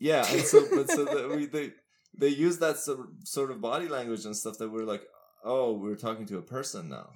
Yeah, 0.00 0.24
and 0.30 0.42
so 0.42 0.64
but 0.74 0.90
so 0.90 1.04
that 1.04 1.30
we 1.36 1.46
they 1.46 1.72
they 2.16 2.28
use 2.28 2.58
that 2.58 2.78
sort 2.78 3.00
sort 3.24 3.50
of 3.50 3.60
body 3.60 3.88
language 3.88 4.24
and 4.24 4.36
stuff 4.36 4.58
that 4.58 4.70
we're 4.70 4.84
like, 4.84 5.02
oh, 5.44 5.72
we're 5.74 5.96
talking 5.96 6.26
to 6.26 6.38
a 6.38 6.42
person 6.42 6.88
now, 6.88 7.10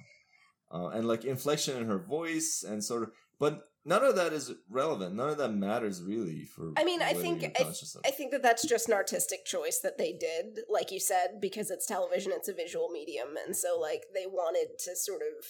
uh, 0.71 0.87
and 0.87 1.07
like 1.07 1.23
inflection 1.25 1.77
in 1.77 1.85
her 1.87 1.99
voice 1.99 2.63
and 2.67 2.83
sort 2.83 3.03
of, 3.03 3.11
but 3.39 3.63
none 3.85 4.03
of 4.03 4.15
that 4.15 4.33
is 4.33 4.51
relevant. 4.69 5.15
None 5.15 5.29
of 5.29 5.37
that 5.37 5.53
matters 5.53 6.01
really 6.01 6.43
for. 6.45 6.71
I 6.77 6.83
mean, 6.83 7.01
I 7.01 7.13
think- 7.13 7.43
I- 7.43 7.63
I 8.05 8.11
think 8.11 8.31
that 8.31 8.41
that's 8.41 8.65
just 8.67 8.87
an 8.87 8.93
artistic 8.93 9.45
choice 9.45 9.79
that 9.79 9.97
they 9.97 10.13
did, 10.13 10.59
like 10.69 10.91
you 10.91 10.99
said, 10.99 11.39
because 11.41 11.69
it's 11.71 11.85
television, 11.85 12.31
it's 12.33 12.47
a 12.49 12.53
visual 12.53 12.89
medium, 12.89 13.29
and 13.45 13.55
so 13.55 13.77
like 13.79 14.03
they 14.13 14.25
wanted 14.25 14.77
to 14.85 14.95
sort 14.95 15.21
of. 15.21 15.45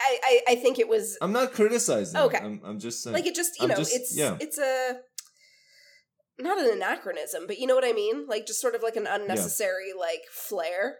I 0.00 0.18
I, 0.24 0.52
I 0.52 0.54
think 0.56 0.78
it 0.78 0.88
was 0.88 1.18
I'm 1.20 1.32
not 1.32 1.52
criticizing. 1.52 2.20
Okay. 2.20 2.38
I'm, 2.38 2.60
I'm 2.64 2.78
just 2.78 3.02
saying. 3.02 3.14
like 3.14 3.26
it 3.26 3.34
just 3.34 3.58
you 3.58 3.64
I'm 3.64 3.70
know 3.70 3.76
just- 3.76 3.94
it's 3.94 4.16
yeah. 4.16 4.36
it's 4.40 4.58
a 4.58 5.00
not 6.38 6.58
an 6.58 6.70
anachronism, 6.70 7.46
but 7.46 7.58
you 7.58 7.66
know 7.66 7.74
what 7.74 7.84
I 7.84 7.92
mean, 7.92 8.26
like 8.26 8.46
just 8.46 8.60
sort 8.60 8.74
of 8.74 8.82
like 8.82 8.96
an 8.96 9.06
unnecessary 9.08 9.92
like 9.98 10.22
flair 10.30 10.96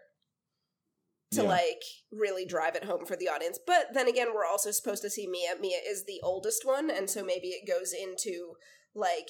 to 1.32 1.42
Yeah. 1.42 1.48
like 1.48 1.82
really 2.10 2.44
drive 2.46 2.74
it 2.74 2.84
home 2.84 3.04
for 3.06 3.14
the 3.16 3.28
audience. 3.28 3.58
But 3.64 3.88
then 3.94 4.08
again, 4.08 4.28
we're 4.34 4.46
also 4.46 4.70
supposed 4.70 5.02
to 5.02 5.10
see 5.10 5.26
Mia. 5.26 5.56
Mia 5.60 5.78
is 5.86 6.04
the 6.06 6.20
oldest 6.22 6.64
one, 6.64 6.90
and 6.90 7.08
so 7.10 7.22
maybe 7.24 7.48
it 7.48 7.68
goes 7.70 7.92
into 7.92 8.54
like 8.94 9.28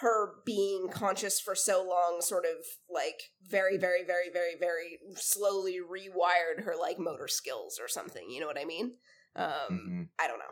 her 0.00 0.42
being 0.44 0.88
conscious 0.88 1.38
for 1.40 1.54
so 1.54 1.84
long 1.86 2.20
sort 2.20 2.44
of 2.44 2.64
like 2.92 3.30
very 3.48 3.76
very 3.78 4.02
very 4.04 4.28
very 4.32 4.54
very 4.58 4.98
slowly 5.14 5.78
rewired 5.78 6.64
her 6.64 6.74
like 6.80 6.98
motor 6.98 7.28
skills 7.28 7.78
or 7.80 7.86
something 7.86 8.28
you 8.28 8.40
know 8.40 8.46
what 8.48 8.58
i 8.58 8.64
mean 8.64 8.96
um 9.36 9.46
Mhm. 9.70 10.08
i 10.18 10.26
don't 10.26 10.40
know 10.40 10.50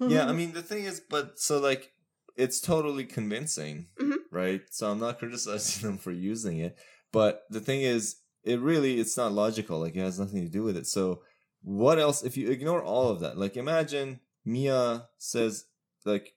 Mm. 0.00 0.10
yeah 0.10 0.26
i 0.26 0.32
mean 0.32 0.52
the 0.52 0.62
thing 0.62 0.84
is 0.84 0.98
but 1.10 1.38
so 1.38 1.58
like 1.58 1.92
it's 2.40 2.60
totally 2.60 3.04
convincing 3.04 3.86
Mhm. 4.00 4.16
right 4.30 4.62
so 4.70 4.90
i'm 4.90 5.00
not 5.00 5.18
criticizing 5.18 5.82
them 5.86 5.98
for 5.98 6.12
using 6.12 6.58
it 6.58 6.76
but 7.12 7.42
the 7.50 7.60
thing 7.60 7.82
is 7.82 8.16
it 8.44 8.58
really 8.60 8.98
it's 9.00 9.16
not 9.16 9.32
logical 9.32 9.78
like 9.80 9.94
it 9.96 10.00
has 10.00 10.18
nothing 10.18 10.42
to 10.42 10.48
do 10.58 10.62
with 10.62 10.76
it 10.76 10.86
so 10.86 11.22
what 11.62 11.98
else 11.98 12.22
if 12.22 12.36
you 12.36 12.48
ignore 12.50 12.82
all 12.82 13.08
of 13.10 13.20
that 13.20 13.36
like 13.36 13.56
imagine 13.56 14.20
mia 14.44 15.08
says 15.18 15.64
like 16.06 16.34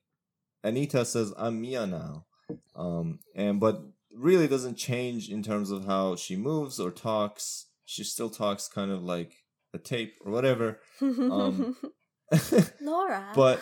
anita 0.64 1.06
says 1.06 1.34
i'm 1.38 1.62
mia 1.62 1.86
now 1.88 2.26
um 2.76 3.20
and 3.36 3.60
but 3.60 3.82
really 4.14 4.48
doesn't 4.48 4.76
change 4.76 5.30
in 5.30 5.42
terms 5.42 5.72
of 5.72 5.86
how 5.86 6.16
she 6.16 6.36
moves 6.36 6.80
or 6.80 6.92
talks 6.92 7.68
she 7.86 8.04
still 8.04 8.30
talks 8.30 8.68
kind 8.68 8.92
of 8.92 9.02
like 9.04 9.32
a 9.74 9.78
tape 9.80 10.16
or 10.26 10.32
whatever 10.32 10.80
um, 11.02 11.76
Laura. 12.82 13.32
but 13.36 13.60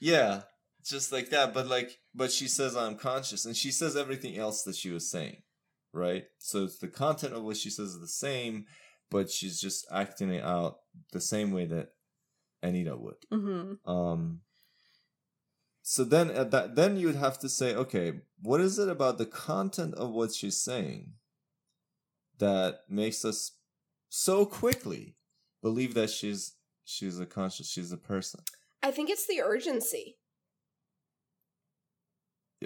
yeah 0.00 0.42
just 0.84 1.12
like 1.12 1.30
that 1.30 1.54
but 1.54 1.66
like 1.66 1.98
but 2.14 2.30
she 2.30 2.48
says 2.48 2.76
i'm 2.76 2.96
conscious 2.96 3.44
and 3.44 3.56
she 3.56 3.70
says 3.70 3.96
everything 3.96 4.36
else 4.36 4.62
that 4.62 4.76
she 4.76 4.90
was 4.90 5.10
saying 5.10 5.36
right? 5.92 6.24
So 6.38 6.64
it's 6.64 6.78
the 6.78 6.88
content 6.88 7.34
of 7.34 7.42
what 7.42 7.56
she 7.56 7.70
says 7.70 7.88
is 7.88 8.00
the 8.00 8.08
same 8.08 8.66
but 9.10 9.30
she's 9.30 9.60
just 9.60 9.86
acting 9.92 10.30
it 10.30 10.42
out 10.42 10.78
the 11.12 11.20
same 11.20 11.52
way 11.52 11.66
that 11.66 11.88
anita 12.62 12.96
would. 12.96 13.16
Hmm 13.30 13.74
um 13.86 14.40
so 15.82 16.04
then 16.04 16.30
at 16.30 16.50
that 16.52 16.76
then 16.76 16.96
you 16.96 17.06
would 17.08 17.16
have 17.16 17.38
to 17.40 17.48
say 17.48 17.74
okay 17.74 18.12
what 18.40 18.60
is 18.60 18.78
it 18.78 18.88
about 18.88 19.18
the 19.18 19.26
content 19.26 19.94
of 19.94 20.10
what 20.10 20.32
she's 20.32 20.60
saying 20.60 21.12
that 22.38 22.80
makes 22.88 23.24
us 23.24 23.52
so 24.08 24.46
quickly 24.46 25.16
believe 25.60 25.94
that 25.94 26.10
she's 26.10 26.54
she's 26.84 27.20
a 27.20 27.26
conscious 27.26 27.68
she's 27.68 27.92
a 27.92 27.96
person? 27.96 28.40
I 28.82 28.90
think 28.90 29.10
it's 29.10 29.26
the 29.26 29.42
urgency 29.42 30.16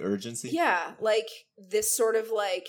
urgency 0.03 0.49
yeah 0.51 0.93
like 1.01 1.29
this 1.57 1.97
sort 1.97 2.17
of 2.17 2.31
like 2.31 2.69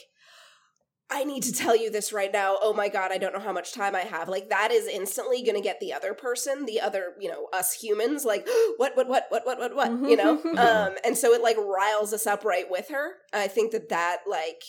I 1.10 1.24
need 1.24 1.44
to 1.44 1.54
tell 1.54 1.74
you 1.74 1.90
this 1.90 2.12
right 2.12 2.34
now. 2.34 2.58
Oh 2.62 2.74
my 2.74 2.90
god, 2.90 3.14
I 3.14 3.18
don't 3.18 3.34
know 3.34 3.40
how 3.40 3.54
much 3.54 3.72
time 3.72 3.96
I 3.96 4.02
have. 4.02 4.28
Like 4.28 4.50
that 4.50 4.72
is 4.72 4.88
instantly 4.88 5.42
going 5.42 5.56
to 5.56 5.62
get 5.62 5.80
the 5.80 5.94
other 5.94 6.14
person, 6.14 6.66
the 6.66 6.82
other, 6.82 7.14
you 7.18 7.30
know, 7.30 7.48
us 7.54 7.72
humans 7.72 8.26
like 8.26 8.46
what 8.76 8.98
what 8.98 9.08
what 9.08 9.26
what 9.30 9.46
what 9.46 9.58
what 9.58 9.74
what, 9.74 9.90
you 10.10 10.18
know? 10.18 10.34
um 10.58 10.96
and 11.06 11.18
so 11.18 11.32
it 11.32 11.42
like 11.42 11.56
riles 11.56 12.12
us 12.12 12.28
up 12.28 12.44
right 12.44 12.70
with 12.70 12.90
her. 12.90 13.14
I 13.34 13.48
think 13.48 13.72
that 13.72 13.88
that 13.88 14.18
like 14.28 14.62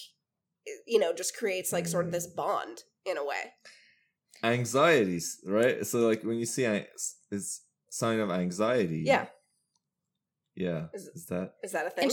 you 0.86 1.00
know, 1.00 1.12
just 1.12 1.36
creates 1.36 1.72
like 1.72 1.88
sort 1.88 2.06
of 2.06 2.12
this 2.12 2.28
bond 2.28 2.84
in 3.04 3.16
a 3.18 3.24
way. 3.24 3.54
Anxieties, 4.44 5.40
right? 5.44 5.84
So 5.84 6.06
like 6.06 6.22
when 6.22 6.38
you 6.38 6.46
see 6.46 6.64
an- 6.64 6.86
it's 7.32 7.62
sign 7.90 8.20
of 8.20 8.30
anxiety. 8.30 9.02
Yeah. 9.04 9.26
Yeah. 10.54 10.86
Is- 10.94 11.08
Is 11.08 11.26
that 11.26 11.54
Is 11.64 11.72
that 11.72 11.86
a 11.86 11.90
thing? 11.90 12.12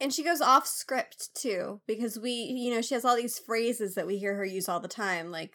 And 0.00 0.12
she, 0.12 0.22
goes 0.22 0.40
off 0.40 0.66
script 0.66 1.34
too 1.34 1.80
because 1.86 2.18
we, 2.18 2.30
you 2.30 2.74
know, 2.74 2.82
she 2.82 2.94
has 2.94 3.04
all 3.04 3.16
these 3.16 3.38
phrases 3.38 3.94
that 3.94 4.06
we 4.06 4.18
hear 4.18 4.34
her 4.36 4.44
use 4.44 4.68
all 4.68 4.80
the 4.80 4.88
time, 4.88 5.30
like 5.30 5.52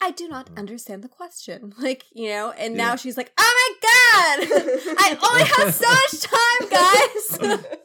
"I 0.00 0.10
do 0.12 0.28
not 0.28 0.50
understand 0.56 1.02
the 1.02 1.08
question," 1.08 1.72
like 1.78 2.04
you 2.14 2.28
know. 2.28 2.52
And 2.52 2.76
Yeah. 2.76 2.88
now 2.88 2.96
she's 2.96 3.16
like, 3.16 3.32
"Oh 3.38 3.76
my 3.80 3.88
god, 3.88 4.48
I 4.98 5.18
only 5.30 5.44
have 5.44 5.74
so 5.74 5.88
much 5.88 6.20
time, 6.22 7.50
guys." 7.50 7.66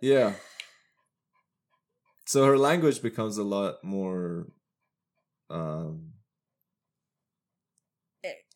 Yeah. 0.00 0.34
So 2.26 2.44
her 2.44 2.58
language 2.58 3.00
becomes 3.00 3.38
a 3.38 3.44
lot 3.44 3.82
more 3.82 4.48
um 5.48 6.12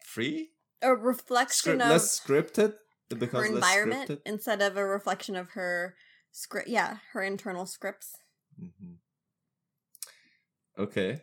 free? 0.05 0.51
a 0.83 0.95
reflection 0.95 1.81
Script, 1.81 1.83
of 1.83 1.89
less 1.91 2.21
scripted? 2.21 2.75
It 3.11 3.15
her 3.15 3.17
becomes 3.17 3.51
less 3.51 3.55
environment 3.55 4.11
scripted? 4.11 4.21
instead 4.27 4.61
of 4.63 4.77
a 4.77 4.85
reflection 4.85 5.37
of 5.37 5.51
her 5.51 5.95
script. 6.33 6.69
Yeah, 6.69 6.99
her 7.13 7.23
internal 7.23 7.67
scripts. 7.67 8.17
Mhm. 8.61 8.97
Okay. 10.79 11.23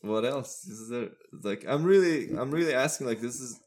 What 0.00 0.24
else? 0.24 0.66
Is 0.66 0.88
there 0.88 1.10
like 1.42 1.64
I'm 1.66 1.84
really 1.84 2.36
I'm 2.36 2.50
really 2.50 2.74
asking 2.74 3.06
like 3.06 3.20
this 3.20 3.40
is 3.40 3.60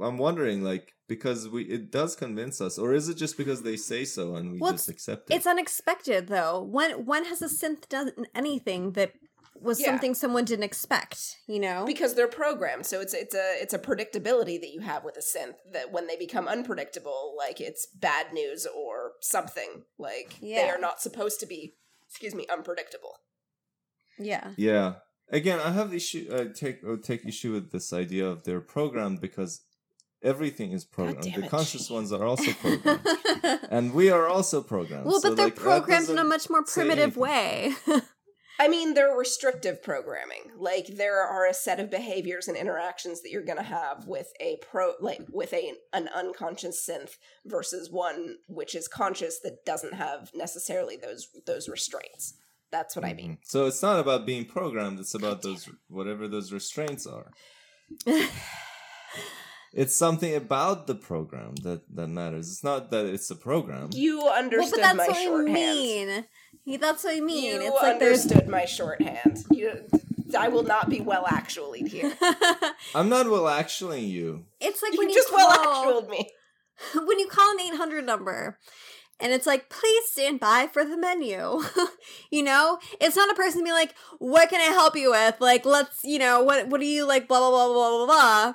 I'm 0.00 0.18
wondering 0.18 0.62
like 0.62 0.94
because 1.08 1.48
we 1.48 1.64
it 1.64 1.90
does 1.90 2.16
convince 2.16 2.60
us 2.60 2.78
or 2.78 2.94
is 2.94 3.08
it 3.08 3.16
just 3.16 3.36
because 3.36 3.62
they 3.62 3.76
say 3.76 4.04
so 4.04 4.36
and 4.36 4.52
we 4.52 4.58
Well, 4.58 4.72
just 4.72 4.88
accept 4.88 5.30
it? 5.30 5.34
It's 5.34 5.46
unexpected 5.46 6.28
though. 6.28 6.62
When 6.62 7.04
when 7.04 7.24
has 7.26 7.42
a 7.42 7.46
synth 7.48 7.88
done 7.88 8.12
anything 8.34 8.92
that 8.92 9.12
was 9.62 9.80
Yeah. 9.80 9.86
something 9.86 10.14
someone 10.14 10.44
didn't 10.44 10.64
expect? 10.64 11.36
You 11.46 11.60
know, 11.60 11.84
because 11.86 12.14
they're 12.14 12.28
programmed 12.28 12.86
so 12.86 13.00
it's 13.00 13.14
it's 13.14 13.34
a 13.34 13.54
it's 13.62 13.74
a 13.74 13.78
predictability 13.78 14.60
that 14.60 14.72
you 14.72 14.80
have 14.80 15.04
with 15.04 15.16
a 15.16 15.20
synth 15.20 15.56
that 15.72 15.92
when 15.92 16.06
they 16.06 16.16
become 16.16 16.46
unpredictable 16.48 17.34
like 17.38 17.60
it's 17.60 17.86
bad 17.86 18.32
news 18.32 18.66
or 18.66 19.12
something 19.20 19.82
like 19.98 20.36
they 20.40 20.68
are 20.68 20.78
not 20.78 21.00
supposed 21.00 21.38
to 21.40 21.46
be 21.46 21.74
excuse 22.08 22.34
me 22.34 22.46
unpredictable 22.52 23.18
yeah. 24.18 24.50
Yeah. 24.56 24.94
Again, 25.30 25.58
I 25.58 25.70
have 25.72 25.90
the 25.90 25.96
issue. 25.96 26.28
I 26.30 26.52
take 26.52 26.80
uh, 26.86 26.96
take 27.02 27.24
issue 27.24 27.52
with 27.52 27.72
this 27.72 27.92
idea 27.92 28.26
of 28.26 28.44
they're 28.44 28.60
programmed 28.60 29.20
because 29.22 29.62
everything 30.22 30.72
is 30.72 30.84
programmed. 30.84 31.22
damn 31.22 31.40
The 31.40 31.46
it, 31.46 31.50
conscious 31.50 31.86
Shane. 31.86 31.94
ones 31.96 32.12
are 32.12 32.24
also 32.24 32.52
programmed, 32.60 33.00
and 33.70 33.94
we 33.94 34.10
are 34.10 34.26
also 34.28 34.60
programmed. 34.62 35.06
well, 35.06 35.20
So, 35.20 35.30
but 35.30 35.36
they're 35.36 35.46
like, 35.46 35.56
programmed 35.56 36.10
in 36.10 36.18
a 36.18 36.24
much 36.24 36.50
more 36.50 36.62
primitive 36.64 37.16
way. 37.16 37.72
i 38.58 38.68
mean 38.68 38.94
they're 38.94 39.16
restrictive 39.16 39.82
programming 39.82 40.42
like 40.56 40.86
there 40.86 41.20
are 41.20 41.46
a 41.46 41.54
set 41.54 41.80
of 41.80 41.90
behaviors 41.90 42.48
and 42.48 42.56
interactions 42.56 43.22
that 43.22 43.30
you're 43.30 43.44
going 43.44 43.58
to 43.58 43.64
have 43.64 44.06
with 44.06 44.32
a 44.40 44.56
pro 44.62 44.92
like 45.00 45.20
with 45.30 45.52
a 45.52 45.72
an 45.92 46.08
unconscious 46.14 46.88
synth 46.88 47.16
versus 47.46 47.90
one 47.90 48.36
which 48.48 48.74
is 48.74 48.88
conscious 48.88 49.38
that 49.40 49.64
doesn't 49.64 49.94
have 49.94 50.30
necessarily 50.34 50.96
those 50.96 51.28
those 51.46 51.68
restraints 51.68 52.34
that's 52.70 52.96
what 52.96 53.04
i 53.04 53.12
mean 53.12 53.32
Mhm. 53.32 53.38
So 53.44 53.66
it's 53.66 53.82
not 53.82 54.00
about 54.00 54.24
being 54.24 54.46
programmed. 54.46 54.98
It's 54.98 55.14
about 55.14 55.42
those 55.42 55.68
whatever 55.88 56.26
those 56.28 56.52
restraints 56.52 57.06
are. 57.06 57.30
It's 59.74 59.94
something 59.94 60.34
about 60.34 60.86
the 60.86 60.94
program 60.94 61.54
that 61.62 61.82
that 61.94 62.08
matters. 62.08 62.50
It's 62.50 62.62
not 62.62 62.90
that 62.90 63.06
it's 63.06 63.30
a 63.30 63.36
program. 63.36 63.88
you 63.92 64.18
well, 64.18 64.70
but 64.70 64.80
that's 64.80 64.98
my 64.98 65.06
what 65.06 65.48
I 65.48 65.52
mean. 65.52 66.24
He- 66.64 66.76
That's 66.76 67.04
what 67.04 67.16
I 67.16 67.20
mean. 67.20 67.60
You 67.60 67.72
it's 67.72 67.82
like 67.82 67.98
there's. 67.98 68.22
understood 68.22 68.48
my 68.48 68.64
shorthand. 68.64 69.44
You, 69.50 69.84
I 70.38 70.48
will 70.48 70.62
not 70.62 70.88
be 70.88 71.00
well 71.00 71.26
actually 71.26 71.80
here. 71.80 72.12
I'm 72.94 73.08
not 73.08 73.28
well 73.28 73.48
actually 73.48 74.04
you. 74.04 74.22
You 74.22 74.46
it's 74.60 74.82
like 74.82 74.96
when 74.96 75.08
you, 75.08 75.14
just 75.14 75.28
call, 75.28 75.38
well 75.38 75.50
actualed 75.50 76.08
me. 76.08 76.30
when 76.94 77.18
you 77.18 77.28
call 77.28 77.52
an 77.52 77.60
800 77.60 78.04
number 78.06 78.58
and 79.20 79.32
it's 79.32 79.46
like 79.46 79.68
please 79.68 80.04
stand 80.06 80.40
by 80.40 80.68
for 80.72 80.84
the 80.84 80.96
menu 80.96 81.60
you 82.30 82.42
know 82.42 82.78
it's 83.00 83.14
not 83.14 83.30
a 83.30 83.34
person 83.34 83.62
being 83.62 83.74
like 83.74 83.94
what 84.18 84.50
can 84.50 84.60
i 84.60 84.72
help 84.74 84.96
you 84.96 85.10
with 85.10 85.36
like 85.40 85.64
let's 85.64 86.00
you 86.02 86.18
know 86.18 86.42
what 86.42 86.68
what 86.68 86.80
do 86.80 86.86
you 86.86 87.06
like 87.06 87.28
blah 87.28 87.38
blah 87.38 87.50
blah 87.50 87.72
blah 87.72 87.90
blah 87.90 88.06
blah 88.06 88.54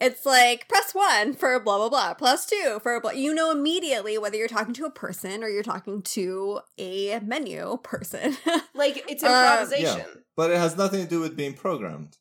it's 0.00 0.26
like 0.26 0.68
press 0.68 0.92
one 0.94 1.32
for 1.34 1.58
blah 1.60 1.78
blah 1.78 1.88
blah 1.88 2.14
plus 2.14 2.46
two 2.46 2.78
for 2.82 3.00
blah 3.00 3.10
you 3.12 3.34
know 3.34 3.50
immediately 3.50 4.18
whether 4.18 4.36
you're 4.36 4.48
talking 4.48 4.74
to 4.74 4.84
a 4.84 4.90
person 4.90 5.42
or 5.42 5.48
you're 5.48 5.62
talking 5.62 6.02
to 6.02 6.60
a 6.78 7.18
menu 7.20 7.78
person 7.82 8.36
Like 8.74 9.04
it's 9.08 9.22
Uh, 9.24 9.26
improvisation. 9.64 10.22
But 10.36 10.50
it 10.50 10.58
has 10.58 10.76
nothing 10.76 11.02
to 11.02 11.08
do 11.08 11.20
with 11.20 11.36
being 11.36 11.54
programmed. 11.54 12.18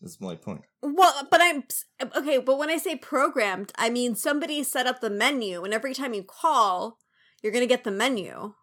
That's 0.00 0.20
my 0.20 0.34
point. 0.34 0.62
Well, 0.82 1.26
but 1.30 1.40
I'm 1.42 1.64
okay. 2.16 2.38
But 2.38 2.58
when 2.58 2.70
I 2.70 2.76
say 2.78 2.96
programmed, 2.96 3.72
I 3.76 3.90
mean 3.90 4.14
somebody 4.14 4.62
set 4.62 4.86
up 4.86 5.00
the 5.00 5.10
menu, 5.10 5.62
and 5.64 5.72
every 5.74 5.94
time 5.94 6.12
you 6.14 6.22
call, 6.22 6.98
you're 7.42 7.52
gonna 7.52 7.66
get 7.66 7.84
the 7.84 7.90
menu. 7.90 8.54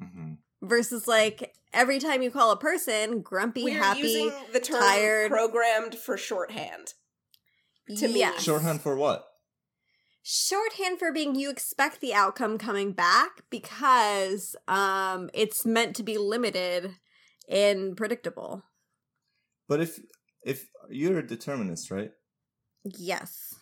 hmm 0.00 0.32
Versus 0.62 1.08
like 1.08 1.54
every 1.72 1.98
time 1.98 2.22
you 2.22 2.30
call 2.30 2.50
a 2.52 2.56
person, 2.56 3.20
grumpy, 3.20 3.64
We're 3.64 3.82
happy, 3.82 4.00
using 4.00 4.32
the 4.52 4.60
term 4.60 4.80
tired. 4.80 5.30
programmed 5.30 5.94
for 5.96 6.16
shorthand. 6.16 6.94
To 7.96 8.08
me. 8.08 8.26
Shorthand 8.38 8.80
for 8.80 8.96
what? 8.96 9.26
shorthand 10.22 10.98
for 10.98 11.12
being 11.12 11.34
you 11.34 11.50
expect 11.50 12.00
the 12.00 12.14
outcome 12.14 12.56
coming 12.56 12.92
back 12.92 13.42
because 13.50 14.54
um 14.68 15.28
it's 15.34 15.66
meant 15.66 15.96
to 15.96 16.02
be 16.02 16.16
limited 16.16 16.94
and 17.48 17.96
predictable. 17.96 18.62
But 19.68 19.80
if 19.80 20.00
if 20.44 20.68
you're 20.88 21.18
a 21.18 21.26
determinist, 21.26 21.90
right? 21.90 22.12
Yes. 22.84 23.54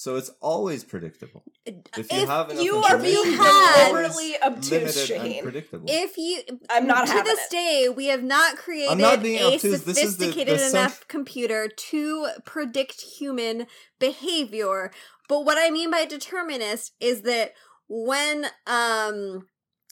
So 0.00 0.16
it's 0.16 0.30
always 0.40 0.82
predictable. 0.82 1.44
If 1.66 1.74
you 2.10 2.22
If 2.22 2.28
have 2.28 2.48
enough 2.50 2.64
You 2.64 2.76
are 2.76 2.96
being 2.96 3.12
you 3.22 3.36
deliberately 3.36 4.34
obtuse, 4.42 4.70
limited 4.70 4.94
Shahin. 5.06 5.32
and 5.32 5.42
predictable. 5.42 5.84
if 5.90 6.16
you 6.16 6.40
I'm 6.70 6.86
not 6.86 7.06
to 7.06 7.22
this 7.22 7.38
it. 7.38 7.50
day 7.50 7.88
we 7.94 8.06
have 8.06 8.22
not 8.22 8.56
created 8.56 8.96
not 8.96 9.22
a 9.22 9.44
obtuse. 9.54 9.60
This 9.62 9.74
is 9.74 9.84
the- 9.84 9.92
the 9.92 9.94
sophisticated 10.00 10.58
cent- 10.60 10.74
enough 10.74 11.06
computer 11.08 11.68
to 11.68 12.28
predict 12.46 12.98
human 13.02 13.66
behavior 13.98 14.90
but 15.28 15.40
what 15.44 15.58
i 15.58 15.68
mean 15.70 15.90
by 15.90 16.06
determinist 16.06 16.94
is 16.98 17.20
that 17.22 17.52
when 17.88 18.46
um 18.66 19.46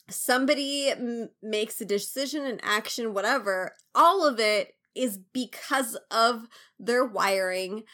somebody 0.08 0.88
m- 0.88 1.28
makes 1.42 1.82
a 1.82 1.84
decision 1.84 2.46
an 2.46 2.60
action 2.62 3.12
whatever 3.12 3.74
all 3.94 4.26
of 4.26 4.40
it 4.40 4.72
is 4.98 5.18
because 5.32 5.96
of 6.10 6.48
their 6.78 7.04
wiring 7.04 7.84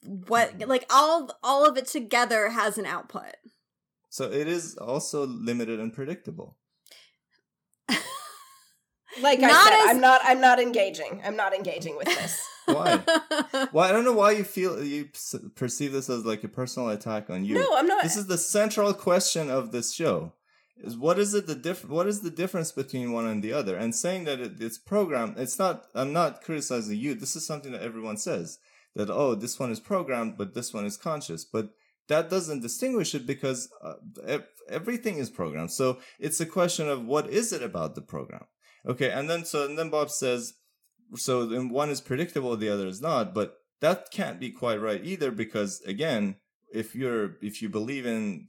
what 0.00 0.58
mm-hmm. 0.58 0.68
like 0.68 0.86
all 0.90 1.30
all 1.42 1.68
of 1.68 1.76
it 1.76 1.86
together 1.86 2.48
has 2.48 2.78
an 2.78 2.86
output 2.86 3.34
so 4.16 4.32
it 4.32 4.48
is 4.48 4.78
also 4.78 5.26
limited 5.26 5.78
and 5.78 5.92
predictable. 5.92 6.56
Like 9.22 9.38
I 9.38 9.48
said, 9.48 9.72
as- 9.72 9.90
I'm 9.90 10.00
not. 10.02 10.20
I'm 10.24 10.42
not 10.42 10.60
engaging. 10.60 11.22
I'm 11.24 11.36
not 11.36 11.54
engaging 11.54 11.96
with 11.96 12.06
this. 12.06 12.38
Why? 12.66 13.02
well, 13.72 13.88
I 13.88 13.90
don't 13.90 14.04
know 14.04 14.12
why 14.12 14.32
you 14.32 14.44
feel 14.44 14.84
you 14.84 15.08
perceive 15.54 15.92
this 15.92 16.10
as 16.10 16.26
like 16.26 16.44
a 16.44 16.48
personal 16.48 16.90
attack 16.90 17.30
on 17.30 17.42
you. 17.42 17.54
no, 17.54 17.76
I'm 17.76 17.86
not. 17.86 18.02
This 18.02 18.18
is 18.18 18.26
the 18.26 18.36
central 18.36 18.92
question 18.92 19.48
of 19.48 19.72
this 19.72 19.94
show. 19.94 20.34
Is 20.78 20.96
what 20.96 21.18
is 21.18 21.34
it 21.34 21.46
the 21.46 21.54
diff- 21.54 21.88
what 21.88 22.06
is 22.06 22.20
the 22.20 22.30
difference 22.30 22.70
between 22.70 23.12
one 23.12 23.26
and 23.26 23.42
the 23.42 23.52
other? 23.52 23.76
And 23.76 23.94
saying 23.94 24.24
that 24.24 24.40
it, 24.40 24.60
it's 24.60 24.78
programmed, 24.78 25.38
it's 25.38 25.58
not 25.58 25.86
I'm 25.94 26.12
not 26.12 26.42
criticizing 26.42 26.98
you. 26.98 27.14
This 27.14 27.34
is 27.36 27.46
something 27.46 27.72
that 27.72 27.82
everyone 27.82 28.18
says 28.18 28.58
that 28.94 29.10
oh, 29.10 29.34
this 29.34 29.58
one 29.58 29.70
is 29.70 29.80
programmed 29.80 30.36
but 30.36 30.54
this 30.54 30.74
one 30.74 30.84
is 30.84 30.96
conscious. 30.96 31.44
But 31.44 31.70
that 32.08 32.30
doesn't 32.30 32.60
distinguish 32.60 33.14
it 33.14 33.26
because 33.26 33.68
uh, 33.82 33.94
ev- 34.26 34.46
everything 34.68 35.18
is 35.18 35.30
programmed. 35.30 35.72
So 35.72 35.98
it's 36.18 36.40
a 36.40 36.46
question 36.46 36.88
of 36.88 37.04
what 37.04 37.28
is 37.30 37.52
it 37.52 37.62
about 37.62 37.94
the 37.94 38.02
program? 38.02 38.44
Okay, 38.86 39.10
and 39.10 39.28
then 39.28 39.44
so 39.44 39.64
and 39.64 39.78
then 39.78 39.90
Bob 39.90 40.10
says 40.10 40.54
so 41.14 41.46
one 41.68 41.90
is 41.90 42.00
predictable, 42.00 42.56
the 42.56 42.68
other 42.68 42.86
is 42.86 43.00
not, 43.00 43.34
but 43.34 43.58
that 43.80 44.10
can't 44.10 44.40
be 44.40 44.50
quite 44.50 44.80
right 44.80 45.04
either 45.04 45.30
because 45.30 45.80
again, 45.82 46.36
if 46.72 46.94
you're 46.94 47.36
if 47.42 47.62
you 47.62 47.68
believe 47.68 48.06
in 48.06 48.46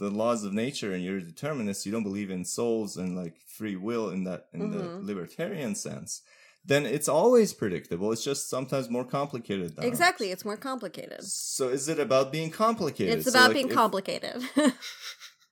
the 0.00 0.10
laws 0.10 0.40
of 0.44 0.52
nature 0.64 0.90
and 0.94 1.04
you're 1.04 1.18
a 1.18 1.30
determinist, 1.34 1.84
you 1.86 1.92
don't 1.92 2.08
believe 2.10 2.30
in 2.36 2.44
souls 2.44 2.96
and 2.96 3.10
like 3.22 3.34
free 3.58 3.76
will 3.76 4.06
in 4.14 4.24
that 4.24 4.42
in 4.52 4.70
the 4.74 4.82
Mhm. 4.84 5.06
libertarian 5.10 5.74
sense, 5.74 6.22
then 6.70 6.82
it's 6.96 7.08
always 7.20 7.52
predictable. 7.62 8.10
It's 8.12 8.24
just 8.24 8.48
sometimes 8.54 8.86
more 8.96 9.04
complicated. 9.18 9.68
Than 9.76 9.84
exactly 9.84 10.26
ours. 10.28 10.34
it's 10.34 10.44
more 10.50 10.56
complicated 10.70 11.22
So 11.24 11.64
is 11.78 11.84
it 11.92 11.98
about 12.06 12.26
being 12.36 12.50
complicated? 12.66 13.14
it's 13.18 13.24
So, 13.30 13.34
about 13.38 13.48
like, 13.50 13.58
being 13.58 13.68
if- 13.70 13.74
complicated 13.82 14.36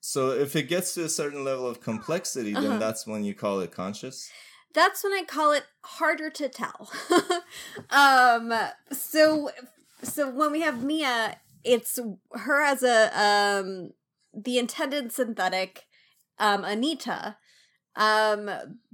So 0.01 0.31
if 0.31 0.57
it 0.57 0.65
gets 0.75 0.95
to 0.95 1.05
a 1.05 1.09
certain 1.09 1.45
level 1.45 1.67
of 1.73 1.77
complexity, 1.91 2.53
then 2.55 2.65
Uh-huh. 2.65 2.79
that's 2.85 3.03
when 3.07 3.25
you 3.29 3.35
call 3.45 3.61
it 3.65 3.71
conscious. 3.83 4.31
that's 4.79 5.03
when 5.05 5.13
I 5.21 5.25
call 5.37 5.51
it 5.59 5.65
harder 5.99 6.31
to 6.41 6.47
tell. 6.63 6.81
um, 7.91 8.53
so 8.93 9.51
so 10.15 10.31
when 10.31 10.51
we 10.53 10.61
have 10.61 10.83
Mia, 10.91 11.37
it's 11.65 11.99
her 12.45 12.63
as 12.73 12.83
a 12.83 12.99
um 13.27 13.91
the 14.45 14.59
intended 14.59 15.13
synthetic 15.13 15.87
um 16.39 16.65
Anita. 16.65 17.37
Um, 17.97 18.49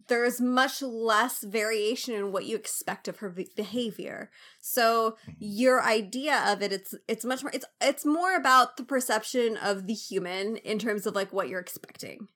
there's 0.08 0.40
much 0.40 0.80
less 0.80 1.42
variation 1.42 2.14
in 2.14 2.32
what 2.32 2.46
you 2.46 2.56
expect 2.56 3.06
of 3.06 3.18
her 3.18 3.28
be- 3.28 3.50
behavior. 3.54 4.30
So 4.60 5.16
your 5.38 5.82
idea 5.82 6.42
of 6.46 6.62
it, 6.62 6.72
it's 6.72 6.94
it's 7.06 7.24
much 7.24 7.42
more 7.42 7.52
it's 7.54 7.66
it's 7.80 8.06
more 8.06 8.34
about 8.34 8.76
the 8.76 8.84
perception 8.84 9.56
of 9.56 9.86
the 9.86 9.94
human 9.94 10.56
in 10.58 10.78
terms 10.78 11.06
of 11.06 11.14
like 11.14 11.32
what 11.32 11.48
you're 11.48 11.60
expecting. 11.60 12.28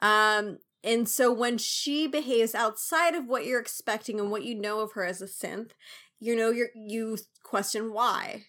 Um, 0.00 0.58
and 0.84 1.08
so 1.08 1.32
when 1.32 1.58
she 1.58 2.06
behaves 2.06 2.54
outside 2.54 3.14
of 3.14 3.26
what 3.26 3.44
you're 3.44 3.60
expecting 3.60 4.18
and 4.18 4.30
what 4.30 4.44
you 4.44 4.54
know 4.54 4.80
of 4.80 4.92
her 4.92 5.04
as 5.04 5.22
a 5.22 5.26
synth, 5.26 5.70
you 6.18 6.34
know 6.36 6.50
you 6.50 6.68
you 6.74 7.18
question 7.42 7.92
why. 7.92 8.44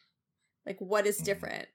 Like 0.65 0.77
what 0.79 1.05
is 1.05 1.17
different? 1.17 1.67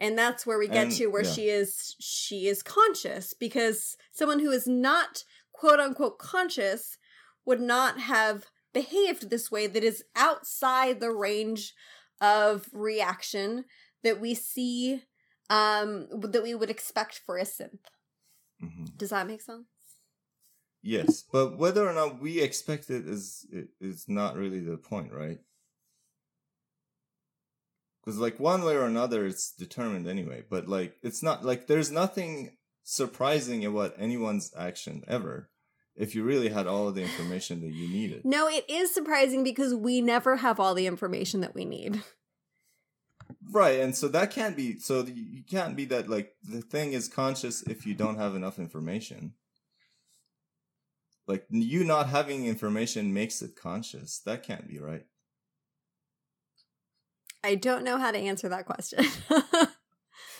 And 0.00 0.18
that's 0.18 0.44
where 0.44 0.58
we 0.58 0.66
get 0.68 0.86
And- 0.88 0.92
to 0.96 1.06
where 1.06 1.24
yeah. 1.24 1.32
she 1.32 1.48
is 1.48 1.96
she 2.00 2.46
is 2.48 2.62
conscious 2.62 3.32
because 3.32 3.96
someone 4.12 4.40
who 4.40 4.50
is 4.50 4.66
not 4.66 5.24
quote 5.52 5.80
unquote 5.80 6.18
conscious 6.18 6.98
would 7.46 7.60
not 7.60 8.00
have 8.00 8.46
behaved 8.72 9.30
this 9.30 9.50
way 9.50 9.66
that 9.68 9.84
is 9.84 10.02
outside 10.16 10.98
the 11.00 11.12
range 11.12 11.74
of 12.20 12.68
reaction 12.72 13.64
that 14.02 14.20
we 14.20 14.34
see 14.34 15.02
um 15.50 16.08
that 16.20 16.42
we 16.42 16.54
would 16.54 16.70
expect 16.70 17.18
for 17.24 17.38
a 17.38 17.44
synth. 17.44 17.86
Mhm. 18.62 18.96
Does 18.98 19.10
that 19.10 19.26
make 19.26 19.42
sense? 19.42 19.66
Yes, 20.82 21.22
but 21.22 21.56
whether 21.56 21.88
or 21.88 21.92
not 21.94 22.20
we 22.20 22.40
expect 22.40 22.90
it 22.90 23.06
is 23.06 23.46
is 23.80 24.06
not 24.08 24.36
really 24.36 24.60
the 24.60 24.76
point, 24.76 25.12
right? 25.12 25.38
Because 28.04 28.18
like 28.18 28.38
one 28.38 28.64
way 28.64 28.74
or 28.76 28.84
another, 28.84 29.24
it's 29.26 29.50
determined 29.50 30.06
anyway. 30.06 30.42
But 30.48 30.68
like, 30.68 30.96
it's 31.02 31.22
not 31.22 31.44
like 31.44 31.66
there's 31.66 31.90
nothing 31.90 32.56
surprising 32.82 33.64
about 33.64 33.94
anyone's 33.98 34.52
action 34.56 35.02
ever. 35.08 35.48
If 35.96 36.14
you 36.14 36.22
really 36.24 36.48
had 36.48 36.66
all 36.66 36.88
of 36.88 36.96
the 36.96 37.02
information 37.02 37.60
that 37.60 37.72
you 37.72 37.88
needed, 37.88 38.24
No, 38.24 38.48
it 38.48 38.68
is 38.68 38.92
surprising 38.92 39.44
because 39.44 39.74
we 39.74 40.00
never 40.00 40.36
have 40.36 40.58
all 40.60 40.74
the 40.74 40.86
information 40.88 41.40
that 41.40 41.54
we 41.54 41.64
need. 41.64 42.02
right? 43.52 43.80
And 43.80 43.96
so 43.96 44.08
that 44.08 44.32
can't 44.32 44.56
be. 44.56 44.78
So 44.80 45.04
you 45.04 45.42
can't 45.48 45.76
be 45.76 45.84
that 45.86 46.10
like 46.10 46.34
the 46.42 46.60
thing 46.60 46.92
is 46.92 47.08
conscious 47.08 47.62
if 47.62 47.86
you 47.86 47.94
don't 47.94 48.18
have 48.18 48.34
enough 48.34 48.58
information. 48.58 49.34
Like 51.26 51.46
you 51.48 51.84
not 51.84 52.08
having 52.10 52.46
information 52.46 53.14
makes 53.14 53.40
it 53.40 53.56
conscious. 53.56 54.18
That 54.26 54.42
can't 54.42 54.68
be 54.68 54.78
right. 54.78 55.06
I 57.44 57.56
don't 57.56 57.84
know 57.84 57.98
how 57.98 58.10
to 58.10 58.18
answer 58.18 58.48
that 58.48 58.64
question. 58.64 59.04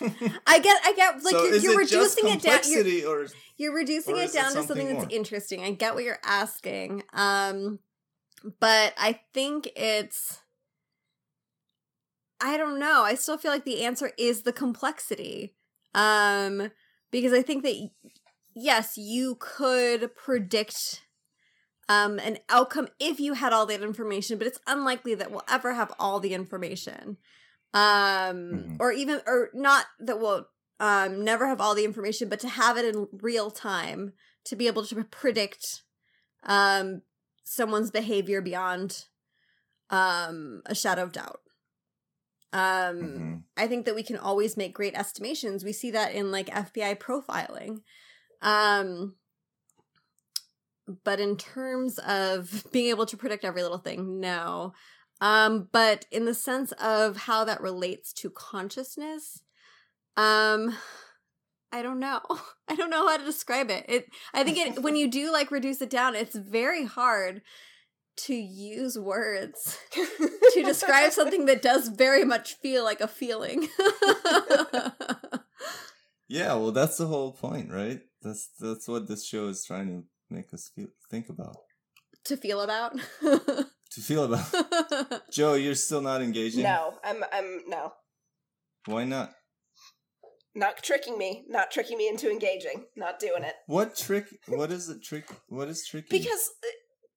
I 0.01 0.59
get, 0.59 0.81
I 0.83 0.93
get, 0.95 1.23
like 1.23 1.33
so 1.33 1.45
you're, 1.45 1.55
you're 1.57 1.73
it 1.73 1.77
reducing 1.77 2.27
it 2.27 2.41
down. 2.41 2.59
You're, 2.65 3.09
or 3.09 3.27
you're 3.57 3.75
reducing 3.75 4.17
it 4.17 4.23
is 4.23 4.35
it 4.35 4.37
down 4.37 4.47
to 4.47 4.51
something 4.63 4.87
something 4.87 4.99
that's 4.99 5.13
interesting. 5.13 5.63
I 5.63 5.71
get 5.71 5.93
what 5.93 6.03
you're 6.03 6.19
asking, 6.25 7.03
um, 7.13 7.79
but 8.59 8.93
I 8.97 9.19
think 9.33 9.69
it's. 9.75 10.39
I 12.41 12.57
don't 12.57 12.79
know. 12.79 13.03
I 13.03 13.15
still 13.15 13.37
feel 13.37 13.51
like 13.51 13.63
the 13.63 13.85
answer 13.85 14.11
is 14.17 14.41
the 14.41 14.51
complexity, 14.51 15.55
um, 15.93 16.71
because 17.11 17.31
I 17.31 17.43
think 17.43 17.63
that 17.63 17.89
yes, 18.55 18.97
you 18.97 19.37
could 19.39 20.15
predict 20.15 21.01
um 21.87 22.19
an 22.19 22.39
outcome 22.49 22.87
if 22.99 23.19
you 23.19 23.33
had 23.33 23.53
all 23.53 23.65
that 23.67 23.81
information, 23.83 24.37
but 24.37 24.47
it's 24.47 24.59
unlikely 24.67 25.15
that 25.15 25.31
we'll 25.31 25.43
ever 25.49 25.73
have 25.73 25.93
all 25.99 26.19
the 26.19 26.33
information. 26.33 27.17
Um 27.73 28.37
Mhm. 28.53 28.77
or 28.79 28.91
even 28.91 29.21
or 29.27 29.49
not 29.53 29.85
that 29.99 30.19
we'll 30.19 30.47
um 30.79 31.23
never 31.23 31.47
have 31.47 31.61
all 31.61 31.75
the 31.75 31.85
information, 31.85 32.29
but 32.29 32.39
to 32.41 32.49
have 32.49 32.77
it 32.77 32.85
in 32.95 33.07
real 33.11 33.51
time 33.51 34.13
to 34.45 34.55
be 34.55 34.67
able 34.67 34.85
to 34.85 35.03
predict 35.05 35.83
um 36.43 37.01
someone's 37.43 37.91
behavior 37.91 38.41
beyond 38.41 39.05
um 39.89 40.61
a 40.65 40.73
shadow 40.75 41.03
of 41.03 41.11
doubt. 41.11 41.41
Um 42.53 42.97
Mhm. 43.01 43.43
I 43.57 43.67
think 43.67 43.85
that 43.85 43.95
we 43.95 44.03
can 44.03 44.17
always 44.17 44.57
make 44.57 44.73
great 44.73 44.95
estimations. 44.95 45.63
We 45.63 45.73
see 45.73 45.91
that 45.91 46.13
in 46.13 46.31
like 46.31 46.47
FBI 46.49 46.95
profiling. 46.95 47.81
Um 48.41 49.15
but 51.03 51.19
in 51.19 51.37
terms 51.37 51.99
of 51.99 52.65
being 52.71 52.89
able 52.89 53.05
to 53.05 53.17
predict 53.17 53.45
every 53.45 53.63
little 53.63 53.77
thing, 53.77 54.19
no. 54.19 54.73
Um 55.21 55.69
but 55.71 56.05
in 56.11 56.25
the 56.25 56.33
sense 56.33 56.71
of 56.73 57.17
how 57.17 57.45
that 57.45 57.61
relates 57.61 58.13
to 58.13 58.29
consciousness, 58.29 59.43
um 60.17 60.75
I 61.71 61.81
don't 61.81 61.99
know. 61.99 62.21
I 62.67 62.75
don't 62.75 62.89
know 62.89 63.07
how 63.07 63.17
to 63.17 63.25
describe 63.25 63.69
it. 63.69 63.85
It 63.87 64.07
I 64.33 64.43
think 64.43 64.57
it 64.57 64.83
when 64.83 64.95
you 65.01 65.09
do 65.09 65.31
like 65.31 65.51
reduce 65.51 65.81
it 65.81 65.89
down, 65.89 66.15
it's 66.15 66.35
very 66.35 66.85
hard 66.85 67.41
to 68.17 68.33
use 68.33 68.97
words 68.97 69.77
to 69.91 70.63
describe 70.63 71.11
something 71.11 71.47
that 71.47 71.61
does 71.61 71.89
very 71.89 72.23
much 72.23 72.53
feel 72.53 72.81
like 72.85 73.01
a 73.01 73.09
feeling. 73.09 73.67
Yeah, 76.27 76.55
well, 76.55 76.71
that's 76.71 76.97
the 76.97 77.07
whole 77.07 77.31
point, 77.31 77.71
right? 77.71 78.01
That's 78.21 78.49
that's 78.59 78.87
what 78.87 79.07
this 79.07 79.25
show 79.25 79.47
is 79.47 79.63
trying 79.63 79.87
to 79.87 80.03
make 80.35 80.53
us 80.53 80.71
feel, 80.75 80.87
think 81.09 81.29
about, 81.29 81.55
to 82.25 82.37
feel 82.37 82.61
about. 82.61 82.93
to 83.21 84.01
feel 84.01 84.25
about. 84.25 85.21
Joe, 85.31 85.53
you're 85.53 85.75
still 85.75 86.01
not 86.01 86.21
engaging. 86.21 86.63
No, 86.63 86.95
I'm 87.03 87.23
I'm 87.31 87.61
no. 87.67 87.93
Why 88.85 89.05
not? 89.05 89.31
Not 90.53 90.81
tricking 90.83 91.17
me. 91.17 91.45
Not 91.47 91.71
tricking 91.71 91.97
me 91.97 92.07
into 92.07 92.29
engaging. 92.29 92.85
Not 92.95 93.19
doing 93.19 93.43
it. 93.43 93.55
What 93.67 93.95
trick? 93.95 94.27
What 94.47 94.71
is 94.71 94.87
the 94.87 94.99
trick? 94.99 95.27
What 95.47 95.67
is 95.67 95.85
tricky? 95.85 96.07
Because 96.09 96.51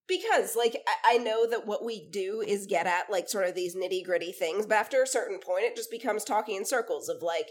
because 0.08 0.56
like 0.56 0.76
I, 0.86 1.14
I 1.14 1.18
know 1.18 1.48
that 1.48 1.66
what 1.66 1.84
we 1.84 2.08
do 2.10 2.42
is 2.46 2.66
get 2.66 2.86
at 2.86 3.10
like 3.10 3.28
sort 3.28 3.48
of 3.48 3.54
these 3.54 3.76
nitty 3.76 4.04
gritty 4.04 4.32
things, 4.32 4.66
but 4.66 4.76
after 4.76 5.02
a 5.02 5.06
certain 5.06 5.38
point, 5.38 5.64
it 5.64 5.76
just 5.76 5.90
becomes 5.90 6.24
talking 6.24 6.56
in 6.56 6.64
circles 6.64 7.08
of 7.08 7.22
like, 7.22 7.48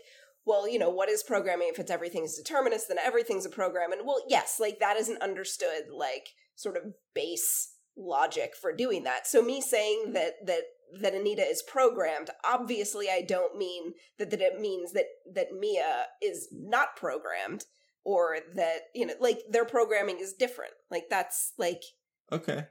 well, 0.48 0.68
you 0.68 0.80
know, 0.80 0.90
what 0.90 1.10
is 1.10 1.24
programming? 1.24 1.68
If 1.70 1.78
it's 1.78 1.92
everything's 1.92 2.38
determinist, 2.38 2.88
then 2.88 2.98
everything's 2.98 3.46
a 3.46 3.50
program. 3.50 3.92
And 3.92 4.02
well, 4.06 4.24
yes, 4.30 4.58
like 4.60 4.80
that 4.80 4.96
is 4.96 5.10
an 5.10 5.18
understood 5.22 5.84
like 5.94 6.30
sort 6.56 6.78
of 6.78 6.94
base 7.14 7.74
logic 7.98 8.54
for 8.60 8.74
doing 8.74 9.04
that. 9.04 9.28
So 9.28 9.42
me 9.42 9.60
saying 9.60 10.14
that 10.14 10.46
that 10.46 10.62
that 11.02 11.14
Anita 11.14 11.42
is 11.42 11.62
programmed, 11.62 12.30
obviously 12.46 13.08
I 13.10 13.24
don't 13.28 13.58
mean 13.58 13.92
that 14.18 14.32
that 14.32 14.42
it 14.42 14.62
means 14.62 14.94
that 14.94 15.08
that 15.34 15.52
Mia 15.52 16.06
is 16.24 16.48
not 16.52 16.96
programmed 16.96 17.66
or 18.06 18.38
that 18.56 18.84
you 18.96 19.06
know 19.06 19.16
like 19.20 19.40
their 19.50 19.66
programming 19.66 20.20
is 20.20 20.34
different. 20.34 20.72
Like 20.90 21.10
that's 21.10 21.52
like 21.58 21.82
okay, 22.32 22.68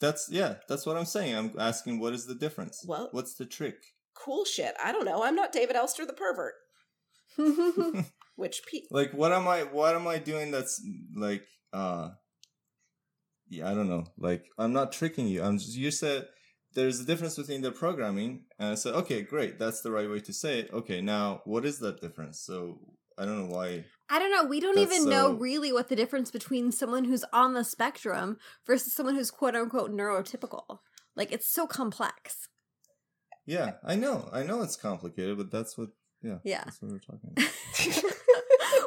that's 0.00 0.30
yeah, 0.30 0.54
that's 0.66 0.86
what 0.86 0.96
I'm 0.96 1.04
saying. 1.04 1.36
I'm 1.36 1.52
asking, 1.58 2.00
what 2.00 2.14
is 2.14 2.24
the 2.24 2.34
difference? 2.34 2.82
Well- 2.88 3.10
what's 3.12 3.34
the 3.34 3.46
trick? 3.46 3.76
cool 4.16 4.44
shit. 4.44 4.74
I 4.82 4.92
don't 4.92 5.04
know. 5.04 5.22
I'm 5.22 5.34
not 5.34 5.52
David 5.52 5.76
Elster 5.76 6.06
the 6.06 6.12
pervert. 6.12 6.54
Which 8.36 8.62
pe- 8.70 8.82
like, 8.90 9.12
what 9.12 9.32
am 9.32 9.48
I? 9.48 9.62
What 9.62 9.94
am 9.94 10.06
I 10.06 10.18
doing? 10.18 10.50
That's 10.50 10.82
like, 11.14 11.44
uh, 11.72 12.10
yeah, 13.48 13.70
I 13.70 13.74
don't 13.74 13.88
know. 13.88 14.04
Like, 14.18 14.46
I'm 14.58 14.72
not 14.72 14.92
tricking 14.92 15.26
you. 15.26 15.42
I'm 15.42 15.58
just 15.58 15.76
you 15.76 15.90
said 15.90 16.28
there's 16.74 17.00
a 17.00 17.04
difference 17.04 17.36
between 17.36 17.62
the 17.62 17.72
programming, 17.72 18.44
and 18.58 18.70
I 18.70 18.74
said, 18.74 18.94
okay, 18.94 19.22
great, 19.22 19.58
that's 19.58 19.80
the 19.80 19.90
right 19.90 20.08
way 20.08 20.20
to 20.20 20.32
say 20.32 20.60
it. 20.60 20.70
Okay, 20.72 21.00
now 21.00 21.40
what 21.44 21.64
is 21.64 21.78
that 21.78 22.00
difference? 22.00 22.40
So 22.40 22.78
I 23.18 23.24
don't 23.24 23.48
know 23.48 23.54
why. 23.54 23.86
I 24.10 24.18
don't 24.18 24.30
know. 24.30 24.44
We 24.44 24.60
don't 24.60 24.78
even 24.78 25.08
know 25.08 25.32
really 25.32 25.72
what 25.72 25.88
the 25.88 25.96
difference 25.96 26.30
between 26.30 26.70
someone 26.70 27.04
who's 27.04 27.24
on 27.32 27.54
the 27.54 27.64
spectrum 27.64 28.36
versus 28.66 28.92
someone 28.92 29.14
who's 29.14 29.30
quote 29.30 29.56
unquote 29.56 29.90
neurotypical. 29.90 30.78
Like 31.16 31.32
it's 31.32 31.48
so 31.48 31.66
complex. 31.66 32.48
Yeah, 33.46 33.72
I 33.84 33.94
know, 33.94 34.28
I 34.32 34.42
know 34.42 34.62
it's 34.62 34.76
complicated, 34.76 35.38
but 35.38 35.50
that's 35.50 35.78
what. 35.78 35.90
Yeah, 36.26 36.38
Yeah. 36.44 36.62
that's 36.64 36.80
what 36.82 36.90
we're 36.92 36.98
talking. 36.98 37.30
about. 37.36 38.12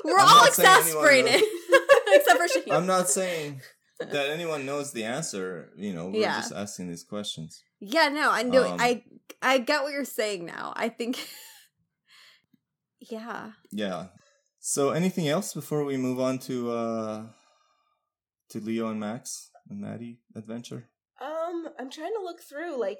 We're 0.04 0.18
I'm 0.20 0.28
all 0.28 0.36
not 0.44 0.48
exasperated. 0.50 1.42
Except 2.14 2.38
for 2.40 2.48
Shahin. 2.48 2.74
I'm 2.74 2.86
not 2.88 3.10
saying 3.10 3.62
that 4.00 4.30
anyone 4.30 4.66
knows 4.66 4.92
the 4.92 5.04
answer. 5.06 5.72
You 5.78 5.94
know, 5.94 6.08
we're 6.10 6.22
Yeah. 6.22 6.38
just 6.40 6.54
asking 6.54 6.90
these 6.90 7.04
questions. 7.04 7.64
Yeah, 7.80 8.10
no, 8.10 8.30
I 8.32 8.44
know. 8.44 8.66
Um, 8.74 8.78
I 8.80 9.04
I 9.42 9.58
get 9.60 9.84
what 9.84 9.92
you're 9.94 10.06
saying 10.06 10.46
now. 10.46 10.74
I 10.76 10.90
think. 10.90 11.18
yeah. 13.00 13.52
Yeah. 13.72 14.08
So, 14.60 14.90
anything 14.90 15.28
else 15.30 15.54
before 15.54 15.86
we 15.86 15.96
move 15.98 16.20
on 16.20 16.40
to 16.40 16.72
uh 16.72 17.26
to 18.50 18.60
Leo 18.60 18.90
and 18.90 19.00
Max 19.00 19.52
and 19.70 19.80
Mattie 19.80 20.20
adventure? 20.36 20.90
um 21.22 21.68
I'm 21.78 21.90
trying 21.90 22.14
to 22.18 22.24
look 22.24 22.42
through 22.42 22.80
like 22.80 23.00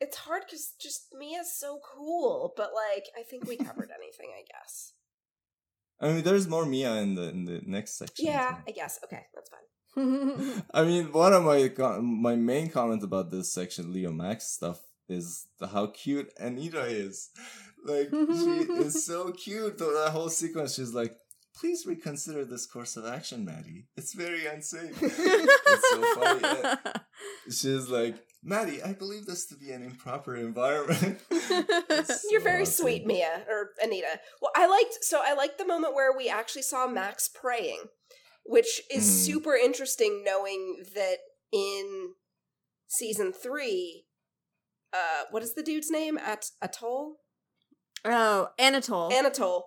it's 0.00 0.16
hard 0.16 0.42
cuz 0.50 0.74
just 0.80 1.14
Mia's 1.18 1.52
so 1.58 1.80
cool, 1.94 2.52
but 2.56 2.70
like 2.74 3.06
I 3.18 3.22
think 3.22 3.46
we 3.46 3.56
covered 3.56 3.90
anything, 4.00 4.30
I 4.40 4.44
guess. 4.52 4.92
I 6.00 6.12
mean, 6.12 6.22
there's 6.24 6.48
more 6.48 6.64
Mia 6.64 6.94
in 6.96 7.14
the 7.14 7.28
in 7.28 7.44
the 7.44 7.60
next 7.66 7.98
section. 7.98 8.26
Yeah, 8.26 8.56
so- 8.56 8.62
I 8.68 8.70
guess. 8.72 8.98
Okay, 9.04 9.22
that's 9.34 9.50
fine. 9.50 9.66
I 10.72 10.84
mean, 10.84 11.12
one 11.12 11.32
of 11.32 11.42
my 11.44 11.68
my 12.00 12.36
main 12.36 12.70
comments 12.70 13.04
about 13.04 13.30
this 13.30 13.52
section, 13.52 13.92
Leo 13.92 14.12
Max 14.12 14.46
stuff, 14.46 14.80
is 15.08 15.48
the, 15.58 15.66
how 15.66 15.88
cute 15.88 16.32
Anita 16.38 16.84
is. 16.84 17.30
Like 17.84 18.08
she 18.10 18.56
is 18.86 19.04
so 19.04 19.32
cute. 19.44 19.78
Though 19.78 19.92
that 19.98 20.12
whole 20.12 20.28
sequence, 20.30 20.74
she's 20.76 20.94
like, 20.94 21.12
"Please 21.58 21.84
reconsider 21.86 22.44
this 22.44 22.66
course 22.66 22.96
of 22.96 23.04
action, 23.06 23.44
Mattie. 23.44 23.88
It's 23.96 24.14
very 24.14 24.46
unsafe." 24.46 24.96
it's 25.02 25.90
so 25.90 26.02
funny. 26.14 26.74
She's 27.50 27.88
like, 27.88 28.16
"Mattie, 28.42 28.82
I 28.82 28.92
believe 28.92 29.26
this 29.26 29.46
to 29.46 29.56
be 29.56 29.70
an 29.72 29.82
improper 29.82 30.36
environment." 30.36 31.20
It's 31.30 32.24
You're 32.30 32.40
very 32.40 32.62
awesome. 32.62 32.84
sweet, 32.84 33.06
Mia 33.06 33.44
or 33.48 33.70
Anita. 33.82 34.20
Well, 34.40 34.52
I 34.54 34.66
liked 34.66 35.02
so 35.04 35.20
I 35.24 35.34
liked 35.34 35.58
the 35.58 35.66
moment 35.66 35.94
where 35.94 36.16
we 36.16 36.28
actually 36.28 36.62
saw 36.62 36.86
Max 36.86 37.28
praying, 37.28 37.84
which 38.44 38.80
is 38.90 39.04
Mm. 39.04 39.24
super 39.26 39.54
interesting 39.54 40.22
knowing 40.24 40.84
that 40.94 41.18
in 41.52 42.14
season 42.88 43.32
3 43.32 44.06
uh 44.92 45.24
what 45.30 45.42
is 45.42 45.54
the 45.54 45.62
dude's 45.62 45.90
name? 45.90 46.16
At 46.18 46.46
Atoll? 46.62 47.16
oh, 48.04 48.48
Anatole. 48.58 49.12
Anatole 49.12 49.66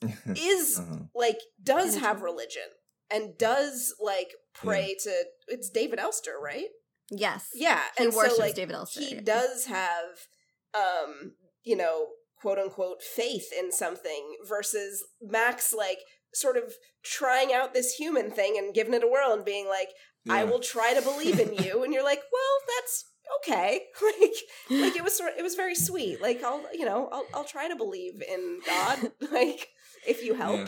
is 0.36 0.78
Uh-huh. 0.78 1.04
like 1.14 1.40
does 1.62 1.92
Anatole. 1.96 2.00
have 2.08 2.22
religion 2.22 2.68
and 3.10 3.36
does 3.38 3.94
like 4.00 4.32
pray 4.54 4.94
to 5.02 5.12
it's 5.48 5.70
David 5.70 5.98
Elster, 5.98 6.38
right? 6.40 6.68
Yes. 7.10 7.48
Yeah, 7.54 7.80
He 7.98 8.04
and 8.04 8.14
worships 8.14 8.36
so 8.36 8.42
like 8.42 8.54
David 8.54 8.74
Elster. 8.74 9.00
he 9.00 9.14
does 9.20 9.66
have 9.66 10.26
um 10.74 11.32
you 11.62 11.76
know 11.76 12.08
quote 12.40 12.58
unquote 12.58 13.02
faith 13.02 13.46
in 13.58 13.70
something 13.72 14.36
versus 14.48 15.04
max 15.22 15.72
like 15.72 15.98
sort 16.34 16.56
of 16.56 16.74
trying 17.02 17.52
out 17.52 17.72
this 17.74 17.94
human 17.94 18.30
thing 18.30 18.56
and 18.58 18.74
giving 18.74 18.92
it 18.92 19.04
a 19.04 19.06
whirl 19.06 19.32
and 19.32 19.44
being 19.44 19.68
like 19.68 19.88
i 20.28 20.42
will 20.42 20.58
try 20.58 20.92
to 20.92 21.00
believe 21.02 21.38
in 21.38 21.54
you 21.54 21.84
and 21.84 21.94
you're 21.94 22.02
like 22.04 22.20
well 22.32 22.76
that's 22.76 23.04
okay 23.38 23.82
like 24.20 24.34
like 24.82 24.96
it 24.96 25.04
was 25.04 25.16
sort 25.16 25.32
it 25.38 25.42
was 25.42 25.54
very 25.54 25.74
sweet 25.76 26.20
like 26.20 26.42
i'll 26.42 26.62
you 26.74 26.84
know 26.84 27.08
i'll, 27.12 27.24
I'll 27.32 27.44
try 27.44 27.68
to 27.68 27.76
believe 27.76 28.20
in 28.28 28.58
god 28.66 29.12
like 29.32 29.68
if 30.06 30.24
you 30.24 30.34
help 30.34 30.58
Yeah. 30.58 30.66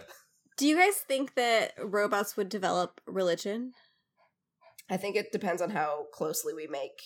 Do 0.56 0.66
you 0.66 0.76
guys 0.78 0.94
think 0.96 1.34
that 1.34 1.72
robots 1.78 2.34
would 2.38 2.48
develop 2.48 3.02
religion? 3.06 3.72
I 4.88 4.96
think 4.96 5.16
it 5.16 5.32
depends 5.32 5.60
on 5.62 5.70
how 5.70 6.06
closely 6.12 6.54
we 6.54 6.66
make 6.66 7.00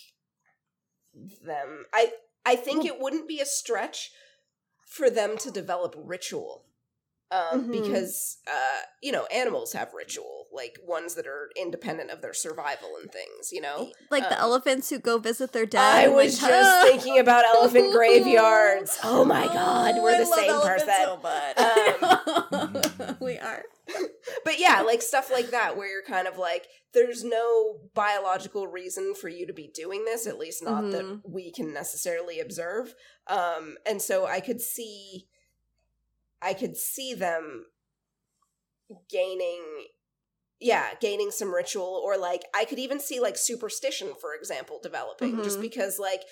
them. 1.44 1.86
I 1.93 2.12
I 2.47 2.57
think 2.57 2.85
it 2.85 2.98
wouldn't 3.01 3.28
be 3.28 3.40
a 3.40 3.47
stretch 3.47 4.11
for 4.86 5.11
them 5.11 5.36
to 5.39 5.51
develop 5.51 5.94
ritual. 5.97 6.65
Um, 7.32 7.66
Mhm. 7.66 7.70
because 7.85 8.39
uh, 8.48 8.81
you 9.01 9.12
know, 9.12 9.24
animals 9.27 9.73
have 9.73 9.94
ritual, 9.94 10.48
like 10.52 10.81
ones 10.85 11.15
that 11.15 11.28
are 11.28 11.48
independent 11.55 12.11
of 12.11 12.23
their 12.23 12.35
survival 12.35 12.97
and 13.01 13.12
things, 13.12 13.52
you 13.52 13.61
know? 13.61 13.93
Like 14.11 14.28
the 14.28 14.35
Um, 14.35 14.40
elephants 14.51 14.90
who 14.90 14.98
go 14.98 15.19
visit 15.19 15.52
their 15.52 15.65
dead. 15.65 15.81
I 15.81 16.09
was 16.09 16.40
just 16.40 16.89
thinking 16.89 17.20
about 17.20 17.44
elephant 17.44 17.93
graveyards. 17.97 18.98
Oh 19.05 19.24
my 19.24 19.47
god, 19.47 19.94
Oh, 19.97 20.02
we're 20.02 20.16
I 20.16 20.19
the 20.19 20.27
same 20.27 20.61
person. 20.61 20.93
so 21.05 21.16
much. 21.23 21.57
we 23.20 23.39
are. 23.39 23.62
but 24.44 24.59
yeah, 24.59 24.81
like 24.81 25.01
stuff 25.01 25.31
like 25.31 25.51
that 25.51 25.77
where 25.77 25.89
you're 25.89 26.02
kind 26.02 26.27
of 26.27 26.36
like, 26.36 26.66
there's 26.93 27.23
no 27.23 27.81
biological 27.95 28.67
reason 28.67 29.15
for 29.15 29.29
you 29.29 29.47
to 29.47 29.53
be 29.53 29.69
doing 29.73 30.05
this, 30.05 30.27
at 30.27 30.39
least 30.39 30.62
not 30.62 30.85
Mhm. 30.85 30.91
that 30.93 31.21
we 31.25 31.53
can 31.53 31.73
necessarily 31.73 32.41
observe. 32.41 32.95
Um, 33.27 33.79
and 33.87 34.03
so 34.03 34.27
I 34.27 34.41
could 34.41 34.61
see, 34.61 35.29
I 36.43 36.55
could 36.55 36.77
see 36.77 37.15
them 37.15 37.71
gaining, 39.09 39.89
yeah, 40.59 40.95
gaining 41.01 41.31
some 41.31 41.55
ritual, 41.55 42.01
or 42.05 42.17
like 42.17 42.43
I 42.55 42.65
could 42.65 42.79
even 42.79 42.99
see 42.99 43.21
like 43.21 43.37
superstition, 43.39 44.15
for 44.21 44.35
example, 44.35 44.81
developing, 44.83 45.43
just 45.43 45.59
Mhm. 45.59 45.62
because 45.62 45.99
like 45.99 46.25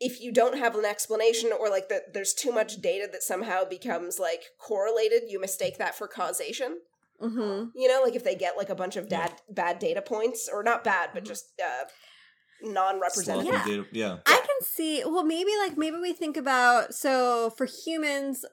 if 0.00 0.18
you 0.18 0.32
don't 0.32 0.56
have 0.56 0.74
an 0.76 0.84
explanation 0.86 1.52
or 1.52 1.68
like 1.68 1.90
that 1.90 2.14
there's 2.14 2.32
too 2.32 2.50
much 2.50 2.80
data 2.80 3.06
that 3.12 3.22
somehow 3.22 3.64
becomes 3.66 4.18
like 4.18 4.50
correlated 4.56 5.24
you 5.28 5.38
mistake 5.38 5.76
that 5.76 5.94
for 5.94 6.08
causation 6.08 6.80
hmm 7.20 7.64
you 7.74 7.86
know 7.88 8.00
like 8.02 8.14
if 8.14 8.24
they 8.24 8.34
get 8.34 8.56
like 8.56 8.70
a 8.70 8.74
bunch 8.74 8.96
of 8.96 9.08
dad 9.08 9.32
bad 9.50 9.78
data 9.78 10.00
points 10.00 10.48
or 10.52 10.62
not 10.62 10.82
bad 10.82 11.10
but 11.12 11.24
just 11.24 11.52
uh 11.62 11.84
non-representative 12.62 13.52
Yeah. 13.52 13.64
Data- 13.64 13.86
yeah. 13.92 14.16
I 14.26 14.36
can 14.36 14.62
see. 14.62 15.02
Well, 15.04 15.24
maybe 15.24 15.50
like 15.58 15.76
maybe 15.76 15.96
we 15.96 16.12
think 16.12 16.36
about 16.36 16.94
so 16.94 17.50
for 17.56 17.66
humans. 17.66 18.44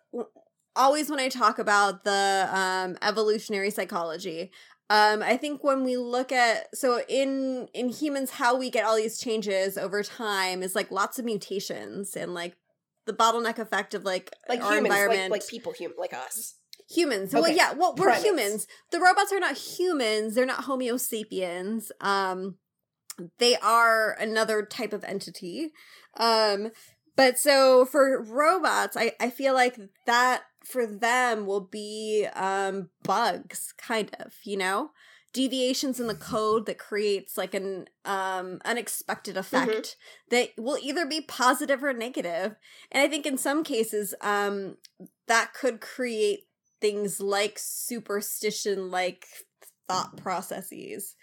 Always 0.76 1.10
when 1.10 1.20
I 1.20 1.28
talk 1.28 1.58
about 1.58 2.04
the 2.04 2.48
um, 2.52 2.98
evolutionary 3.02 3.72
psychology, 3.72 4.52
um, 4.92 5.24
I 5.24 5.36
think 5.36 5.64
when 5.64 5.84
we 5.84 5.98
look 5.98 6.32
at 6.32 6.74
so 6.76 7.02
in 7.10 7.68
in 7.74 7.90
humans, 7.90 8.32
how 8.32 8.56
we 8.56 8.70
get 8.70 8.86
all 8.86 8.96
these 8.96 9.18
changes 9.18 9.78
over 9.78 10.04
time 10.04 10.62
is 10.62 10.76
like 10.76 10.92
lots 10.92 11.18
of 11.18 11.26
mutations 11.26 12.16
and 12.16 12.34
like 12.34 12.56
the 13.08 13.14
bottleneck 13.14 13.58
effect 13.58 13.94
of 13.96 14.06
like 14.06 14.32
like 14.48 14.62
our 14.62 14.76
humans 14.76 14.90
like, 14.90 15.00
environment. 15.02 15.32
like 15.32 15.48
people 15.48 15.74
hum- 15.80 15.94
like 15.98 16.14
us 16.14 16.56
Humans. 16.90 17.34
Well, 17.34 17.50
yeah. 17.50 17.74
Well, 17.74 17.96
we're 17.98 18.06
Primates. 18.06 18.26
humans. 18.26 18.68
The 18.92 19.00
robots 19.00 19.34
are 19.34 19.40
not 19.40 19.58
humans. 19.58 20.36
They're 20.36 20.46
not 20.46 20.64
Homo 20.64 20.98
sapiens. 20.98 21.92
Um, 22.00 22.56
they 23.40 23.58
are 23.58 24.14
another 24.20 24.64
type 24.64 24.94
of 24.94 25.04
entity. 25.04 25.72
Um, 26.18 26.72
but 27.16 27.38
so 27.38 27.86
for 27.86 28.22
robots, 28.22 28.96
I 28.96 29.14
I 29.20 29.30
feel 29.30 29.54
like 29.54 29.78
that 30.06 30.44
for 30.64 30.86
them 30.86 31.46
will 31.46 31.62
be 31.62 32.28
um 32.36 32.90
bugs, 33.04 33.74
kind 33.78 34.16
of. 34.20 34.34
You 34.44 34.58
know, 34.58 34.92
deviations 35.34 36.00
in 36.00 36.08
the 36.08 36.16
code 36.16 36.66
that 36.66 36.80
creates 36.80 37.38
like 37.38 37.54
an 37.54 37.88
um 38.06 38.60
unexpected 38.66 39.38
effect 39.38 39.98
that 40.32 40.50
will 40.58 40.78
either 40.82 41.06
be 41.06 41.22
positive 41.22 41.84
or 41.84 41.94
negative 41.94 42.56
and 42.92 43.04
i 43.04 43.08
think 43.08 43.26
in 43.26 43.38
some 43.38 43.64
cases 43.64 44.16
um 44.22 44.78
that 45.28 45.54
could 45.54 45.80
create 45.80 46.47
things 46.82 47.20
like 47.20 47.58
superstition 47.58 48.92
like 48.92 49.26
thought 49.88 50.18
processes 50.18 51.16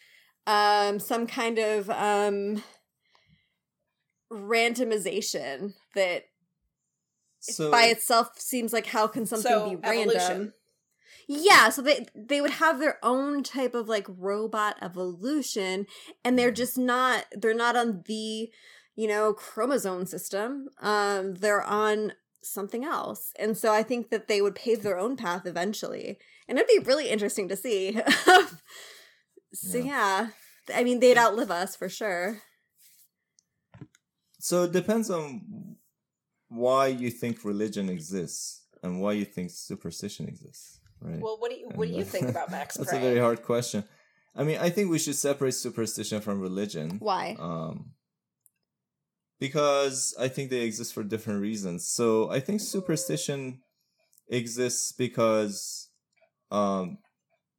um 0.47 0.98
some 0.98 1.26
kind 1.26 1.59
of 1.59 1.89
um 1.90 2.62
randomization 4.32 5.74
that 5.94 6.24
So 7.40 7.70
by 7.70 7.85
itself 7.85 8.39
seems 8.39 8.72
like 8.72 8.86
how 8.86 9.06
can 9.06 9.26
something 9.26 9.51
So, 9.52 9.70
be 9.70 9.76
random 9.76 10.16
evolution. 10.16 10.52
yeah 11.28 11.68
so 11.68 11.82
they 11.82 12.06
they 12.14 12.40
would 12.40 12.51
have 12.52 12.78
their 12.81 12.98
own 13.02 13.43
type 13.43 13.74
of 13.74 13.89
like 13.89 14.06
robot 14.09 14.76
evolution 14.82 15.86
and 16.24 16.39
they're 16.39 16.51
just 16.51 16.78
not 16.78 17.24
they're 17.32 17.55
not 17.55 17.76
on 17.76 18.02
the 18.06 18.51
you 18.97 19.09
know 19.09 19.32
chromosome 19.35 20.06
system 20.06 20.68
um 20.81 21.35
they're 21.35 21.62
on 21.62 22.12
something 22.44 22.84
else 22.84 23.32
and 23.38 23.56
so 23.56 23.72
i 23.72 23.82
think 23.82 24.10
that 24.10 24.28
they 24.28 24.40
would 24.42 24.54
pave 24.54 24.82
their 24.82 24.98
own 24.98 25.16
path 25.16 25.46
eventually 25.46 26.18
and 26.48 26.58
it'd 26.58 26.68
be 26.68 26.78
really 26.86 27.08
interesting 27.08 27.48
to 27.48 27.56
see 27.56 27.98
so 29.54 29.78
yeah. 29.78 30.28
i 30.74 30.84
mean 30.84 31.00
they'd 31.00 31.18
outlive 31.18 31.50
us 31.50 31.74
for 31.76 31.88
sure 31.88 32.42
So 34.38 34.64
it 34.64 34.72
depends 34.72 35.08
on 35.10 35.76
why 36.48 36.88
you 36.88 37.10
think 37.10 37.44
religion 37.44 37.88
exists 37.88 38.66
and 38.82 39.00
why 39.00 39.12
you 39.12 39.24
think 39.24 39.50
superstition 39.50 40.28
exists, 40.28 40.80
right? 41.00 41.18
well 41.20 41.36
what 41.40 41.50
do 41.50 41.56
you 41.56 41.68
what 41.74 41.88
do 41.88 41.94
you 41.94 42.02
uh, 42.02 42.04
think 42.14 42.28
about 42.28 42.50
max 42.56 42.76
That's 42.76 42.90
Prey? 42.90 42.98
a 42.98 43.02
very 43.08 43.20
hard 43.20 43.42
question. 43.42 43.84
I 44.36 44.42
mean, 44.44 44.58
I 44.58 44.68
think 44.68 44.90
we 44.90 44.98
should 44.98 45.14
separate 45.16 45.54
superstition 45.54 46.20
from 46.20 46.40
religion. 46.40 46.98
why 46.98 47.36
Um, 47.38 47.93
because 49.44 50.14
I 50.18 50.28
think 50.28 50.48
they 50.48 50.62
exist 50.62 50.94
for 50.94 51.04
different 51.04 51.40
reasons. 51.42 51.86
So 51.86 52.30
I 52.30 52.40
think 52.40 52.62
superstition 52.62 53.60
exists 54.28 54.92
because 54.92 55.88
um, 56.50 56.98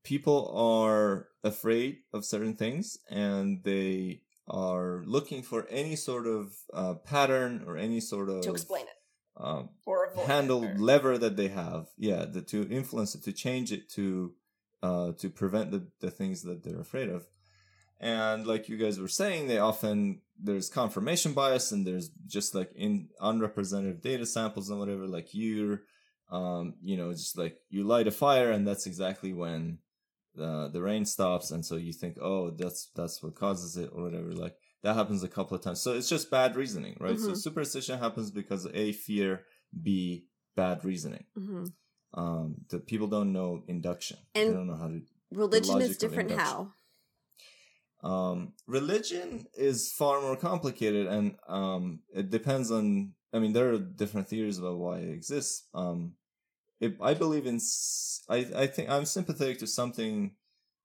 people 0.04 0.40
are 0.56 1.28
afraid 1.44 1.98
of 2.12 2.26
certain 2.26 2.56
things 2.56 2.98
and 3.10 3.64
they 3.64 4.22
are 4.48 5.04
looking 5.06 5.44
for 5.44 5.68
any 5.70 5.96
sort 5.96 6.26
of 6.26 6.54
uh, 6.74 6.96
pattern 7.14 7.64
or 7.68 7.78
any 7.78 8.00
sort 8.00 8.30
of 8.30 8.42
to 8.42 8.52
explain 8.52 8.86
it 8.86 8.98
um, 9.38 9.70
or 9.86 10.12
handle 10.26 10.64
it, 10.64 10.72
or- 10.76 10.80
lever 10.80 11.18
that 11.18 11.36
they 11.36 11.50
have 11.50 11.88
yeah 11.98 12.26
the, 12.26 12.42
to 12.42 12.68
influence 12.70 13.14
it 13.16 13.24
to 13.24 13.34
change 13.34 13.72
it 13.72 13.90
to 13.90 14.34
uh 14.84 15.12
to 15.22 15.30
prevent 15.30 15.72
the, 15.72 15.82
the 16.00 16.12
things 16.12 16.44
that 16.44 16.64
they're 16.64 16.80
afraid 16.80 17.10
of 17.10 17.26
and 18.00 18.46
like 18.46 18.70
you 18.70 18.78
guys 18.78 19.00
were 19.00 19.08
saying 19.08 19.48
they 19.48 19.58
often 19.58 20.22
there's 20.42 20.70
confirmation 20.70 21.34
bias 21.34 21.72
and 21.72 21.86
there's 21.88 22.10
just 22.28 22.54
like 22.54 22.72
in 22.76 23.10
unrepresentative 23.22 24.02
data 24.02 24.26
samples 24.26 24.70
and 24.70 24.80
whatever 24.80 25.08
like 25.08 25.30
you're 25.34 25.82
um 26.30 26.74
you 26.82 26.98
know 26.98 27.12
just 27.12 27.38
like 27.38 27.58
you 27.70 27.84
light 27.84 28.08
a 28.08 28.12
fire 28.12 28.52
and 28.52 28.68
that's 28.68 28.86
exactly 28.86 29.32
when 29.34 29.78
the 30.36 30.70
the 30.72 30.82
rain 30.82 31.06
stops. 31.06 31.52
And 31.52 31.66
so 31.66 31.76
you 31.76 31.94
think 31.94 32.18
oh 32.22 32.52
that's 32.52 32.92
that's 32.96 33.24
what 33.24 33.36
causes 33.36 33.78
it 33.78 33.90
or 33.94 34.04
whatever. 34.04 34.34
Like 34.34 34.56
that 34.84 34.96
happens 34.96 35.24
a 35.24 35.28
couple 35.28 35.56
of 35.56 35.64
times. 35.64 35.82
So 35.82 35.94
it's 35.94 36.10
just 36.10 36.30
bad 36.30 36.56
reasoning 36.56 36.98
right? 37.00 37.20
So 37.20 37.32
Mhm. 37.32 37.38
superstition 37.38 38.00
happens 38.00 38.32
because 38.32 38.68
a 38.74 38.92
fear 38.92 39.46
b 39.82 40.26
bad 40.56 40.84
reasoning. 40.86 41.26
Hmm 41.34 41.66
um 42.14 42.56
the 42.70 42.80
people 42.80 43.08
don't 43.08 43.34
know 43.34 43.64
induction. 43.68 44.18
And 44.34 44.50
they 44.50 44.54
don't 44.54 44.68
know 44.68 44.76
how 44.76 44.88
to 44.88 45.02
religion 45.32 45.82
is 45.82 45.98
different 45.98 46.32
how 46.32 46.74
Um, 48.06 48.54
religion 48.68 49.48
is 49.56 49.92
far 49.92 50.22
more 50.22 50.38
complicated, 50.38 51.08
and 51.08 51.36
um, 51.48 52.02
it 52.14 52.30
depends 52.30 52.72
on. 52.72 53.14
I 53.34 53.40
mean, 53.40 53.52
there 53.52 53.74
are 53.74 53.80
different 53.80 54.30
theories 54.30 54.60
about 54.60 54.78
why 54.78 55.00
it 55.00 55.10
exists. 55.10 55.68
Um, 55.74 56.14
it, 56.80 56.96
I 57.02 57.16
believe 57.16 57.48
in. 57.48 57.60
I 58.30 58.68
think 58.68 58.90
I'm 58.90 59.06
sympathetic 59.06 59.58
to 59.60 59.68
something, 59.68 60.36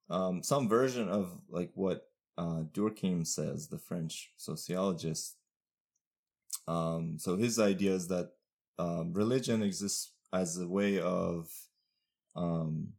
um, 0.09 0.43
some 0.43 0.69
version 0.69 1.09
of 1.11 1.41
like 1.51 1.71
what 1.75 2.09
uh, 2.39 2.63
Durkheim 2.73 3.27
says, 3.27 3.69
the 3.69 3.79
French 3.79 4.33
sociologist. 4.37 5.37
Um, 6.67 7.19
so 7.19 7.37
his 7.37 7.59
idea 7.59 7.93
is 7.93 8.09
that 8.09 8.31
um, 8.79 9.13
religion 9.13 9.63
exists 9.63 10.13
as 10.33 10.59
a 10.59 10.67
way 10.67 10.99
of 10.99 11.51
um, 12.35 12.95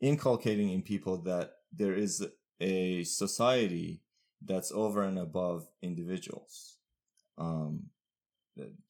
inculcating 0.00 0.70
in 0.70 0.82
people 0.82 1.16
that 1.22 1.52
there 1.72 1.94
is 1.94 2.24
a 2.60 3.04
society 3.04 4.02
that's 4.42 4.72
over 4.72 5.02
and 5.02 5.18
above 5.18 5.68
individuals. 5.82 6.76
Um, 7.38 7.90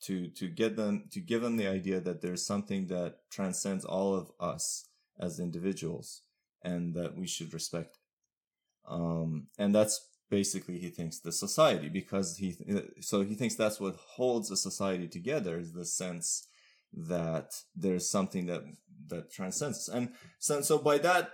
to 0.02 0.28
to 0.28 0.48
get 0.48 0.76
them 0.76 1.04
to 1.12 1.20
give 1.20 1.42
them 1.42 1.56
the 1.56 1.68
idea 1.68 2.00
that 2.00 2.22
there's 2.22 2.44
something 2.44 2.86
that 2.88 3.18
transcends 3.30 3.84
all 3.84 4.14
of 4.14 4.32
us 4.40 4.88
as 5.18 5.38
individuals 5.38 6.22
and 6.62 6.94
that 6.94 7.16
we 7.16 7.26
should 7.26 7.52
respect 7.52 7.96
it. 7.96 8.92
Um, 8.92 9.46
and 9.58 9.74
that's 9.74 10.08
basically 10.30 10.78
he 10.78 10.88
thinks 10.88 11.18
the 11.18 11.32
society 11.32 11.88
because 11.88 12.36
he 12.38 12.56
so 13.00 13.22
he 13.22 13.34
thinks 13.34 13.54
that's 13.54 13.80
what 13.80 13.96
holds 13.96 14.50
a 14.50 14.56
society 14.56 15.08
together 15.08 15.58
is 15.58 15.72
the 15.72 15.84
sense 15.84 16.46
that 16.92 17.52
there's 17.76 18.08
something 18.08 18.46
that 18.46 18.62
that 19.08 19.30
transcends 19.30 19.88
and 19.88 20.10
so 20.38 20.60
so 20.60 20.78
by 20.78 20.98
that 20.98 21.30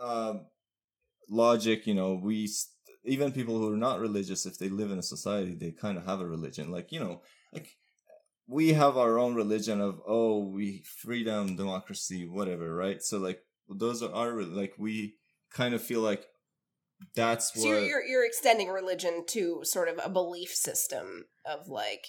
um 0.00 0.46
logic 1.28 1.86
you 1.86 1.94
know 1.94 2.14
we 2.14 2.48
even 3.04 3.32
people 3.32 3.58
who 3.58 3.72
are 3.72 3.76
not 3.76 4.00
religious 4.00 4.46
if 4.46 4.58
they 4.58 4.68
live 4.68 4.90
in 4.90 4.98
a 4.98 5.02
society 5.02 5.54
they 5.54 5.70
kind 5.70 5.98
of 5.98 6.06
have 6.06 6.20
a 6.20 6.26
religion 6.26 6.70
like 6.70 6.92
you 6.92 7.00
know 7.00 7.20
like 7.52 7.76
we 8.48 8.72
have 8.72 8.96
our 8.96 9.18
own 9.18 9.34
religion 9.34 9.80
of 9.80 10.00
oh 10.06 10.38
we 10.38 10.82
freedom 10.84 11.56
democracy 11.56 12.26
whatever 12.26 12.74
right 12.74 13.02
so 13.02 13.18
like 13.18 13.40
those 13.68 14.02
are 14.02 14.12
our 14.12 14.42
like 14.42 14.74
we 14.78 15.14
kind 15.50 15.74
of 15.74 15.82
feel 15.82 16.00
like 16.00 16.26
that's 17.14 17.54
what 17.54 17.62
So 17.62 17.68
you're, 17.68 17.80
you're 17.80 18.04
you're 18.04 18.26
extending 18.26 18.68
religion 18.68 19.24
to 19.28 19.60
sort 19.64 19.88
of 19.88 20.00
a 20.02 20.08
belief 20.08 20.50
system 20.50 21.26
of 21.44 21.68
like 21.68 22.06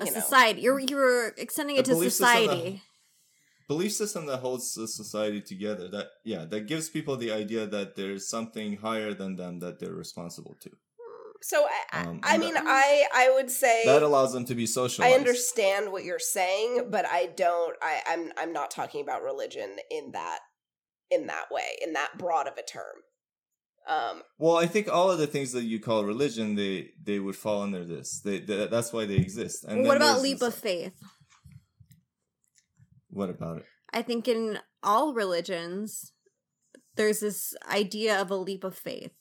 A 0.00 0.04
know 0.04 0.10
society. 0.10 0.60
You're 0.60 0.80
mm. 0.80 0.90
you're 0.90 1.28
extending 1.38 1.76
A 1.76 1.80
it 1.80 1.84
to 1.86 1.92
belief 1.92 2.06
that- 2.06 2.16
society. 2.16 2.82
Belief 3.68 3.92
system 3.92 4.26
that 4.26 4.38
holds 4.38 4.74
the 4.74 4.86
society 4.86 5.40
together 5.40 5.88
that 5.88 6.06
yeah 6.24 6.44
that 6.44 6.66
gives 6.66 6.88
people 6.88 7.16
the 7.16 7.32
idea 7.32 7.66
that 7.66 7.96
there's 7.96 8.28
something 8.28 8.76
higher 8.78 9.12
than 9.14 9.36
them 9.36 9.58
that 9.60 9.78
they're 9.80 9.94
responsible 9.94 10.56
to 10.60 10.70
So 11.42 11.66
I, 11.66 11.80
I- 11.98 12.04
Um, 12.06 12.20
I 12.22 12.38
mean, 12.38 12.54
that- 12.54 12.64
I 12.66 13.06
I 13.14 13.30
would 13.34 13.50
say 13.50 13.84
that 13.84 14.02
allows 14.02 14.32
them 14.32 14.44
to 14.46 14.54
be 14.54 14.66
social 14.66 15.04
I 15.04 15.10
understand 15.12 15.92
what 15.92 16.02
you're 16.04 16.18
saying, 16.18 16.88
but 16.90 17.04
I 17.06 17.26
don't. 17.26 17.76
I, 17.82 17.94
I'm 18.10 18.32
I'm 18.40 18.52
not 18.52 18.70
talking 18.70 19.02
about 19.06 19.22
religion 19.22 19.70
in 19.90 20.12
that 20.12 20.40
in 21.10 21.26
that 21.26 21.46
way, 21.56 21.68
in 21.84 21.92
that 21.92 22.16
broad 22.18 22.46
of 22.48 22.56
a 22.58 22.62
term. 22.62 22.96
Um, 23.88 24.22
well 24.38 24.56
i 24.56 24.66
think 24.66 24.88
all 24.88 25.08
of 25.12 25.18
the 25.22 25.28
things 25.28 25.52
that 25.52 25.62
you 25.62 25.78
call 25.78 26.04
religion 26.04 26.56
they 26.56 26.90
they 27.08 27.20
would 27.20 27.36
fall 27.36 27.62
under 27.62 27.84
this 27.84 28.20
they, 28.26 28.40
they 28.40 28.66
that's 28.66 28.92
why 28.92 29.04
they 29.06 29.14
exist 29.26 29.62
and 29.62 29.86
what 29.86 29.96
about 29.96 30.20
leap 30.22 30.42
of 30.42 30.54
faith? 30.56 30.92
What 33.16 33.30
about 33.30 33.58
it 33.58 33.64
I 33.92 34.02
think 34.02 34.28
in 34.28 34.58
all 34.82 35.14
religions, 35.14 36.12
there's 36.96 37.20
this 37.20 37.54
idea 37.70 38.20
of 38.20 38.30
a 38.30 38.36
leap 38.36 38.62
of 38.64 38.76
faith. 38.76 39.14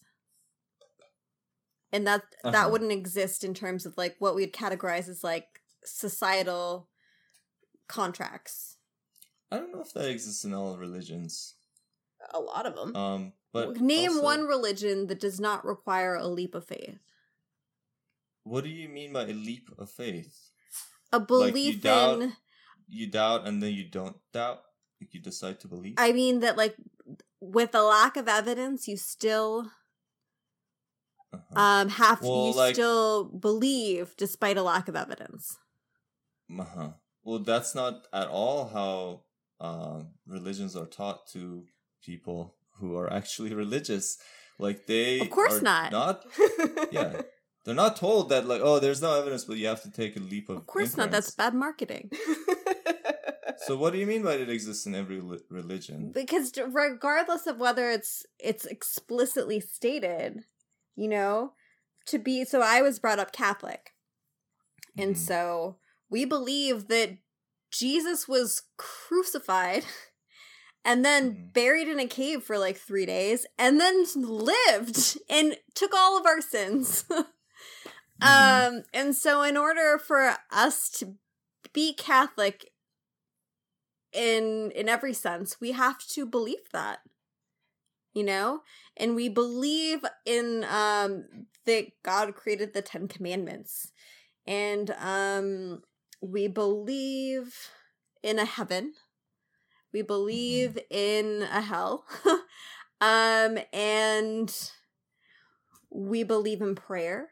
And 1.92 2.06
that 2.08 2.24
Uh-huh. 2.44 2.52
that 2.52 2.72
wouldn't 2.72 2.92
exist 2.92 3.44
in 3.44 3.54
terms 3.54 3.86
of 3.86 3.96
like 3.98 4.16
what 4.20 4.36
we'd 4.36 4.54
categorize 4.54 5.08
as 5.08 5.24
like 5.24 5.62
societal 5.86 6.90
contracts. 7.88 8.78
i 9.52 9.58
don't 9.58 9.72
know 9.72 9.82
if 9.82 9.94
that 9.94 10.10
exists 10.10 10.44
in 10.44 10.54
all 10.54 10.76
religions 10.78 11.56
a 12.34 12.40
lot 12.40 12.66
of 12.66 12.76
them. 12.76 12.96
um 12.96 13.34
but 13.54 13.78
Name 13.80 14.12
also- 14.12 14.24
one 14.24 14.44
religion 14.46 15.08
that 15.08 15.20
does 15.20 15.40
not 15.40 15.64
require 15.64 16.16
a 16.16 16.28
leap 16.28 16.56
of 16.56 16.66
faith. 16.68 17.00
what 18.44 18.64
do 18.64 18.70
you 18.72 18.90
mean 18.90 19.14
by 19.14 19.24
a 19.24 19.34
leap 19.50 19.70
of 19.78 19.90
faith 19.92 20.52
A 21.14 21.20
belief 21.20 21.82
doubt- 21.82 22.22
in 22.22 22.36
you 22.88 23.08
doubt 23.08 23.48
and 23.48 23.62
then 23.62 23.74
you 23.74 23.84
don't 23.90 24.18
doubt 24.34 24.62
like 25.02 25.14
you 25.14 25.20
decide 25.22 25.60
to 25.60 25.68
believe 25.68 25.96
I 25.98 26.12
mean 26.14 26.40
that 26.42 26.58
like 26.58 26.76
with 27.42 27.74
a 27.76 27.82
lack 27.84 28.16
of 28.18 28.28
evidence 28.28 28.88
you 28.88 28.98
still 28.98 29.72
Uh-huh. 31.34 31.60
um 31.60 31.90
have 31.90 32.22
Well, 32.22 32.48
you 32.48 32.54
like- 32.56 32.76
still 32.76 33.26
believe 33.26 34.16
despite 34.18 34.58
a 34.58 34.64
lack 34.64 34.88
of 34.88 34.96
evidence. 34.96 35.58
Uh-huh. 36.48 36.92
Well, 37.24 37.40
that's 37.40 37.74
not 37.76 38.08
at 38.14 38.28
all 38.30 38.70
how 38.70 39.24
um, 39.60 40.10
religions 40.28 40.76
are 40.76 40.86
taught 40.86 41.26
to 41.34 41.66
people 42.04 42.56
who 42.80 42.96
are 42.96 43.12
actually 43.12 43.54
religious. 43.64 44.18
Like 44.60 44.86
they, 44.86 45.20
Of 45.20 45.30
course 45.32 45.56
are 45.60 45.62
not. 45.62 45.92
Not 45.92 46.26
yeah, 46.92 47.22
they're 47.66 47.76
not 47.76 47.98
told 47.98 48.30
that 48.30 48.46
like 48.48 48.62
oh, 48.64 48.80
there's 48.80 49.02
no 49.02 49.20
evidence, 49.20 49.44
but 49.44 49.58
you 49.58 49.68
have 49.68 49.82
to 49.84 49.92
take 49.92 50.16
a 50.16 50.20
leap 50.22 50.48
of. 50.50 50.58
Of 50.58 50.68
course 50.68 50.96
not. 50.96 51.12
That's 51.12 51.32
bad 51.32 51.54
marketing. 51.54 52.12
So 53.66 53.76
what 53.78 53.94
do 53.94 54.00
you 54.00 54.06
mean 54.08 54.24
by 54.24 54.34
it 54.36 54.50
exists 54.50 54.86
in 54.86 54.96
every 54.96 55.20
li- 55.22 55.40
religion? 55.50 56.12
because 56.12 56.52
regardless 56.58 57.48
of 57.48 57.58
whether 57.58 57.90
it's 57.90 58.26
it's 58.40 58.66
explicitly 58.66 59.60
stated 59.60 60.44
you 60.96 61.08
know 61.08 61.54
to 62.06 62.18
be 62.20 62.46
so 62.46 62.62
i 62.62 62.82
was 62.82 63.00
brought 63.00 63.20
up 63.20 63.32
catholic 63.32 63.92
and 64.98 65.16
Mhm. 65.16 65.20
so 65.20 65.78
we 66.10 66.26
believe 66.26 66.88
that 66.88 67.18
jesus 67.72 68.28
was 68.28 68.62
crucified 68.78 69.86
and 70.86 71.04
then 71.04 71.32
Mhm. 71.32 71.54
buried 71.54 71.88
in 71.88 72.00
a 72.00 72.08
cave 72.08 72.44
for 72.44 72.58
like 72.58 72.78
three 72.78 73.06
days 73.06 73.46
and 73.58 73.80
then 73.80 74.06
lived 74.16 75.18
and 75.30 75.58
took 75.74 75.94
all 75.94 76.18
of 76.18 76.26
our 76.26 76.42
sins 76.42 77.06
Mhm. 78.22 78.68
um 78.78 78.84
and 78.94 79.16
so 79.16 79.42
in 79.42 79.58
order 79.58 79.98
for 79.98 80.38
us 80.52 80.90
to 80.90 81.16
be 81.74 81.94
catholic 81.94 82.72
in 84.16 84.72
in 84.72 84.90
every 84.90 85.14
sense 85.14 85.60
we 85.60 85.74
have 85.74 86.00
to 86.08 86.26
believe 86.26 86.72
that 86.72 87.00
you 88.16 88.24
know? 88.24 88.62
And 88.98 89.14
we 89.14 89.30
believe 89.30 90.04
in 90.26 90.66
um 90.72 91.26
that 91.66 91.88
god 92.02 92.34
created 92.34 92.74
the 92.74 92.82
10 92.82 93.08
commandments. 93.08 93.92
And 94.48 94.90
um 94.98 95.84
we 96.22 96.48
believe 96.48 97.70
in 98.24 98.40
a 98.40 98.46
heaven. 98.46 98.94
We 99.94 100.02
believe 100.02 100.80
in 100.90 101.44
a 101.44 101.62
hell. 101.62 102.06
Um 103.02 103.60
and 103.74 104.50
we 105.92 106.24
believe 106.24 106.62
in 106.62 106.74
prayer. 106.74 107.28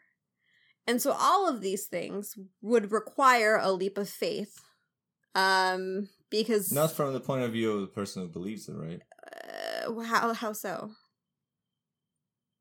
And 0.86 1.02
so 1.02 1.16
all 1.18 1.48
of 1.48 1.62
these 1.62 1.86
things 1.86 2.38
would 2.62 2.92
require 2.92 3.56
a 3.56 3.72
leap 3.72 3.98
of 3.98 4.10
faith 4.10 4.62
um 5.36 6.10
because 6.38 6.72
Not 6.72 6.92
from 6.98 7.14
the 7.14 7.20
point 7.30 7.44
of 7.48 7.52
view 7.58 7.70
of 7.76 7.82
the 7.82 7.94
person 8.00 8.24
who 8.24 8.28
believes 8.38 8.68
it, 8.70 8.74
right? 8.88 9.02
uh, 9.88 10.02
how 10.12 10.34
how 10.34 10.52
so 10.54 10.92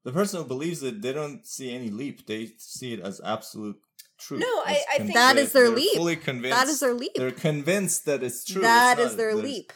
The 0.05 0.13
person 0.13 0.41
who 0.43 0.47
believes 0.55 0.83
it, 0.83 1.01
they 1.03 1.13
don't 1.21 1.47
see 1.47 1.69
any 1.79 1.91
leap. 2.01 2.17
They 2.27 2.43
see 2.59 2.91
it 2.95 3.01
as 3.01 3.21
absolute 3.35 3.79
truth. 4.19 4.41
No, 4.41 4.47
I- 4.73 4.85
I 4.95 4.99
think- 4.99 5.15
That 5.15 5.37
their 5.37 5.47
they're 5.47 5.71
leap. 5.71 5.97
Fully 5.97 6.17
convinced. 6.17 6.57
that 6.59 6.69
is 6.69 6.81
their 6.81 6.95
leap 7.03 7.13
They're 7.15 7.31
convinced 7.51 8.01
that 8.09 8.21
it's 8.27 8.45
true. 8.45 8.63
That 8.63 8.99
It's 8.99 9.07
is 9.07 9.13
not- 9.13 9.17
their 9.21 9.35
there's- 9.35 9.45
leap 9.51 9.73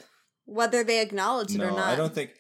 whether 0.59 0.81
they 0.85 1.01
acknowledge 1.01 1.53
it 1.55 1.59
no, 1.59 1.69
or 1.69 1.71
not 1.81 1.89
I 1.93 1.97
don't 1.97 2.15
think. 2.15 2.31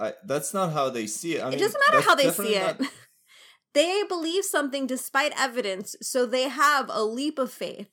I, 0.00 0.14
that's 0.30 0.52
not 0.58 0.72
how 0.72 0.86
they 0.90 1.06
see 1.18 1.36
it. 1.36 1.40
I 1.42 1.48
it 1.48 1.50
mean, 1.50 1.58
doesn't 1.64 1.82
matter 1.86 2.00
how 2.08 2.14
they 2.20 2.30
see 2.30 2.54
it 2.56 2.80
not- 2.80 2.90
they 3.78 4.02
believe 4.14 4.44
something 4.44 4.86
despite 4.86 5.32
evidence 5.48 5.88
so 6.02 6.18
they 6.26 6.46
have 6.48 6.86
a 6.90 7.02
leap 7.04 7.38
of 7.38 7.50
faith 7.52 7.88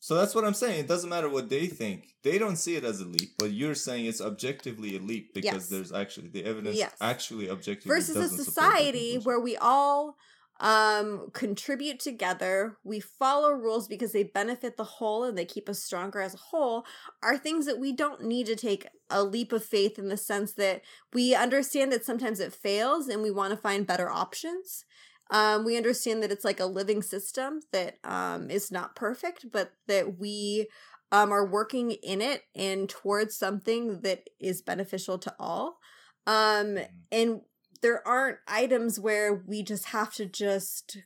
so 0.00 0.14
that's 0.14 0.34
what 0.34 0.44
I'm 0.44 0.54
saying. 0.54 0.80
It 0.80 0.88
doesn't 0.88 1.10
matter 1.10 1.28
what 1.28 1.50
they 1.50 1.66
think. 1.66 2.14
They 2.22 2.38
don't 2.38 2.56
see 2.56 2.74
it 2.74 2.84
as 2.84 3.00
a 3.00 3.04
leap, 3.04 3.34
but 3.38 3.52
you're 3.52 3.74
saying 3.74 4.06
it's 4.06 4.20
objectively 4.20 4.96
a 4.96 5.00
leap 5.00 5.34
because 5.34 5.44
Yes. 5.44 5.68
there's 5.68 5.92
actually 5.92 6.28
the 6.28 6.44
evidence 6.44 6.78
Yes. 6.78 6.96
actually 7.00 7.50
objectively 7.50 7.94
versus 7.96 8.16
a 8.16 8.28
society 8.28 9.16
where 9.18 9.38
we 9.40 9.56
all 9.56 10.16
um 10.62 11.30
contribute 11.32 11.98
together 11.98 12.76
we 12.84 13.00
follow 13.00 13.50
rules 13.50 13.88
because 13.88 14.12
they 14.12 14.22
benefit 14.22 14.76
the 14.76 14.84
whole 14.84 15.24
and 15.24 15.38
they 15.38 15.44
keep 15.46 15.70
us 15.70 15.82
stronger 15.82 16.20
as 16.20 16.34
a 16.34 16.36
whole 16.50 16.84
are 17.22 17.38
things 17.38 17.64
that 17.64 17.78
we 17.78 17.92
don't 17.92 18.22
need 18.22 18.44
to 18.46 18.54
take 18.54 18.86
a 19.08 19.24
leap 19.24 19.52
of 19.54 19.64
faith 19.64 19.98
in 19.98 20.08
the 20.08 20.18
sense 20.18 20.52
that 20.52 20.82
we 21.14 21.34
understand 21.34 21.90
that 21.90 22.04
sometimes 22.04 22.40
it 22.40 22.52
fails 22.52 23.08
and 23.08 23.22
we 23.22 23.30
want 23.30 23.50
to 23.52 23.56
find 23.56 23.86
better 23.86 24.10
options 24.10 24.84
um 25.30 25.64
we 25.64 25.76
understand 25.76 26.22
that 26.22 26.32
it's 26.32 26.44
like 26.44 26.60
a 26.60 26.66
living 26.66 27.02
system 27.02 27.60
that 27.72 27.98
um 28.04 28.50
is 28.50 28.70
not 28.70 28.96
perfect 28.96 29.46
but 29.52 29.72
that 29.86 30.18
we 30.18 30.66
um 31.12 31.32
are 31.32 31.46
working 31.46 31.92
in 31.92 32.20
it 32.20 32.42
and 32.54 32.88
towards 32.88 33.36
something 33.36 34.00
that 34.02 34.28
is 34.38 34.62
beneficial 34.62 35.18
to 35.18 35.34
all 35.38 35.78
um 36.26 36.76
Mhm. 36.76 36.88
and 37.12 37.40
there 37.82 38.06
aren't 38.06 38.38
items 38.46 39.00
where 39.00 39.34
we 39.46 39.62
just 39.62 39.86
have 39.86 40.12
to 40.14 40.26
just, 40.26 40.98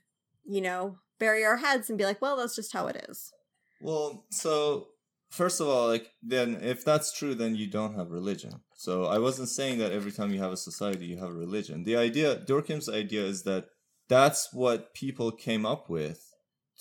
you 0.43 0.59
know, 0.59 0.97
bury 1.19 1.45
our 1.45 1.57
heads 1.57 1.89
and 1.89 1.97
be 1.97 2.03
like, 2.03 2.21
well, 2.21 2.35
that's 2.35 2.55
just 2.55 2.73
how 2.73 2.87
it 2.87 3.05
is. 3.07 3.31
Well, 3.81 4.25
so 4.29 4.87
first 5.29 5.61
of 5.61 5.67
all, 5.67 5.87
like 5.87 6.11
then 6.21 6.55
if 6.61 6.83
that's 6.83 7.13
true, 7.17 7.35
then 7.35 7.55
you 7.55 7.67
don't 7.67 7.95
have 7.95 8.11
religion. 8.11 8.61
So 8.75 9.05
I 9.05 9.19
wasn't 9.19 9.49
saying 9.49 9.77
that 9.79 9.91
every 9.91 10.11
time 10.11 10.33
you 10.33 10.39
have 10.39 10.51
a 10.51 10.57
society, 10.57 11.05
you 11.05 11.17
have 11.17 11.29
a 11.29 11.33
religion. 11.33 11.83
The 11.83 11.95
idea, 11.95 12.37
Durkheim's 12.45 12.89
idea, 12.89 13.23
is 13.23 13.43
that 13.43 13.67
that's 14.07 14.53
what 14.53 14.93
people 14.93 15.31
came 15.31 15.65
up 15.65 15.89
with 15.89 16.21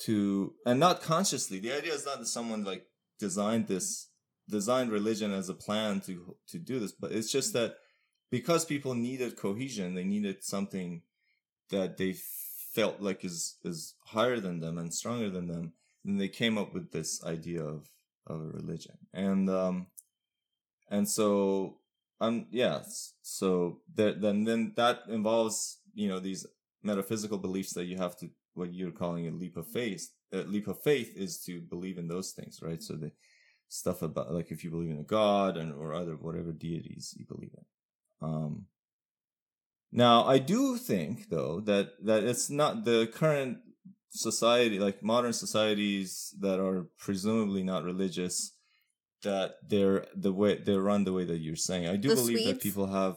to, 0.03 0.55
and 0.67 0.81
not 0.81 1.03
consciously. 1.03 1.59
The 1.59 1.73
idea 1.73 1.95
is 1.95 2.05
not 2.05 2.19
that 2.19 2.27
someone 2.27 2.65
like 2.65 2.87
designed 3.19 3.69
this, 3.69 4.09
designed 4.49 4.91
religion 4.91 5.33
as 5.33 5.49
a 5.49 5.55
plan 5.55 6.01
to 6.03 6.37
to 6.49 6.59
do 6.59 6.79
this, 6.79 6.93
but 6.93 7.13
it's 7.13 7.33
just 7.33 7.53
that 7.53 7.77
because 8.31 8.65
people 8.65 8.95
needed 8.95 9.37
cohesion, 9.37 9.95
they 9.95 10.05
needed 10.05 10.43
something 10.43 11.03
that 11.71 11.97
they 11.97 12.15
felt 12.75 13.01
like 13.01 13.25
is 13.25 13.57
is 13.65 13.95
higher 14.07 14.41
than 14.41 14.61
them 14.61 14.79
and 14.79 14.93
stronger 14.93 15.31
than 15.31 15.47
them 15.47 15.73
then 16.05 16.19
they 16.19 16.29
came 16.29 16.59
up 16.59 16.75
with 16.75 16.91
this 16.91 17.25
idea 17.25 17.63
of 17.63 17.89
of 18.27 18.41
a 18.41 18.51
religion 18.61 18.97
and 19.13 19.49
um 19.49 19.87
and 20.91 21.09
so 21.09 21.79
um 22.21 22.47
yeah 22.51 22.81
so 23.23 23.79
that 23.95 24.21
then 24.21 24.45
then 24.45 24.73
that 24.77 25.01
involves 25.09 25.79
you 25.95 26.09
know 26.09 26.19
these 26.19 26.47
metaphysical 26.85 27.39
beliefs 27.39 27.73
that 27.73 27.85
you 27.85 27.97
have 27.97 28.17
to 28.17 28.29
what 28.55 28.73
you're 28.73 28.91
calling 28.91 29.27
a 29.27 29.31
leap 29.31 29.57
of 29.57 29.67
faith 29.67 30.11
a 30.33 30.39
leap 30.39 30.69
of 30.69 30.83
faith 30.83 31.13
is 31.17 31.41
to 31.41 31.61
believe 31.61 31.99
in 31.99 32.09
those 32.09 32.33
things 32.33 32.61
right? 32.63 32.83
So 32.83 32.95
the 32.95 33.13
stuff 33.69 34.03
about 34.03 34.33
like 34.33 34.51
if 34.51 34.63
you 34.63 34.71
believe 34.71 34.91
in 34.91 34.99
a 34.99 35.03
god 35.03 35.57
and 35.57 35.73
or 35.73 35.95
other 35.95 36.15
whatever 36.17 36.53
deities 36.53 37.15
you 37.19 37.27
believe 37.27 37.51
in. 37.57 38.29
Um 38.29 38.67
now 39.91 40.25
i 40.25 40.39
do 40.39 40.77
think 40.77 41.29
though 41.31 41.61
that 41.61 41.93
that 42.05 42.25
it's 42.25 42.51
not 42.51 42.85
the 42.85 43.07
current 43.07 43.59
society 44.11 44.79
like 44.79 45.03
modern 45.03 45.33
societies 45.33 46.35
that 46.41 46.61
are 46.61 46.87
presumably 46.99 47.63
not 47.63 47.85
religious 47.85 48.53
that 49.25 49.57
they're 49.69 50.07
the 50.15 50.33
way 50.33 50.57
they 50.57 50.77
run 50.77 51.05
the 51.05 51.13
way 51.13 51.25
that 51.25 51.39
you're 51.39 51.57
saying. 51.57 51.89
I 51.89 51.97
do 51.97 52.11
The 52.11 52.15
believe 52.15 52.47
that 52.47 52.61
people 52.61 52.87
have 52.87 53.17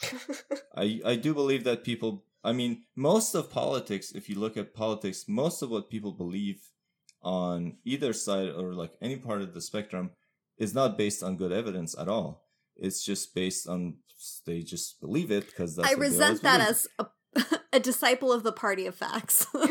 i 0.76 1.00
i 1.04 1.16
do 1.16 1.34
believe 1.34 1.64
that 1.64 1.82
people 1.82 2.24
i 2.44 2.52
mean 2.52 2.82
most 2.96 3.34
of 3.34 3.50
politics 3.50 4.12
if 4.12 4.28
you 4.28 4.38
look 4.38 4.56
at 4.56 4.74
politics 4.74 5.24
most 5.28 5.62
of 5.62 5.70
what 5.70 5.90
people 5.90 6.12
believe 6.12 6.60
on 7.22 7.76
either 7.84 8.12
side 8.12 8.48
or 8.48 8.72
like 8.74 8.92
any 9.02 9.16
part 9.16 9.42
of 9.42 9.54
the 9.54 9.60
spectrum 9.60 10.10
is 10.58 10.74
not 10.74 10.96
based 10.98 11.22
on 11.22 11.36
good 11.36 11.52
evidence 11.52 11.96
at 11.98 12.08
all 12.08 12.44
it's 12.76 13.04
just 13.04 13.34
based 13.34 13.68
on 13.68 13.96
they 14.46 14.62
just 14.62 15.00
believe 15.00 15.30
it 15.30 15.46
because 15.46 15.76
that's 15.76 15.88
I 15.88 15.92
what 15.92 16.00
they 16.00 16.06
resent 16.08 16.42
that 16.42 16.58
believe. 16.58 16.70
as 16.70 16.88
a, 16.98 17.56
a 17.76 17.80
disciple 17.80 18.32
of 18.32 18.42
the 18.42 18.52
party 18.52 18.86
of 18.86 18.94
facts. 18.96 19.46
but 19.52 19.64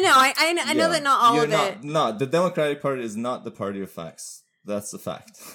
no, 0.00 0.10
I 0.10 0.32
I, 0.36 0.58
I 0.66 0.72
know 0.74 0.86
Yeah. 0.86 0.92
that 0.92 1.02
not 1.02 1.20
all 1.22 1.34
You're 1.34 1.44
of 1.44 1.50
not, 1.50 1.70
it. 1.72 1.84
No, 1.84 2.12
the 2.12 2.26
Democratic 2.26 2.82
Party 2.82 3.02
is 3.02 3.16
not 3.16 3.44
the 3.44 3.50
party 3.50 3.80
of 3.82 3.90
facts. 3.90 4.42
That's 4.66 4.92
a 4.92 4.98
fact. 4.98 5.40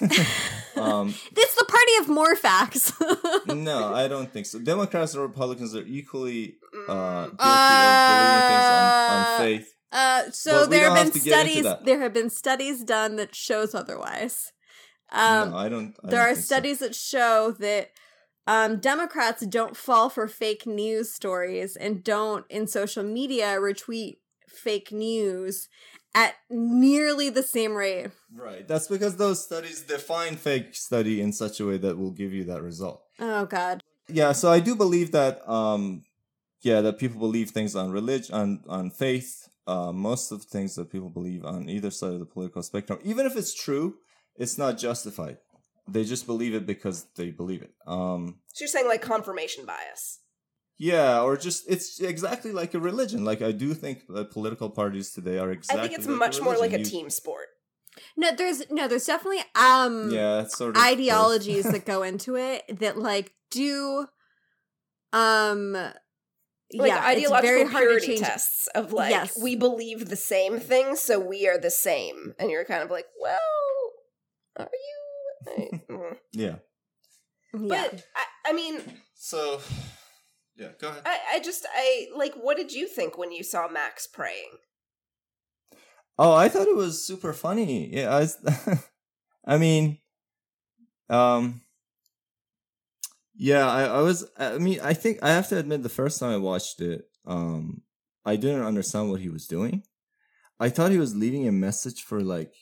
um, 0.80 1.08
It's 1.36 1.54
the 1.54 1.64
party 1.64 1.92
of 2.00 2.08
more 2.08 2.36
facts. 2.36 2.92
no, 3.46 3.92
I 3.94 4.08
don't 4.08 4.30
think 4.32 4.46
so. 4.46 4.58
Democrats 4.58 5.14
and 5.14 5.22
Republicans 5.22 5.74
are 5.74 5.84
equally 5.86 6.56
uh, 6.88 7.26
guilty 7.26 7.36
Mm. 7.38 7.86
of 7.90 8.08
believing 8.08 8.48
things 8.50 8.66
on, 8.78 8.84
on 9.12 9.24
Uh, 9.26 9.38
faith. 9.38 9.74
Uh, 9.92 10.22
so 10.30 10.66
there 10.66 10.84
have 10.84 10.94
been 10.94 11.06
have 11.06 11.06
into 11.06 11.18
studies. 11.20 11.66
There 11.84 12.00
have 12.00 12.12
been 12.12 12.30
studies 12.30 12.84
done 12.84 13.16
that 13.16 13.34
shows 13.34 13.74
otherwise. 13.74 14.52
Um, 15.12 15.50
no, 15.50 15.56
I 15.56 15.68
don't. 15.68 15.94
I 16.04 16.10
there 16.10 16.20
don't 16.20 16.30
are 16.30 16.34
think 16.34 16.46
so. 16.46 16.54
studies 16.54 16.78
that 16.78 16.94
show 16.94 17.50
that 17.58 17.90
um, 18.46 18.78
Democrats 18.78 19.44
don't 19.46 19.76
fall 19.76 20.08
for 20.08 20.28
fake 20.28 20.64
news 20.66 21.12
stories 21.12 21.74
and 21.76 22.04
don't 22.04 22.44
in 22.48 22.66
social 22.68 23.02
media 23.02 23.56
retweet 23.58 24.18
fake 24.48 24.92
news 24.92 25.68
at 26.14 26.34
nearly 26.48 27.30
the 27.30 27.42
same 27.42 27.74
rate. 27.74 28.08
Right. 28.34 28.66
That's 28.66 28.88
because 28.88 29.16
those 29.16 29.44
studies 29.44 29.82
define 29.82 30.36
fake 30.36 30.74
study 30.74 31.20
in 31.20 31.32
such 31.32 31.60
a 31.60 31.66
way 31.66 31.78
that 31.78 31.98
will 31.98 32.10
give 32.10 32.32
you 32.32 32.44
that 32.44 32.62
result. 32.62 33.02
Oh 33.18 33.46
God. 33.46 33.82
Yeah, 34.08 34.32
so 34.32 34.50
I 34.50 34.60
do 34.60 34.74
believe 34.74 35.12
that 35.12 35.48
um 35.48 36.02
yeah, 36.62 36.80
that 36.82 36.98
people 36.98 37.18
believe 37.18 37.50
things 37.50 37.74
on 37.76 37.90
religion 37.90 38.34
on 38.34 38.64
on 38.68 38.90
faith. 38.90 39.48
Uh, 39.66 39.92
most 39.92 40.32
of 40.32 40.40
the 40.40 40.46
things 40.46 40.74
that 40.74 40.90
people 40.90 41.10
believe 41.10 41.44
on 41.44 41.68
either 41.68 41.92
side 41.92 42.12
of 42.14 42.18
the 42.18 42.26
political 42.26 42.60
spectrum, 42.62 42.98
even 43.04 43.24
if 43.24 43.36
it's 43.36 43.54
true, 43.54 43.94
it's 44.34 44.58
not 44.58 44.78
justified. 44.78 45.36
They 45.86 46.02
just 46.02 46.26
believe 46.26 46.54
it 46.54 46.66
because 46.66 47.06
they 47.14 47.30
believe 47.30 47.62
it. 47.62 47.72
Um 47.86 48.40
so 48.48 48.62
you're 48.62 48.68
saying 48.68 48.88
like 48.88 49.02
confirmation 49.02 49.64
bias. 49.64 50.20
Yeah, 50.80 51.20
or 51.20 51.36
just 51.36 51.64
it's 51.68 52.00
exactly 52.00 52.52
like 52.52 52.72
a 52.72 52.80
religion. 52.80 53.22
Like 53.22 53.42
I 53.42 53.52
do 53.52 53.74
think 53.74 54.06
that 54.08 54.30
political 54.30 54.70
parties 54.70 55.12
today 55.12 55.36
are 55.38 55.52
exactly 55.52 55.84
I 55.84 55.88
think 55.88 55.98
it's 55.98 56.08
like 56.08 56.18
much 56.18 56.40
more 56.40 56.56
like 56.56 56.72
a. 56.72 56.78
You- 56.78 56.84
team 56.86 57.10
sport. 57.10 57.48
No, 58.16 58.30
there's 58.34 58.62
no, 58.70 58.88
there's 58.88 59.04
definitely 59.04 59.42
um 59.54 60.10
Yeah, 60.10 60.42
it's 60.42 60.56
sort 60.56 60.76
of 60.76 60.82
ideologies 60.82 61.64
that 61.70 61.84
go 61.84 62.02
into 62.10 62.36
it 62.36 62.62
that 62.78 62.96
like 62.96 63.34
do 63.50 64.06
um 65.12 65.72
Like 65.72 65.94
yeah, 66.72 67.04
ideological 67.04 67.40
very 67.42 67.64
hard 67.66 67.82
to 67.82 68.06
purity 68.06 68.16
tests 68.18 68.68
of 68.74 68.92
like 68.94 69.10
Yes. 69.10 69.38
we 69.42 69.56
believe 69.56 70.08
the 70.08 70.16
same 70.16 70.58
thing, 70.60 70.96
so 70.96 71.18
we 71.20 71.46
are 71.46 71.58
the 71.58 71.70
same, 71.70 72.32
and 72.38 72.50
you're 72.50 72.64
kind 72.64 72.82
of 72.82 72.90
like, 72.90 73.06
well, 73.20 73.38
are 74.56 74.68
you? 74.72 74.98
I- 75.72 75.92
mm. 75.92 76.16
yeah. 76.32 76.56
Yeah. 77.52 77.68
But 77.68 78.04
I, 78.16 78.50
I 78.50 78.52
mean, 78.54 78.80
So 79.14 79.60
yeah, 80.60 80.68
go 80.78 80.88
ahead. 80.88 81.02
I, 81.06 81.18
I 81.34 81.40
just, 81.40 81.66
I 81.74 82.08
like. 82.14 82.34
What 82.34 82.56
did 82.56 82.72
you 82.72 82.86
think 82.86 83.16
when 83.16 83.32
you 83.32 83.42
saw 83.42 83.66
Max 83.66 84.06
praying? 84.06 84.58
Oh, 86.18 86.34
I 86.34 86.50
thought 86.50 86.68
it 86.68 86.76
was 86.76 87.04
super 87.04 87.32
funny. 87.32 87.88
Yeah, 87.94 88.14
I, 88.14 88.20
was, 88.20 88.36
I 89.46 89.56
mean, 89.56 89.98
um, 91.08 91.62
yeah, 93.34 93.66
I, 93.66 93.84
I 93.84 94.00
was. 94.02 94.30
I 94.38 94.58
mean, 94.58 94.80
I 94.82 94.92
think 94.92 95.20
I 95.22 95.30
have 95.30 95.48
to 95.48 95.58
admit, 95.58 95.82
the 95.82 95.88
first 95.88 96.20
time 96.20 96.30
I 96.30 96.36
watched 96.36 96.82
it, 96.82 97.06
um, 97.26 97.80
I 98.26 98.36
didn't 98.36 98.66
understand 98.66 99.10
what 99.10 99.22
he 99.22 99.30
was 99.30 99.46
doing. 99.46 99.82
I 100.60 100.68
thought 100.68 100.90
he 100.90 100.98
was 100.98 101.16
leaving 101.16 101.48
a 101.48 101.52
message 101.52 102.02
for 102.02 102.20
like 102.20 102.52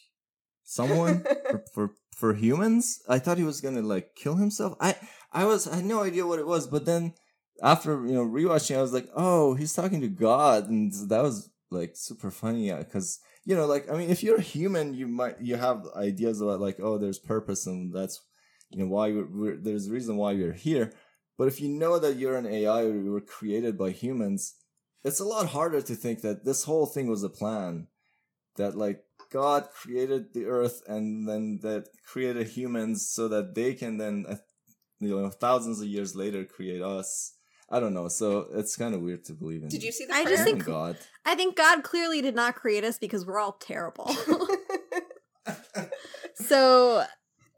someone 0.62 1.24
for, 1.50 1.64
for 1.74 1.90
for 2.14 2.34
humans. 2.34 3.00
I 3.08 3.18
thought 3.18 3.38
he 3.38 3.44
was 3.44 3.60
gonna 3.60 3.82
like 3.82 4.14
kill 4.14 4.36
himself. 4.36 4.76
I 4.80 4.94
I 5.32 5.46
was 5.46 5.66
I 5.66 5.76
had 5.76 5.84
no 5.84 6.04
idea 6.04 6.26
what 6.26 6.38
it 6.38 6.46
was, 6.46 6.68
but 6.68 6.86
then 6.86 7.14
after 7.62 8.06
you 8.06 8.14
know 8.14 8.24
rewatching, 8.26 8.76
I 8.76 8.82
was 8.82 8.92
like, 8.92 9.08
oh, 9.14 9.54
he's 9.54 9.74
talking 9.74 10.00
to 10.00 10.08
God, 10.08 10.68
and 10.68 10.92
that 11.08 11.22
was 11.22 11.50
like 11.70 11.96
super 11.96 12.30
funny 12.30 12.72
because 12.72 13.20
you 13.44 13.54
know 13.54 13.66
like 13.66 13.90
I 13.90 13.96
mean, 13.96 14.10
if 14.10 14.22
you're 14.22 14.38
a 14.38 14.42
human, 14.42 14.94
you 14.94 15.06
might 15.06 15.40
you 15.40 15.56
have 15.56 15.86
ideas 15.96 16.40
about 16.40 16.60
like 16.60 16.78
oh, 16.80 16.98
there's 16.98 17.18
purpose 17.18 17.66
and 17.66 17.92
that's 17.94 18.20
you 18.70 18.80
know 18.80 18.86
why 18.86 19.10
we're, 19.10 19.26
we're, 19.26 19.56
there's 19.56 19.88
a 19.88 19.92
reason 19.92 20.16
why 20.16 20.32
you're 20.32 20.52
here. 20.52 20.92
But 21.36 21.48
if 21.48 21.60
you 21.60 21.68
know 21.68 21.98
that 21.98 22.16
you're 22.16 22.36
an 22.36 22.46
AI 22.46 22.82
or 22.82 23.00
you 23.00 23.12
were 23.12 23.20
created 23.20 23.78
by 23.78 23.90
humans, 23.90 24.54
it's 25.04 25.20
a 25.20 25.24
lot 25.24 25.46
harder 25.46 25.80
to 25.80 25.94
think 25.94 26.20
that 26.22 26.44
this 26.44 26.64
whole 26.64 26.86
thing 26.86 27.08
was 27.08 27.22
a 27.22 27.28
plan. 27.28 27.86
That 28.56 28.76
like 28.76 29.04
God 29.30 29.68
created 29.70 30.34
the 30.34 30.46
earth 30.46 30.82
and 30.88 31.28
then 31.28 31.60
that 31.62 31.88
created 32.04 32.48
humans 32.48 33.08
so 33.08 33.28
that 33.28 33.54
they 33.54 33.74
can 33.74 33.98
then, 33.98 34.26
uh, 34.28 34.36
you 34.98 35.10
know, 35.10 35.30
thousands 35.30 35.80
of 35.80 35.86
years 35.86 36.16
later 36.16 36.44
create 36.44 36.82
us. 36.82 37.34
I 37.70 37.80
don't 37.80 37.92
know. 37.94 38.08
So 38.08 38.46
it's 38.54 38.76
kind 38.76 38.94
of 38.94 39.02
weird 39.02 39.24
to 39.26 39.34
believe 39.34 39.62
in. 39.62 39.68
Did 39.68 39.82
you 39.82 39.92
see 39.92 40.06
the? 40.06 40.14
I 40.14 40.24
just 40.24 40.44
think- 40.44 40.64
God. 40.64 40.96
I 41.26 41.34
think 41.34 41.56
God 41.56 41.82
clearly 41.82 42.22
did 42.22 42.34
not 42.34 42.54
create 42.54 42.82
us 42.84 42.98
because 42.98 43.26
we're 43.26 43.38
all 43.38 43.52
terrible. 43.52 44.08
so 46.34 47.04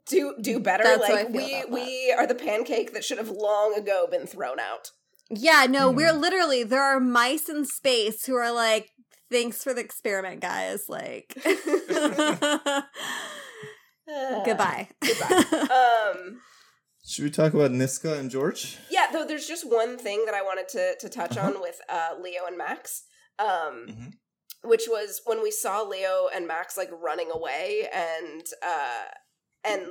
do 0.07 0.35
do 0.41 0.59
better. 0.59 0.83
That's 0.83 1.01
like 1.01 1.27
feel 1.27 1.35
we 1.37 1.51
that. 1.53 1.71
we 1.71 2.13
are 2.17 2.27
the 2.27 2.35
pancake 2.35 2.91
that 2.93 3.05
should 3.05 3.17
have 3.19 3.29
long 3.29 3.75
ago 3.77 4.07
been 4.11 4.27
thrown 4.27 4.59
out. 4.59 4.91
yeah, 5.29 5.65
no, 5.69 5.89
Hmm. 5.89 5.95
we're 5.95 6.11
literally 6.13 6.63
there 6.63 6.83
are 6.83 6.99
mice 6.99 7.47
in 7.47 7.65
space 7.65 8.25
who 8.25 8.35
are 8.35 8.51
like, 8.51 8.89
thanks 9.31 9.63
for 9.63 9.73
the 9.73 9.79
experiment, 9.81 10.41
guys. 10.41 10.89
Like 10.89 11.33
goodbye. 14.45 14.89
Goodbye. 15.01 15.67
Um. 16.13 16.41
Should 17.11 17.25
we 17.25 17.29
talk 17.29 17.53
about 17.53 17.71
Niska 17.71 18.17
and 18.17 18.31
George? 18.31 18.77
Yeah, 18.89 19.07
though 19.11 19.25
there's 19.25 19.45
just 19.45 19.69
one 19.69 19.97
thing 19.97 20.23
that 20.25 20.33
I 20.33 20.41
wanted 20.41 20.69
to 20.69 20.95
to 20.97 21.09
touch 21.09 21.35
Uh-huh. 21.35 21.47
on 21.47 21.59
with 21.61 21.81
uh, 21.89 22.15
Leo 22.21 22.45
and 22.45 22.57
Max, 22.57 23.03
um, 23.37 23.85
Mhm. 23.89 24.13
which 24.63 24.87
was 24.87 25.19
when 25.25 25.41
we 25.43 25.51
saw 25.51 25.81
Leo 25.81 26.29
and 26.33 26.47
Max 26.47 26.77
like 26.77 26.89
running 26.93 27.29
away, 27.29 27.89
and 27.91 28.45
uh, 28.63 29.03
and 29.65 29.87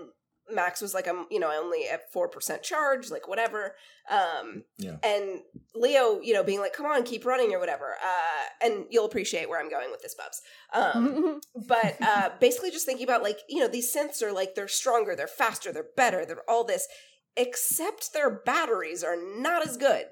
Max 0.48 0.80
was 0.80 0.94
like, 0.94 1.06
"I'm 1.06 1.26
you 1.30 1.38
know 1.38 1.52
only 1.52 1.86
at 1.88 2.10
four 2.10 2.26
percent 2.26 2.62
charge, 2.62 3.10
like 3.10 3.28
whatever." 3.28 3.76
Um, 4.08 4.64
Yeah. 4.78 4.96
and 5.02 5.42
Leo, 5.74 6.20
you 6.22 6.32
know, 6.32 6.42
being 6.42 6.60
like, 6.60 6.72
"Come 6.72 6.86
on, 6.86 7.02
keep 7.02 7.26
running" 7.26 7.52
or 7.52 7.58
whatever. 7.58 7.98
Uh, 8.02 8.44
and 8.62 8.86
you'll 8.88 9.04
appreciate 9.04 9.50
where 9.50 9.60
I'm 9.60 9.68
going 9.68 9.90
with 9.90 10.00
this, 10.00 10.14
Bubs. 10.14 10.40
Um, 10.72 11.42
but 11.54 12.00
uh, 12.00 12.30
basically 12.40 12.70
just 12.70 12.86
thinking 12.86 13.04
about 13.04 13.22
like 13.22 13.40
you 13.46 13.60
know 13.60 13.68
these 13.68 13.94
synths 13.94 14.22
are 14.22 14.32
like 14.32 14.54
they're 14.54 14.68
stronger 14.68 15.14
they're 15.14 15.26
faster 15.28 15.70
they're 15.70 15.92
better 15.96 16.24
they're 16.24 16.48
all 16.48 16.64
this 16.64 16.88
except 17.36 18.12
their 18.12 18.30
batteries 18.44 19.02
are 19.04 19.16
not 19.16 19.66
as 19.66 19.76
good. 19.76 20.04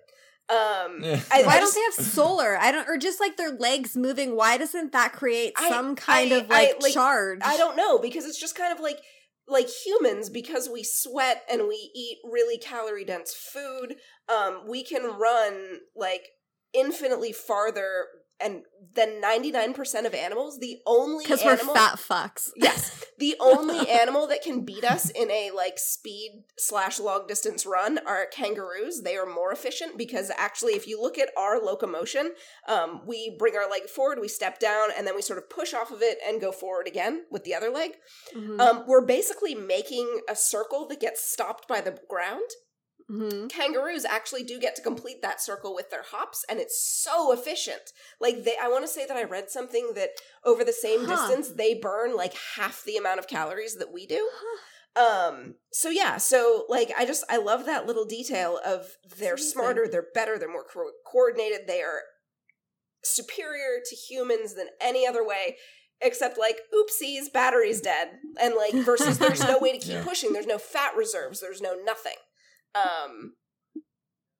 Um, 0.50 1.00
Yeah. 1.02 1.20
I, 1.30 1.42
Why 1.42 1.56
I 1.56 1.60
don't 1.60 1.74
they 1.74 1.82
have 1.82 2.06
solar? 2.06 2.56
I 2.56 2.72
don't, 2.72 2.88
or 2.88 2.96
just 2.96 3.20
like 3.20 3.36
their 3.36 3.50
legs 3.52 3.96
moving. 3.96 4.34
Why 4.34 4.56
doesn't 4.56 4.92
that 4.92 5.12
create 5.12 5.52
I- 5.58 5.68
some 5.68 5.94
kind 5.94 6.32
I- 6.32 6.36
of 6.36 6.48
like, 6.48 6.68
I, 6.70 6.74
like, 6.80 6.94
charge? 6.94 7.40
I 7.44 7.56
don't 7.58 7.76
know 7.76 7.98
because 7.98 8.24
it's 8.24 8.40
just 8.40 8.54
kind 8.56 8.72
of 8.72 8.80
like 8.80 8.98
like 9.50 9.68
humans 9.86 10.28
because 10.28 10.68
we 10.70 10.82
sweat 10.84 11.42
and 11.50 11.62
we 11.68 11.90
eat 11.94 12.18
really 12.22 12.58
calorie 12.58 13.04
dense 13.04 13.32
food. 13.34 13.96
Um, 14.28 14.64
we 14.68 14.84
can 14.84 15.04
run 15.18 15.78
like 15.96 16.22
infinitely 16.74 17.32
farther 17.32 18.04
and 18.40 18.62
nine 18.96 19.74
percent 19.74 20.06
of 20.06 20.14
animals. 20.14 20.58
The 20.58 20.78
only 20.86 21.24
because 21.24 21.44
we're 21.44 21.56
fat 21.56 21.98
fucks. 21.98 22.50
Yes, 22.56 23.04
the 23.18 23.36
only 23.40 23.88
animal 24.00 24.26
that 24.28 24.42
can 24.42 24.64
beat 24.64 24.84
us 24.84 25.10
in 25.10 25.30
a 25.30 25.50
like 25.54 25.78
speed 25.78 26.44
slash 26.58 26.98
long 26.98 27.26
distance 27.26 27.66
run 27.66 27.98
are 28.06 28.26
kangaroos. 28.26 29.02
They 29.02 29.16
are 29.16 29.26
more 29.26 29.52
efficient 29.52 29.96
because 29.96 30.30
actually, 30.36 30.72
if 30.72 30.86
you 30.86 31.00
look 31.00 31.18
at 31.18 31.30
our 31.36 31.58
locomotion, 31.58 32.32
um, 32.66 33.02
we 33.06 33.34
bring 33.38 33.56
our 33.56 33.70
leg 33.70 33.88
forward, 33.88 34.18
we 34.20 34.28
step 34.28 34.58
down, 34.58 34.88
and 34.96 35.06
then 35.06 35.14
we 35.14 35.22
sort 35.22 35.38
of 35.38 35.50
push 35.50 35.74
off 35.74 35.90
of 35.90 36.02
it 36.02 36.18
and 36.26 36.40
go 36.40 36.52
forward 36.52 36.86
again 36.88 37.24
with 37.30 37.44
the 37.44 37.54
other 37.54 37.70
leg. 37.70 37.92
Mhm. 38.34 38.60
Um, 38.60 38.84
we're 38.86 39.04
basically 39.04 39.54
making 39.54 40.20
a 40.28 40.36
circle 40.36 40.86
that 40.88 41.00
gets 41.00 41.30
stopped 41.30 41.68
by 41.68 41.80
the 41.80 41.98
ground. 42.08 42.48
Mhm. 43.10 43.48
Kangaroos 43.50 44.04
actually 44.04 44.42
do 44.42 44.58
get 44.60 44.76
to 44.76 44.82
complete 44.82 45.22
that 45.22 45.40
circle 45.40 45.74
with 45.74 45.88
their 45.90 46.02
hops, 46.02 46.44
and 46.48 46.58
it's 46.60 46.78
so 47.02 47.32
efficient. 47.32 47.92
Like 48.20 48.44
they, 48.44 48.56
I 48.60 48.68
want 48.68 48.84
to 48.84 48.88
say 48.92 49.06
that 49.06 49.16
I 49.16 49.22
read 49.24 49.50
something 49.50 49.92
that 49.94 50.10
over 50.44 50.62
the 50.62 50.72
same 50.74 51.06
Huh. 51.06 51.16
distance 51.16 51.48
they 51.56 51.74
burn 51.74 52.14
like 52.16 52.34
half 52.56 52.84
the 52.84 52.96
amount 52.98 53.18
of 53.18 53.26
calories 53.26 53.76
that 53.76 53.92
we 53.92 54.06
do. 54.06 54.28
Huh. 54.34 54.58
Um. 54.96 55.54
So 55.72 55.88
yeah. 55.90 56.16
So 56.18 56.64
like, 56.68 56.92
I 56.98 57.06
just 57.06 57.24
I 57.30 57.36
love 57.38 57.64
that 57.66 57.86
little 57.86 58.04
detail 58.04 58.60
of 58.64 58.96
they're 59.18 59.34
amazing. 59.34 59.52
smarter, 59.52 59.88
they're 59.88 60.08
better, 60.12 60.38
they're 60.38 60.50
more 60.52 60.64
co- 60.64 60.90
coordinated, 61.06 61.66
they 61.66 61.82
are 61.82 62.00
superior 63.04 63.80
to 63.88 63.94
humans 63.96 64.54
than 64.54 64.68
any 64.80 65.06
other 65.06 65.24
way. 65.26 65.56
Except 66.00 66.38
like, 66.38 66.60
oopsies, 66.72 67.32
battery's 67.32 67.80
dead, 67.80 68.10
and 68.40 68.54
like 68.54 68.72
versus 68.84 69.18
there's 69.18 69.42
no 69.42 69.58
way 69.62 69.72
to 69.72 69.78
keep 69.78 69.94
Yeah. 69.94 70.04
pushing. 70.04 70.32
There's 70.32 70.46
no 70.46 70.58
fat 70.58 70.94
reserves. 70.96 71.40
There's 71.40 71.60
no 71.60 71.74
nothing. 71.74 72.14
Um. 72.86 73.32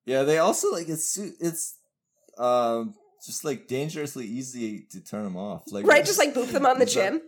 Yeah, 0.05 0.23
they 0.23 0.37
also 0.39 0.71
like 0.71 0.89
it's 0.89 1.17
it's 1.17 1.77
um 2.37 2.93
just 3.25 3.43
like 3.43 3.67
dangerously 3.67 4.25
easy 4.25 4.85
to 4.91 5.01
turn 5.03 5.23
them 5.23 5.37
off. 5.37 5.63
Like 5.71 5.85
right, 5.85 6.05
just 6.05 6.17
like 6.19 6.33
boop 6.33 6.47
them 6.51 6.65
on 6.65 6.79
the 6.79 6.85
Is 6.85 6.93
that- 6.95 7.11
chin. 7.11 7.21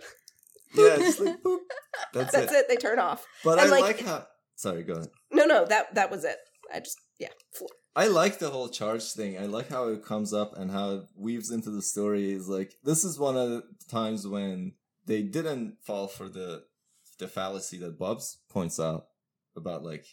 Yeah, 0.74 0.96
just 0.98 1.20
like 1.20 1.42
boop. 1.44 1.58
That's, 2.14 2.32
That's 2.32 2.52
it. 2.52 2.56
it. 2.56 2.66
They 2.70 2.78
turn 2.78 2.98
off. 3.00 3.26
But 3.44 3.60
And, 3.60 3.68
I 3.68 3.72
like- 3.72 3.82
like, 3.84 4.00
how. 4.02 4.26
Sorry, 4.56 4.84
go 4.84 4.94
ahead. 4.94 5.10
No, 5.32 5.46
no, 5.46 5.66
that 5.66 5.94
that 5.96 6.10
was 6.12 6.24
it. 6.24 6.38
I 6.74 6.80
just 6.80 6.98
yeah. 7.20 7.30
I 7.96 8.08
like 8.08 8.40
the 8.40 8.50
whole 8.50 8.70
charge 8.70 9.04
thing. 9.12 9.38
I 9.38 9.46
like 9.48 9.68
how 9.70 9.90
it 9.90 10.06
comes 10.06 10.34
up 10.34 10.58
and 10.58 10.72
how 10.72 10.92
it 10.92 11.04
weaves 11.16 11.52
into 11.52 11.70
the 11.72 11.82
story. 11.82 12.32
Is 12.32 12.48
like 12.48 12.74
this 12.84 13.04
is 13.04 13.20
one 13.20 13.36
of 13.38 13.50
the 13.50 13.64
times 13.90 14.26
when 14.26 14.74
they 15.06 15.22
didn't 15.24 15.78
fall 15.84 16.08
for 16.08 16.30
the 16.30 16.64
the 17.20 17.28
fallacy 17.28 17.78
that 17.80 18.00
Bubs 18.00 18.38
points 18.50 18.80
out 18.80 19.08
about 19.58 19.84
like 19.84 20.06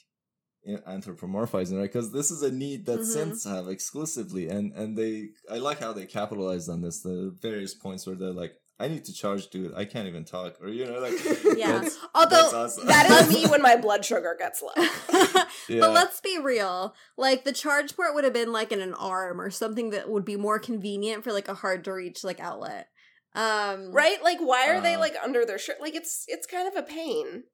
anthropomorphizing, 0.67 1.77
right? 1.79 1.83
Because 1.93 2.13
this 2.13 2.31
is 2.31 2.43
a 2.43 2.51
need 2.53 2.87
that 2.87 3.01
Mhm. 3.01 3.17
synths 3.17 3.49
have 3.49 3.69
exclusively, 3.69 4.49
and 4.49 4.73
and 4.73 4.97
they 4.97 5.31
I 5.51 5.59
like 5.59 5.79
how 5.81 5.93
they 5.93 6.07
capitalized 6.07 6.69
on 6.69 6.83
this. 6.83 7.01
The 7.01 7.35
various 7.41 7.75
points 7.75 8.07
where 8.07 8.17
they're 8.17 8.33
like, 8.33 8.55
I 8.81 8.87
need 8.89 9.05
to 9.07 9.13
charge, 9.13 9.49
dude. 9.51 9.75
I 9.75 9.85
can't 9.85 10.07
even 10.09 10.25
talk, 10.25 10.55
or 10.61 10.69
you 10.69 10.85
know, 10.85 11.01
like 11.01 11.15
Yeah. 11.57 11.73
that's- 11.73 11.99
Although 12.15 12.37
that's 12.43 12.55
awesome. 12.55 12.87
that 12.87 13.11
is 13.11 13.35
me 13.35 13.47
when 13.51 13.63
my 13.63 13.77
blood 13.77 14.05
sugar 14.05 14.37
gets 14.39 14.63
low. 14.63 14.73
Yeah. 15.69 15.81
But 15.81 15.93
let's 15.93 16.21
be 16.21 16.39
real. 16.39 16.95
Like 17.19 17.45
the 17.45 17.53
charge 17.53 17.95
port 17.95 18.15
would 18.15 18.25
have 18.25 18.33
been 18.33 18.53
like 18.53 18.73
in 18.73 18.81
an 18.81 18.95
arm 18.95 19.39
or 19.41 19.51
something 19.51 19.91
that 19.91 20.09
would 20.09 20.25
be 20.25 20.37
more 20.37 20.59
convenient 20.59 21.25
for 21.25 21.33
like 21.33 21.49
a 21.49 21.55
hard 21.55 21.85
to 21.85 21.93
reach 21.93 22.25
like 22.25 22.41
outlet. 22.41 22.89
Um 23.35 23.93
Right? 23.93 24.23
Like 24.23 24.39
why 24.41 24.69
are 24.69 24.81
they 24.81 24.95
Uh. 24.95 25.01
like 25.01 25.15
under 25.23 25.45
their 25.45 25.59
shirt? 25.59 25.81
Like 25.81 25.95
it's 25.95 26.25
it's 26.29 26.47
kind 26.47 26.69
of 26.69 26.77
a 26.77 26.83
pain. 26.87 27.45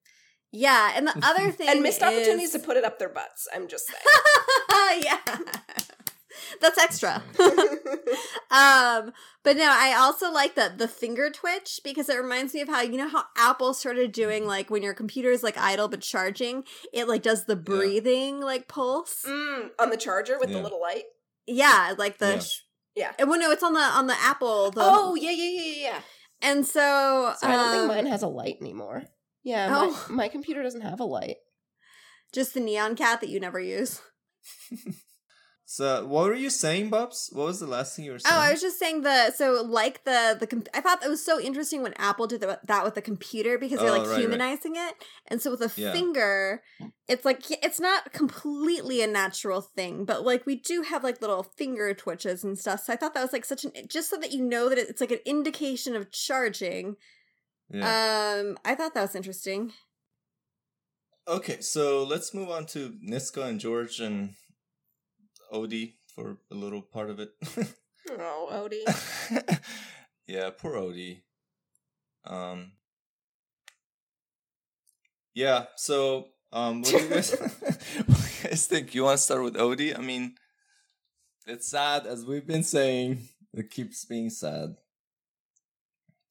Yeah, 0.56 0.92
and 0.94 1.08
the 1.08 1.18
other 1.22 1.50
thing 1.50 1.68
And 1.68 1.82
missed 1.82 2.00
opportunities 2.02 2.52
to 2.52 2.60
put 2.60 2.76
it 2.76 2.84
up 2.84 2.98
their 3.00 3.08
butts. 3.08 3.48
I'm 3.52 3.66
just 3.66 3.86
saying. 3.88 5.02
yeah. 5.04 5.18
That's 6.60 6.78
extra. 6.78 7.22
um, 8.50 9.12
but 9.42 9.56
no, 9.56 9.66
I 9.68 9.94
also 9.98 10.30
like 10.32 10.54
the 10.54 10.72
the 10.76 10.86
finger 10.88 11.30
twitch 11.30 11.80
because 11.82 12.08
it 12.08 12.16
reminds 12.16 12.54
me 12.54 12.60
of 12.60 12.68
how 12.68 12.82
you 12.82 12.96
know 12.96 13.08
how 13.08 13.24
Apple 13.36 13.74
started 13.74 14.12
doing 14.12 14.46
like 14.46 14.70
when 14.70 14.82
your 14.82 14.94
computer 14.94 15.30
is 15.30 15.42
like 15.42 15.58
idle 15.58 15.88
but 15.88 16.00
charging, 16.00 16.64
it 16.92 17.08
like 17.08 17.22
does 17.22 17.46
the 17.46 17.56
breathing 17.56 18.40
like 18.40 18.68
pulse. 18.68 19.24
mm, 19.26 19.70
on 19.80 19.90
the 19.90 19.96
charger 19.96 20.38
with 20.38 20.50
the 20.50 20.60
little 20.60 20.80
light. 20.80 21.04
Yeah, 21.46 21.94
like 21.98 22.18
the 22.18 22.32
Yeah. 22.34 22.38
sh- 22.38 22.60
Yeah. 22.94 23.12
And 23.18 23.28
well, 23.28 23.40
no, 23.40 23.50
it's 23.50 23.62
on 23.62 23.72
the 23.72 23.80
on 23.80 24.06
the 24.06 24.16
Apple. 24.20 24.70
The, 24.70 24.80
oh 24.82 25.14
yeah 25.14 25.30
yeah 25.30 25.50
yeah 25.60 25.88
yeah. 25.88 26.00
and 26.42 26.64
so, 26.66 27.34
So 27.40 27.46
I 27.48 27.52
don't 27.56 27.70
think 27.70 27.82
um, 27.82 27.88
mine 27.88 28.06
has 28.06 28.22
a 28.22 28.28
light 28.28 28.58
anymore. 28.60 29.02
Yeah, 29.44 29.68
Oh. 29.70 30.06
my, 30.08 30.14
my 30.24 30.28
computer 30.28 30.62
doesn't 30.62 30.80
have 30.80 31.00
a 31.00 31.04
light. 31.04 31.36
just 32.32 32.54
the 32.54 32.60
neon 32.60 32.96
cat 32.96 33.20
that 33.20 33.28
you 33.30 33.38
never 33.40 33.60
use. 33.60 34.00
So, 35.66 36.04
what 36.06 36.26
were 36.26 36.34
you 36.34 36.50
saying, 36.50 36.90
Bubs? 36.90 37.30
What 37.32 37.46
was 37.46 37.58
the 37.58 37.66
last 37.66 37.96
thing 37.96 38.04
you 38.04 38.12
were 38.12 38.18
saying? 38.18 38.34
Oh, 38.36 38.38
I 38.38 38.52
was 38.52 38.60
just 38.60 38.78
saying 38.78 39.00
the 39.00 39.30
so 39.32 39.62
like 39.66 40.04
the 40.04 40.36
the 40.38 40.46
com- 40.46 40.62
I 40.74 40.82
thought 40.82 41.02
it 41.02 41.08
was 41.08 41.24
so 41.24 41.40
interesting 41.40 41.82
when 41.82 41.94
Apple 41.94 42.26
did 42.26 42.42
the, 42.42 42.60
that 42.66 42.84
with 42.84 42.94
the 42.94 43.00
computer 43.00 43.56
because 43.58 43.78
they're 43.80 43.88
Oh, 43.88 43.92
like 43.92 44.02
right, 44.02 44.10
right. 44.10 44.20
humanizing 44.20 44.76
it, 44.76 44.94
and 45.26 45.40
so 45.40 45.50
with 45.50 45.62
a 45.62 45.72
Yeah. 45.80 45.92
finger, 45.92 46.62
it's 47.08 47.24
like 47.24 47.40
it's 47.64 47.80
not 47.80 48.12
completely 48.12 49.00
a 49.00 49.06
natural 49.06 49.62
thing, 49.62 50.04
but 50.04 50.22
like 50.22 50.44
we 50.44 50.56
do 50.56 50.82
have 50.82 51.02
like 51.02 51.22
little 51.22 51.42
finger 51.42 51.94
twitches 51.94 52.44
and 52.44 52.58
stuff. 52.58 52.80
So 52.84 52.92
I 52.92 52.96
thought 52.96 53.14
that 53.14 53.22
was 53.22 53.32
like 53.32 53.46
such 53.46 53.64
an 53.64 53.72
just 53.88 54.10
so 54.10 54.18
that 54.18 54.32
you 54.32 54.44
know 54.44 54.68
that 54.68 54.76
it's 54.76 55.00
like 55.00 55.12
an 55.12 55.20
indication 55.24 55.96
of 55.96 56.12
charging. 56.12 56.96
Yeah. 57.74 58.38
Um, 58.38 58.56
I 58.64 58.76
thought 58.76 58.94
that 58.94 59.02
was 59.02 59.16
interesting. 59.16 59.72
okay, 61.26 61.60
so 61.60 62.04
let's 62.04 62.32
move 62.32 62.50
on 62.50 62.66
to 62.66 62.94
Niska 63.04 63.44
and 63.46 63.58
George 63.58 63.98
and 63.98 64.34
Odi 65.50 65.96
for 66.14 66.36
a 66.52 66.54
little 66.54 66.82
part 66.82 67.10
of 67.10 67.18
it. 67.18 67.30
Oh, 68.10 68.48
Odi. 68.50 68.84
yeah, 70.28 70.50
poor 70.56 70.76
Odi. 70.76 71.24
Um. 72.24 72.72
Yeah. 75.34 75.64
So, 75.76 76.28
um, 76.52 76.82
what 76.82 76.90
do 76.90 76.98
you 76.98 77.08
guys, 77.08 77.30
what 77.40 77.58
do 78.06 78.12
you 78.12 78.48
guys 78.48 78.66
think? 78.66 78.94
You 78.94 79.04
want 79.04 79.18
to 79.18 79.22
start 79.22 79.42
with 79.42 79.56
Odi? 79.56 79.96
I 79.96 80.00
mean, 80.00 80.36
it's 81.46 81.68
sad, 81.68 82.06
as 82.06 82.24
we've 82.24 82.46
been 82.46 82.62
saying. 82.62 83.28
It 83.52 83.70
keeps 83.70 84.04
being 84.04 84.30
sad. 84.30 84.76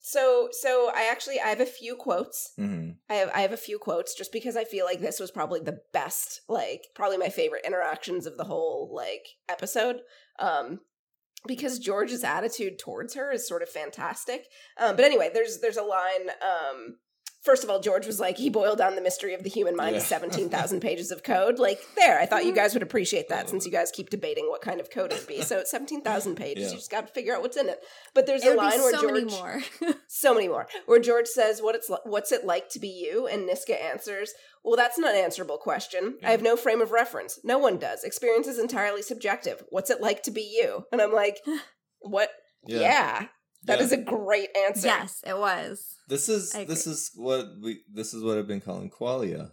So 0.06 0.50
so 0.52 0.92
I 0.94 1.08
actually 1.10 1.40
I 1.40 1.48
have 1.48 1.62
a 1.62 1.66
few 1.66 1.96
quotes. 1.96 2.52
hmm 2.58 2.90
I 3.10 3.16
have 3.16 3.32
I 3.34 3.40
have 3.40 3.54
a 3.54 3.58
few 3.58 3.80
quotes 3.80 4.14
just 4.14 4.34
because 4.34 4.58
I 4.58 4.66
feel 4.66 4.86
like 4.86 5.00
this 5.00 5.20
was 5.20 5.32
probably 5.32 5.62
the 5.62 5.80
best, 5.94 6.42
like 6.50 6.88
probably 6.94 7.18
my 7.18 7.30
favorite 7.30 7.66
interactions 7.66 8.26
of 8.26 8.36
the 8.38 8.44
whole 8.44 8.92
like 8.94 9.26
episode. 9.48 10.02
Um 10.40 10.82
because 11.48 11.80
George's 11.80 12.24
attitude 12.24 12.80
towards 12.80 13.14
her 13.16 13.32
is 13.32 13.48
sort 13.48 13.64
of 13.64 13.70
fantastic. 13.70 14.48
Um 14.78 14.98
but 14.98 15.06
anyway, 15.06 15.32
there's 15.34 15.62
there's 15.62 15.78
a 15.78 15.84
line 15.84 16.30
um 16.42 16.98
First 17.44 17.64
of 17.64 17.70
all, 17.70 17.82
George 17.82 18.08
was 18.08 18.20
like, 18.22 18.38
he 18.38 18.50
boiled 18.50 18.78
down 18.78 18.96
the 18.96 19.02
mystery 19.02 19.34
of 19.34 19.44
the 19.44 19.50
human 19.50 19.76
mind 19.76 19.96
to 19.96 20.02
17,000 20.14 20.80
pages 20.80 21.12
of 21.12 21.24
code. 21.24 21.60
Like, 21.60 21.80
there, 21.98 22.20
I 22.20 22.26
thought 22.26 22.46
you 22.46 22.52
mm-hmm. 22.52 22.60
guys 22.60 22.74
would 22.74 22.84
appreciate 22.84 23.28
that 23.30 23.50
since 23.50 23.66
you 23.66 23.72
guys 23.72 23.92
keep 23.92 24.10
debating 24.10 24.48
what 24.48 24.62
kind 24.62 24.80
of 24.80 24.90
code 24.90 25.12
it 25.12 25.20
would 25.20 25.28
be. 25.28 25.42
So 25.42 25.60
it's 25.60 25.72
17,000 25.72 26.36
pages. 26.38 26.64
Yeah. 26.64 26.70
You 26.70 26.76
just 26.76 26.92
got 26.92 27.08
to 27.08 27.14
figure 27.14 27.36
out 27.36 27.42
what's 27.42 27.58
in 27.58 27.68
it. 27.68 27.80
But 28.14 28.26
there's 28.28 28.44
It 28.44 28.56
a 28.56 28.58
line 28.58 28.72
be 28.72 28.78
where 28.78 28.94
so 28.94 29.02
George 29.02 29.14
many 29.14 29.26
more. 29.26 29.62
so 30.08 30.34
many 30.34 30.48
more. 30.48 30.68
Where 30.86 31.00
george 31.00 31.28
says 31.28 31.62
what 31.62 31.76
it's 31.76 31.90
li- 31.90 31.98
what's 32.04 32.32
it 32.32 32.46
like 32.46 32.70
to 32.70 32.80
be 32.80 32.88
you? 32.88 33.28
And 33.28 33.48
niska 33.48 33.82
answers 33.82 34.34
well 34.64 34.76
that's 34.76 34.98
an 34.98 35.06
unanswerable 35.06 35.58
question. 35.58 36.18
I 36.24 36.32
have 36.32 36.42
no 36.42 36.56
frame 36.56 36.82
of 36.82 36.92
reference. 36.92 37.40
No 37.44 37.58
one 37.58 37.78
does. 37.78 38.04
Experience 38.04 38.48
is 38.48 38.60
entirely 38.60 39.02
subjective. 39.02 39.64
What's 39.70 39.90
it 39.90 40.02
like 40.02 40.24
to 40.24 40.32
be 40.32 40.42
you? 40.42 40.86
And 40.92 41.02
i'm 41.02 41.14
like 41.14 41.40
what? 42.00 42.30
Yeah, 42.66 43.28
that 43.66 43.82
is 43.82 43.92
a 43.92 43.98
great 43.98 44.50
answer 44.56 44.88
yes, 44.88 45.22
it 45.26 45.38
was. 45.38 45.96
This 46.08 46.30
is 46.30 46.52
this 46.52 46.86
is 46.88 47.12
what 47.16 47.48
we 47.62 47.82
this 47.92 48.14
is 48.14 48.24
what 48.24 48.38
I've 48.38 48.48
been 48.48 48.62
calling 48.62 48.90
qualia. 48.90 49.52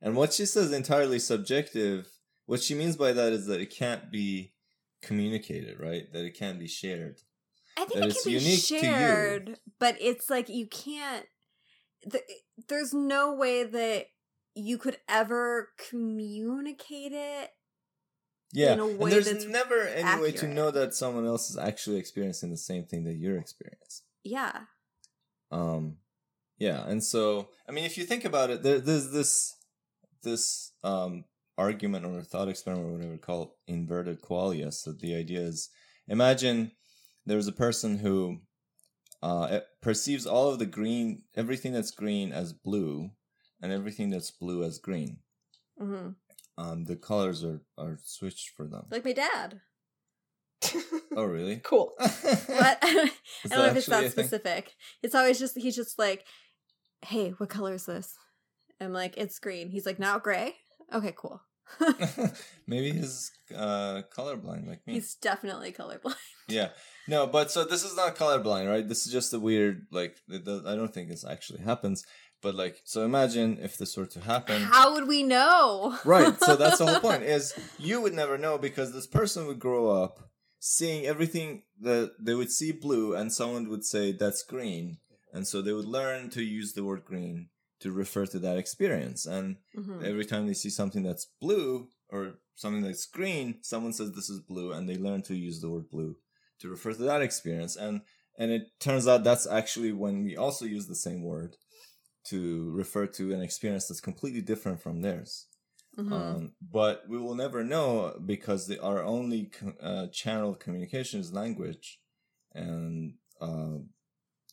And 0.00 0.16
what 0.16 0.32
she 0.32 0.46
says 0.46 0.72
entirely 0.72 1.18
subjective, 1.18 2.08
what 2.46 2.60
she 2.60 2.74
means 2.74 2.96
by 2.96 3.12
that 3.12 3.32
is 3.32 3.46
that 3.46 3.60
it 3.60 3.70
can't 3.70 4.10
be 4.10 4.52
communicated, 5.00 5.78
right? 5.80 6.12
That 6.12 6.24
it 6.24 6.36
can't 6.36 6.58
be 6.58 6.66
shared. 6.68 7.20
I 7.76 7.84
think 7.84 8.00
that 8.00 8.08
it 8.08 8.16
can 8.22 8.32
be 8.32 8.38
unique 8.38 8.66
to 8.66 8.74
you. 8.74 8.80
shared, 8.80 9.58
but 9.78 9.96
it's 10.00 10.28
like 10.28 10.48
you 10.48 10.66
can't. 10.66 11.26
th- 12.10 12.24
There's 12.68 12.92
no 12.92 13.32
way 13.34 13.62
that 13.64 14.06
you 14.54 14.76
could 14.76 14.98
ever 15.08 15.70
communicate 15.88 17.12
it. 17.12 17.50
Yeah. 18.52 18.74
In 18.74 18.80
a 18.80 18.86
and 18.86 19.12
there's 19.12 19.46
never 19.46 19.80
any 19.86 20.22
way 20.22 20.32
to 20.32 20.46
know 20.46 20.70
that 20.70 20.94
someone 20.94 21.26
else 21.26 21.50
is 21.50 21.56
actually 21.56 21.96
experiencing 21.96 22.50
the 22.50 22.56
same 22.56 22.84
thing 22.84 23.04
that 23.04 23.14
you're 23.14 23.38
experiencing. 23.38 24.04
Yeah. 24.22 24.60
Um, 25.50 25.96
yeah, 26.58 26.86
and 26.86 27.02
so 27.02 27.48
I 27.68 27.72
mean, 27.72 27.84
if 27.84 27.98
you 27.98 28.04
think 28.04 28.24
about 28.24 28.50
it, 28.50 28.62
there, 28.62 28.78
there's 28.78 29.10
this 29.10 29.56
this 30.22 30.72
um, 30.84 31.24
argument 31.58 32.06
or 32.06 32.22
thought 32.22 32.48
experiment 32.48 32.88
or 32.88 32.92
whatever 32.92 33.16
called 33.16 33.50
inverted 33.66 34.20
qualia. 34.22 34.72
So 34.72 34.92
the 34.92 35.14
idea 35.14 35.40
is 35.40 35.70
imagine 36.06 36.72
there's 37.26 37.48
a 37.48 37.52
person 37.52 37.98
who 37.98 38.40
uh, 39.22 39.60
perceives 39.80 40.26
all 40.26 40.50
of 40.50 40.58
the 40.58 40.66
green, 40.66 41.22
everything 41.36 41.72
that's 41.72 41.90
green 41.90 42.32
as 42.32 42.52
blue, 42.52 43.10
and 43.60 43.72
everything 43.72 44.10
that's 44.10 44.30
blue 44.30 44.62
as 44.64 44.78
green. 44.78 45.18
hmm 45.78 46.10
Um, 46.58 46.84
the 46.84 46.96
colors 46.96 47.44
are, 47.44 47.62
are 47.78 47.98
switched 48.04 48.50
for 48.56 48.66
them. 48.66 48.86
Like 48.90 49.04
my 49.04 49.12
dad. 49.12 49.60
Oh, 51.14 51.24
really? 51.24 51.56
cool. 51.62 51.92
What? 51.98 52.78
I 52.82 52.92
don't 52.92 53.10
Is 53.44 53.50
know 53.50 53.64
if 53.66 53.76
it's 53.76 53.86
that 53.86 54.04
a 54.04 54.08
thing? 54.08 54.26
specific. 54.26 54.72
It's 55.02 55.14
always 55.14 55.38
just 55.38 55.58
he's 55.58 55.76
just 55.76 55.98
like, 55.98 56.24
"Hey, 57.04 57.30
what 57.36 57.50
color 57.50 57.74
is 57.74 57.84
this?" 57.84 58.14
I'm 58.80 58.94
like, 58.94 59.18
"It's 59.18 59.38
green." 59.38 59.68
He's 59.70 59.84
like, 59.84 59.98
"Now 59.98 60.18
gray." 60.18 60.54
Okay, 60.94 61.12
cool. 61.16 61.42
Maybe 62.66 62.92
he's 62.92 63.30
uh, 63.54 64.02
colorblind 64.16 64.66
like 64.66 64.86
me. 64.86 64.94
He's 64.94 65.14
definitely 65.16 65.72
colorblind. 65.72 66.14
Yeah. 66.48 66.68
No, 67.08 67.26
but 67.26 67.50
so 67.50 67.64
this 67.64 67.84
is 67.84 67.96
not 67.96 68.16
colorblind, 68.16 68.68
right? 68.68 68.86
This 68.86 69.06
is 69.06 69.12
just 69.12 69.32
a 69.32 69.38
weird, 69.40 69.86
like, 69.90 70.16
does, 70.28 70.66
I 70.66 70.74
don't 70.76 70.92
think 70.92 71.08
this 71.08 71.24
actually 71.24 71.62
happens. 71.62 72.04
But, 72.42 72.54
like, 72.56 72.80
so 72.84 73.04
imagine 73.04 73.58
if 73.62 73.76
this 73.78 73.96
were 73.96 74.06
to 74.06 74.20
happen. 74.20 74.60
How 74.62 74.92
would 74.94 75.06
we 75.08 75.22
know? 75.22 75.96
Right. 76.04 76.38
So 76.40 76.56
that's 76.56 76.78
the 76.78 76.86
whole 76.86 77.00
point 77.00 77.22
is 77.22 77.54
you 77.78 78.00
would 78.00 78.12
never 78.14 78.36
know 78.36 78.58
because 78.58 78.92
this 78.92 79.06
person 79.06 79.46
would 79.46 79.60
grow 79.60 79.88
up 80.02 80.18
seeing 80.58 81.06
everything 81.06 81.62
that 81.80 82.12
they 82.20 82.34
would 82.34 82.50
see 82.50 82.72
blue 82.72 83.14
and 83.14 83.32
someone 83.32 83.68
would 83.68 83.84
say 83.84 84.12
that's 84.12 84.42
green. 84.42 84.98
And 85.32 85.46
so 85.46 85.62
they 85.62 85.72
would 85.72 85.86
learn 85.86 86.30
to 86.30 86.42
use 86.42 86.72
the 86.72 86.84
word 86.84 87.04
green 87.04 87.48
to 87.80 87.90
refer 87.90 88.26
to 88.26 88.38
that 88.40 88.58
experience. 88.58 89.24
And 89.26 89.56
Mhm. 89.76 90.04
every 90.04 90.24
time 90.24 90.46
they 90.46 90.54
see 90.54 90.70
something 90.70 91.02
that's 91.02 91.26
blue 91.40 91.88
or 92.10 92.34
something 92.54 92.82
that's 92.82 93.06
green, 93.06 93.58
someone 93.62 93.92
says 93.92 94.12
this 94.12 94.30
is 94.30 94.40
blue, 94.40 94.72
and 94.72 94.88
they 94.88 94.96
learn 94.96 95.22
to 95.22 95.34
use 95.34 95.60
the 95.60 95.70
word 95.70 95.88
blue 95.90 96.16
to 96.60 96.68
refer 96.68 96.92
to 96.92 97.02
that 97.04 97.22
experience. 97.22 97.74
And 97.76 98.02
and 98.38 98.50
it 98.50 98.62
turns 98.80 99.06
out 99.06 99.24
that's 99.24 99.46
actually 99.46 99.92
when 99.92 100.24
we 100.24 100.36
also 100.36 100.64
use 100.64 100.86
the 100.86 100.94
same 100.94 101.22
word 101.22 101.56
to 102.24 102.70
refer 102.70 103.06
to 103.06 103.32
an 103.32 103.42
experience 103.42 103.88
that's 103.88 104.00
completely 104.00 104.40
different 104.40 104.80
from 104.80 105.02
theirs. 105.02 105.46
Mhm. 105.96 106.12
Um, 106.12 106.52
but 106.60 107.08
we 107.08 107.18
will 107.18 107.34
never 107.34 107.62
know 107.62 108.18
because 108.24 108.66
the, 108.66 108.80
our 108.80 109.02
only 109.02 109.46
co- 109.46 109.74
uh, 109.80 110.06
channel 110.08 110.50
of 110.50 110.58
communication 110.58 111.20
is 111.20 111.32
language, 111.32 112.00
and 112.54 113.14
uh, 113.40 113.78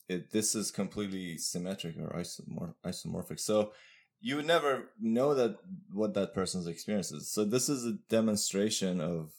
it 0.07 0.31
this 0.31 0.55
is 0.55 0.71
completely 0.71 1.37
symmetric 1.37 1.97
or 1.97 2.09
isomor- 2.09 2.75
isomorphic. 2.83 3.39
So 3.39 3.73
you 4.19 4.35
would 4.35 4.47
never 4.47 4.89
know 4.99 5.33
that 5.33 5.57
what 5.91 6.13
that 6.15 6.33
person's 6.33 6.67
experience 6.67 7.11
is. 7.11 7.31
So 7.31 7.45
this 7.45 7.69
is 7.69 7.85
a 7.85 7.93
demonstration 8.09 8.99
of 8.99 9.31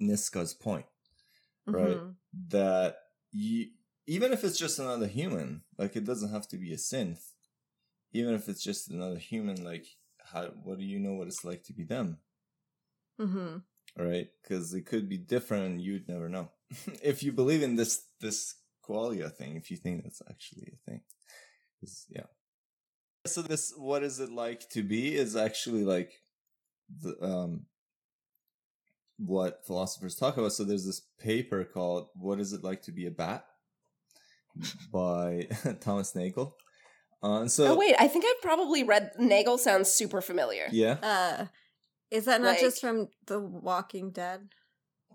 Niska's 0.00 0.54
point 0.54 0.86
right? 1.72 1.96
Mhm. 1.96 2.14
that 2.48 2.98
you, 3.32 3.70
even 4.08 4.32
if 4.32 4.42
it's 4.42 4.58
just 4.58 4.78
another 4.78 5.06
human, 5.06 5.62
like 5.76 5.94
it 5.94 6.04
doesn't 6.04 6.32
have 6.32 6.48
to 6.48 6.56
be 6.56 6.72
a 6.72 6.76
synth. 6.76 7.20
Even 8.12 8.34
if 8.34 8.48
it's 8.48 8.64
just 8.64 8.90
another 8.90 9.18
human, 9.18 9.62
like 9.62 9.86
how 10.32 10.46
what 10.64 10.78
do 10.78 10.84
you 10.84 10.98
know 10.98 11.12
what 11.12 11.28
it's 11.28 11.44
like 11.44 11.62
to 11.64 11.74
be 11.74 11.84
them, 11.84 12.18
Mhm. 13.20 13.62
right? 13.96 14.28
Because 14.42 14.72
it 14.72 14.86
could 14.86 15.08
be 15.08 15.18
different, 15.18 15.80
you'd 15.80 16.08
never 16.08 16.28
know. 16.28 16.50
if 17.02 17.22
you 17.22 17.32
believe 17.32 17.62
in 17.62 17.76
this 17.76 18.06
this 18.20 18.54
qualia 18.82 19.30
thing, 19.30 19.56
if 19.56 19.70
you 19.70 19.76
think 19.76 20.02
that's 20.02 20.22
actually 20.28 20.72
a 20.72 20.90
thing, 20.90 21.02
yeah. 22.08 22.26
So 23.26 23.42
this, 23.42 23.74
what 23.76 24.02
is 24.02 24.20
it 24.20 24.30
like 24.30 24.70
to 24.70 24.82
be, 24.82 25.14
is 25.14 25.36
actually 25.36 25.84
like 25.84 26.22
the 26.88 27.12
um 27.22 27.66
what 29.18 29.66
philosophers 29.66 30.14
talk 30.14 30.36
about. 30.38 30.52
So 30.52 30.64
there's 30.64 30.86
this 30.86 31.02
paper 31.18 31.64
called 31.64 32.08
"What 32.14 32.40
Is 32.40 32.52
It 32.54 32.64
Like 32.64 32.82
to 32.82 32.92
Be 32.92 33.06
a 33.06 33.10
Bat" 33.10 33.44
by 34.92 35.48
Thomas 35.80 36.14
Nagel. 36.14 36.54
Uh, 37.22 37.40
and 37.40 37.50
so 37.50 37.72
oh 37.72 37.76
wait, 37.76 37.94
I 37.98 38.06
think 38.08 38.24
I've 38.24 38.42
probably 38.42 38.84
read 38.84 39.10
Nagel. 39.18 39.58
Sounds 39.58 39.90
super 39.90 40.20
familiar. 40.20 40.66
yeah, 40.70 40.96
Uh, 41.02 41.46
is 42.10 42.24
that 42.26 42.40
not 42.40 42.48
Like- 42.50 42.60
just 42.60 42.80
from 42.80 43.08
The 43.26 43.40
Walking 43.40 44.10
Dead? 44.12 44.48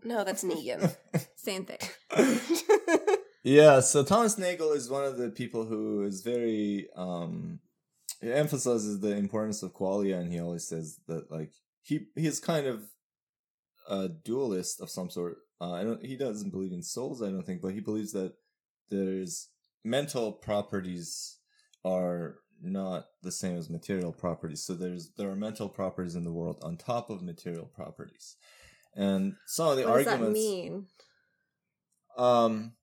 No, 0.03 0.24
that's 0.26 0.44
Negan. 0.44 0.94
Same 1.38 1.65
thing. 1.65 1.80
yeah. 3.44 3.80
So 3.80 4.03
Thomas 4.03 4.38
Nagel 4.38 4.74
is 4.74 4.90
one 4.90 5.06
of 5.06 5.18
the 5.18 5.30
people 5.30 5.65
who 5.65 6.03
is 6.03 6.22
very 6.22 6.88
um 6.95 7.60
he 8.22 8.32
emphasizes 8.32 8.99
the 8.99 9.15
importance 9.15 9.64
of 9.64 9.74
qualia, 9.74 10.20
and 10.20 10.32
he 10.32 10.40
always 10.40 10.68
says 10.68 10.99
that 11.07 11.32
like 11.32 11.52
he 11.84 12.07
he's 12.15 12.40
kind 12.40 12.68
of 12.68 12.84
a 13.90 14.10
dualist 14.10 14.82
of 14.82 14.90
some 14.90 15.10
sort. 15.10 15.38
Uh, 15.61 15.72
I 15.72 15.84
don't. 15.84 16.06
He 16.06 16.18
doesn't 16.18 16.52
believe 16.52 16.74
in 16.74 16.84
souls. 16.84 17.22
I 17.22 17.30
don't 17.30 17.45
think, 17.45 17.61
but 17.61 17.74
he 17.74 17.80
believes 17.80 18.11
that 18.14 18.34
there's 18.89 19.49
mental 19.84 20.31
properties 20.31 21.38
are 21.84 22.35
not 22.61 23.05
the 23.22 23.31
same 23.31 23.57
as 23.57 23.69
material 23.69 24.11
properties. 24.14 24.64
So 24.64 24.73
there's 24.73 25.11
there 25.18 25.30
are 25.30 25.35
mental 25.35 25.68
properties 25.69 26.15
in 26.15 26.23
the 26.23 26.31
world 26.31 26.60
on 26.64 26.77
top 26.77 27.10
of 27.10 27.22
material 27.22 27.65
properties, 27.65 28.38
and 28.95 29.35
some 29.45 29.68
of 29.69 29.77
the 29.77 29.84
what 29.84 29.97
does 29.97 30.05
that 30.05 30.11
arguments 30.14 30.39
mean? 30.39 30.85
um 32.18 32.73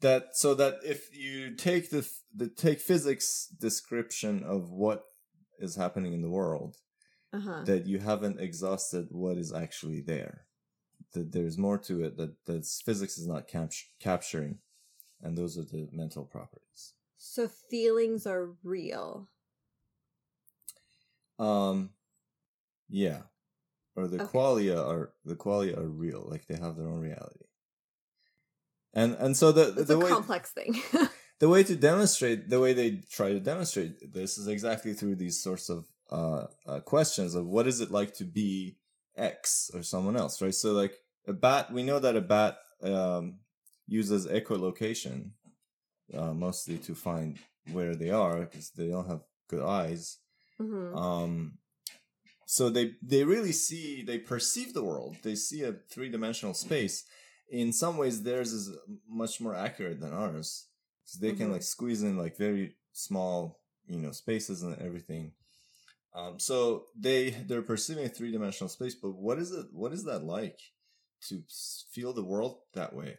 that 0.00 0.36
so 0.36 0.54
that 0.54 0.78
if 0.84 1.14
you 1.16 1.54
take 1.54 1.90
the 1.90 2.06
the 2.34 2.48
take 2.48 2.80
physics 2.80 3.46
description 3.60 4.42
of 4.42 4.70
what 4.70 5.04
is 5.60 5.76
happening 5.76 6.12
in 6.12 6.22
the 6.22 6.30
world 6.30 6.76
Uh 7.32 7.40
huh. 7.40 7.62
that 7.64 7.86
you 7.86 7.98
haven't 8.00 8.40
exhausted 8.40 9.06
what 9.10 9.36
is 9.38 9.52
actually 9.52 10.00
there 10.00 10.46
that 11.12 11.30
there's 11.32 11.56
more 11.56 11.78
to 11.78 12.02
it 12.04 12.16
that 12.16 12.34
that 12.46 12.66
physics 12.84 13.16
is 13.18 13.26
not 13.28 13.46
cap- 13.46 13.70
capturing 14.00 14.58
and 15.22 15.36
those 15.36 15.56
are 15.58 15.62
the 15.64 15.88
mental 15.92 16.24
properties 16.24 16.94
So 17.16 17.48
feelings 17.48 18.26
are 18.26 18.50
real. 18.62 19.28
um 21.38 21.90
yeah 22.88 23.22
or 23.96 24.06
the 24.06 24.18
Okay. 24.20 24.32
qualia 24.32 24.78
are 24.86 25.12
the 25.24 25.34
qualia 25.36 25.76
are 25.78 25.88
real 25.88 26.26
like 26.28 26.46
they 26.46 26.56
have 26.56 26.76
their 26.76 26.86
own 26.88 27.00
reality 27.00 27.46
and 28.94 29.14
and 29.14 29.36
so 29.36 29.52
the 29.52 29.72
It's 29.80 29.88
the 29.88 29.94
a 29.94 29.98
way 29.98 30.10
complex 30.10 30.50
thing. 30.52 30.80
the 31.40 31.48
way 31.48 31.62
to 31.64 31.74
demonstrate 31.76 32.48
the 32.48 32.60
way 32.60 32.72
they 32.72 33.00
try 33.10 33.32
to 33.32 33.40
demonstrate 33.40 34.12
this 34.12 34.38
is 34.38 34.46
exactly 34.48 34.92
through 34.92 35.16
these 35.16 35.42
sorts 35.42 35.68
of 35.70 35.86
uh, 36.10 36.46
uh, 36.66 36.80
questions 36.80 37.34
of 37.34 37.46
what 37.46 37.66
is 37.66 37.80
it 37.80 37.90
like 37.90 38.14
to 38.14 38.24
be 38.24 38.76
X 39.16 39.70
or 39.74 39.82
someone 39.82 40.16
else, 40.16 40.40
right? 40.42 40.54
So 40.54 40.72
like 40.72 40.94
a 41.26 41.32
bat, 41.32 41.72
we 41.72 41.82
know 41.82 41.98
that 41.98 42.16
a 42.16 42.20
bat 42.20 42.58
um, 42.82 43.38
uses 43.86 44.26
echolocation 44.26 45.30
uh, 46.14 46.32
mostly 46.32 46.78
to 46.78 46.94
find 46.94 47.38
where 47.72 47.94
they 47.94 48.10
are 48.10 48.40
because 48.40 48.70
they 48.70 48.88
don't 48.88 49.08
have 49.08 49.22
good 49.48 49.62
eyes. 49.62 50.18
hmm 50.58 50.94
Um, 50.96 51.58
so 52.46 52.70
they 52.70 52.94
they 53.02 53.24
really 53.24 53.52
see 53.52 54.02
they 54.02 54.18
perceive 54.18 54.74
the 54.74 54.84
world. 54.84 55.16
They 55.22 55.34
see 55.34 55.62
a 55.62 55.72
three 55.90 56.08
dimensional 56.10 56.54
space. 56.54 57.04
In 57.50 57.72
some 57.72 57.96
ways, 57.96 58.22
theirs 58.22 58.52
is 58.52 58.70
much 59.08 59.40
more 59.40 59.54
accurate 59.54 60.00
than 60.00 60.12
ours 60.12 60.66
because 61.04 61.20
they 61.20 61.32
can 61.32 61.48
Mhm. 61.48 61.52
like 61.52 61.62
squeeze 61.62 62.02
in 62.02 62.16
like 62.18 62.36
very 62.36 62.76
small 62.92 63.60
you 63.86 63.98
know 63.98 64.12
spaces 64.12 64.62
and 64.62 64.76
everything. 64.80 65.32
Um, 66.14 66.38
so 66.38 66.86
they 66.96 67.30
they're 67.30 67.62
perceiving 67.62 68.04
a 68.04 68.08
three 68.08 68.32
dimensional 68.32 68.68
space, 68.68 68.94
but 68.94 69.12
what 69.12 69.38
is 69.38 69.52
it? 69.52 69.66
What 69.72 69.92
is 69.92 70.04
that 70.04 70.24
like 70.24 70.60
to 71.28 71.42
feel 71.92 72.12
the 72.12 72.24
world 72.24 72.58
that 72.74 72.92
way? 72.94 73.16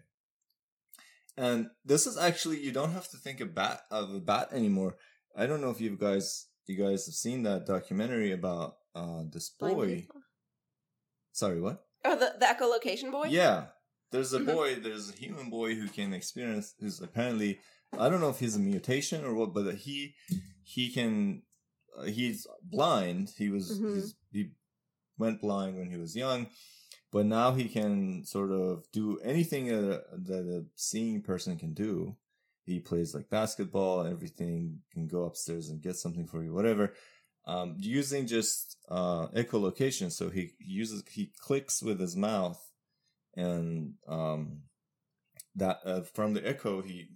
And 1.38 1.70
this 1.84 2.06
is 2.06 2.18
actually 2.18 2.60
you 2.60 2.72
don't 2.72 2.92
have 2.94 3.10
to 3.10 3.18
think 3.18 3.40
of 3.42 3.56
bat 3.56 3.82
of 3.90 4.14
a 4.14 4.20
bat 4.20 4.50
anymore. 4.52 4.96
I 5.36 5.46
don't 5.48 5.62
know 5.62 5.72
if 5.72 5.82
you 5.82 5.98
guys 5.98 6.48
you 6.68 6.78
guys 6.78 7.06
have 7.08 7.16
seen 7.16 7.44
that 7.44 7.66
documentary 7.66 8.32
about 8.32 8.76
uh 8.96 9.24
this 9.32 9.50
boy. 9.50 10.08
Sorry, 11.32 11.60
what? 11.60 11.84
oh, 12.06 12.16
the, 12.16 12.36
the 12.40 12.46
echolocation 12.46 13.12
boy. 13.12 13.28
Yeah. 13.30 13.68
There's 14.12 14.34
a 14.34 14.40
Mhm. 14.40 14.46
boy, 14.54 14.76
there's 14.76 15.10
a 15.10 15.14
human 15.16 15.50
boy 15.50 15.74
who 15.76 15.88
can 15.88 16.14
experience 16.14 16.76
who's 16.80 17.02
apparently 17.02 17.60
I 17.98 18.10
don't 18.10 18.22
know 18.22 18.30
if 18.30 18.40
he's 18.40 18.56
a 18.56 18.60
mutation 18.60 19.24
or 19.26 19.34
what, 19.34 19.54
but 19.54 19.74
he 19.76 20.14
he 20.64 20.92
can 20.92 21.42
uh, 21.98 22.04
he's 22.04 22.46
blind. 22.62 23.32
He 23.38 23.50
was 23.50 23.80
Mhm. 23.80 23.96
he's, 23.96 24.16
he 24.32 24.52
went 25.18 25.42
blind 25.42 25.78
when 25.78 25.90
he 25.90 25.98
was 25.98 26.16
young, 26.16 26.48
but 27.14 27.28
now 27.28 27.52
he 27.54 27.70
can 27.70 28.26
sort 28.26 28.52
of 28.52 28.92
do 28.92 29.20
anything 29.24 29.68
that 29.68 30.04
a, 30.12 30.18
that 30.18 30.46
a 30.48 30.66
seeing 30.76 31.22
person 31.22 31.58
can 31.58 31.74
do. 31.76 32.18
He 32.66 32.80
plays 32.80 33.14
like 33.14 33.30
basketball, 33.30 34.08
everything 34.08 34.80
can 34.92 35.08
go 35.08 35.26
upstairs 35.26 35.70
and 35.70 35.82
get 35.82 35.96
something 35.96 36.26
for 36.26 36.44
you, 36.44 36.54
whatever. 36.54 36.94
Um, 37.46 37.76
using 37.78 38.26
just 38.26 38.78
uh, 38.90 39.28
echolocation, 39.28 40.12
so 40.12 40.30
he, 40.30 40.54
uses 40.60 41.04
he 41.12 41.32
clicks 41.40 41.84
with 41.84 42.00
his 42.00 42.16
mouth, 42.16 42.60
and 43.36 43.94
um, 44.08 44.64
that 45.56 45.80
uh, 45.86 46.02
from 46.16 46.34
the 46.34 46.48
echo 46.48 46.82
he 46.82 47.10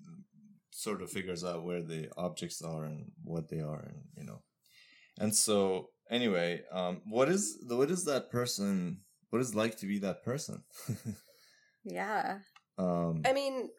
sort 0.69 1.01
of 1.01 1.09
figures 1.09 1.43
out 1.43 1.63
where 1.63 1.81
the 1.81 2.09
objects 2.17 2.61
are 2.61 2.83
and 2.83 3.13
what 3.23 3.49
they 3.49 3.61
are, 3.61 3.79
and 3.79 4.03
you 4.17 4.25
know, 4.25 4.41
and 5.17 5.33
so 5.33 5.89
anyway, 6.11 6.61
um, 6.73 7.01
what 7.07 7.29
is 7.29 7.57
what 7.69 7.89
is 7.89 8.03
that 8.03 8.29
person? 8.29 8.99
What 9.29 9.41
is 9.41 9.51
it 9.51 9.57
like 9.57 9.77
to 9.79 9.85
be 9.85 9.99
that 9.99 10.23
person? 10.23 10.63
Yeah. 11.83 12.39
um, 12.77 13.23
I 13.25 13.33
mean, 13.33 13.69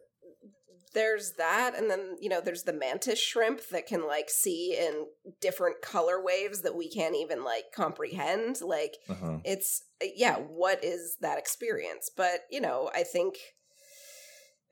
there's 0.95 1.33
that, 1.33 1.75
and 1.77 1.91
then 1.91 2.17
you 2.21 2.29
know, 2.29 2.41
there's 2.41 2.65
the 2.65 2.73
mantis 2.73 3.21
shrimp 3.21 3.69
that 3.69 3.87
can 3.87 4.07
like 4.07 4.31
see 4.31 4.77
in 4.79 5.07
different 5.41 5.83
color 5.83 6.23
waves 6.23 6.63
that 6.63 6.75
we 6.75 6.89
can't 6.89 7.17
even 7.17 7.45
like 7.45 7.65
comprehend. 7.75 8.61
Like, 8.63 8.95
uh-huh. 9.09 9.39
it's 9.45 9.85
yeah, 10.17 10.37
what 10.37 10.83
is 10.83 11.17
that 11.21 11.39
experience? 11.39 12.11
But 12.15 12.41
you 12.51 12.61
know, 12.61 12.91
I 12.95 13.03
think. 13.03 13.37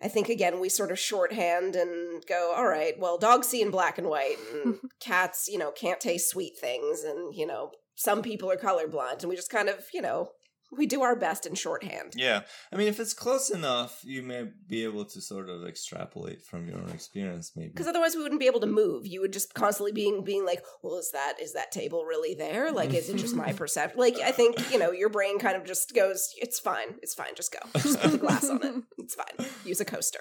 I 0.02 0.08
think 0.08 0.28
again 0.28 0.60
we 0.60 0.68
sort 0.68 0.90
of 0.90 0.98
shorthand 0.98 1.74
and 1.74 2.22
go, 2.28 2.52
all 2.54 2.68
right, 2.68 2.92
well, 2.98 3.16
dogs 3.16 3.48
see 3.48 3.62
in 3.62 3.70
black 3.70 3.96
and 3.96 4.08
white, 4.08 4.36
and 4.52 4.76
cats, 5.00 5.48
you 5.50 5.56
know, 5.56 5.70
can't 5.70 6.00
taste 6.00 6.28
sweet 6.28 6.58
things, 6.60 7.02
and 7.02 7.34
you 7.34 7.46
know, 7.46 7.70
some 7.94 8.20
people 8.20 8.50
are 8.50 8.58
colorblind, 8.58 9.20
and 9.20 9.30
we 9.30 9.36
just 9.36 9.50
kind 9.50 9.70
of, 9.70 9.86
you 9.94 10.02
know, 10.02 10.28
we 10.72 10.86
do 10.86 11.02
our 11.02 11.16
best 11.16 11.46
in 11.46 11.54
shorthand. 11.54 12.14
Yeah, 12.16 12.42
I 12.72 12.76
mean, 12.76 12.88
if 12.88 13.00
it's 13.00 13.14
close 13.14 13.50
enough, 13.50 14.00
you 14.02 14.22
may 14.22 14.48
be 14.68 14.84
able 14.84 15.04
to 15.06 15.20
sort 15.20 15.48
of 15.48 15.66
extrapolate 15.66 16.42
from 16.42 16.68
your 16.68 16.78
own 16.78 16.90
experience, 16.90 17.52
maybe. 17.56 17.70
because 17.70 17.86
otherwise 17.86 18.14
we 18.14 18.22
wouldn't 18.22 18.40
be 18.40 18.46
able 18.46 18.60
to 18.60 18.66
move. 18.66 19.06
You 19.06 19.20
would 19.20 19.32
just 19.32 19.54
constantly 19.54 19.92
being 19.92 20.24
being 20.24 20.44
like 20.44 20.62
well 20.82 20.96
is 20.96 21.10
that 21.12 21.34
is 21.40 21.52
that 21.54 21.72
table 21.72 22.04
really 22.04 22.34
there? 22.34 22.72
Like 22.72 22.94
is 22.94 23.08
it 23.08 23.16
just 23.16 23.34
my 23.34 23.52
perception 23.56 23.98
like 23.98 24.16
i 24.20 24.30
think 24.30 24.72
you 24.72 24.78
know 24.78 24.92
your 24.92 25.08
brain 25.08 25.38
kind 25.38 25.56
of 25.56 25.64
just 25.64 25.94
goes 25.94 26.32
it's 26.36 26.58
fine 26.58 26.96
it's 27.02 27.14
fine 27.14 27.34
just 27.34 27.52
go. 27.52 27.58
Just 27.80 28.00
put 28.00 28.12
the 28.12 28.18
glass 28.18 28.48
on 28.48 28.62
it. 28.62 28.74
It's 28.98 29.14
fine. 29.14 29.46
Use 29.64 29.80
a 29.80 29.84
coaster. 29.84 30.18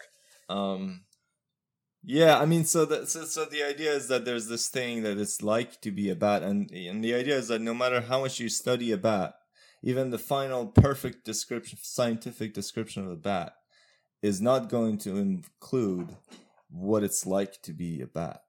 Um, 0.48 1.06
yeah, 2.04 2.38
I 2.38 2.46
mean, 2.46 2.66
so 2.66 2.86
that 2.86 3.10
so, 3.10 3.24
so 3.24 3.46
the 3.46 3.64
idea 3.64 3.92
is 3.92 4.08
that 4.10 4.26
there's 4.26 4.48
this 4.48 4.68
thing 4.70 5.02
that 5.02 5.18
it's 5.18 5.42
like 5.42 5.82
to 5.82 5.92
be 5.92 6.12
a 6.12 6.16
bat, 6.16 6.44
and 6.44 6.70
and 6.70 7.04
the 7.04 7.16
idea 7.16 7.36
is 7.36 7.48
that 7.48 7.62
no 7.62 7.74
matter 7.74 8.02
how 8.02 8.22
much 8.22 8.40
you 8.40 8.48
study 8.48 8.92
a 8.92 8.98
bat, 8.98 9.34
even 9.86 10.10
the 10.10 10.18
final 10.18 10.66
perfect 10.66 11.24
description, 11.24 11.78
scientific 11.82 12.54
description 12.56 13.06
of 13.06 13.12
a 13.12 13.16
bat, 13.16 13.54
is 14.24 14.42
not 14.42 14.68
going 14.68 14.98
to 14.98 15.16
include 15.16 16.10
what 16.70 17.04
it's 17.04 17.28
like 17.28 17.62
to 17.62 17.72
be 17.72 18.02
a 18.02 18.08
bat. 18.08 18.42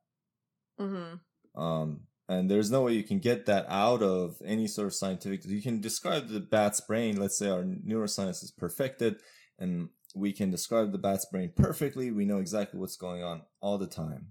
Mm-hmm. 0.80 1.60
Um, 1.62 2.00
and 2.26 2.50
there's 2.50 2.70
no 2.70 2.82
way 2.82 2.94
you 2.94 3.04
can 3.04 3.18
get 3.18 3.44
that 3.46 3.66
out 3.68 4.02
of 4.02 4.36
any 4.44 4.66
sort 4.66 4.88
of 4.88 4.94
scientific. 4.94 5.44
You 5.44 5.60
can 5.60 5.82
describe 5.82 6.28
the 6.28 6.40
bat's 6.40 6.80
brain. 6.80 7.20
Let's 7.20 7.38
say 7.38 7.50
our 7.50 7.62
neuroscience 7.62 8.42
is 8.42 8.50
perfected, 8.56 9.16
and 9.58 9.90
we 10.14 10.32
can 10.32 10.50
describe 10.50 10.90
the 10.90 10.98
bat's 10.98 11.26
brain 11.26 11.52
perfectly. 11.54 12.10
We 12.10 12.24
know 12.24 12.38
exactly 12.38 12.80
what's 12.80 12.96
going 12.96 13.22
on 13.22 13.42
all 13.60 13.76
the 13.76 13.86
time 13.86 14.28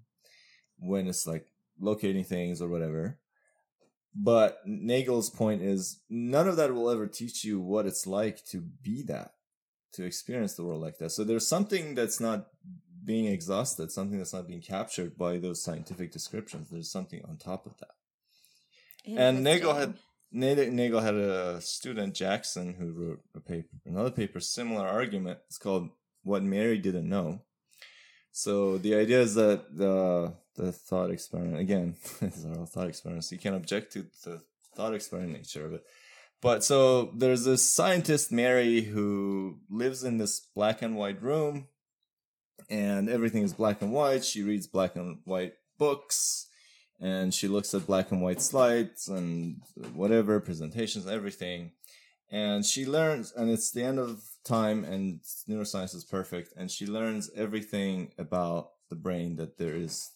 when 0.79 1.07
it's 1.07 1.27
like 1.27 1.45
locating 1.79 2.23
things 2.23 2.63
or 2.63 2.67
whatever. 2.67 3.19
But 4.15 4.61
Nagel's 4.65 5.29
point 5.29 5.61
is 5.61 5.99
none 6.09 6.47
of 6.47 6.55
that 6.55 6.73
will 6.73 6.89
ever 6.89 7.05
teach 7.05 7.43
you 7.43 7.59
what 7.59 7.85
it's 7.85 8.07
like 8.07 8.45
to 8.45 8.61
be 8.61 9.03
that, 9.03 9.31
to 9.93 10.05
experience 10.05 10.53
the 10.53 10.63
world 10.63 10.81
like 10.81 10.97
that. 10.99 11.11
So 11.11 11.25
there's 11.25 11.47
something 11.47 11.95
that's 11.95 12.21
not 12.21 12.47
being 13.03 13.25
exhausted, 13.25 13.91
something 13.91 14.17
that's 14.17 14.33
not 14.33 14.47
being 14.47 14.61
captured 14.61 15.17
by 15.17 15.37
those 15.37 15.61
scientific 15.61 16.13
descriptions. 16.13 16.69
There's 16.69 16.91
something 16.91 17.21
on 17.27 17.37
top 17.37 17.65
of 17.65 17.77
that. 17.79 17.91
And 19.05 19.43
Nagel 19.43 19.73
had 19.73 19.95
Nagel 20.31 21.01
had 21.01 21.15
a 21.15 21.61
student 21.61 22.15
Jackson 22.15 22.73
who 22.73 22.91
wrote 22.91 23.21
a 23.35 23.39
paper, 23.39 23.77
another 23.85 24.11
paper, 24.11 24.39
similar 24.39 24.87
argument. 24.87 25.39
It's 25.47 25.57
called 25.57 25.89
"What 26.23 26.41
Mary 26.41 26.77
Didn't 26.77 27.07
Know." 27.07 27.41
So 28.31 28.77
the 28.77 28.95
idea 28.95 29.21
is 29.21 29.35
that 29.35 29.77
the 29.77 30.35
the 30.55 30.71
thought 30.71 31.11
experiment 31.11 31.59
again, 31.59 31.95
these 32.21 32.45
are 32.45 32.59
all 32.59 32.65
thought 32.65 32.87
experiments. 32.87 33.31
You 33.31 33.37
can't 33.37 33.55
object 33.55 33.93
to 33.93 34.05
the 34.23 34.41
thought 34.75 34.93
experiment 34.93 35.33
nature 35.33 35.65
of 35.65 35.73
it. 35.73 35.83
But 36.41 36.63
so 36.63 37.11
there's 37.15 37.45
this 37.45 37.67
scientist 37.67 38.31
Mary 38.31 38.81
who 38.81 39.59
lives 39.69 40.03
in 40.03 40.17
this 40.17 40.39
black 40.39 40.81
and 40.81 40.95
white 40.95 41.21
room, 41.21 41.67
and 42.69 43.09
everything 43.09 43.43
is 43.43 43.53
black 43.53 43.81
and 43.81 43.91
white. 43.91 44.23
She 44.23 44.43
reads 44.43 44.67
black 44.67 44.95
and 44.95 45.19
white 45.23 45.53
books 45.77 46.47
and 46.99 47.33
she 47.33 47.47
looks 47.47 47.73
at 47.73 47.87
black 47.87 48.11
and 48.11 48.21
white 48.21 48.41
slides 48.41 49.07
and 49.07 49.61
whatever 49.93 50.39
presentations 50.39 51.07
everything 51.07 51.71
and 52.31 52.65
she 52.65 52.85
learns 52.85 53.31
and 53.33 53.49
it's 53.49 53.71
the 53.71 53.83
end 53.83 53.99
of 53.99 54.23
time 54.43 54.83
and 54.83 55.19
neuroscience 55.49 55.93
is 55.93 56.03
perfect 56.03 56.53
and 56.55 56.71
she 56.71 56.85
learns 56.85 57.29
everything 57.35 58.11
about 58.17 58.71
the 58.89 58.95
brain 58.95 59.35
that 59.35 59.57
there 59.57 59.75
is 59.75 60.11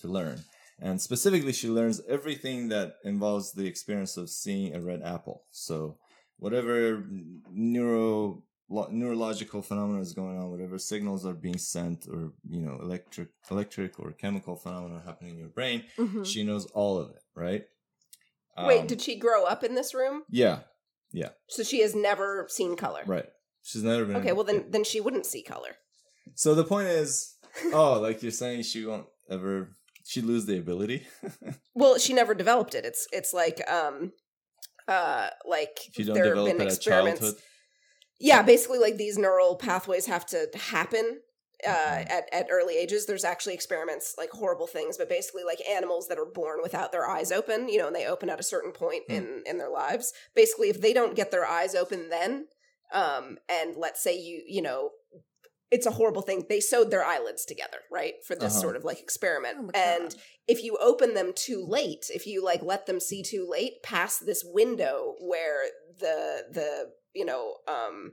to 0.00 0.08
learn 0.08 0.38
and 0.82 1.00
specifically 1.00 1.52
she 1.52 1.68
learns 1.68 2.00
everything 2.08 2.68
that 2.68 2.94
involves 3.04 3.52
the 3.52 3.66
experience 3.66 4.16
of 4.16 4.28
seeing 4.30 4.74
a 4.74 4.80
red 4.80 5.02
apple 5.02 5.44
so 5.50 5.96
whatever 6.38 7.04
neuro 7.52 8.42
neurological 8.90 9.62
phenomena 9.62 10.00
is 10.00 10.12
going 10.14 10.38
on 10.38 10.50
whatever 10.50 10.78
signals 10.78 11.26
are 11.26 11.34
being 11.34 11.58
sent 11.58 12.06
or 12.12 12.32
you 12.48 12.60
know 12.60 12.78
electric 12.80 13.28
electric 13.50 13.98
or 13.98 14.12
chemical 14.12 14.54
phenomena 14.56 15.02
happening 15.04 15.32
in 15.32 15.38
your 15.38 15.48
brain 15.48 15.84
Mhm. 15.98 16.24
she 16.24 16.44
knows 16.44 16.66
all 16.66 16.98
of 16.98 17.10
it, 17.10 17.22
right? 17.34 17.64
wait 18.66 18.80
Um, 18.82 18.86
did 18.86 19.00
she 19.02 19.16
grow 19.16 19.44
up 19.44 19.64
in 19.64 19.74
this 19.74 19.92
room 19.94 20.22
Yeah, 20.28 20.60
Yeah, 21.12 21.30
so 21.48 21.62
she 21.62 21.80
has 21.80 21.94
never 21.94 22.46
seen 22.48 22.76
color 22.76 23.02
right. 23.06 23.28
She's 23.62 23.82
never 23.82 24.04
been. 24.04 24.16
okay 24.16 24.32
well 24.32 24.44
then 24.44 24.66
then 24.70 24.84
she 24.84 25.00
wouldn't 25.00 25.26
see 25.26 25.42
color 25.42 25.76
So 26.34 26.54
the 26.54 26.64
point 26.64 26.88
is, 26.88 27.36
oh, 27.72 27.98
like 28.00 28.22
you're 28.22 28.30
saying, 28.42 28.62
she 28.62 28.86
won't 28.86 29.06
ever. 29.28 29.76
She 30.10 30.22
lose 30.22 30.44
the 30.44 30.58
ability. 30.58 31.06
well 31.76 31.96
she 31.96 32.12
never 32.12 32.34
developed 32.34 32.74
it. 32.74 32.84
It's 32.84 33.06
it's 33.12 33.32
like 33.32 33.62
um 33.70 34.10
uh 34.88 35.28
like 35.48 35.78
if 35.86 36.00
you 36.00 36.04
don't 36.04 36.16
there 36.16 36.34
have 36.34 36.46
been 36.46 36.60
experiments 36.60 37.34
yeah 38.18 38.42
basically 38.42 38.80
like 38.80 38.96
these 38.96 39.16
neural 39.16 39.54
pathways 39.54 40.06
have 40.06 40.26
to 40.26 40.48
happen 40.56 41.20
uh, 41.64 42.02
at, 42.08 42.28
at 42.32 42.48
early 42.50 42.76
ages. 42.76 43.06
There's 43.06 43.22
actually 43.22 43.54
experiments 43.54 44.16
like 44.18 44.30
horrible 44.30 44.66
things 44.66 44.96
but 44.98 45.08
basically 45.08 45.44
like 45.44 45.60
animals 45.70 46.08
that 46.08 46.18
are 46.18 46.26
born 46.26 46.58
without 46.60 46.90
their 46.90 47.08
eyes 47.08 47.30
open 47.30 47.68
you 47.68 47.78
know 47.78 47.86
and 47.86 47.94
they 47.94 48.06
open 48.06 48.30
at 48.30 48.40
a 48.40 48.42
certain 48.42 48.72
point 48.72 49.04
Hmm. 49.06 49.14
in 49.14 49.42
in 49.46 49.58
their 49.58 49.70
lives. 49.70 50.12
Basically 50.34 50.70
if 50.70 50.80
they 50.80 50.92
don't 50.92 51.14
get 51.14 51.30
their 51.30 51.46
eyes 51.46 51.76
open 51.76 52.08
then 52.08 52.46
um 52.92 53.38
and 53.48 53.76
let's 53.76 54.02
say 54.02 54.18
you 54.18 54.42
you 54.44 54.60
know 54.60 54.90
it's 55.70 55.86
a 55.86 55.92
horrible 55.92 56.22
thing 56.22 56.44
they 56.48 56.60
sewed 56.60 56.90
their 56.90 57.04
eyelids 57.04 57.44
together 57.44 57.78
right 57.90 58.14
for 58.26 58.34
this 58.34 58.52
Uh-huh. 58.54 58.60
sort 58.62 58.76
of 58.76 58.84
like 58.84 58.98
experiment 59.00 59.56
Oh 59.58 59.70
and 59.74 60.14
if 60.48 60.62
you 60.64 60.76
open 60.80 61.14
them 61.14 61.32
too 61.34 61.64
late 61.66 62.06
if 62.12 62.26
you 62.26 62.44
like 62.44 62.62
let 62.62 62.86
them 62.86 62.98
see 63.00 63.22
too 63.22 63.46
late 63.48 63.82
past 63.82 64.26
this 64.26 64.42
window 64.44 65.14
where 65.20 65.64
the 66.00 66.44
the 66.50 66.90
you 67.14 67.24
know 67.24 67.56
um 67.68 68.12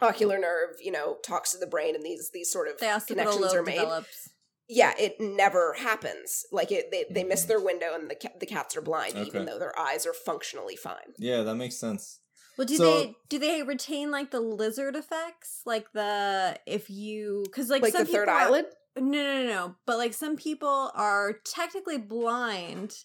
ocular 0.00 0.38
nerve 0.38 0.76
you 0.82 0.92
know 0.92 1.16
talks 1.24 1.52
to 1.52 1.58
the 1.58 1.66
brain 1.66 1.94
and 1.94 2.04
these 2.04 2.30
these 2.32 2.50
sort 2.50 2.68
of 2.68 2.78
the 2.78 3.02
connections 3.06 3.52
are 3.52 3.62
made 3.62 3.74
develops. 3.78 4.28
yeah 4.68 4.92
it 4.98 5.16
never 5.20 5.74
happens 5.74 6.44
like 6.52 6.70
it 6.70 6.90
they, 6.92 7.04
they 7.10 7.24
miss 7.24 7.44
Mhm. 7.44 7.48
their 7.48 7.60
window 7.60 7.94
and 7.94 8.08
the, 8.08 8.14
ca- 8.14 8.36
the 8.38 8.46
cats 8.46 8.76
are 8.76 8.80
blind 8.82 9.16
even 9.16 9.44
though 9.44 9.58
their 9.58 9.76
eyes 9.78 10.06
are 10.06 10.12
functionally 10.14 10.76
fine 10.76 11.12
Yeah, 11.18 11.42
that 11.42 11.56
makes 11.56 11.76
sense. 11.76 12.20
Well, 12.58 12.66
do 12.66 12.76
So- 12.76 12.84
they 12.84 13.16
do 13.28 13.38
they 13.38 13.62
retain 13.62 14.10
like 14.10 14.30
the 14.32 14.40
lizard 14.40 14.96
effects, 14.96 15.62
like 15.64 15.92
the 15.92 16.58
if 16.66 16.90
you 16.90 17.42
because 17.46 17.70
like 17.70 17.82
like 17.82 17.92
some 17.92 18.04
the 18.04 18.12
third 18.12 18.26
people 18.26 18.34
are- 18.34 18.40
eyelid 18.46 18.66
No, 18.96 19.04
no, 19.22 19.44
no, 19.44 19.46
no. 19.46 19.74
But 19.86 19.96
like 19.98 20.12
some 20.12 20.36
people 20.36 20.90
are 20.94 21.32
technically 21.44 21.98
blind, 21.98 23.04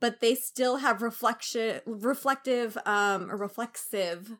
but 0.00 0.20
they 0.20 0.36
still 0.36 0.76
have 0.76 1.02
reflection, 1.02 1.80
reflective, 1.84 2.78
um, 2.86 3.28
or 3.30 3.36
reflexive, 3.36 4.36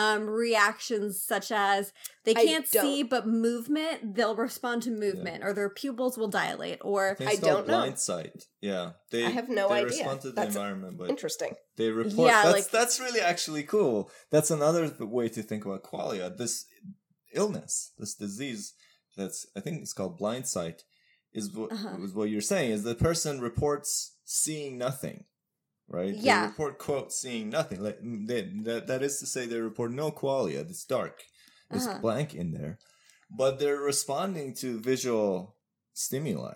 um, 0.00 0.22
reactions 0.28 1.10
such 1.32 1.48
as 1.50 1.92
they 2.24 2.34
can't 2.34 2.66
see 2.68 3.02
but 3.14 3.26
movement. 3.26 4.14
They'll 4.14 4.36
respond 4.48 4.82
to 4.84 4.90
movement, 4.90 5.42
or 5.44 5.52
their 5.52 5.70
pupils 5.82 6.16
will 6.18 6.28
dilate, 6.40 6.78
or 6.82 7.14
think 7.16 7.30
I 7.30 7.36
don't 7.36 7.66
know. 7.66 7.78
blind 7.78 7.98
sight. 7.98 8.44
Yeah, 8.60 8.86
they. 9.10 9.24
I 9.24 9.30
have 9.30 9.48
no 9.48 9.68
they 9.68 9.74
idea. 9.82 9.88
respond 9.88 10.20
to 10.22 10.28
the 10.28 10.34
That's 10.34 10.54
environment, 10.54 10.98
but 10.98 11.08
interesting 11.10 11.52
they 11.76 11.90
report. 11.90 12.28
Yeah, 12.30 12.42
that's 12.44 12.52
like- 12.58 12.70
that's 12.70 13.00
really 13.00 13.20
actually 13.32 13.64
cool. 13.74 14.10
That's 14.30 14.50
another 14.58 14.84
way 15.00 15.28
to 15.36 15.42
think 15.42 15.64
about 15.66 15.82
qualia. 15.90 16.26
This 16.42 16.54
illness, 17.34 17.92
this 17.98 18.14
disease, 18.14 18.74
that's 19.16 19.46
I 19.56 19.60
think 19.60 19.82
it's 19.82 19.92
called 19.92 20.16
blind 20.18 20.46
sight, 20.46 20.84
is 21.32 21.52
what 21.54 21.72
Uh-huh. 21.72 21.96
is 22.04 22.12
what 22.14 22.30
you're 22.30 22.40
saying. 22.52 22.70
Is 22.72 22.82
the 22.84 22.94
person 22.94 23.40
reports 23.40 24.16
seeing 24.24 24.78
nothing, 24.78 25.24
right? 25.88 26.12
They 26.14 26.20
Yeah. 26.26 26.46
report 26.46 26.78
quote 26.78 27.12
seeing 27.12 27.48
nothing. 27.50 27.82
Like 27.82 27.98
they, 28.02 28.42
that 28.64 28.86
that 28.86 29.02
is 29.02 29.18
to 29.20 29.26
say, 29.26 29.46
they 29.46 29.60
report 29.60 29.90
no 29.92 30.10
qualia. 30.10 30.68
It's 30.68 30.84
dark. 30.84 31.22
It's 31.70 31.86
Uh-huh. 31.86 31.98
blank 32.00 32.34
in 32.34 32.52
there, 32.52 32.78
but 33.30 33.58
they're 33.58 33.76
responding 33.80 34.54
to 34.56 34.78
visual 34.80 35.56
stimuli. 35.94 36.54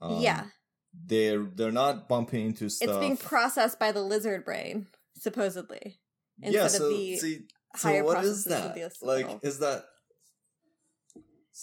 Um, 0.00 0.20
yeah, 0.20 0.46
they're 0.92 1.44
they're 1.44 1.72
not 1.72 2.08
bumping 2.08 2.46
into 2.46 2.68
stuff. 2.68 2.88
it's 2.88 2.98
being 2.98 3.16
processed 3.16 3.78
by 3.78 3.90
the 3.92 4.02
lizard 4.02 4.44
brain, 4.44 4.88
supposedly. 5.18 6.00
yeah. 6.38 6.64
instead 6.64 6.64
of 6.66 6.70
So 6.72 6.88
the 6.90 7.16
see, 7.16 7.46
so 7.76 8.04
what 8.04 8.24
is 8.24 8.44
that? 8.44 8.76
Like, 9.02 9.38
is 9.42 9.58
that 9.60 9.84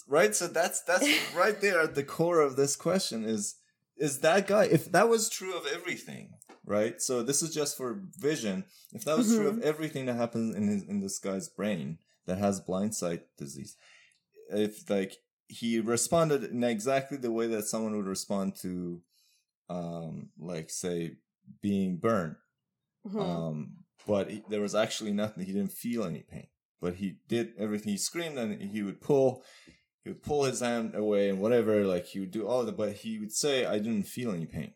right? 0.08 0.34
So 0.34 0.46
that's 0.48 0.82
that's 0.82 1.06
right 1.36 1.60
there 1.60 1.80
at 1.82 1.94
the 1.94 2.02
core 2.04 2.40
of 2.40 2.56
this 2.56 2.76
question. 2.76 3.24
Is 3.24 3.56
is 3.96 4.20
that 4.20 4.46
guy 4.46 4.64
if 4.64 4.90
that 4.92 5.08
was 5.08 5.28
true 5.28 5.54
of 5.56 5.66
everything, 5.66 6.30
right? 6.64 7.00
So 7.00 7.22
this 7.22 7.42
is 7.42 7.54
just 7.54 7.76
for 7.76 8.02
vision. 8.18 8.64
If 8.92 9.04
that 9.04 9.16
was 9.18 9.34
true 9.34 9.48
of 9.48 9.60
everything 9.62 10.06
that 10.06 10.14
happens 10.16 10.54
in 10.54 10.68
his 10.68 10.82
in 10.84 11.00
this 11.00 11.18
guy's 11.18 11.48
brain 11.48 11.98
that 12.26 12.38
has 12.38 12.60
blind 12.60 12.94
sight 12.94 13.22
disease, 13.36 13.76
if 14.50 14.88
like 14.90 15.16
he 15.48 15.80
responded 15.80 16.44
in 16.44 16.64
exactly 16.64 17.18
the 17.18 17.32
way 17.32 17.46
that 17.48 17.64
someone 17.66 17.96
would 17.96 18.06
respond 18.06 18.56
to, 18.62 19.02
um, 19.68 20.30
like 20.38 20.70
say 20.70 21.16
being 21.60 21.96
burned, 21.98 22.36
Mhm. 23.06 23.20
um, 23.20 23.84
but 24.06 24.30
he, 24.30 24.42
there 24.48 24.60
was 24.60 24.74
actually 24.74 25.12
nothing. 25.12 25.44
He 25.44 25.52
didn't 25.52 25.72
feel 25.72 26.04
any 26.04 26.22
pain, 26.22 26.46
but 26.80 26.94
he 26.96 27.18
did 27.28 27.52
everything. 27.58 27.92
He 27.92 27.98
screamed 27.98 28.38
and 28.38 28.62
he 28.62 28.82
would 28.82 29.00
pull, 29.00 29.44
he 30.04 30.10
would 30.10 30.22
pull 30.22 30.44
his 30.44 30.60
hand 30.60 30.94
away 30.94 31.28
and 31.28 31.40
whatever. 31.40 31.84
Like 31.84 32.06
he 32.06 32.20
would 32.20 32.30
do 32.30 32.46
all 32.46 32.64
that, 32.64 32.76
but 32.76 32.92
he 32.94 33.18
would 33.18 33.32
say, 33.32 33.66
"I 33.66 33.78
didn't 33.78 34.04
feel 34.08 34.32
any 34.32 34.46
pain," 34.46 34.74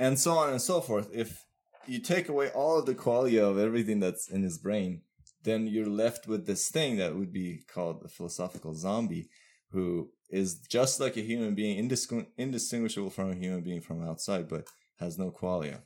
and 0.00 0.18
so 0.18 0.32
on 0.32 0.50
and 0.50 0.62
so 0.62 0.80
forth. 0.80 1.10
If 1.12 1.44
you 1.86 2.00
take 2.00 2.28
away 2.28 2.48
all 2.48 2.78
of 2.78 2.86
the 2.86 2.94
quality 2.94 3.38
of 3.38 3.58
everything 3.58 4.00
that's 4.00 4.28
in 4.28 4.42
his 4.42 4.58
brain, 4.58 5.02
then 5.44 5.66
you're 5.66 5.86
left 5.86 6.26
with 6.26 6.46
this 6.46 6.70
thing 6.70 6.96
that 6.96 7.14
would 7.14 7.32
be 7.32 7.62
called 7.72 8.02
a 8.04 8.08
philosophical 8.08 8.74
zombie, 8.74 9.28
who 9.72 10.10
is 10.30 10.58
just 10.58 11.00
like 11.00 11.16
a 11.16 11.20
human 11.20 11.54
being, 11.54 11.76
indistingu- 11.78 12.26
indistinguishable 12.38 13.10
from 13.10 13.30
a 13.30 13.34
human 13.34 13.60
being 13.60 13.82
from 13.82 14.02
outside, 14.02 14.48
but 14.48 14.64
has 14.98 15.18
no 15.18 15.30
qualia. 15.30 15.80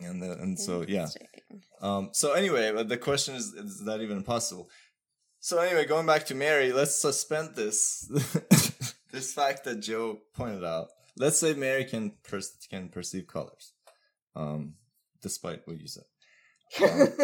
And 0.00 0.20
the, 0.20 0.32
and 0.32 0.58
so 0.58 0.84
yeah. 0.86 1.06
Um, 1.80 2.10
so 2.12 2.32
anyway, 2.32 2.72
but 2.72 2.88
the 2.88 2.98
question 2.98 3.34
is, 3.34 3.54
is 3.54 3.84
that 3.84 4.00
even 4.00 4.22
possible? 4.22 4.68
So 5.40 5.58
anyway, 5.58 5.86
going 5.86 6.06
back 6.06 6.26
to 6.26 6.34
Mary, 6.34 6.72
let's 6.72 7.00
suspend 7.00 7.54
this 7.54 8.00
this 9.12 9.32
fact 9.32 9.64
that 9.64 9.76
Joe 9.76 10.18
pointed 10.34 10.64
out. 10.64 10.88
Let's 11.18 11.38
say 11.38 11.54
Mary 11.54 11.84
can 11.84 12.12
per- 12.22 12.40
can 12.70 12.88
perceive 12.88 13.26
colors, 13.26 13.72
um, 14.34 14.74
despite 15.22 15.66
what 15.66 15.80
you 15.80 15.88
said. 15.88 16.04
Um, 16.82 17.08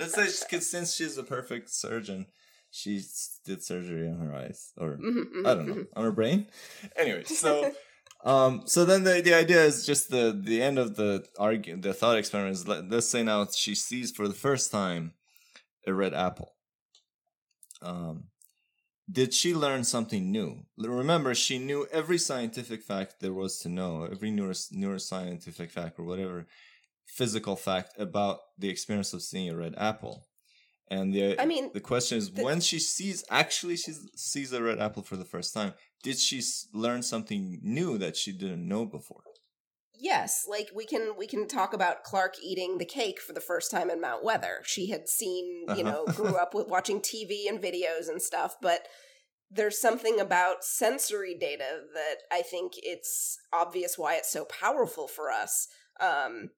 let's 0.00 0.14
say 0.14 0.26
she, 0.26 0.60
since 0.60 0.94
she's 0.94 1.16
a 1.18 1.22
perfect 1.22 1.70
surgeon, 1.70 2.26
she 2.70 3.02
did 3.44 3.62
surgery 3.62 4.08
on 4.08 4.18
her 4.18 4.34
eyes, 4.34 4.72
or 4.76 4.96
Mhm, 4.96 5.46
I 5.46 5.54
don't 5.54 5.68
know, 5.68 5.86
on 5.94 6.04
her 6.04 6.12
brain. 6.12 6.46
Anyway, 6.96 7.24
so 7.24 7.72
um, 8.24 8.62
so 8.66 8.84
then 8.84 9.04
the 9.04 9.20
the 9.22 9.34
idea 9.34 9.62
is 9.64 9.86
just 9.86 10.10
the 10.10 10.38
the 10.38 10.62
end 10.62 10.78
of 10.78 10.96
the 10.96 11.24
argue 11.38 11.76
the 11.76 11.94
thought 11.94 12.18
experiment 12.18 12.54
is 12.56 12.66
let, 12.66 12.88
let's 12.90 13.08
say 13.08 13.22
now 13.22 13.46
she 13.46 13.74
sees 13.74 14.10
for 14.10 14.26
the 14.26 14.34
first 14.34 14.70
time 14.72 15.14
a 15.86 15.94
red 15.94 16.12
apple. 16.14 16.54
Um, 17.82 18.24
did 19.10 19.32
she 19.32 19.54
learn 19.54 19.84
something 19.84 20.30
new? 20.32 20.66
Remember, 20.76 21.34
she 21.34 21.58
knew 21.58 21.86
every 21.92 22.18
scientific 22.18 22.82
fact 22.82 23.16
there 23.20 23.32
was 23.32 23.58
to 23.60 23.68
know, 23.68 24.04
every 24.04 24.30
neuro- 24.30 24.52
neuroscientific 24.52 25.70
fact 25.70 25.98
or 25.98 26.04
whatever 26.04 26.46
physical 27.06 27.54
fact 27.56 27.92
about 27.98 28.40
the 28.58 28.68
experience 28.68 29.12
of 29.12 29.22
seeing 29.22 29.48
a 29.48 29.56
red 29.56 29.74
apple. 29.76 30.26
And 30.88 31.14
the 31.14 31.40
I 31.40 31.46
mean, 31.46 31.70
the 31.72 31.80
question 31.80 32.18
is 32.18 32.32
the- 32.32 32.42
when 32.44 32.60
she 32.60 32.78
sees 32.78 33.24
actually 33.30 33.76
she 33.76 33.92
sees 34.16 34.52
a 34.52 34.62
red 34.62 34.78
apple 34.80 35.02
for 35.02 35.16
the 35.16 35.24
first 35.24 35.54
time, 35.54 35.74
did 36.02 36.18
she 36.18 36.38
s- 36.38 36.66
learn 36.72 37.02
something 37.02 37.58
new 37.62 37.98
that 37.98 38.16
she 38.16 38.32
didn't 38.32 38.66
know 38.66 38.84
before? 38.86 39.22
Yes, 39.98 40.46
like 40.48 40.70
we 40.74 40.84
can 40.84 41.14
we 41.16 41.26
can 41.26 41.48
talk 41.48 41.72
about 41.72 42.04
Clarke 42.04 42.36
eating 42.42 42.78
the 42.78 42.84
cake 42.84 43.20
for 43.20 43.32
the 43.32 43.40
first 43.40 43.70
time 43.70 43.90
in 43.90 44.00
Mount 44.00 44.22
Weather. 44.24 44.58
She 44.64 44.90
had 44.90 45.08
seen, 45.08 45.66
you 45.74 45.84
know, 45.84 46.04
Uh-huh. 46.06 46.12
grew 46.16 46.36
up 46.36 46.54
with 46.54 46.68
watching 46.68 47.00
TV 47.00 47.48
and 47.48 47.62
videos 47.62 48.08
and 48.08 48.20
stuff, 48.20 48.56
but 48.60 48.86
there's 49.50 49.80
something 49.80 50.20
about 50.20 50.64
sensory 50.64 51.34
data 51.38 51.82
that 51.94 52.16
I 52.32 52.42
think 52.42 52.72
it's 52.76 53.38
obvious 53.52 53.96
why 53.96 54.16
it's 54.16 54.30
so 54.32 54.44
powerful 54.44 55.08
for 55.08 55.30
us. 55.30 55.68
Um 56.00 56.50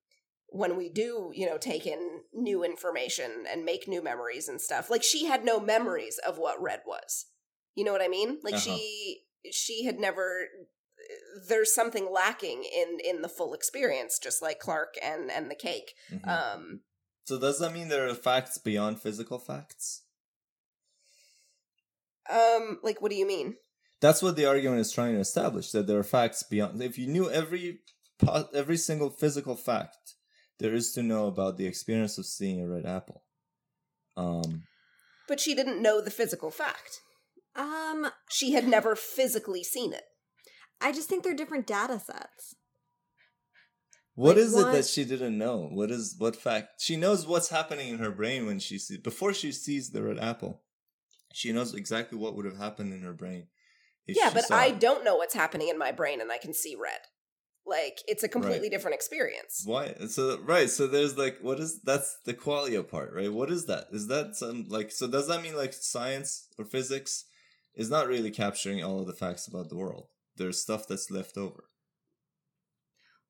when 0.51 0.77
we 0.77 0.89
do, 0.89 1.31
you 1.35 1.47
know, 1.47 1.59
take 1.59 1.87
in 1.87 2.23
new 2.33 2.65
information 2.65 3.45
and 3.51 3.65
make 3.65 3.87
new 3.87 4.03
memories 4.03 4.49
and 4.49 4.61
stuff. 4.61 4.89
Like 4.91 5.03
she 5.03 5.27
had 5.27 5.45
no 5.45 5.61
memories 5.61 6.19
of 6.27 6.39
what 6.39 6.61
red 6.63 6.81
was. 6.87 7.27
You 7.75 7.85
know 7.85 7.93
what 7.93 8.03
I 8.03 8.09
mean? 8.09 8.39
Like 8.43 8.57
Uh-huh. 8.57 8.65
she 8.65 9.21
she 9.53 9.85
had 9.85 9.99
never 10.01 10.49
there's 11.49 11.75
something 11.75 12.11
lacking 12.13 12.65
in 12.65 12.99
in 13.05 13.23
the 13.23 13.29
full 13.29 13.55
experience 13.55 14.19
just 14.19 14.43
like 14.43 14.59
Clarke 14.59 14.95
and 15.03 15.31
and 15.31 15.51
the 15.51 15.55
cake. 15.55 15.95
Mhm. 16.11 16.27
Um 16.29 16.81
so 17.25 17.39
does 17.39 17.59
that 17.59 17.73
mean 17.73 17.89
there 17.89 18.09
are 18.09 18.15
facts 18.15 18.59
beyond 18.59 19.01
physical 19.03 19.39
facts? 19.39 20.03
um 22.31 22.79
like 22.83 23.01
what 23.01 23.11
do 23.11 23.17
you 23.17 23.27
mean? 23.27 23.57
That's 24.01 24.23
what 24.23 24.37
the 24.37 24.47
argument 24.47 24.81
is 24.81 24.93
trying 24.93 25.15
to 25.15 25.21
establish 25.21 25.71
that 25.73 25.87
there 25.87 25.99
are 25.99 26.05
facts 26.05 26.43
beyond. 26.43 26.81
If 26.83 26.99
you 26.99 27.07
knew 27.07 27.31
every 27.31 27.81
every 28.55 28.77
single 28.77 29.11
physical 29.11 29.57
fact 29.57 30.15
there 30.59 30.75
is 30.75 30.93
to 30.93 31.03
know 31.03 31.27
about 31.27 31.57
the 31.57 31.67
experience 31.67 32.19
of 32.19 32.27
seeing 32.27 32.61
a 32.61 32.69
red 32.69 32.85
apple, 32.85 33.23
um, 34.17 34.65
But 35.29 35.39
she 35.41 35.55
didn't 35.55 35.81
know 35.81 36.01
the 36.01 36.11
physical 36.11 36.51
fact. 36.51 37.01
Um, 37.55 38.11
She 38.29 38.53
had 38.53 38.67
never 38.67 38.97
physically 38.97 39.63
seen 39.63 39.93
it. 39.93 40.05
I 40.81 40.93
just 40.93 41.09
think 41.09 41.25
they're 41.25 41.35
different 41.35 41.67
data 41.67 41.99
sets. 41.99 42.55
What 44.15 44.37
Like 44.37 44.45
is 44.45 44.57
it 44.57 44.73
that 44.73 44.85
she 44.87 45.05
didn't 45.05 45.39
know? 45.39 45.69
What 45.73 45.91
is 45.91 46.17
what 46.19 46.35
fact? 46.35 46.81
She 46.81 46.97
knows 46.97 47.27
what's 47.27 47.51
happening 47.51 47.89
in 47.89 47.99
her 47.99 48.11
brain 48.11 48.47
when 48.47 48.59
she 48.59 48.79
sees 48.79 48.99
before 48.99 49.33
she 49.33 49.53
sees 49.53 49.91
the 49.91 50.03
red 50.03 50.19
apple. 50.19 50.63
She 51.33 51.53
knows 51.53 51.75
exactly 51.75 52.19
what 52.19 52.35
would 52.35 52.45
have 52.45 52.57
happened 52.59 52.93
in 52.93 53.03
her 53.03 53.13
brain. 53.13 53.47
if 54.07 54.17
yeah, 54.17 54.29
she 54.31 54.35
but 54.35 54.45
saw 54.45 54.57
I 54.57 54.69
it. 54.69 54.81
don't 54.81 55.05
know 55.05 55.17
what's 55.17 55.35
happening 55.35 55.69
in 55.69 55.79
my 55.79 55.93
brain 55.93 56.21
and 56.21 56.33
I 56.33 56.39
can 56.39 56.53
see 56.55 56.75
red. 56.75 57.01
Like 57.65 57.99
it's 58.09 58.23
a 58.25 58.29
completely 58.29 58.63
Right. 58.63 58.71
different 58.73 58.95
experience. 58.97 59.63
Why? 59.65 59.95
So 60.09 60.39
right. 60.41 60.71
So 60.71 60.87
there's 60.87 61.17
like, 61.19 61.39
what 61.41 61.61
is 61.61 61.81
that's 61.83 62.19
the 62.25 62.35
qualia 62.35 62.89
part, 62.89 63.13
right? 63.15 63.33
What 63.33 63.51
is 63.51 63.67
that? 63.67 63.87
Is 63.93 64.09
that 64.09 64.35
some 64.37 64.67
like? 64.69 64.91
So 64.91 65.07
does 65.07 65.29
that 65.29 65.43
mean 65.43 65.55
like 65.55 65.73
science 65.75 66.49
or 66.59 66.65
physics 66.65 67.25
is 67.75 67.91
not 67.91 68.09
really 68.09 68.31
capturing 68.31 68.83
all 68.83 69.01
of 69.01 69.07
the 69.07 69.13
facts 69.13 69.47
about 69.47 69.69
the 69.69 69.77
world? 69.77 70.09
There's 70.39 70.61
stuff 70.63 70.87
that's 70.89 71.11
left 71.11 71.37
over. 71.37 71.65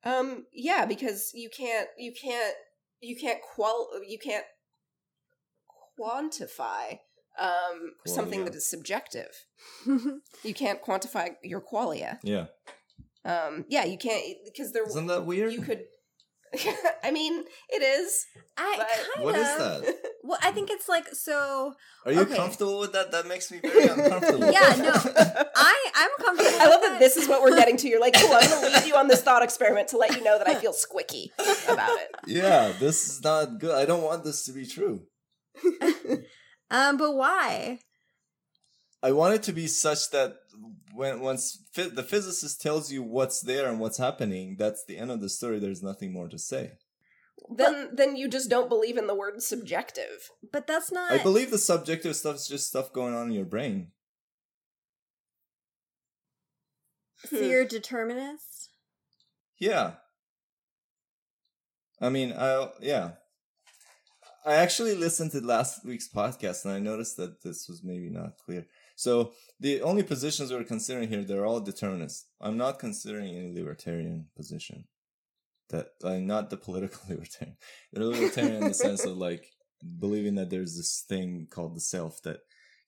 Um 0.03 0.45
yeah, 0.53 0.85
because 0.85 1.31
you 1.33 1.49
can't 1.49 1.89
you 1.97 2.13
can't 2.13 2.55
you 3.01 3.15
can't 3.17 3.39
qual 3.41 3.89
you 4.07 4.17
can't 4.17 4.45
quantify 5.99 6.99
um 7.37 7.93
something 8.05 8.45
that 8.45 8.55
is 8.55 8.69
subjective. 8.69 9.45
You 10.43 10.53
can't 10.53 10.81
quantify 10.81 11.31
your 11.43 11.61
qualia. 11.61 12.19
Yeah, 12.23 12.45
Um 13.25 13.65
yeah, 13.67 13.83
you 13.83 13.97
can't 13.97 14.23
because 14.45 14.71
there 14.71 14.85
isn't 14.85 15.07
that 15.07 15.25
weird? 15.25 15.51
you 15.53 15.61
could 15.61 15.83
I 17.03 17.11
mean, 17.11 17.43
it 17.69 17.83
is. 17.83 18.25
I 18.57 18.75
kind 19.15 19.29
of. 19.29 19.35
is 19.35 19.57
that? 19.57 19.95
Well, 20.29 20.37
I 20.43 20.51
think 20.51 20.69
it's 20.69 20.87
like 20.87 21.07
so. 21.15 21.73
Are 22.05 22.11
you 22.11 22.19
okay. 22.19 22.35
comfortable 22.35 22.79
with 22.79 22.93
that? 22.93 23.11
That 23.11 23.25
makes 23.25 23.49
me 23.49 23.57
very 23.63 23.87
uncomfortable. 23.87 24.51
Yeah, 24.51 24.75
no. 24.77 24.91
I 24.93 25.91
I'm 25.95 26.11
comfortable. 26.23 26.61
I 26.61 26.67
love 26.67 26.81
that 26.81 26.97
this 26.99 27.17
is 27.17 27.27
what 27.27 27.41
we're 27.41 27.55
getting 27.55 27.77
to. 27.77 27.89
You're 27.89 27.99
like, 27.99 28.13
cool, 28.13 28.29
I'm 28.31 28.47
gonna 28.47 28.69
leave 28.75 28.85
you 28.85 28.95
on 28.95 29.07
this 29.07 29.23
thought 29.23 29.41
experiment 29.41 29.87
to 29.87 29.97
let 29.97 30.15
you 30.15 30.23
know 30.23 30.37
that 30.37 30.47
I 30.47 30.53
feel 30.53 30.71
squicky 30.71 31.31
about 31.67 31.97
it. 31.97 32.11
yeah, 32.27 32.73
this 32.79 33.07
is 33.07 33.23
not 33.23 33.59
good. 33.59 33.73
I 33.73 33.85
don't 33.85 34.03
want 34.03 34.23
this 34.23 34.45
to 34.45 34.51
be 34.51 34.67
true. 34.67 35.01
Um, 36.71 36.97
but 36.97 37.15
why? 37.15 37.79
I 39.01 39.11
want 39.11 39.33
it 39.33 39.41
to 39.43 39.53
be 39.53 39.65
such 39.65 40.11
that 40.11 40.35
when 40.93 41.19
once 41.19 41.63
phy- 41.73 41.89
the 41.89 42.03
physicist 42.03 42.61
tells 42.61 42.91
you 42.91 43.01
what's 43.01 43.41
there 43.41 43.67
and 43.67 43.79
what's 43.79 43.97
happening, 43.97 44.55
that's 44.59 44.85
the 44.85 44.99
end 44.99 45.09
of 45.09 45.19
the 45.19 45.29
story. 45.29 45.57
There's 45.57 45.81
nothing 45.81 46.13
more 46.13 46.27
to 46.27 46.37
say. 46.37 46.73
Then 47.49 47.89
then 47.93 48.15
you 48.15 48.27
just 48.27 48.49
don't 48.49 48.69
believe 48.69 48.97
in 48.97 49.07
the 49.07 49.15
word 49.15 49.41
subjective. 49.41 50.29
But 50.51 50.67
that's 50.67 50.91
not. 50.91 51.11
I 51.11 51.23
believe 51.23 51.49
the 51.49 51.57
subjective 51.57 52.15
stuff 52.15 52.35
is 52.35 52.47
just 52.47 52.67
stuff 52.67 52.93
going 52.93 53.15
on 53.15 53.27
in 53.27 53.33
your 53.33 53.45
brain. 53.45 53.91
so 57.25 57.39
you're 57.39 57.61
a 57.61 57.67
determinist. 57.67 58.69
Yeah. 59.57 59.93
I 61.99 62.09
mean, 62.09 62.33
I 62.37 62.69
yeah. 62.81 63.11
I 64.45 64.55
actually 64.55 64.95
listened 64.95 65.31
to 65.31 65.41
last 65.41 65.85
week's 65.85 66.07
podcast 66.07 66.63
and 66.63 66.73
I 66.73 66.79
noticed 66.79 67.17
that 67.17 67.43
this 67.43 67.67
was 67.67 67.83
maybe 67.83 68.09
not 68.09 68.37
clear. 68.37 68.67
So 68.95 69.33
the 69.59 69.81
only 69.81 70.01
positions 70.01 70.51
we're 70.51 70.63
considering 70.63 71.09
here, 71.09 71.23
they're 71.23 71.45
all 71.45 71.59
determinists. 71.59 72.25
I'm 72.39 72.57
not 72.57 72.79
considering 72.79 73.35
any 73.35 73.53
libertarian 73.53 74.27
position. 74.35 74.85
That 75.69 75.89
I'm 76.03 76.25
not 76.27 76.49
the 76.49 76.57
political 76.57 77.01
libertarian. 77.09 77.57
They're 77.93 78.03
libertarian 78.05 78.55
in 78.55 78.67
the 78.69 78.73
sense 78.73 79.05
of 79.05 79.17
like 79.17 79.45
believing 79.99 80.35
that 80.35 80.49
there's 80.49 80.75
this 80.75 81.03
thing 81.07 81.47
called 81.49 81.75
the 81.75 81.81
self 81.81 82.21
that 82.23 82.39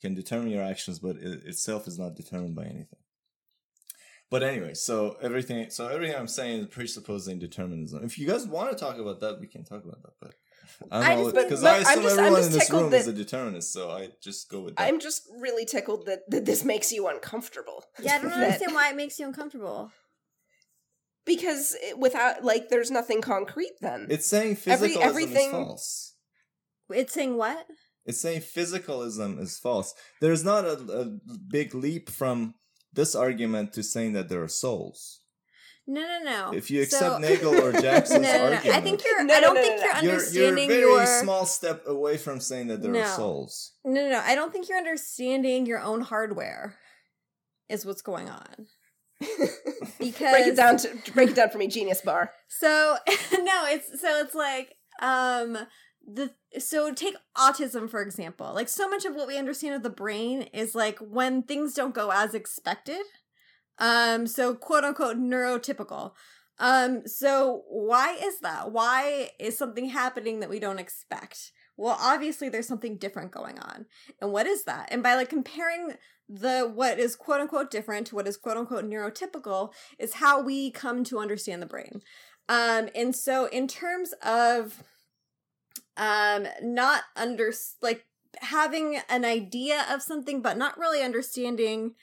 can 0.02 0.16
determine 0.16 0.50
your 0.50 0.64
actions, 0.64 1.00
but 1.00 1.16
it 1.18 1.44
itself 1.46 1.88
is 1.88 2.00
not 2.00 2.16
determined 2.16 2.56
by 2.56 2.64
anything. 2.66 2.98
But 4.32 4.44
anyway, 4.44 4.74
so 4.74 5.18
everything, 5.22 5.70
so 5.70 5.88
everything 5.90 6.16
I'm 6.16 6.28
saying 6.28 6.62
is 6.62 6.68
presupposing 6.68 7.38
determinism. 7.38 8.04
If 8.04 8.18
you 8.18 8.26
guys 8.26 8.48
want 8.48 8.72
to 8.72 8.78
talk 8.78 8.98
about 8.98 9.20
that, 9.20 9.40
we 9.42 9.48
can 9.48 9.66
talk 9.66 9.84
about 9.84 10.02
that. 10.04 10.14
But 10.22 10.34
I 10.90 11.12
I 11.12 11.16
don't 11.16 11.26
just 11.26 11.36
know 11.36 11.44
because 11.44 11.62
but 11.62 11.70
I 11.70 11.76
I'm 11.76 11.82
assume 12.00 12.04
just- 12.04 12.14
I'm 12.18 12.20
everyone 12.26 12.40
just 12.42 12.48
in 12.54 12.60
this 12.60 12.72
room 12.72 12.90
that- 12.92 12.98
is 13.02 13.08
a 13.08 13.14
determinist, 13.14 13.74
so 13.74 13.92
I 13.92 14.10
just 14.22 14.50
go 14.50 14.62
with 14.62 14.78
that. 14.78 14.84
I'm 14.88 15.00
just 15.02 15.28
really 15.38 15.66
tickled 15.66 16.06
that, 16.06 16.22
that 16.30 16.46
this 16.46 16.64
makes 16.64 16.92
you 16.94 17.08
uncomfortable. 17.10 17.84
Yeah, 18.02 18.16
I 18.16 18.22
don't 18.22 18.32
understand 18.42 18.74
why 18.74 18.90
it 18.90 18.96
makes 18.96 19.20
you 19.20 19.26
uncomfortable. 19.28 19.92
Because 21.26 21.76
it- 21.82 21.98
without 22.00 22.44
like 22.44 22.70
there's 22.70 22.92
nothing 22.92 23.22
concrete 23.22 23.74
then. 23.82 24.08
It's 24.10 24.28
saying 24.28 24.58
Every- 24.66 24.90
physicalism 24.96 25.02
everything- 25.02 25.46
is 25.48 25.52
false. 25.52 26.14
It's 26.90 27.14
saying 27.14 27.38
what? 27.38 27.66
It's 28.06 28.20
saying 28.20 28.42
physicalism 28.42 29.40
is 29.40 29.58
false. 29.60 29.94
There's 30.20 30.44
not 30.44 30.66
a, 30.66 30.74
a 30.74 31.06
big 31.50 31.74
leap 31.76 32.10
from 32.10 32.56
this 32.94 33.16
argument 33.16 33.74
to 33.74 33.84
saying 33.84 34.14
that 34.14 34.28
there 34.28 34.42
are 34.44 34.48
souls. 34.50 35.20
No, 35.88 36.02
no, 36.02 36.20
no. 36.24 36.52
If 36.54 36.70
you 36.70 36.84
So- 36.86 36.98
accept 37.16 37.22
Nagel 37.26 37.56
or 37.64 37.72
Jackson's 37.74 38.22
no, 38.24 38.34
no, 38.38 38.50
no. 38.50 38.72
I 38.72 38.82
think 38.82 39.04
you're. 39.06 39.24
No, 39.24 39.34
I 39.34 39.40
don't 39.40 39.56
no, 39.56 39.62
think 39.62 39.80
no, 39.80 39.86
you're 39.86 39.94
no. 39.94 40.02
you're, 40.02 40.04
you're 40.04 40.12
a 40.12 40.16
understanding 40.18 40.68
very 40.70 40.82
your. 40.82 41.06
small 41.22 41.46
step 41.46 41.84
away 41.88 42.18
from 42.18 42.40
saying 42.40 42.68
that 42.68 42.82
there 42.82 42.92
No. 42.92 43.02
are 43.02 43.16
souls. 43.16 43.74
No, 43.86 44.02
no, 44.02 44.10
no. 44.10 44.20
I 44.24 44.36
don't 44.36 44.52
think 44.52 44.68
you're 44.70 44.78
understanding 44.78 45.66
your 45.66 45.80
own 45.80 46.02
hardware. 46.02 46.78
Is 47.70 47.86
what's 47.86 48.02
going 48.02 48.30
on. 48.30 48.68
Because 50.00 50.32
break 50.32 50.48
it 50.48 50.56
down 50.56 50.78
to 50.78 50.90
break 51.14 51.30
it 51.30 51.36
down 51.36 51.50
for 51.50 51.58
me, 51.58 51.68
genius 51.68 52.02
bar. 52.02 52.32
So 52.48 52.98
no, 53.34 53.66
it's 53.68 54.02
so 54.02 54.22
it's 54.22 54.36
like 54.36 54.76
um 55.02 55.58
the 56.06 56.32
so 56.60 56.94
take 56.94 57.16
autism 57.38 57.90
for 57.90 58.02
example. 58.02 58.52
Like 58.54 58.70
so 58.70 58.90
much 58.90 59.06
of 59.06 59.16
what 59.16 59.28
we 59.28 59.38
understand 59.38 59.76
of 59.76 59.84
the 59.84 59.90
brain 59.90 60.44
is 60.54 60.76
like 60.76 60.98
when 61.00 61.44
things 61.44 61.74
don't 61.74 61.94
go 61.94 62.12
as 62.12 62.34
expected. 62.34 63.02
Um 63.78 64.28
so 64.28 64.56
quote 64.56 64.84
unquote 64.84 65.18
neurotypical. 65.18 66.14
Um 66.60 67.08
so 67.08 67.64
why 67.70 68.18
is 68.22 68.40
that? 68.40 68.72
Why 68.72 69.30
is 69.40 69.58
something 69.58 69.90
happening 69.90 70.40
that 70.40 70.50
we 70.50 70.60
don't 70.60 70.80
expect? 70.80 71.52
Well, 71.78 71.98
obviously 72.00 72.50
there's 72.50 72.68
something 72.68 72.98
different 72.98 73.32
going 73.32 73.58
on. 73.60 73.86
And 74.22 74.32
what 74.32 74.46
is 74.46 74.66
that? 74.66 74.90
And 74.92 75.02
by 75.02 75.16
like 75.16 75.30
comparing 75.30 75.94
the 76.32 76.72
what 76.74 76.98
is 76.98 77.16
quote 77.16 77.42
unquote 77.42 77.70
different 77.70 78.08
to 78.08 78.16
what 78.16 78.28
is 78.28 78.38
quote 78.38 78.58
unquote 78.58 78.86
neurotypical 78.86 79.74
is 80.00 80.16
how 80.16 80.42
we 80.42 80.72
come 80.72 81.04
to 81.04 81.20
understand 81.20 81.62
the 81.62 81.68
brain. 81.68 82.02
Um, 82.48 82.90
and 82.96 83.16
so 83.16 83.46
in 83.46 83.68
terms 83.68 84.14
of 84.24 84.84
um 85.98 86.48
not 86.62 87.04
under 87.18 87.52
like 87.82 88.06
having 88.40 89.00
an 89.10 89.26
idea 89.26 89.86
of 89.90 90.02
something 90.02 90.42
but 90.42 90.58
not 90.58 90.78
really 90.78 91.02
understanding 91.02 91.96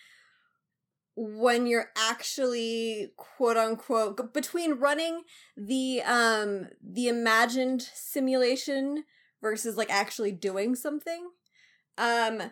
when 1.17 1.67
you're 1.67 1.91
actually 1.97 3.09
quote 3.17 3.57
unquote 3.57 4.33
between 4.35 4.75
running 4.75 5.23
the 5.57 6.03
um 6.03 6.69
the 6.83 7.09
imagined 7.09 7.83
simulation 7.95 9.05
versus 9.41 9.77
like 9.77 9.91
actually 9.91 10.33
doing 10.33 10.75
something 10.75 11.31
um 11.97 12.43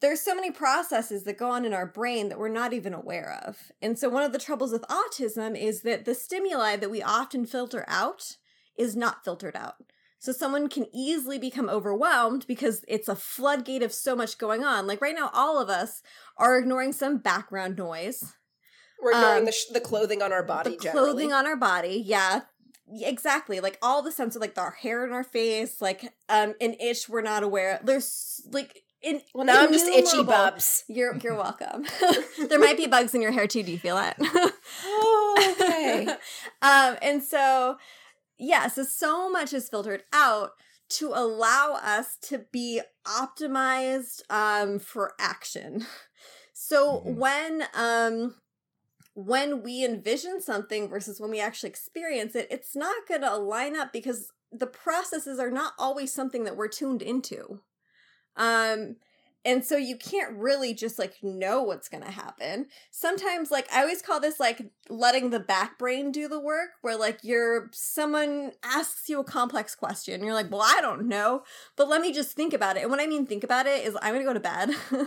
there's 0.00 0.20
so 0.20 0.34
many 0.34 0.50
processes 0.50 1.24
that 1.24 1.38
go 1.38 1.50
on 1.50 1.64
in 1.64 1.72
our 1.72 1.86
brain 1.86 2.28
that 2.28 2.38
we're 2.38 2.48
not 2.48 2.72
even 2.72 2.92
aware 2.92 3.40
of. 3.46 3.72
And 3.80 3.98
so 3.98 4.08
one 4.08 4.22
of 4.22 4.32
the 4.32 4.38
troubles 4.38 4.72
with 4.72 4.84
autism 4.88 5.58
is 5.60 5.82
that 5.82 6.04
the 6.04 6.14
stimuli 6.14 6.76
that 6.76 6.90
we 6.90 7.02
often 7.02 7.46
filter 7.46 7.84
out 7.88 8.36
is 8.76 8.94
not 8.96 9.24
filtered 9.24 9.56
out. 9.56 9.76
So 10.18 10.32
someone 10.32 10.68
can 10.68 10.86
easily 10.94 11.38
become 11.38 11.68
overwhelmed 11.68 12.46
because 12.46 12.84
it's 12.88 13.08
a 13.08 13.14
floodgate 13.14 13.82
of 13.82 13.92
so 13.92 14.16
much 14.16 14.38
going 14.38 14.64
on. 14.64 14.86
Like 14.86 15.00
right 15.00 15.14
now 15.14 15.30
all 15.32 15.60
of 15.60 15.68
us 15.68 16.02
are 16.36 16.58
ignoring 16.58 16.92
some 16.92 17.18
background 17.18 17.76
noise. 17.76 18.34
We're 19.02 19.12
ignoring 19.12 19.38
Um, 19.40 19.44
the 19.44 19.52
sh- 19.52 19.66
the 19.72 19.80
clothing 19.80 20.22
on 20.22 20.32
our 20.32 20.42
body. 20.42 20.70
the 20.70 20.76
generally. 20.84 21.06
clothing 21.06 21.32
on 21.32 21.46
our 21.46 21.56
body, 21.56 22.02
yeah. 22.04 22.40
Exactly. 23.00 23.60
Like 23.60 23.78
all 23.82 24.02
the 24.02 24.12
sense 24.12 24.36
of 24.36 24.40
like 24.40 24.56
our 24.58 24.70
hair 24.70 25.04
in 25.06 25.12
our 25.12 25.24
face, 25.24 25.80
like 25.82 26.02
um 26.28 26.54
an 26.60 26.74
itch 26.80 27.08
we're 27.08 27.20
not 27.20 27.42
aware. 27.42 27.76
Of. 27.76 27.86
There's 27.86 28.40
like 28.50 28.82
in 29.06 29.22
Well, 29.34 29.44
now 29.46 29.62
I'm 29.62 29.72
just 29.72 29.86
itchy 29.86 29.98
innumerable- 30.18 30.32
bubs. 30.32 30.84
you're 30.88 31.16
you're 31.18 31.34
welcome. 31.46 31.84
there 32.48 32.58
might 32.58 32.76
be 32.76 32.86
bugs 32.86 33.14
in 33.14 33.22
your 33.22 33.32
hair 33.32 33.46
too. 33.46 33.62
Do 33.62 33.72
you 33.72 33.78
feel 33.78 33.96
it? 33.98 34.14
Oh, 34.84 35.54
okay. 35.60 36.06
um, 36.62 36.96
and 37.02 37.22
so 37.22 37.78
yeah, 38.38 38.66
so 38.68 38.82
so 38.84 39.30
much 39.30 39.52
is 39.52 39.68
filtered 39.68 40.02
out 40.12 40.50
to 40.88 41.12
allow 41.14 41.74
us 41.82 42.16
to 42.22 42.44
be 42.52 42.80
optimized 43.06 44.22
um 44.30 44.78
for 44.78 45.12
action. 45.18 45.86
So 46.52 47.02
Mhm. 47.06 47.14
when 47.16 47.64
um 47.74 48.34
when 49.14 49.62
we 49.62 49.84
envision 49.84 50.40
something 50.42 50.88
versus 50.88 51.20
when 51.20 51.30
we 51.30 51.40
actually 51.40 51.70
experience 51.70 52.34
it, 52.34 52.46
it's 52.50 52.76
not 52.76 53.06
going 53.08 53.22
to 53.22 53.34
line 53.36 53.74
up 53.74 53.90
because 53.90 54.30
the 54.52 54.66
processes 54.66 55.38
are 55.38 55.50
not 55.50 55.72
always 55.78 56.12
something 56.12 56.44
that 56.44 56.54
we're 56.56 56.68
tuned 56.68 57.00
into. 57.00 57.60
Um 58.36 58.96
and 59.46 59.64
so 59.64 59.76
you 59.76 59.96
can't 59.96 60.36
really 60.36 60.74
just 60.74 60.98
like 60.98 61.14
know 61.22 61.62
what's 61.62 61.88
going 61.88 62.02
to 62.02 62.10
happen. 62.10 62.66
Sometimes 62.90 63.52
like 63.52 63.72
I 63.72 63.80
always 63.82 64.02
call 64.02 64.18
this 64.18 64.40
like 64.40 64.60
letting 64.90 65.30
the 65.30 65.38
back 65.38 65.78
brain 65.78 66.10
do 66.10 66.26
the 66.26 66.40
work 66.40 66.70
where 66.82 66.96
like 66.96 67.20
you're 67.22 67.70
someone 67.72 68.50
asks 68.64 69.08
you 69.08 69.20
a 69.20 69.24
complex 69.24 69.76
question 69.76 70.24
you're 70.24 70.34
like, 70.34 70.50
"Well, 70.50 70.62
I 70.64 70.80
don't 70.80 71.06
know, 71.06 71.44
but 71.76 71.88
let 71.88 72.00
me 72.00 72.12
just 72.12 72.32
think 72.32 72.52
about 72.52 72.76
it." 72.76 72.82
And 72.82 72.90
what 72.90 73.00
I 73.00 73.06
mean 73.06 73.24
think 73.24 73.44
about 73.44 73.66
it 73.66 73.86
is 73.86 73.96
I'm 74.02 74.14
going 74.14 74.26
to 74.26 74.28
go 74.28 74.34
to 74.34 74.40
bed. 74.40 74.70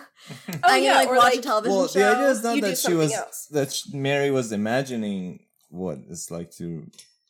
Oh 0.52 0.58
I'm 0.64 0.84
yeah, 0.84 0.94
gonna 0.94 1.00
like 1.06 1.10
or 1.10 1.16
watch 1.16 1.34
a 1.34 1.36
like 1.36 1.44
television 1.44 1.78
well, 1.78 1.88
show. 1.88 2.00
the 2.00 2.06
idea 2.16 2.30
is 2.30 2.44
not 2.44 2.56
you 2.56 2.62
that 2.62 2.78
she 2.78 2.94
was 2.94 3.14
else. 3.14 3.48
that 3.52 3.82
Mary 3.94 4.32
was 4.32 4.52
imagining 4.52 5.40
what 5.70 6.00
it's 6.10 6.30
like 6.32 6.52
to 6.52 6.86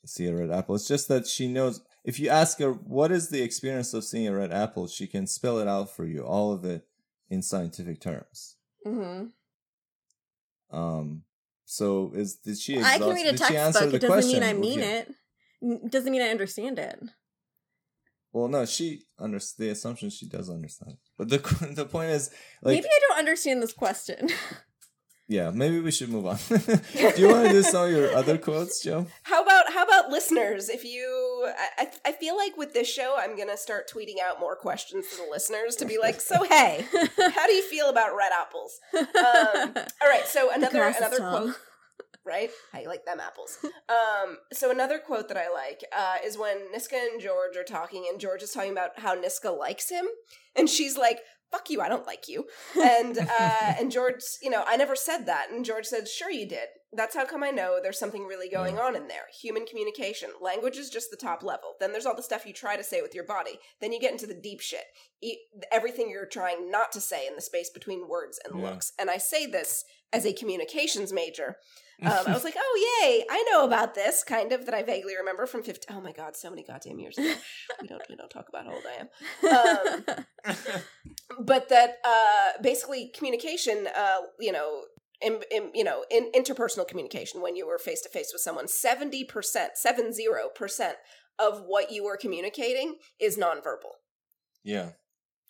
see 0.05 0.27
a 0.27 0.35
red 0.35 0.51
apple. 0.51 0.75
It's 0.75 0.87
just 0.87 1.07
that 1.07 1.27
she 1.27 1.47
knows. 1.47 1.81
If 2.05 2.19
you 2.19 2.29
ask 2.29 2.59
her 2.59 2.71
what 2.71 3.11
is 3.11 3.29
the 3.29 3.41
experience 3.41 3.93
of 3.93 4.03
seeing 4.03 4.27
a 4.27 4.33
red 4.35 4.51
apple, 4.51 4.87
she 4.87 5.05
can 5.07 5.27
spell 5.27 5.59
it 5.59 5.67
out 5.67 5.89
for 5.89 6.05
you, 6.05 6.23
all 6.25 6.51
of 6.53 6.63
it 6.65 6.87
in 7.29 7.41
scientific 7.41 7.99
terms. 8.01 8.55
hmm 8.85 9.25
Um. 10.71 11.23
So 11.65 12.11
is 12.15 12.35
did 12.35 12.57
she? 12.57 12.79
I 12.79 12.97
can 12.97 13.13
read 13.13 13.27
a 13.27 13.37
textbook. 13.37 13.93
It 13.93 13.99
doesn't 14.01 14.07
question? 14.07 14.39
mean 14.39 14.43
I 14.43 14.53
mean 14.53 14.79
Okay. 14.79 15.05
it. 15.61 15.91
Doesn't 15.91 16.11
mean 16.11 16.21
I 16.21 16.29
understand 16.29 16.79
it. 16.79 16.99
Well, 18.31 18.47
no, 18.47 18.65
she 18.65 19.03
under 19.17 19.39
the 19.57 19.69
assumption 19.69 20.09
she 20.09 20.27
does 20.27 20.49
understand. 20.49 20.97
But 21.17 21.29
the 21.29 21.37
the 21.75 21.85
point 21.85 22.11
is, 22.11 22.29
like, 22.61 22.75
Maybe 22.75 22.87
I 22.87 22.99
don't 23.09 23.19
understand 23.19 23.61
this 23.61 23.73
question. 23.73 24.29
yeah, 25.27 25.51
maybe 25.51 25.79
we 25.79 25.91
should 25.91 26.09
move 26.09 26.25
on. 26.27 26.37
do 26.49 27.13
you 27.17 27.27
want 27.29 27.47
to 27.47 27.51
do 27.51 27.63
some 27.63 27.85
of 27.85 27.91
your 27.91 28.15
other 28.15 28.37
quotes, 28.37 28.81
Joe? 28.83 29.05
How 29.23 29.43
listeners? 30.09 30.69
If 30.69 30.83
you, 30.83 31.47
I, 31.77 31.87
I 32.05 32.11
feel 32.11 32.35
like 32.35 32.57
with 32.57 32.73
this 32.73 32.91
show, 32.91 33.15
I'm 33.17 33.37
gonna 33.37 33.57
start 33.57 33.89
tweeting 33.93 34.15
out 34.23 34.39
more 34.39 34.55
questions 34.55 35.05
to 35.11 35.17
the 35.17 35.27
listeners 35.29 35.75
to 35.77 35.85
be 35.85 35.97
like, 35.97 36.19
so 36.21 36.43
hey, 36.43 36.85
how 37.17 37.47
do 37.47 37.53
you 37.53 37.63
feel 37.63 37.89
about 37.89 38.15
red 38.15 38.31
apples? 38.39 38.79
Um, 39.19 39.73
all 40.01 40.09
right, 40.09 40.25
so 40.25 40.51
another 40.53 40.81
another 40.83 41.17
tall. 41.17 41.39
quote. 41.41 41.55
Right, 42.25 42.51
I 42.73 42.83
like 42.85 43.05
them 43.05 43.19
apples. 43.19 43.57
Um, 43.89 44.37
so 44.53 44.69
another 44.69 44.99
quote 44.99 45.29
that 45.29 45.37
I 45.37 45.51
like 45.51 45.83
uh, 45.97 46.17
is 46.23 46.37
when 46.37 46.71
Niska 46.73 46.93
and 46.93 47.19
George 47.19 47.57
are 47.57 47.63
talking, 47.63 48.05
and 48.09 48.19
George 48.19 48.43
is 48.43 48.51
talking 48.51 48.71
about 48.71 48.99
how 48.99 49.15
Niska 49.15 49.57
likes 49.57 49.89
him, 49.89 50.05
and 50.55 50.69
she's 50.69 50.95
like, 50.95 51.19
"Fuck 51.51 51.69
you, 51.71 51.81
I 51.81 51.89
don't 51.89 52.05
like 52.05 52.27
you." 52.27 52.45
And 52.79 53.17
uh, 53.17 53.73
and 53.79 53.91
George, 53.91 54.21
you 54.43 54.51
know, 54.51 54.63
I 54.67 54.77
never 54.77 54.95
said 54.95 55.25
that, 55.25 55.47
and 55.51 55.65
George 55.65 55.85
said, 55.85 56.07
"Sure, 56.07 56.29
you 56.29 56.47
did. 56.47 56.67
That's 56.91 57.15
how 57.15 57.25
come 57.25 57.43
I 57.43 57.51
know 57.51 57.79
there's 57.81 57.99
something 57.99 58.25
really 58.25 58.49
going 58.49 58.79
on 58.79 58.95
in 58.95 59.07
there. 59.07 59.25
Human 59.41 59.65
communication, 59.65 60.29
language 60.41 60.77
is 60.77 60.89
just 60.89 61.11
the 61.11 61.17
top 61.17 61.43
level. 61.43 61.75
Then 61.79 61.91
there's 61.91 62.05
all 62.07 62.15
the 62.15 62.23
stuff 62.23 62.45
you 62.47 62.53
try 62.53 62.75
to 62.77 62.83
say 62.83 63.01
with 63.03 63.13
your 63.13 63.25
body. 63.25 63.59
Then 63.79 63.91
you 63.91 63.99
get 63.99 64.11
into 64.11 64.25
the 64.25 64.33
deep 64.33 64.59
shit, 64.59 64.85
e- 65.21 65.37
everything 65.71 66.09
you're 66.09 66.25
trying 66.25 66.71
not 66.71 66.91
to 66.93 67.01
say 67.01 67.27
in 67.27 67.35
the 67.35 67.41
space 67.41 67.69
between 67.69 68.07
words 68.09 68.39
and 68.43 68.59
Yeah. 68.59 68.69
looks. 68.71 68.91
And 68.97 69.09
I 69.11 69.17
say 69.17 69.45
this 69.45 69.85
as 70.11 70.25
a 70.25 70.33
communications 70.33 71.13
major." 71.13 71.57
Um, 72.01 72.27
I 72.27 72.31
was 72.31 72.45
like, 72.45 72.55
oh, 72.57 73.01
yay, 73.03 73.25
I 73.29 73.43
know 73.51 73.65
about 73.65 73.93
this, 73.93 74.23
kind 74.23 74.53
of, 74.53 74.65
that 74.67 74.73
I 74.73 74.83
vaguely 74.83 75.17
remember 75.17 75.45
from 75.45 75.63
50. 75.63 75.87
Oh 75.93 75.99
my 75.99 76.13
God, 76.13 76.33
so 76.33 76.49
many 76.49 76.63
goddamn 76.63 76.97
years 76.97 77.17
ago. 77.17 77.33
we, 77.81 77.89
don't, 77.89 78.01
we 78.09 78.15
don't 78.15 78.29
talk 78.29 78.47
about 78.47 78.63
how 78.67 78.71
old 78.71 78.83
I 78.87 80.05
am. 80.05 80.15
Um, 80.47 80.55
but 81.41 81.67
that 81.67 81.97
uh, 82.05 82.61
basically 82.61 83.09
communication, 83.13 83.85
uh, 83.93 84.19
you 84.39 84.53
know, 84.53 84.83
in, 85.21 85.39
in, 85.51 85.71
you 85.73 85.83
know, 85.83 86.05
in 86.09 86.31
interpersonal 86.31 86.87
communication, 86.87 87.41
when 87.41 87.55
you 87.55 87.67
were 87.67 87.77
face 87.77 88.01
to 88.01 88.09
face 88.09 88.31
with 88.33 88.41
someone, 88.41 88.65
70%, 88.65 89.27
70% 89.27 90.91
of 91.37 91.63
what 91.65 91.91
you 91.91 92.05
are 92.05 92.17
communicating 92.17 92.95
is 93.19 93.37
nonverbal, 93.37 93.95
yeah, 94.63 94.89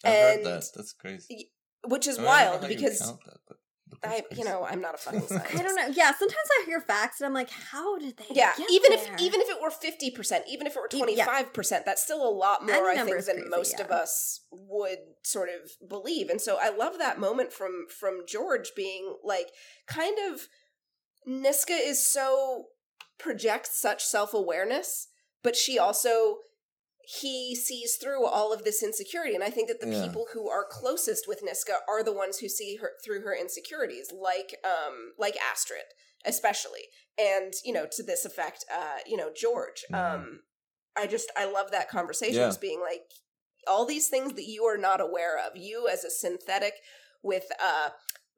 I 0.04 0.10
heard 0.10 0.46
that. 0.46 0.64
That's 0.76 0.94
crazy. 0.94 1.52
which 1.88 2.08
is 2.08 2.18
I 2.18 2.22
mean, 2.22 2.32
I 2.32 2.44
don't 2.44 2.54
know 2.54 2.60
wild 2.60 2.70
because 2.70 3.00
that, 3.00 3.38
but 3.48 3.58
I, 4.03 4.24
you 4.36 4.44
know, 4.44 4.66
I'm 4.66 4.82
not 4.82 4.95
a 4.95 4.98
fucking 4.99 5.22
scientist. 5.22 5.56
I 5.56 5.64
don't 5.64 5.76
know. 5.76 5.88
Yeah, 5.88 6.14
sometimes 6.14 6.48
I 6.60 6.66
hear 6.66 6.80
facts 6.82 7.20
and 7.20 7.28
I'm 7.28 7.34
like, 7.34 7.49
how 7.49 7.98
did 7.98 8.18
they? 8.18 8.26
Yeah, 8.32 8.53
even 8.72 8.91
there? 8.91 9.14
if 9.16 9.22
even 9.22 9.41
if 9.41 9.49
it 9.49 9.61
were 9.61 9.72
fifty 9.72 10.11
percent, 10.11 10.45
even 10.49 10.68
if 10.68 10.76
it 10.76 10.80
were 10.80 10.88
twenty 10.88 11.16
yeah. 11.16 11.26
five 11.26 11.53
percent, 11.53 11.86
that's 11.86 12.03
still 12.03 12.28
a 12.28 12.30
lot 12.30 12.66
more, 12.66 12.90
I 12.90 12.95
think, 12.95 13.26
than 13.26 13.36
crazy, 13.36 13.49
most 13.49 13.80
of 13.80 13.91
us 13.91 14.41
would 14.52 14.99
sort 15.24 15.49
of 15.49 15.90
believe. 15.90 16.30
And 16.30 16.41
so 16.41 16.57
I 16.61 16.70
love 16.70 16.98
that 16.99 17.20
moment 17.20 17.52
from 17.52 17.88
from 17.90 18.22
George 18.28 18.72
being 18.76 19.16
like, 19.24 19.48
kind 19.88 20.18
of, 20.32 20.41
Niska 21.28 21.78
is 21.80 22.06
so 22.06 22.66
projects 23.18 23.80
such 23.80 24.03
self 24.03 24.34
awareness, 24.34 25.07
but 25.44 25.56
she 25.56 25.78
also 25.78 26.38
he 27.22 27.56
sees 27.56 27.95
through 27.95 28.23
all 28.26 28.53
of 28.53 28.64
this 28.64 28.84
insecurity 28.84 29.34
and 29.34 29.44
i 29.44 29.49
think 29.49 29.68
that 29.68 29.80
the 29.81 29.90
Yeah. 29.90 30.03
people 30.03 30.27
who 30.34 30.48
are 30.49 30.64
closest 30.69 31.27
with 31.27 31.41
niska 31.44 31.77
are 31.88 32.03
the 32.03 32.14
ones 32.14 32.38
who 32.38 32.48
see 32.48 32.76
her 32.76 32.91
through 33.03 33.22
her 33.22 33.36
insecurities 33.36 34.11
like 34.11 34.56
um 34.64 35.14
like 35.18 35.36
astrid 35.38 35.86
especially 36.26 36.86
and 37.18 37.53
you 37.65 37.73
know 37.73 37.88
to 37.91 38.03
this 38.03 38.26
effect 38.26 38.64
uh 38.72 38.98
you 39.07 39.18
know 39.18 39.31
george 39.36 39.84
Mhm. 39.91 39.98
um 40.15 40.41
i 40.95 41.07
just 41.07 41.31
i 41.36 41.45
love 41.45 41.72
that 41.72 41.90
conversation 41.90 42.36
Yeah. 42.36 42.53
being 42.61 42.80
like 42.81 43.11
all 43.68 43.86
these 43.86 44.07
things 44.07 44.34
that 44.34 44.45
you 44.45 44.64
are 44.65 44.77
not 44.77 45.02
aware 45.02 45.38
of 45.40 45.57
you 45.57 45.88
as 45.88 46.03
a 46.03 46.11
synthetic 46.11 46.73
with 47.23 47.45
uh 47.60 47.90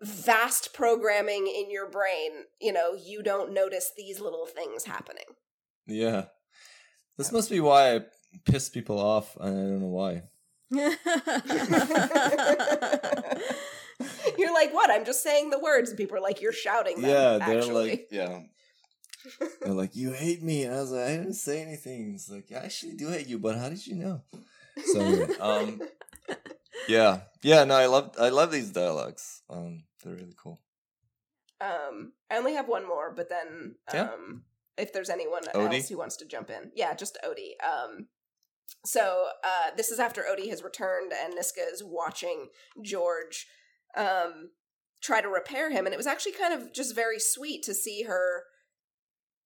vast 0.02 0.73
programming 0.73 1.45
in 1.48 1.69
your 1.69 1.89
brain 1.89 2.45
you 2.61 2.72
know 2.72 2.93
you 2.93 3.22
don't 3.22 3.52
notice 3.53 3.91
these 3.98 4.19
little 4.22 4.45
things 4.48 4.85
happening 4.85 5.26
Yeah. 5.88 6.27
This 7.18 7.31
must 7.34 7.49
be 7.49 7.60
why 7.60 7.95
I 7.95 7.99
piss 8.45 8.70
people 8.70 8.99
off. 8.99 9.38
I 9.40 9.45
don't 9.45 9.80
know 9.80 9.88
why. 9.88 10.24
You're 14.38 14.53
like, 14.53 14.74
what? 14.74 14.90
I'm 14.90 15.06
just 15.06 15.22
saying 15.24 15.49
the 15.49 15.60
words. 15.60 15.90
And 15.90 15.98
people 15.98 16.18
are 16.18 16.22
like, 16.22 16.41
you're 16.41 16.53
shouting 16.53 17.02
them. 17.02 17.10
yeah, 17.10 17.38
they're 17.45 17.60
actually. 17.60 17.90
like, 17.90 18.08
yeah. 18.12 18.40
They're 19.62 19.74
like, 19.74 19.95
you 19.95 20.12
hate 20.14 20.41
me. 20.41 20.64
And 20.64 20.74
I 20.74 20.82
was 20.82 20.91
like, 20.91 21.06
I 21.08 21.18
didn't 21.18 21.34
say 21.36 21.62
anything. 21.62 22.14
It's 22.16 22.28
like, 22.30 22.52
I 22.52 22.66
actually 22.66 22.94
do 22.94 23.10
hate 23.10 23.28
you, 23.28 23.38
but 23.38 23.56
how 23.56 23.70
did 23.70 23.86
you 23.86 23.94
know? 23.95 24.24
So 24.86 25.28
um, 25.40 25.80
yeah, 26.88 27.20
yeah. 27.44 27.64
No, 27.66 27.76
I 27.76 27.86
love, 27.86 28.16
I 28.20 28.30
love 28.30 28.52
these 28.52 28.72
dialogues. 28.72 29.44
Um, 29.48 29.84
they're 30.03 30.16
really 30.16 30.34
cool. 30.41 30.60
Um, 31.60 32.14
I 32.32 32.38
only 32.38 32.56
have 32.56 32.68
one 32.68 32.88
more, 32.88 33.14
but 33.16 33.30
then 33.30 33.76
Yeah. 33.94 34.10
um, 34.14 34.44
if 34.78 34.91
there's 34.91 35.12
anyone 35.12 35.44
Odi? 35.53 35.78
else 35.78 35.90
who 35.90 35.98
wants 35.99 36.18
to 36.18 36.26
jump 36.26 36.49
in, 36.49 36.72
yeah, 36.76 36.95
just 36.95 37.20
Odi. 37.24 37.56
Um, 37.60 38.08
so 38.85 39.27
uh, 39.43 39.76
this 39.76 39.91
is 39.91 39.99
after 39.99 40.26
Odi 40.27 40.49
has 40.49 40.64
returned 40.64 41.11
and 41.14 41.34
Niska 41.34 41.72
is 41.72 41.84
watching 41.84 42.48
George 42.81 43.48
um, 43.95 44.52
try 45.02 45.22
to 45.22 45.27
repair 45.27 45.72
him, 45.72 45.85
and 45.85 45.93
it 45.93 45.98
was 45.98 46.07
actually 46.07 46.34
kind 46.34 46.53
of 46.53 46.73
just 46.73 46.95
very 46.95 47.19
sweet 47.19 47.64
to 47.64 47.73
see 47.73 48.03
her 48.03 48.43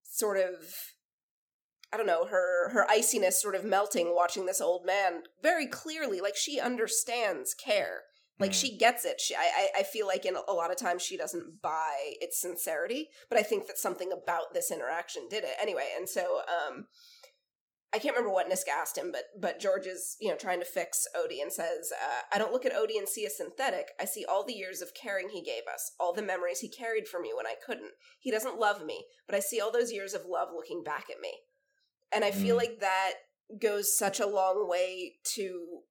sort 0.03 0.37
of. 0.37 0.65
I 1.93 1.97
don't 1.97 2.07
know 2.07 2.25
her 2.25 2.71
her 2.71 2.85
iciness 2.89 3.41
sort 3.41 3.55
of 3.55 3.63
melting 3.63 4.13
watching 4.13 4.47
this 4.47 4.59
old 4.59 4.85
man 4.85 5.23
very 5.41 5.65
clearly 5.65 6.19
like 6.19 6.35
she 6.35 6.59
understands 6.59 7.53
care 7.53 8.01
like 8.39 8.51
Mm. 8.51 8.61
she 8.61 8.77
gets 8.77 9.05
it. 9.05 9.21
She, 9.21 9.35
I, 9.35 9.69
I, 9.75 9.79
I 9.79 9.83
feel 9.83 10.07
like 10.07 10.25
in 10.25 10.35
a 10.35 10.51
lot 10.51 10.71
of 10.71 10.77
times 10.77 11.01
she 11.01 11.15
doesn't 11.17 11.61
buy 11.61 12.15
its 12.19 12.39
sincerity, 12.41 13.09
but 13.29 13.39
I 13.39 13.43
think 13.43 13.67
that 13.67 13.77
something 13.77 14.11
about 14.11 14.53
this 14.53 14.71
interaction 14.71 15.27
did 15.29 15.43
it 15.43 15.55
anyway. 15.61 15.89
And 15.97 16.07
so, 16.07 16.41
um, 16.41 16.87
I 17.95 17.99
can't 17.99 18.13
remember 18.13 18.33
what 18.33 18.49
Niska 18.49 18.71
asked 18.75 18.97
him, 18.97 19.09
but 19.13 19.23
but 19.39 19.59
George 19.59 19.87
is 19.87 20.17
you 20.19 20.29
know 20.29 20.35
trying 20.35 20.59
to 20.59 20.65
fix 20.65 21.07
Odi 21.15 21.39
and 21.39 21.51
says, 21.51 21.93
uh, 21.93 22.21
"I 22.33 22.37
don't 22.37 22.51
look 22.51 22.65
at 22.65 22.75
Odi 22.75 22.97
and 22.97 23.07
see 23.07 23.25
a 23.25 23.29
synthetic. 23.29 23.91
I 23.99 24.03
see 24.03 24.25
all 24.25 24.43
the 24.43 24.53
years 24.53 24.81
of 24.81 24.93
caring 24.93 25.29
he 25.29 25.41
gave 25.41 25.63
us, 25.73 25.93
all 25.97 26.11
the 26.11 26.21
memories 26.21 26.59
he 26.59 26.69
carried 26.69 27.07
for 27.07 27.21
me 27.21 27.31
when 27.33 27.47
I 27.47 27.55
couldn't. 27.65 27.93
He 28.19 28.31
doesn't 28.31 28.59
love 28.59 28.83
me, 28.85 29.05
but 29.25 29.35
I 29.35 29.39
see 29.39 29.61
all 29.61 29.71
those 29.71 29.93
years 29.93 30.13
of 30.13 30.25
love 30.27 30.49
looking 30.53 30.83
back 30.83 31.05
at 31.09 31.21
me, 31.21 31.39
and 32.11 32.25
I 32.25 32.31
feel 32.31 32.55
Mm. 32.55 32.59
like 32.59 32.79
that 32.81 33.13
goes 33.61 33.95
such 33.97 34.19
a 34.19 34.27
long 34.27 34.67
way 34.67 35.19
to 35.35 35.83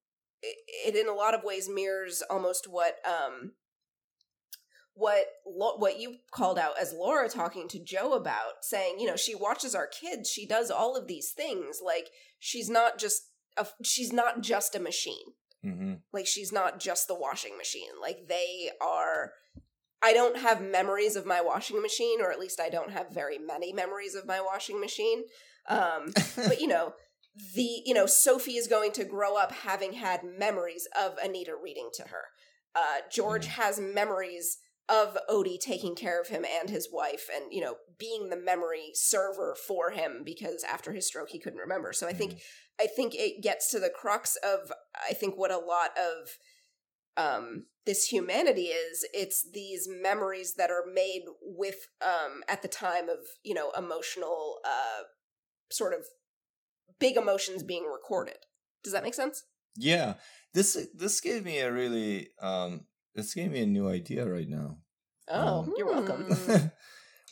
it, 0.43 0.57
it 0.85 0.95
in 0.95 1.07
a 1.07 1.13
lot 1.13 1.33
of 1.33 1.43
ways 1.43 1.67
mirrors 1.67 2.21
almost 2.29 2.67
what 2.67 2.97
um 3.03 3.53
what 4.95 5.25
Lo- 5.45 5.77
what 5.77 5.99
you 5.99 6.15
called 6.31 6.57
out 6.57 6.73
as 6.81 6.93
Laura 6.93 7.29
talking 7.29 7.67
to 7.69 7.79
Joe 7.83 8.13
about 8.13 8.63
saying 8.63 8.99
you 8.99 9.05
know 9.07 9.15
she 9.15 9.35
watches 9.35 9.75
our 9.75 9.87
kids 9.87 10.29
she 10.29 10.45
does 10.47 10.71
all 10.71 10.95
of 10.95 11.07
these 11.07 11.31
things 11.31 11.79
like 11.83 12.09
she's 12.39 12.69
not 12.69 12.97
just 12.97 13.21
a, 13.57 13.67
she's 13.83 14.11
not 14.13 14.41
just 14.41 14.75
a 14.75 14.79
machine 14.79 15.27
Mm-hmm. 15.65 15.93
like 16.13 16.27
she's 16.27 16.51
not 16.51 16.79
just 16.79 17.07
the 17.07 17.15
washing 17.15 17.57
machine 17.57 17.89
like 17.99 18.27
they 18.29 18.69
are 18.79 19.31
I 20.03 20.13
don't 20.13 20.37
have 20.37 20.61
memories 20.61 21.15
of 21.15 21.25
my 21.25 21.41
washing 21.41 21.81
machine 21.81 22.21
or 22.21 22.31
at 22.31 22.37
least 22.39 22.59
I 22.61 22.69
don't 22.69 22.91
have 22.91 23.09
very 23.11 23.39
many 23.39 23.73
memories 23.73 24.13
of 24.13 24.27
my 24.27 24.39
washing 24.39 24.79
machine 24.79 25.23
um 25.67 26.13
but 26.35 26.61
you 26.61 26.67
know 26.67 26.93
the 27.55 27.81
you 27.83 27.95
know 27.95 28.05
sophie 28.05 28.57
is 28.57 28.67
going 28.67 28.91
to 28.91 29.03
grow 29.05 29.35
up 29.37 29.51
having 29.51 29.93
had 29.93 30.21
memories 30.23 30.87
of 30.97 31.15
anita 31.23 31.53
reading 31.61 31.89
to 31.95 32.03
her 32.03 32.25
uh 32.75 32.99
george 33.11 33.47
Mm. 33.47 33.51
has 33.61 33.79
memories 33.79 34.59
of 34.87 35.17
odi 35.27 35.57
taking 35.57 35.95
care 35.95 36.21
of 36.21 36.27
him 36.27 36.45
and 36.59 36.69
his 36.69 36.89
wife 36.91 37.27
and 37.33 37.51
you 37.51 37.61
know 37.61 37.75
being 37.97 38.29
the 38.29 38.37
memory 38.37 38.91
server 38.93 39.55
for 39.67 39.91
him 39.91 40.21
because 40.23 40.63
after 40.63 40.93
his 40.93 41.07
stroke 41.07 41.29
he 41.29 41.39
couldn't 41.39 41.59
remember 41.59 41.91
so 41.91 42.07
i 42.07 42.13
think 42.13 42.39
i 42.79 42.85
think 42.85 43.15
it 43.15 43.41
gets 43.41 43.71
to 43.71 43.79
the 43.79 43.89
crux 43.89 44.37
of 44.43 44.71
i 45.09 45.13
think 45.13 45.35
what 45.35 45.51
a 45.51 45.57
lot 45.57 45.89
of 45.97 46.37
um 47.17 47.65
this 47.87 48.05
humanity 48.05 48.65
is 48.65 49.07
it's 49.13 49.49
these 49.53 49.87
memories 49.89 50.53
that 50.55 50.69
are 50.69 50.83
made 50.93 51.23
with 51.41 51.87
um 52.01 52.43
at 52.47 52.61
the 52.61 52.67
time 52.67 53.09
of 53.09 53.19
you 53.43 53.55
know 53.55 53.71
emotional 53.75 54.59
uh 54.65 55.03
sort 55.71 55.93
of 55.93 56.05
big 56.99 57.17
emotions 57.17 57.63
being 57.63 57.85
recorded. 57.85 58.37
Does 58.83 58.93
that 58.93 59.03
make 59.03 59.13
sense? 59.13 59.43
Yeah, 59.77 60.15
this 60.53 60.77
this 60.93 61.19
gave 61.19 61.43
me 61.43 61.59
a 61.59 61.71
really 61.71 62.29
um, 62.41 62.85
this 63.15 63.33
gave 63.33 63.51
me 63.51 63.61
a 63.61 63.65
new 63.65 63.87
idea 63.87 64.25
right 64.29 64.47
now. 64.49 64.77
Oh, 65.29 65.59
Um, 65.59 65.73
you're 65.77 65.87
welcome. 65.87 66.71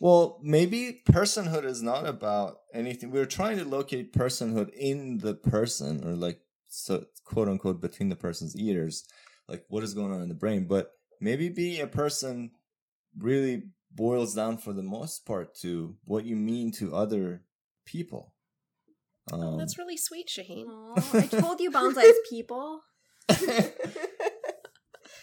Well, 0.01 0.39
maybe 0.41 1.01
personhood 1.07 1.65
is 1.65 1.81
not 1.83 2.07
about 2.07 2.57
anything. 2.73 3.11
We're 3.11 3.27
trying 3.27 3.59
to 3.59 3.63
locate 3.63 4.11
personhood 4.11 4.69
in 4.73 5.19
the 5.19 5.35
person, 5.35 6.03
or 6.05 6.15
like 6.15 6.39
so 6.67 7.05
quote 7.23 7.47
unquote 7.47 7.79
between 7.79 8.09
the 8.09 8.15
person's 8.15 8.55
ears, 8.57 9.05
like 9.47 9.63
what 9.69 9.83
is 9.83 9.93
going 9.93 10.11
on 10.11 10.21
in 10.21 10.29
the 10.29 10.33
brain. 10.35 10.65
But 10.67 10.91
maybe 11.21 11.47
being 11.47 11.79
a 11.79 11.87
person 11.87 12.51
really 13.17 13.63
boils 13.93 14.33
down 14.33 14.57
for 14.57 14.73
the 14.73 14.83
most 14.83 15.25
part 15.27 15.53
to 15.61 15.95
what 16.05 16.25
you 16.25 16.35
mean 16.35 16.71
to 16.73 16.95
other 16.95 17.43
people. 17.85 18.33
oh, 19.31 19.39
Um, 19.53 19.57
that's 19.59 19.77
really 19.77 19.95
sweet, 19.97 20.27
Shahin. 20.27 20.67
Aw, 20.67 21.17
I 21.17 21.27
told 21.27 21.61
you 21.61 21.69
bonsai's 21.77 22.17
people. 22.29 22.81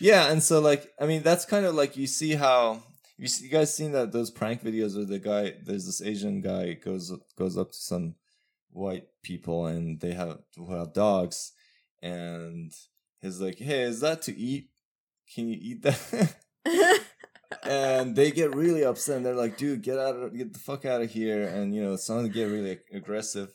yeah, 0.00 0.30
and 0.30 0.42
so 0.42 0.60
like 0.60 0.92
I 1.00 1.06
mean 1.06 1.22
that's 1.22 1.44
kind 1.44 1.66
of 1.66 1.74
like 1.74 1.96
you 1.96 2.06
see 2.06 2.34
how 2.34 2.82
you, 3.18 3.28
see, 3.28 3.44
you 3.44 3.50
guys 3.50 3.74
seen 3.74 3.92
that 3.92 4.12
those 4.12 4.30
prank 4.30 4.62
videos 4.62 4.96
where 4.96 5.04
the 5.04 5.18
guy 5.18 5.54
there's 5.62 5.86
this 5.86 6.00
Asian 6.00 6.40
guy 6.40 6.72
goes 6.72 7.12
goes 7.36 7.58
up 7.58 7.72
to 7.72 7.78
some 7.78 8.14
white 8.70 9.08
people 9.22 9.66
and 9.66 10.00
they 10.00 10.12
have 10.12 10.38
who 10.56 10.72
have 10.72 10.94
dogs 10.94 11.52
and 12.02 12.72
he's 13.20 13.40
like, 13.40 13.58
"Hey, 13.58 13.82
is 13.82 14.00
that 14.00 14.22
to 14.22 14.36
eat? 14.36 14.70
Can 15.34 15.48
you 15.48 15.58
eat 15.60 15.82
that?" 15.82 16.34
and 17.62 18.16
they 18.16 18.30
get 18.30 18.54
really 18.54 18.84
upset 18.84 19.18
and 19.18 19.26
they're 19.26 19.34
like, 19.34 19.58
"Dude, 19.58 19.82
get 19.82 19.98
out 19.98 20.16
of 20.16 20.36
get 20.36 20.52
the 20.52 20.58
fuck 20.58 20.84
out 20.84 21.02
of 21.02 21.10
here!" 21.10 21.46
And 21.46 21.74
you 21.74 21.82
know, 21.82 21.96
some 21.96 22.16
of 22.16 22.22
them 22.22 22.32
get 22.32 22.44
really 22.44 22.78
aggressive. 22.92 23.54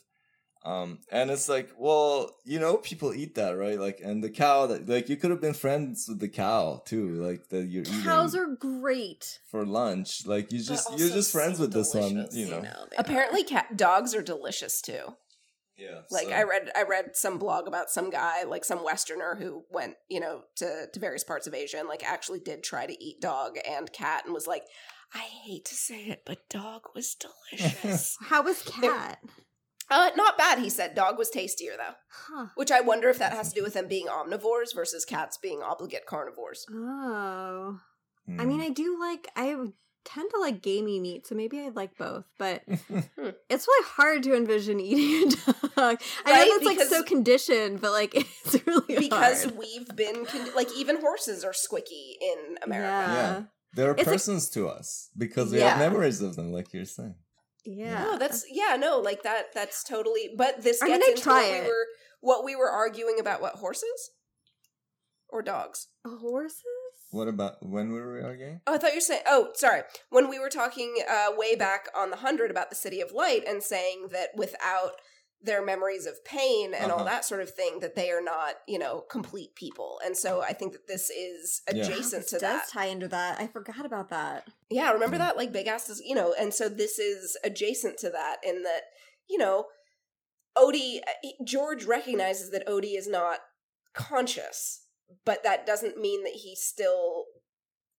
Um, 0.66 0.98
and 1.12 1.30
it's 1.30 1.48
like, 1.48 1.70
well, 1.78 2.34
you 2.44 2.58
know, 2.58 2.76
people 2.78 3.14
eat 3.14 3.36
that, 3.36 3.52
right? 3.52 3.78
Like, 3.78 4.00
and 4.02 4.22
the 4.24 4.30
cow 4.30 4.66
that, 4.66 4.88
like, 4.88 5.08
you 5.08 5.16
could 5.16 5.30
have 5.30 5.40
been 5.40 5.54
friends 5.54 6.06
with 6.08 6.18
the 6.18 6.28
cow 6.28 6.82
too, 6.84 7.10
like 7.22 7.48
that 7.50 7.66
you're 7.66 7.84
Cows 7.84 8.34
eating 8.34 8.48
are 8.48 8.56
great. 8.56 9.38
for 9.48 9.64
lunch. 9.64 10.26
Like, 10.26 10.50
you 10.52 10.58
But 10.58 10.66
just 10.66 10.98
you're 10.98 11.08
just 11.10 11.30
friends 11.30 11.60
with 11.60 11.72
this 11.72 11.94
one, 11.94 12.14
delicious, 12.14 12.34
you 12.36 12.46
You 12.46 12.50
know. 12.50 12.60
know, 12.62 12.86
Apparently, 12.98 13.44
cat 13.44 13.76
dogs 13.76 14.12
are 14.14 14.22
delicious 14.22 14.80
too. 14.80 15.14
Yeah. 15.76 16.00
Like 16.10 16.28
so- 16.28 16.32
I 16.34 16.42
read, 16.42 16.70
I 16.74 16.82
read 16.82 17.14
some 17.16 17.38
blog 17.38 17.68
about 17.68 17.90
some 17.90 18.10
guy, 18.10 18.42
like 18.44 18.64
some 18.64 18.82
Westerner 18.82 19.36
who 19.38 19.64
went, 19.70 19.94
you 20.08 20.18
know, 20.20 20.40
to 20.56 20.86
to 20.92 20.98
various 20.98 21.22
parts 21.22 21.46
of 21.46 21.54
Asia 21.54 21.78
and 21.78 21.86
like 21.88 22.02
actually 22.02 22.40
did 22.40 22.64
try 22.64 22.86
to 22.86 23.04
eat 23.04 23.20
dog 23.20 23.56
and 23.68 23.92
cat 23.92 24.24
and 24.24 24.32
was 24.34 24.46
like, 24.48 24.64
I 25.14 25.18
hate 25.18 25.66
to 25.66 25.74
say 25.76 26.06
it, 26.06 26.22
but 26.26 26.48
dog 26.48 26.82
was 26.94 27.14
delicious. 27.52 28.16
How 28.20 28.42
was 28.42 28.62
cat? 28.62 29.18
Uh, 29.90 30.10
not 30.16 30.36
bad, 30.38 30.58
he 30.58 30.68
said. 30.70 30.94
Dog 30.94 31.18
was 31.18 31.30
tastier 31.30 31.72
though. 31.76 31.94
Huh. 32.08 32.46
Which 32.54 32.70
I 32.70 32.80
wonder 32.80 33.08
if 33.08 33.18
that 33.18 33.32
has 33.32 33.50
to 33.52 33.58
do 33.60 33.62
with 33.64 33.74
them 33.74 33.88
being 33.88 34.06
omnivores 34.06 34.74
versus 34.74 35.04
cats 35.04 35.36
being 35.36 35.62
obligate 35.62 36.06
carnivores. 36.06 36.66
Oh. 36.72 37.80
I 38.28 38.32
Hmm. 38.42 38.48
mean, 38.48 38.60
I 38.60 38.70
do 38.70 38.98
like. 38.98 39.28
I 39.36 39.54
tend 40.04 40.30
to 40.32 40.40
like 40.40 40.62
gamey 40.62 41.00
meat, 41.00 41.26
so 41.26 41.34
maybe 41.34 41.60
I'd 41.60 41.74
like 41.76 41.96
both. 41.98 42.24
But 42.38 42.62
Hmm. 42.88 43.30
it's 43.48 43.66
really 43.68 43.86
hard 43.88 44.22
to 44.24 44.34
envision 44.36 44.80
eating 44.80 45.32
a 45.46 45.52
dog. 45.76 46.00
I 46.24 46.30
Right, 46.30 46.46
know 46.48 46.58
that's 46.58 46.64
like 46.64 46.80
so 46.88 47.02
conditioned, 47.02 47.80
but 47.80 47.92
like 47.92 48.14
it's 48.44 48.66
really 48.66 48.96
Because 48.98 49.44
hard. 49.44 49.56
we've 49.56 49.88
been 49.94 50.24
con- 50.26 50.54
like 50.56 50.68
even 50.76 51.00
horses 51.00 51.44
are 51.44 51.52
squicky 51.52 52.14
in 52.20 52.56
America. 52.62 52.88
Yeah. 53.12 53.42
They're 53.74 53.90
It's 53.92 53.98
like- 53.98 54.06
persons 54.06 54.48
to 54.50 54.68
us 54.68 55.10
because 55.16 55.52
we 55.52 55.58
Yeah. 55.58 55.70
have 55.76 55.78
memories 55.92 56.20
of 56.22 56.34
them, 56.36 56.50
like 56.52 56.72
you're 56.72 56.84
saying. 56.84 57.14
Yeah. 57.66 58.04
No, 58.04 58.18
that's 58.18 58.44
yeah, 58.50 58.76
no, 58.76 58.98
like 58.98 59.22
that. 59.24 59.46
That's 59.54 59.82
totally. 59.82 60.30
But 60.36 60.62
this 60.62 60.82
I 60.82 60.88
gets 60.88 61.04
I'd 61.04 61.10
into 61.10 61.22
try 61.22 61.42
what 61.42 61.54
it. 61.54 61.62
we 61.62 61.68
were 61.68 61.86
what 62.20 62.44
we 62.44 62.56
were 62.56 62.70
arguing 62.70 63.18
about. 63.20 63.40
What 63.40 63.54
horses 63.56 64.10
or 65.28 65.42
dogs? 65.42 65.88
horses. 66.06 66.62
What 67.10 67.28
about 67.28 67.54
when 67.60 67.92
were 67.92 68.14
we 68.14 68.20
arguing? 68.20 68.60
Oh, 68.66 68.74
I 68.74 68.78
thought 68.78 68.90
you 68.90 68.96
were 68.96 69.00
saying. 69.00 69.22
Oh, 69.26 69.50
sorry. 69.54 69.82
When 70.10 70.28
we 70.28 70.38
were 70.38 70.48
talking 70.48 70.96
uh, 71.08 71.28
way 71.36 71.54
back 71.54 71.88
on 71.96 72.10
the 72.10 72.16
hundred 72.16 72.50
about 72.50 72.70
the 72.70 72.76
city 72.76 73.00
of 73.00 73.12
light 73.12 73.44
and 73.46 73.62
saying 73.62 74.08
that 74.12 74.30
without 74.36 74.92
their 75.42 75.64
memories 75.64 76.06
of 76.06 76.24
pain 76.24 76.72
and 76.74 76.90
all 76.90 77.00
Uh-huh. 77.00 77.08
that 77.08 77.24
sort 77.24 77.40
of 77.40 77.50
thing 77.50 77.80
that 77.80 77.94
they 77.94 78.10
are 78.10 78.22
not, 78.22 78.56
you 78.66 78.78
know, 78.78 79.02
complete 79.02 79.54
people. 79.54 80.00
And 80.04 80.16
so 80.16 80.40
I 80.40 80.52
think 80.52 80.72
that 80.72 80.86
this 80.88 81.10
is 81.10 81.62
Yeah. 81.72 81.82
adjacent 81.84 82.22
This 82.22 82.30
to 82.30 82.38
does 82.38 82.62
that. 82.62 82.68
tie 82.68 82.86
into 82.86 83.06
that. 83.08 83.38
I 83.38 83.46
forgot 83.46 83.84
about 83.86 84.08
that. 84.08 84.48
Yeah, 84.70 84.90
remember 84.92 85.16
Mm. 85.16 85.20
that? 85.20 85.36
Like 85.36 85.52
big 85.52 85.66
ass, 85.68 86.00
you 86.04 86.14
know, 86.14 86.32
and 86.32 86.52
so 86.54 86.68
this 86.68 86.98
is 86.98 87.36
adjacent 87.44 87.98
to 87.98 88.10
that 88.10 88.38
in 88.42 88.62
that, 88.64 88.84
you 89.28 89.38
know, 89.38 89.68
Odi, 90.56 91.02
uh, 91.06 91.12
George 91.44 91.84
recognizes 91.84 92.50
that 92.50 92.66
Odi 92.66 92.96
is 92.96 93.06
not 93.06 93.40
conscious, 93.92 94.86
but 95.24 95.42
that 95.42 95.66
doesn't 95.66 95.98
mean 95.98 96.24
that 96.24 96.32
he 96.32 96.56
still, 96.56 97.26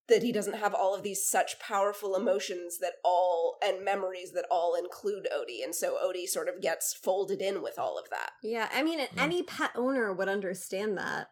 that 0.07 0.23
he 0.23 0.31
doesn't 0.31 0.55
have 0.55 0.73
all 0.73 0.95
of 0.95 1.03
these 1.03 1.25
such 1.27 1.59
powerful 1.59 2.15
emotions 2.15 2.77
that 2.79 2.93
all, 3.03 3.57
and 3.63 3.83
memories 3.83 4.31
that 4.33 4.45
all 4.49 4.75
include 4.75 5.27
Odi. 5.33 5.61
And 5.61 5.75
so 5.75 5.97
Odi 6.01 6.25
sort 6.25 6.47
of 6.47 6.61
gets 6.61 6.93
folded 6.93 7.41
in 7.41 7.61
with 7.61 7.77
all 7.77 7.97
of 7.99 8.09
that. 8.09 8.31
Yeah, 8.41 8.69
I 8.73 8.83
mean, 8.83 8.99
Yeah. 8.99 9.07
any 9.17 9.43
pet 9.43 9.71
owner 9.75 10.13
would 10.13 10.29
understand 10.29 10.97
that. 10.97 11.27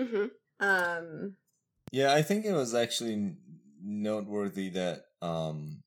Mm-hmm. 0.00 0.26
Um, 0.60 1.36
Yeah, 1.92 2.14
I 2.14 2.22
think 2.22 2.44
it 2.44 2.52
was 2.54 2.74
actually 2.74 3.36
noteworthy 3.82 4.70
that 4.70 5.04
um 5.20 5.82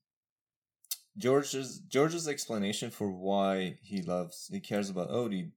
George's 1.16 1.80
George's 1.80 2.28
explanation 2.28 2.90
for 2.90 3.10
why 3.10 3.78
he 3.82 4.02
loves 4.02 4.48
he 4.52 4.60
cares 4.60 4.88
about 4.88 5.10
Odi 5.10 5.50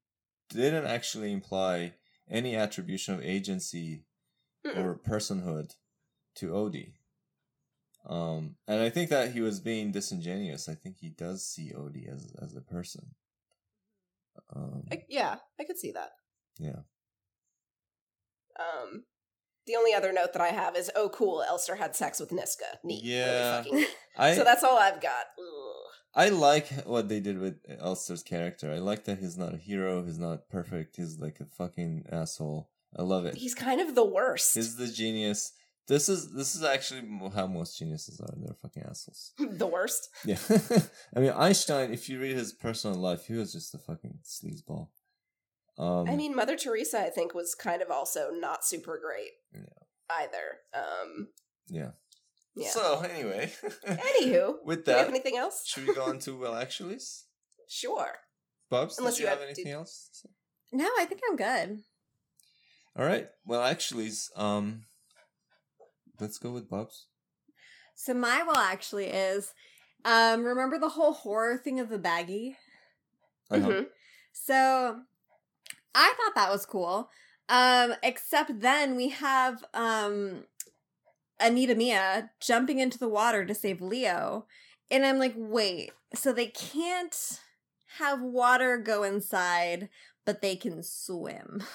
didn't 0.50 0.88
actually 0.88 1.32
imply 1.32 1.94
any 2.30 2.56
attribution 2.56 3.14
of 3.14 3.22
agency 3.24 4.06
or 4.76 4.98
personhood 4.98 5.76
to 6.36 6.56
Odi. 6.56 6.94
Um, 8.08 8.56
and 8.68 8.82
I 8.82 8.90
think 8.90 9.10
that 9.12 9.32
he 9.32 9.42
was 9.42 9.60
being 9.60 9.92
disingenuous. 9.92 10.68
I 10.68 10.74
think 10.76 10.98
he 11.00 11.10
does 11.10 11.46
see 11.46 11.72
Odi 11.74 12.08
as 12.12 12.34
as 12.42 12.56
a 12.56 12.62
person. 12.62 13.16
Um, 14.56 14.84
I, 14.92 15.04
yeah, 15.10 15.36
I 15.60 15.64
could 15.64 15.78
see 15.78 15.92
that. 15.92 16.12
yeah. 16.60 16.80
Um, 18.60 19.04
the 19.66 19.76
only 19.76 19.94
other 19.94 20.12
note 20.12 20.34
that 20.34 20.42
I 20.42 20.50
have 20.50 20.76
is, 20.76 20.92
oh, 20.96 21.10
cool, 21.10 21.44
Elster 21.48 21.76
had 21.76 21.96
sex 21.96 22.20
with 22.20 22.30
Niska. 22.30 22.78
Neat. 22.84 23.04
Yeah. 23.04 23.62
fucking. 23.64 23.86
I 24.18 24.36
so 24.36 24.44
that's 24.44 24.64
all 24.64 24.78
I've 24.78 25.02
got. 25.02 25.26
Ugh. 25.40 25.92
I 26.14 26.30
like 26.30 26.68
what 26.86 27.08
they 27.08 27.20
did 27.22 27.40
with 27.40 27.56
Elster's 27.80 28.24
character. 28.24 28.72
I 28.72 28.80
like 28.80 29.06
that 29.06 29.20
he's 29.20 29.38
not 29.38 29.54
a 29.54 29.58
hero. 29.58 30.04
He's 30.04 30.20
not 30.20 30.50
perfect. 30.50 30.98
He's 30.98 31.20
like 31.20 31.40
a 31.40 31.46
fucking 31.46 32.06
asshole. 32.12 32.70
I 32.98 33.04
love 33.04 33.26
it. 33.26 33.36
He's 33.36 33.56
kind 33.56 33.80
of 33.80 33.96
the 33.96 34.04
worst. 34.06 34.56
He's 34.56 34.76
the 34.76 34.88
genius. 34.88 35.54
This 35.88 36.08
is 36.10 36.32
this 36.34 36.56
is 36.56 36.64
actually 36.64 37.02
how 37.36 37.48
most 37.48 37.78
geniuses 37.78 38.20
are. 38.22 38.34
They're 38.38 38.54
fucking 38.62 38.84
assholes. 38.84 39.34
the 39.40 39.68
worst. 39.68 40.10
Yeah. 40.26 40.38
I 41.16 41.20
mean 41.20 41.32
Einstein. 41.32 41.92
If 41.92 42.08
you 42.08 42.20
read 42.20 42.36
his 42.36 42.54
personal 42.54 42.98
life, 42.98 43.26
he 43.26 43.34
was 43.34 43.52
just 43.52 43.74
a 43.74 43.78
fucking 43.78 44.20
sleazeball. 44.24 44.90
Um, 45.78 46.08
I 46.10 46.16
mean, 46.16 46.36
Mother 46.36 46.56
Teresa, 46.58 47.00
I 47.00 47.10
think, 47.10 47.34
was 47.34 47.56
kind 47.56 47.82
of 47.82 47.90
also 47.90 48.30
not 48.32 48.64
super 48.66 49.00
great 49.04 49.32
Yeah. 49.54 50.18
either. 50.22 50.60
Um, 50.74 51.30
yeah. 51.68 51.92
yeah. 52.56 52.70
So 52.70 53.00
anyway, 53.02 53.52
Anywho, 53.88 54.56
with 54.64 54.86
do 54.86 54.92
we 54.92 54.98
have 54.98 55.08
that, 55.08 55.10
anything 55.10 55.38
else? 55.38 55.64
should 55.66 55.88
we 55.88 55.96
go 55.96 56.04
on 56.04 56.20
to 56.20 56.38
well 56.38 56.54
actuallys? 56.54 57.24
Sure. 57.68 58.12
Bubs, 58.70 58.98
Unless 59.00 59.16
did 59.16 59.22
you 59.22 59.26
you 59.26 59.30
have 59.30 59.40
have- 59.40 59.48
anything 59.48 59.66
did- 59.66 59.74
else? 59.74 60.10
no, 60.72 60.86
I 61.00 61.06
think 61.06 61.22
I'm 61.30 61.36
good. 61.38 61.80
All 62.98 63.06
right. 63.06 63.28
Well, 63.46 63.62
actuallys, 63.62 64.26
um, 64.38 64.84
let's 66.22 66.38
go 66.40 66.52
with 66.52 66.70
Bubs. 66.70 67.08
So 67.96 68.14
my 68.14 68.44
well 68.44 68.58
actually 68.58 69.08
is, 69.08 69.54
um, 70.06 70.44
remember 70.44 70.80
the 70.80 70.90
whole 70.90 71.14
horror 71.14 71.58
thing 71.58 71.80
of 71.80 71.90
the 71.90 72.00
baggie? 72.00 72.56
Uh-huh. 73.52 73.68
Mhm. 73.70 73.88
So 74.34 75.02
I 75.96 76.14
thought 76.18 76.36
that 76.36 76.52
was 76.52 76.66
cool. 76.66 77.10
Um, 77.50 77.96
except 78.04 78.62
then 78.62 78.96
we 78.96 79.10
have 79.10 79.64
um 79.74 80.46
Anita 81.40 81.76
Mia 81.76 82.32
jumping 82.40 82.80
into 82.80 82.98
the 83.00 83.10
water 83.10 83.46
to 83.46 83.54
save 83.56 83.82
Leo. 83.82 84.48
And 84.92 85.06
I'm 85.06 85.20
like, 85.20 85.34
wait, 85.38 85.92
so 86.14 86.34
they 86.34 86.48
can't 86.48 87.40
have 87.98 88.22
water 88.22 88.78
go 88.78 89.04
inside, 89.04 89.90
but 90.26 90.42
they 90.42 90.56
can 90.56 90.84
swim. 90.84 91.64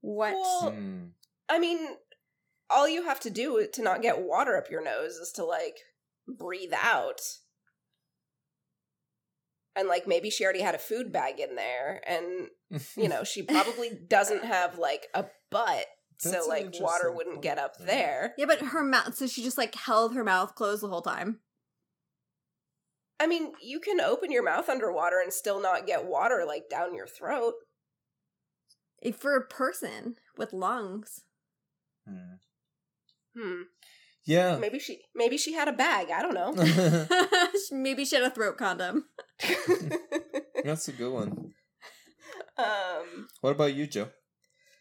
What? 0.00 0.34
Well, 0.34 0.72
Hmm. 0.72 1.04
I 1.48 1.58
mean, 1.58 1.96
all 2.70 2.88
you 2.88 3.04
have 3.04 3.20
to 3.20 3.30
do 3.30 3.66
to 3.72 3.82
not 3.82 4.02
get 4.02 4.20
water 4.22 4.56
up 4.56 4.70
your 4.70 4.82
nose 4.84 5.12
is 5.14 5.32
to 5.32 5.44
like 5.44 5.78
breathe 6.26 6.72
out. 6.74 7.20
And 9.76 9.88
like 9.88 10.06
maybe 10.08 10.28
she 10.30 10.44
already 10.44 10.60
had 10.60 10.74
a 10.74 10.78
food 10.78 11.12
bag 11.12 11.38
in 11.38 11.54
there 11.54 12.02
and 12.06 12.48
you 12.96 13.08
know, 13.08 13.22
she 13.24 13.42
probably 13.42 13.90
doesn't 14.08 14.44
have 14.44 14.76
like 14.78 15.06
a 15.14 15.26
butt 15.50 15.86
That's 16.22 16.44
so 16.44 16.48
like 16.48 16.74
water 16.80 17.12
wouldn't 17.12 17.36
point. 17.36 17.42
get 17.44 17.58
up 17.58 17.74
Yeah. 17.80 17.86
there. 17.86 18.34
yeah, 18.36 18.46
but 18.46 18.60
her 18.60 18.82
mouth, 18.82 19.14
so 19.14 19.26
she 19.26 19.42
just 19.42 19.56
like 19.58 19.74
held 19.74 20.14
her 20.14 20.24
mouth 20.24 20.54
closed 20.54 20.82
the 20.82 20.88
whole 20.88 21.02
time. 21.02 21.38
I 23.20 23.26
mean, 23.26 23.52
you 23.62 23.80
can 23.80 24.00
open 24.00 24.30
your 24.30 24.44
mouth 24.44 24.68
underwater 24.68 25.20
and 25.20 25.32
still 25.32 25.60
not 25.60 25.86
get 25.86 26.04
water 26.06 26.44
like 26.46 26.68
down 26.68 26.94
your 26.94 27.06
throat. 27.06 27.54
For 29.16 29.36
a 29.36 29.46
person 29.46 30.16
with 30.36 30.52
lungs. 30.52 31.22
Hmm. 32.08 32.34
Hmm. 33.38 33.62
Yeah. 34.26 34.58
Maybe 34.58 34.78
she 34.78 35.00
maybe 35.14 35.38
she 35.38 35.54
had 35.54 35.68
a 35.68 35.72
bag, 35.72 36.08
I 36.10 36.22
don't 36.22 36.34
know. 36.34 36.52
Maybe 37.72 38.04
she 38.04 38.16
had 38.16 38.24
a 38.24 38.30
throat 38.30 38.58
condom. 38.58 39.04
That's 40.64 40.88
a 40.88 40.92
good 40.92 41.12
one. 41.12 41.52
um 42.58 43.28
What 43.40 43.52
about 43.52 43.74
you, 43.74 43.86
Joe? 43.86 44.08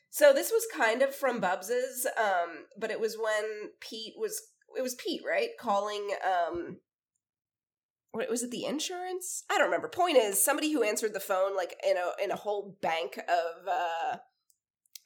So 0.10 0.34
this 0.34 0.52
was 0.52 0.66
kind 0.76 1.02
of 1.02 1.14
from 1.16 1.40
Bubs's, 1.40 2.08
um, 2.18 2.66
but 2.78 2.92
it 2.92 3.00
was 3.00 3.18
when 3.18 3.72
Pete 3.80 4.16
was 4.18 4.42
it 4.78 4.82
was 4.82 4.96
Pete, 4.96 5.22
right? 5.28 5.50
Calling 5.60 6.10
um 6.26 6.78
what 8.12 8.30
was 8.30 8.42
it 8.44 8.52
the 8.52 8.66
insurance? 8.66 9.44
I 9.50 9.58
don't 9.58 9.68
remember. 9.68 9.88
Point 9.90 10.18
is 10.18 10.44
somebody 10.44 10.72
who 10.74 10.84
answered 10.84 11.14
the 11.14 11.20
phone 11.20 11.56
like 11.56 11.76
in 11.88 11.96
a 11.98 12.24
in 12.24 12.32
a 12.32 12.36
whole 12.36 12.78
bank 12.82 13.18
of 13.18 13.68
uh 13.68 14.18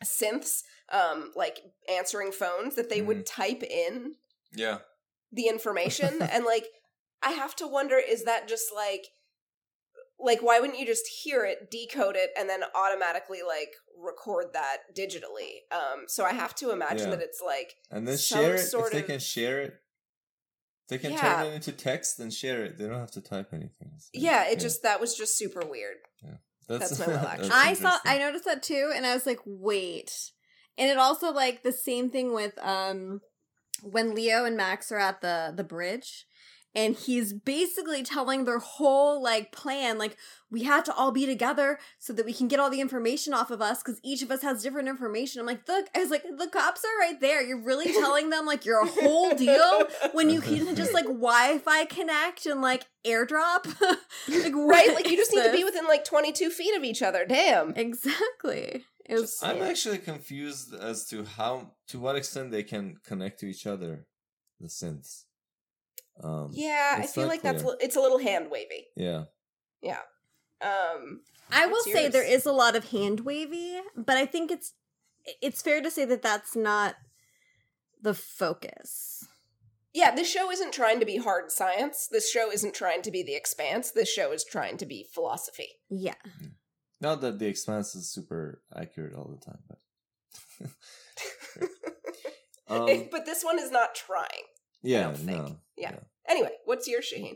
synths, 0.03 0.63
um, 0.91 1.31
like 1.35 1.59
answering 1.89 2.31
phones 2.31 2.75
that 2.75 2.89
they 2.89 3.01
would 3.01 3.25
type 3.25 3.63
in 3.63 4.15
Yeah. 4.53 4.79
the 5.31 5.47
information 5.47 6.21
and 6.21 6.45
like 6.45 6.65
I 7.23 7.31
have 7.31 7.55
to 7.57 7.67
wonder 7.67 7.97
is 7.97 8.23
that 8.25 8.47
just 8.47 8.73
like 8.73 9.05
like 10.19 10.41
why 10.41 10.59
wouldn't 10.59 10.77
you 10.79 10.85
just 10.85 11.07
hear 11.23 11.45
it 11.45 11.69
decode 11.71 12.15
it 12.15 12.29
and 12.37 12.47
then 12.49 12.61
automatically 12.75 13.39
like 13.47 13.69
record 13.97 14.47
that 14.53 14.77
digitally 14.97 15.61
um 15.71 16.03
so 16.07 16.23
I 16.25 16.33
have 16.33 16.53
to 16.55 16.71
imagine 16.71 17.09
Yeah. 17.09 17.15
that 17.15 17.23
it's 17.23 17.41
like 17.45 17.75
And 17.89 18.07
then 18.07 18.17
share 18.17 18.55
it 18.55 18.59
sort 18.59 18.87
if 18.87 18.91
they 18.93 18.99
of- 19.01 19.05
can 19.07 19.19
share 19.19 19.61
it. 19.61 19.75
They 20.89 20.97
can 20.97 21.11
Yeah. 21.13 21.21
turn 21.21 21.45
it 21.47 21.53
into 21.55 21.71
text 21.71 22.19
and 22.19 22.33
share 22.33 22.65
it. 22.65 22.77
They 22.77 22.85
don't 22.85 22.99
have 22.99 23.11
to 23.11 23.21
type 23.21 23.49
anything. 23.53 23.93
So, 23.97 24.09
yeah 24.13 24.47
it 24.49 24.59
just 24.59 24.83
that 24.83 24.99
was 24.99 25.15
just 25.15 25.37
super 25.37 25.65
weird 25.65 25.97
that's 26.79 26.99
my 26.99 27.07
will 27.07 27.17
action. 27.17 27.51
I 27.53 27.73
saw. 27.73 27.97
I 28.05 28.17
noticed 28.17 28.45
that 28.45 28.63
too 28.63 28.91
and 28.95 29.05
I 29.05 29.13
was 29.13 29.25
like, 29.25 29.39
"Wait." 29.45 30.31
And 30.77 30.89
it 30.89 30.97
also 30.97 31.31
like 31.31 31.63
the 31.63 31.71
same 31.71 32.09
thing 32.09 32.33
with 32.33 32.57
um 32.61 33.21
when 33.83 34.15
Leo 34.15 34.45
and 34.45 34.57
Max 34.57 34.91
are 34.91 34.99
at 34.99 35.21
the 35.21 35.53
the 35.55 35.63
bridge 35.63 36.25
and 36.73 36.95
he's 36.95 37.33
basically 37.33 38.03
telling 38.03 38.45
their 38.45 38.59
whole 38.59 39.21
like 39.21 39.51
plan 39.51 39.97
like 39.97 40.17
we 40.49 40.63
have 40.63 40.83
to 40.83 40.93
all 40.93 41.11
be 41.11 41.25
together 41.25 41.79
so 41.97 42.11
that 42.13 42.25
we 42.25 42.33
can 42.33 42.47
get 42.47 42.59
all 42.59 42.69
the 42.69 42.81
information 42.81 43.33
off 43.33 43.51
of 43.51 43.61
us 43.61 43.81
cuz 43.83 43.99
each 44.03 44.21
of 44.21 44.31
us 44.31 44.41
has 44.41 44.63
different 44.63 44.89
information. 44.89 45.39
I'm 45.39 45.45
like, 45.45 45.67
"Look, 45.67 45.87
I 45.95 45.99
was 45.99 46.09
like, 46.09 46.23
the 46.23 46.47
cops 46.47 46.83
are 46.83 46.99
right 46.99 47.19
there. 47.19 47.41
You're 47.41 47.63
really 47.63 47.91
telling 48.03 48.29
them 48.29 48.45
like 48.45 48.65
you're 48.65 48.81
a 48.81 48.87
whole 48.87 49.33
deal 49.35 49.87
when 50.13 50.29
you 50.29 50.41
can 50.41 50.75
just 50.75 50.93
like 50.93 51.05
Wi-Fi 51.05 51.85
connect 51.85 52.45
and 52.45 52.61
like 52.61 52.85
airdrop." 53.05 53.65
like 54.29 54.55
right 54.55 54.93
like 54.93 55.09
you 55.09 55.17
just 55.17 55.31
is 55.31 55.37
need 55.37 55.43
to 55.43 55.57
be 55.57 55.63
within 55.63 55.85
like 55.85 56.03
22 56.03 56.49
feet 56.49 56.75
of 56.75 56.83
each 56.83 57.01
other 57.01 57.25
damn 57.25 57.73
Exactly. 57.75 58.85
It 59.05 59.15
was 59.15 59.39
I'm 59.43 59.57
yeah. 59.57 59.67
actually 59.67 59.97
confused 59.97 60.73
as 60.73 61.05
to 61.07 61.25
how 61.25 61.71
to 61.87 61.99
what 61.99 62.15
extent 62.15 62.51
they 62.51 62.63
can 62.63 62.97
connect 63.03 63.39
to 63.39 63.47
each 63.47 63.65
other, 63.65 64.05
the 64.59 64.67
synths. 64.67 65.25
Um, 66.23 66.49
yeah 66.53 66.97
I 66.99 67.07
feel 67.07 67.27
like 67.27 67.41
that's 67.41 67.63
clear. 67.63 67.73
li- 67.73 67.79
it's 67.81 67.95
a 67.95 67.99
little 67.99 68.19
hand 68.19 68.51
wavy 68.51 68.87
yeah. 68.95 69.23
Yeah. 69.81 69.99
Um 70.61 71.21
I 71.51 71.65
will 71.65 71.73
What's 71.73 71.91
say 71.91 72.07
there 72.07 72.27
is 72.27 72.45
a 72.45 72.51
lot 72.51 72.75
of 72.75 72.91
hand 72.91 73.21
wavy, 73.21 73.79
but 73.95 74.17
I 74.17 74.25
think 74.25 74.51
it's 74.51 74.73
it's 75.41 75.61
fair 75.61 75.81
to 75.81 75.91
say 75.91 76.05
that 76.05 76.21
that's 76.21 76.55
not 76.55 76.95
the 78.01 78.13
focus. 78.13 79.27
Yeah, 79.93 80.15
this 80.15 80.31
show 80.31 80.49
isn't 80.49 80.71
trying 80.73 80.99
to 81.01 81.05
be 81.05 81.17
hard 81.17 81.51
science. 81.51 82.07
This 82.09 82.31
show 82.31 82.49
isn't 82.49 82.73
trying 82.73 83.01
to 83.01 83.11
be 83.11 83.23
the 83.23 83.35
expanse. 83.35 83.91
This 83.91 84.09
show 84.11 84.31
is 84.31 84.45
trying 84.45 84.77
to 84.77 84.85
be 84.85 85.05
philosophy. 85.11 85.67
Yeah. 85.89 86.15
Not 87.01 87.19
that 87.21 87.39
the 87.39 87.47
expanse 87.47 87.93
is 87.95 88.09
super 88.09 88.61
accurate 88.73 89.13
all 89.13 89.37
the 89.37 89.45
time, 89.45 89.59
but 89.67 89.79
um, 92.91 93.07
but 93.11 93.25
this 93.25 93.43
one 93.43 93.59
is 93.59 93.71
not 93.71 93.95
trying. 93.95 94.45
yeah, 94.81 95.03
don't 95.03 95.17
think. 95.17 95.47
no. 95.47 95.57
Yeah. 95.75 95.95
Anyway, 96.27 96.51
what's 96.65 96.87
your 96.87 97.01
Shahin? 97.01 97.35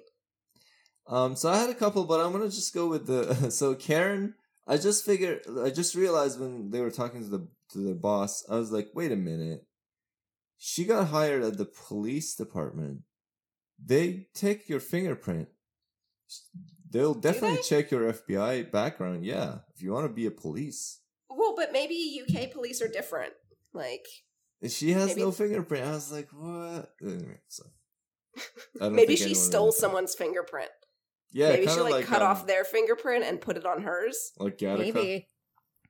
Um, 1.08 1.36
so 1.36 1.50
I 1.50 1.58
had 1.58 1.70
a 1.70 1.76
couple, 1.76 2.06
but 2.06 2.20
I'm 2.20 2.32
gonna 2.32 2.46
just 2.50 2.74
go 2.74 2.88
with 2.88 3.06
the. 3.08 3.50
so 3.52 3.76
Karen, 3.76 4.34
I 4.68 4.78
just 4.78 5.06
figured, 5.06 5.42
I 5.64 5.70
just 5.70 5.96
realized 5.96 6.40
when 6.40 6.72
they 6.72 6.82
were 6.82 6.92
talking 6.92 7.24
to 7.24 7.30
the 7.30 7.48
to 7.74 7.80
the 7.80 7.94
boss, 7.96 8.44
I 8.50 8.56
was 8.56 8.72
like, 8.72 8.90
wait 8.94 9.12
a 9.12 9.16
minute, 9.16 9.66
she 10.58 10.86
got 10.86 11.08
hired 11.08 11.44
at 11.44 11.58
the 11.58 11.66
police 11.66 12.36
department. 12.36 13.02
They 13.84 14.28
take 14.34 14.70
your 14.70 14.80
fingerprint. 14.80 15.50
They'll 16.90 17.14
definitely 17.14 17.58
they? 17.58 17.62
check 17.64 17.92
your 17.92 18.12
FBI 18.14 18.72
background. 18.72 19.26
Yeah, 19.26 19.60
if 19.76 19.82
you 19.82 19.92
want 19.92 20.06
to 20.08 20.14
be 20.14 20.26
a 20.26 20.32
police. 20.32 21.02
Well, 21.30 21.54
but 21.58 21.72
maybe 21.74 22.22
UK 22.28 22.52
police 22.52 22.82
are 22.82 22.88
different. 22.88 23.34
Like 23.74 24.06
She 24.68 24.94
has 24.94 25.08
Maybe- 25.08 25.22
no 25.22 25.32
fingerprint. 25.32 25.86
I 25.86 25.92
was 25.92 26.12
like, 26.12 26.30
what? 26.32 26.94
Anyway, 27.02 27.40
so. 27.50 27.64
I 28.82 28.86
don't 28.86 28.96
maybe 28.96 29.16
she 29.16 29.34
stole 29.34 29.66
knows 29.68 29.76
that. 29.76 29.82
someone's 29.82 30.16
fingerprint. 30.16 30.70
Yeah, 31.32 31.50
maybe 31.50 31.64
she 31.64 31.68
kinda 31.76 31.84
like, 31.84 32.06
cut 32.06 32.22
um, 32.22 32.30
off 32.30 32.48
their 32.48 32.64
fingerprint 32.64 33.24
and 33.26 33.42
put 33.42 33.58
it 33.58 33.66
on 33.66 33.82
hers. 33.84 34.32
like 34.40 34.58
Gattaca. 34.58 34.80
Maybe. 34.80 35.28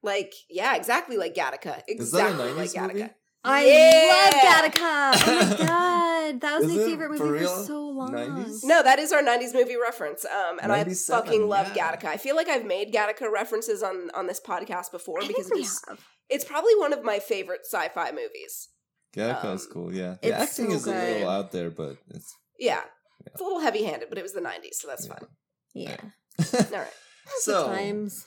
Like, 0.01 0.33
yeah, 0.49 0.75
exactly 0.75 1.17
like 1.17 1.33
Gattaca. 1.35 1.81
Exactly 1.87 1.95
Is 1.97 2.11
that 2.11 2.31
a 2.39 2.53
like 2.53 2.69
Gattaca. 2.71 2.93
movie? 2.93 3.09
I 3.47 3.65
Yeah! 3.65 4.31
love 4.33 4.73
Gattaca. 4.73 5.27
Oh 5.27 5.57
my 5.59 5.65
god, 5.67 6.41
that 6.41 6.59
was 6.59 6.65
Is 6.71 6.77
my 6.77 6.83
favorite 6.83 7.11
movie 7.11 7.23
real? 7.29 7.55
for 7.57 7.63
so 7.65 7.87
long. 7.89 8.11
90s? 8.11 8.59
No, 8.63 8.81
that 8.81 8.97
is 8.97 9.11
our 9.11 9.21
'90s 9.21 9.53
movie 9.53 9.77
reference, 9.77 10.25
um, 10.25 10.59
and 10.63 10.71
I 10.71 10.83
fucking 10.83 11.47
love 11.47 11.71
yeah. 11.75 11.91
Gattaca. 11.95 12.05
I 12.05 12.17
feel 12.17 12.35
like 12.35 12.49
I've 12.49 12.65
made 12.65 12.91
Gattaca 12.91 13.31
references 13.31 13.83
on 13.83 14.09
on 14.15 14.25
this 14.25 14.39
podcast 14.39 14.91
before 14.91 15.21
I 15.23 15.27
because 15.27 15.45
think 15.45 15.55
we 15.55 15.61
it's, 15.61 15.87
have. 15.87 15.99
it's 16.29 16.43
probably 16.45 16.75
one 16.75 16.91
of 16.91 17.03
my 17.03 17.19
favorite 17.19 17.61
sci-fi 17.65 18.11
movies. 18.11 18.69
Gattaca 19.15 19.55
is 19.55 19.65
Um, 19.65 19.71
cool, 19.71 19.93
yeah. 19.93 20.15
The 20.21 20.27
it's 20.29 20.37
acting 20.51 20.69
so 20.71 20.75
is 20.75 20.87
a 20.87 20.91
little 20.91 21.29
out 21.29 21.51
there, 21.51 21.69
but 21.69 21.97
it's. 22.09 22.33
Yeah, 22.59 22.81
it's 23.25 23.39
a 23.41 23.43
little 23.43 23.59
heavy-handed, 23.59 24.09
but 24.09 24.17
it 24.17 24.21
was 24.23 24.33
the 24.33 24.41
'90s, 24.41 24.75
so 24.75 24.87
that's 24.87 25.07
Yeah. 25.07 25.13
fine. 25.15 25.27
Yeah. 25.73 25.97
All 26.73 26.79
right. 26.79 26.93
so, 27.39 27.67
times. 27.67 28.25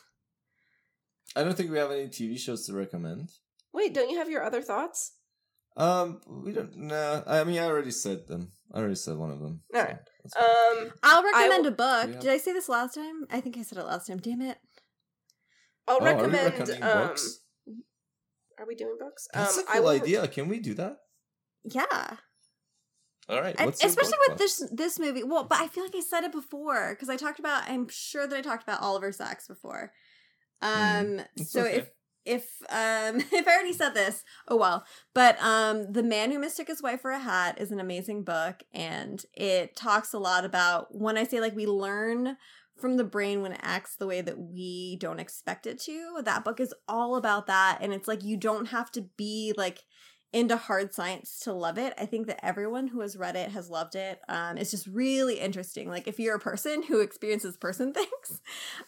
I 1.37 1.45
don't 1.45 1.57
think 1.57 1.71
we 1.71 1.79
have 1.79 1.91
any 1.91 2.09
TV 2.09 2.39
shows 2.39 2.67
to 2.67 2.73
recommend. 2.75 3.31
Wait, 3.73 3.93
don't 3.95 4.11
you 4.11 4.19
have 4.19 4.31
your 4.31 4.43
other 4.43 4.63
thoughts? 4.63 5.13
Um, 5.77 6.21
we 6.27 6.53
don't. 6.53 6.75
No, 6.77 7.23
I 7.27 7.45
mean, 7.45 7.59
I 7.59 7.65
already 7.67 7.91
said 7.93 8.27
them. 8.27 8.51
I 8.75 8.79
already 8.79 8.97
said 8.97 9.17
one 9.17 9.31
of 9.31 9.39
them. 9.41 9.61
All 9.75 9.81
so 9.81 9.87
right. 9.87 9.99
Um, 10.37 10.93
I'll 11.03 11.23
recommend 11.23 11.65
will- 11.65 11.73
a 11.73 11.77
book. 11.77 12.11
Yeah. 12.15 12.21
Did 12.21 12.31
I 12.31 12.39
say 12.39 12.53
this 12.53 12.69
last 12.69 12.95
time? 12.95 13.27
I 13.31 13.41
think 13.41 13.57
I 13.57 13.63
said 13.63 13.79
it 13.79 13.85
last 13.85 14.07
time. 14.09 14.19
Damn 14.19 14.43
it. 14.43 14.59
I'll 15.87 15.97
Oh, 16.01 16.05
are 16.05 16.15
we 16.17 16.23
recommend. 16.35 16.71
um, 16.83 17.09
books? 17.09 17.41
Are 18.59 18.67
we 18.67 18.75
doing 18.75 18.97
books? 18.99 19.29
That's 19.33 19.59
um, 19.59 19.65
a 19.69 19.73
cool 19.73 19.89
idea. 19.89 20.27
Can 20.29 20.49
we 20.49 20.59
do 20.59 20.75
that? 20.75 20.99
Yeah. 21.65 22.17
All 23.29 23.41
right. 23.41 23.55
Especially 23.61 24.19
with 24.29 24.39
this 24.39 24.69
this 24.73 24.99
movie. 24.99 25.23
Well, 25.23 25.45
but 25.45 25.61
I 25.61 25.69
feel 25.69 25.85
like 25.85 25.95
I 25.95 26.01
said 26.01 26.25
it 26.25 26.33
before 26.33 26.91
because 26.95 27.09
I 27.11 27.17
talked 27.17 27.39
about. 27.39 27.65
I'm 27.69 27.89
sure 27.89 28.27
that 28.27 28.37
I 28.37 28.41
talked 28.41 28.63
about 28.63 28.81
Oliver 28.81 29.13
Sacks 29.13 29.47
before. 29.47 29.93
Um. 30.63 30.71
Mm, 30.71 31.27
It's 31.37 31.53
so 31.53 31.63
okay. 31.63 31.77
if 31.77 31.91
if 32.25 32.63
um 32.71 33.21
if 33.33 33.47
I 33.47 33.53
already 33.53 33.73
said 33.73 33.95
this, 33.95 34.25
oh 34.49 34.57
well. 34.57 34.85
But 35.15 35.41
um, 35.43 35.93
the 35.93 36.03
man 36.03 36.31
who 36.31 36.39
mistook 36.39 36.69
his 36.69 36.83
wife 36.83 37.03
for 37.03 37.11
a 37.11 37.19
hat 37.19 37.61
is 37.61 37.71
an 37.71 37.81
amazing 37.81 38.25
book, 38.25 38.63
and 38.73 39.23
it 39.35 39.77
talks 39.77 40.13
a 40.13 40.19
lot 40.19 40.45
about 40.45 40.95
when 40.95 41.19
I 41.19 41.25
say 41.25 41.41
like 41.41 41.55
we 41.55 41.67
learn 41.67 42.37
from 42.81 42.97
the 42.97 43.05
brain 43.05 43.43
when 43.43 43.53
it 43.53 43.61
acts 43.63 43.97
the 43.97 44.07
way 44.07 44.21
that 44.21 44.39
we 44.39 44.97
don't 45.01 45.21
expect 45.21 45.67
it 45.67 45.81
to. 45.81 46.21
That 46.25 46.45
book 46.45 46.61
is 46.61 46.75
all 46.89 47.17
about 47.17 47.47
that, 47.47 47.79
and 47.81 47.93
it's 47.93 48.09
like 48.09 48.23
you 48.23 48.37
don't 48.37 48.67
have 48.67 48.91
to 48.93 49.03
be 49.17 49.53
like 49.57 49.85
into 50.33 50.57
hard 50.57 50.93
science 50.93 51.41
to 51.41 51.53
love 51.53 51.79
it. 51.79 51.95
I 51.99 52.07
think 52.07 52.27
that 52.27 52.45
everyone 52.45 52.89
who 52.89 53.01
has 53.01 53.17
read 53.17 53.37
it 53.37 53.51
has 53.51 53.71
loved 53.71 53.95
it. 53.95 54.21
Um, 54.29 54.59
it's 54.59 54.71
just 54.71 54.87
really 54.87 55.41
interesting. 55.41 55.89
Like 55.89 56.07
if 56.07 56.19
you're 56.19 56.37
a 56.37 56.41
person 56.41 56.83
who 56.83 57.01
experiences 57.01 57.57
person 57.57 57.93
things, 57.95 58.41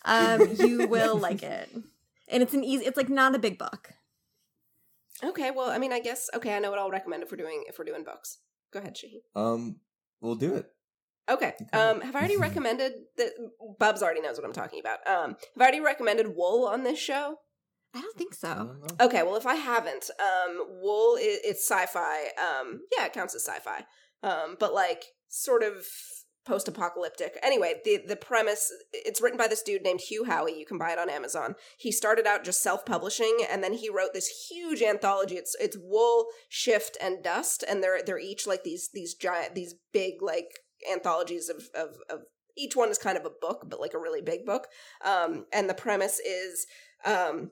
um, 0.04 0.48
you 0.58 0.86
will 0.86 1.16
like 1.18 1.42
it. 1.42 1.70
And 2.28 2.42
it's 2.42 2.54
an 2.54 2.64
easy. 2.64 2.84
It's 2.84 2.96
like 2.96 3.08
not 3.08 3.34
a 3.34 3.38
big 3.38 3.58
book. 3.58 3.90
Okay, 5.22 5.50
well, 5.50 5.70
I 5.70 5.78
mean, 5.78 5.92
I 5.92 6.00
guess 6.00 6.30
okay. 6.34 6.54
I 6.54 6.58
know 6.60 6.70
what 6.70 6.78
I'll 6.78 6.90
recommend 6.90 7.22
if 7.22 7.30
we're 7.30 7.36
doing 7.36 7.64
if 7.68 7.78
we're 7.78 7.84
doing 7.84 8.04
books. 8.04 8.38
Go 8.72 8.78
ahead, 8.78 8.96
Shahi. 8.96 9.22
Um, 9.34 9.76
we'll 10.20 10.36
do 10.36 10.54
it. 10.54 10.70
Okay. 11.30 11.54
Okay. 11.62 11.78
Um, 11.78 12.00
have 12.00 12.16
I 12.16 12.18
already 12.18 12.36
recommended 12.38 12.92
that? 13.16 13.32
Bubs 13.78 14.02
already 14.02 14.20
knows 14.20 14.36
what 14.36 14.44
I'm 14.44 14.52
talking 14.52 14.80
about. 14.80 14.98
Um, 15.06 15.30
have 15.30 15.58
I 15.58 15.62
already 15.62 15.80
recommended 15.80 16.34
Wool 16.34 16.66
on 16.66 16.84
this 16.84 16.98
show? 16.98 17.36
I 17.94 18.00
don't 18.00 18.16
think 18.16 18.34
so. 18.34 18.76
don't. 18.86 19.00
Okay, 19.00 19.22
well, 19.22 19.36
if 19.36 19.46
I 19.46 19.56
haven't, 19.56 20.10
um, 20.20 20.64
Wool 20.80 21.16
is, 21.16 21.40
it's 21.44 21.68
sci-fi. 21.68 22.28
Um, 22.38 22.82
yeah, 22.96 23.06
it 23.06 23.12
counts 23.12 23.34
as 23.34 23.44
sci-fi. 23.44 23.84
Um, 24.22 24.56
but 24.60 24.72
like 24.72 25.04
sort 25.28 25.62
of 25.62 25.86
post-apocalyptic. 26.46 27.38
Anyway, 27.42 27.74
the 27.84 28.00
the 28.06 28.16
premise 28.16 28.70
it's 28.92 29.20
written 29.20 29.38
by 29.38 29.46
this 29.48 29.62
dude 29.62 29.82
named 29.82 30.00
Hugh 30.00 30.24
Howey. 30.24 30.58
You 30.58 30.66
can 30.66 30.78
buy 30.78 30.92
it 30.92 30.98
on 30.98 31.10
Amazon. 31.10 31.54
He 31.78 31.92
started 31.92 32.26
out 32.26 32.44
just 32.44 32.60
self-publishing, 32.60 33.38
and 33.50 33.62
then 33.62 33.74
he 33.74 33.90
wrote 33.90 34.14
this 34.14 34.46
huge 34.50 34.82
anthology. 34.82 35.36
It's 35.36 35.56
it's 35.60 35.76
Wool, 35.80 36.26
Shift, 36.48 36.96
and 37.00 37.22
Dust, 37.22 37.64
and 37.68 37.82
they're 37.82 38.02
they're 38.04 38.18
each 38.18 38.46
like 38.46 38.64
these 38.64 38.90
these 38.92 39.14
giant 39.14 39.54
these 39.54 39.74
big 39.92 40.22
like 40.22 40.60
anthologies 40.90 41.48
of 41.48 41.68
of 41.74 41.96
of 42.08 42.20
each 42.56 42.76
one 42.76 42.90
is 42.90 42.98
kind 42.98 43.16
of 43.16 43.24
a 43.24 43.30
book, 43.40 43.64
but 43.68 43.80
like 43.80 43.94
a 43.94 43.98
really 43.98 44.20
big 44.20 44.44
book. 44.44 44.66
Um, 45.04 45.46
and 45.52 45.68
the 45.68 45.74
premise 45.74 46.18
is 46.20 46.66
um 47.04 47.50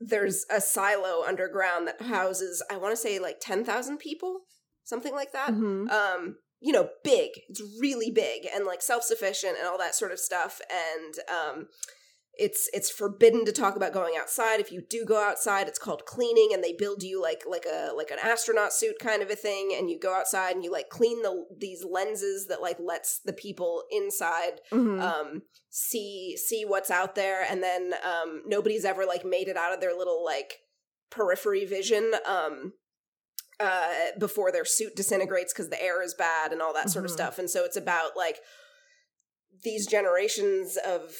there's 0.00 0.44
a 0.50 0.60
silo 0.60 1.22
underground 1.24 1.86
that 1.86 2.02
houses 2.02 2.62
i 2.70 2.76
want 2.76 2.92
to 2.92 2.96
say 3.00 3.18
like 3.20 3.36
10,000 3.40 3.96
people 3.98 4.40
something 4.82 5.14
like 5.14 5.32
that 5.32 5.50
Mhm. 5.50 5.88
um 5.90 6.36
you 6.60 6.72
know 6.72 6.88
big 7.04 7.30
it's 7.48 7.62
really 7.80 8.10
big 8.10 8.46
and 8.52 8.64
like 8.66 8.82
self-sufficient 8.82 9.56
and 9.56 9.68
all 9.68 9.78
that 9.78 9.94
sort 9.94 10.10
of 10.10 10.18
stuff 10.18 10.60
and 10.68 11.14
um 11.30 11.68
it's 12.38 12.68
it's 12.72 12.90
forbidden 12.90 13.44
to 13.44 13.52
talk 13.52 13.76
about 13.76 13.92
going 13.92 14.14
outside 14.18 14.58
if 14.58 14.72
you 14.72 14.82
do 14.88 15.04
go 15.04 15.22
outside 15.22 15.68
it's 15.68 15.78
called 15.78 16.04
cleaning 16.04 16.50
and 16.52 16.64
they 16.64 16.72
build 16.72 17.02
you 17.02 17.20
like 17.22 17.44
like 17.48 17.64
a 17.64 17.92
like 17.96 18.10
an 18.10 18.18
astronaut 18.22 18.72
suit 18.72 18.98
kind 18.98 19.22
of 19.22 19.30
a 19.30 19.36
thing 19.36 19.74
and 19.76 19.88
you 19.88 19.98
go 19.98 20.12
outside 20.14 20.54
and 20.54 20.64
you 20.64 20.70
like 20.72 20.88
clean 20.88 21.22
the 21.22 21.44
these 21.58 21.84
lenses 21.88 22.46
that 22.48 22.60
like 22.60 22.78
lets 22.80 23.20
the 23.20 23.32
people 23.32 23.84
inside 23.90 24.60
Mhm. 24.72 25.00
um 25.00 25.42
see 25.70 26.36
see 26.36 26.64
what's 26.64 26.90
out 26.90 27.14
there 27.14 27.42
and 27.48 27.62
then 27.62 27.94
um 28.04 28.42
nobody's 28.46 28.84
ever 28.84 29.04
like 29.06 29.24
made 29.24 29.48
it 29.48 29.56
out 29.56 29.72
of 29.72 29.80
their 29.80 29.94
little 29.96 30.24
like 30.24 30.58
periphery 31.10 31.64
vision 31.64 32.12
um 32.26 32.72
uh 33.60 33.92
before 34.18 34.50
their 34.50 34.64
suit 34.64 34.96
disintegrates 34.96 35.52
because 35.52 35.68
the 35.70 35.80
air 35.80 36.02
is 36.02 36.14
bad 36.14 36.52
and 36.52 36.60
all 36.60 36.74
that 36.74 36.90
sort 36.90 37.04
of 37.04 37.10
Mhm. 37.12 37.14
stuff 37.14 37.38
and 37.38 37.48
so 37.48 37.64
it's 37.64 37.76
about 37.76 38.16
like 38.16 38.40
these 39.62 39.86
generations 39.86 40.76
of 40.84 41.14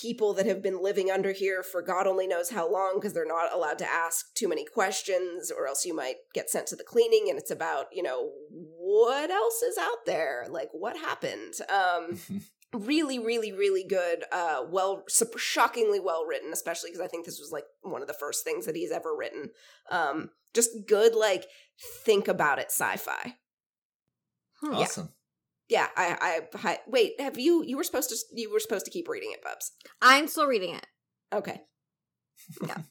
people 0.00 0.34
that 0.34 0.46
have 0.46 0.62
been 0.62 0.82
living 0.82 1.10
under 1.10 1.32
here 1.32 1.62
for 1.62 1.80
god 1.80 2.06
only 2.06 2.26
knows 2.26 2.50
how 2.50 2.70
long 2.70 2.94
because 2.96 3.12
they're 3.12 3.26
not 3.26 3.52
allowed 3.52 3.78
to 3.78 3.86
ask 3.90 4.34
too 4.34 4.48
many 4.48 4.64
questions 4.64 5.50
or 5.50 5.66
else 5.66 5.84
you 5.84 5.94
might 5.94 6.16
get 6.34 6.50
sent 6.50 6.66
to 6.66 6.76
the 6.76 6.84
cleaning 6.84 7.26
and 7.28 7.38
it's 7.38 7.50
about 7.50 7.86
you 7.92 8.02
know 8.02 8.30
what 8.50 9.30
else 9.30 9.62
is 9.62 9.78
out 9.78 10.06
there? 10.06 10.46
Like 10.48 10.68
what 10.72 10.96
happened? 10.96 11.54
Um 11.72 12.18
really 12.72 13.20
really 13.20 13.52
really 13.52 13.84
good 13.84 14.24
uh 14.32 14.62
well 14.68 15.04
shockingly 15.36 16.00
well 16.00 16.26
written 16.26 16.52
especially 16.52 16.90
because 16.90 17.00
i 17.00 17.06
think 17.06 17.24
this 17.24 17.38
was 17.38 17.52
like 17.52 17.62
one 17.82 18.02
of 18.02 18.08
the 18.08 18.14
first 18.14 18.42
things 18.42 18.66
that 18.66 18.74
he's 18.74 18.90
ever 18.90 19.14
written. 19.16 19.50
Um 19.90 20.30
just 20.54 20.70
good 20.86 21.14
like 21.14 21.46
think 22.04 22.28
about 22.28 22.58
it 22.58 22.66
sci-fi. 22.66 23.36
Awesome. 24.62 25.04
yeah 25.04 25.23
i 25.72 25.88
i, 25.96 26.40
I 26.62 26.78
wait 26.86 27.20
have 27.20 27.38
you 27.38 27.64
you 27.64 27.76
were 27.76 27.84
supposed 27.84 28.10
to 28.10 28.16
you 28.32 28.52
were 28.52 28.60
supposed 28.60 28.84
to 28.84 28.90
keep 28.90 29.08
reading 29.08 29.30
it 29.32 29.42
bubs 29.42 29.72
I'm 30.00 30.26
still 30.28 30.46
reading 30.46 30.74
it. 30.74 30.86
okay 31.32 31.60
Yeah. 32.66 32.78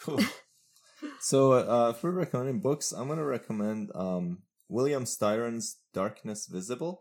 Cool. 0.00 0.20
so, 1.20 1.52
uh, 1.52 1.90
if 1.90 2.02
we're 2.02 2.10
recommending 2.10 2.60
books, 2.60 2.92
I'm 2.92 3.08
gonna 3.08 3.24
recommend 3.24 3.90
um 3.94 4.42
William 4.68 5.06
Styron's 5.06 5.78
Darkness 5.94 6.46
Visible, 6.46 7.00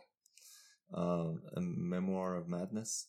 um, 0.93 1.41
a 1.55 1.59
memoir 1.59 2.35
of 2.35 2.47
madness. 2.47 3.07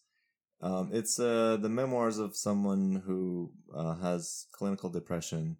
Um, 0.60 0.90
it's 0.92 1.18
uh 1.20 1.58
the 1.60 1.68
memoirs 1.68 2.18
of 2.18 2.34
someone 2.36 3.02
who 3.06 3.52
uh, 3.76 3.96
has 3.96 4.46
clinical 4.52 4.90
depression, 4.90 5.58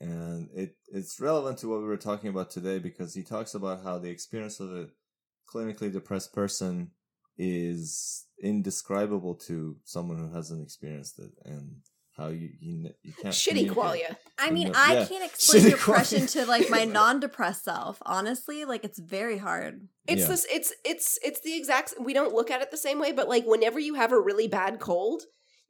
and 0.00 0.48
it 0.54 0.76
it's 0.92 1.18
relevant 1.20 1.58
to 1.58 1.68
what 1.68 1.80
we 1.80 1.86
were 1.86 1.96
talking 1.96 2.30
about 2.30 2.50
today 2.50 2.78
because 2.78 3.14
he 3.14 3.22
talks 3.22 3.54
about 3.54 3.82
how 3.82 3.98
the 3.98 4.10
experience 4.10 4.60
of 4.60 4.70
a 4.70 4.88
clinically 5.52 5.92
depressed 5.92 6.32
person 6.32 6.90
is 7.38 8.24
indescribable 8.42 9.34
to 9.34 9.76
someone 9.84 10.18
who 10.18 10.32
hasn't 10.34 10.62
experienced 10.62 11.18
it, 11.18 11.30
and 11.44 11.76
how 12.16 12.28
you 12.28 12.50
you, 12.60 12.74
n- 12.86 12.94
you 13.02 13.12
can't 13.14 13.34
shitty 13.34 13.68
communicate. 13.68 13.76
qualia 13.76 14.16
I 14.38 14.50
mean, 14.50 14.68
Yeah. 14.68 14.72
I 14.76 14.92
Yeah. 14.94 15.06
can't 15.06 15.24
explain 15.30 15.62
Shitty 15.62 15.70
depression 15.70 16.18
quality. 16.26 16.38
to 16.40 16.46
like 16.46 16.70
my 16.70 16.84
non-depressed 16.84 17.64
self. 17.64 17.98
Honestly, 18.04 18.64
like 18.64 18.84
it's 18.84 18.98
very 18.98 19.38
hard. 19.38 19.88
it's 20.06 20.22
Yeah. 20.22 20.28
this 20.28 20.46
it's 20.50 20.72
it's 20.84 21.18
it's 21.24 21.40
the 21.40 21.56
exact 21.56 21.94
we 22.00 22.12
don't 22.12 22.34
look 22.34 22.50
at 22.50 22.60
it 22.60 22.70
the 22.70 22.76
same 22.76 22.98
way 22.98 23.12
but 23.12 23.28
like 23.28 23.44
whenever 23.46 23.78
you 23.80 23.94
have 23.94 24.12
a 24.12 24.20
really 24.20 24.48
bad 24.48 24.78
cold 24.80 25.22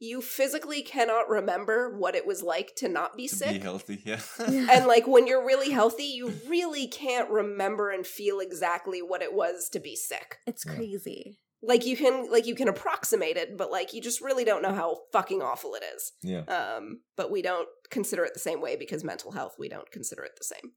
you 0.03 0.21
physically 0.21 0.83
cannot 0.83 1.29
remember 1.29 1.97
what 1.97 2.15
it 2.17 2.27
was 2.27 2.43
like 2.43 2.75
to 2.77 2.89
not 2.89 3.17
be 3.17 3.29
to 3.29 3.35
sick 3.37 3.53
be 3.53 3.59
healthy. 3.61 4.03
Yeah. 4.05 4.19
and 4.39 4.87
like 4.87 5.07
when 5.07 5.27
you're 5.29 5.47
really 5.47 5.71
healthy 5.71 6.05
you 6.05 6.35
really 6.49 6.87
can't 6.89 7.31
remember 7.31 7.91
and 7.91 8.05
feel 8.07 8.41
exactly 8.41 9.01
what 9.01 9.23
it 9.23 9.33
was 9.33 9.69
to 9.71 9.79
be 9.81 9.95
sick 9.95 10.39
It's 10.47 10.65
crazy. 10.65 11.39
like 11.63 11.87
you 11.87 11.97
can 11.97 12.29
like 12.31 12.47
you 12.47 12.57
can 12.57 12.67
approximate 12.69 13.37
it, 13.37 13.57
but 13.57 13.71
like 13.71 13.95
you 13.95 14.01
just 14.03 14.21
really 14.21 14.45
don't 14.45 14.63
know 14.63 14.75
how 14.75 14.99
fucking 15.13 15.41
awful 15.41 15.75
it 15.75 15.85
is. 15.95 16.11
Yeah. 16.23 16.43
Um, 16.47 17.03
but 17.17 17.31
we 17.31 17.41
don't 17.41 17.69
consider 17.91 18.25
it 18.25 18.35
the 18.35 18.41
same 18.41 18.61
way 18.61 18.75
because 18.75 19.05
mental 19.05 19.31
health 19.31 19.55
we 19.59 19.69
don't 19.69 19.91
consider 19.93 20.25
it 20.25 20.33
the 20.37 20.45
same. 20.45 20.73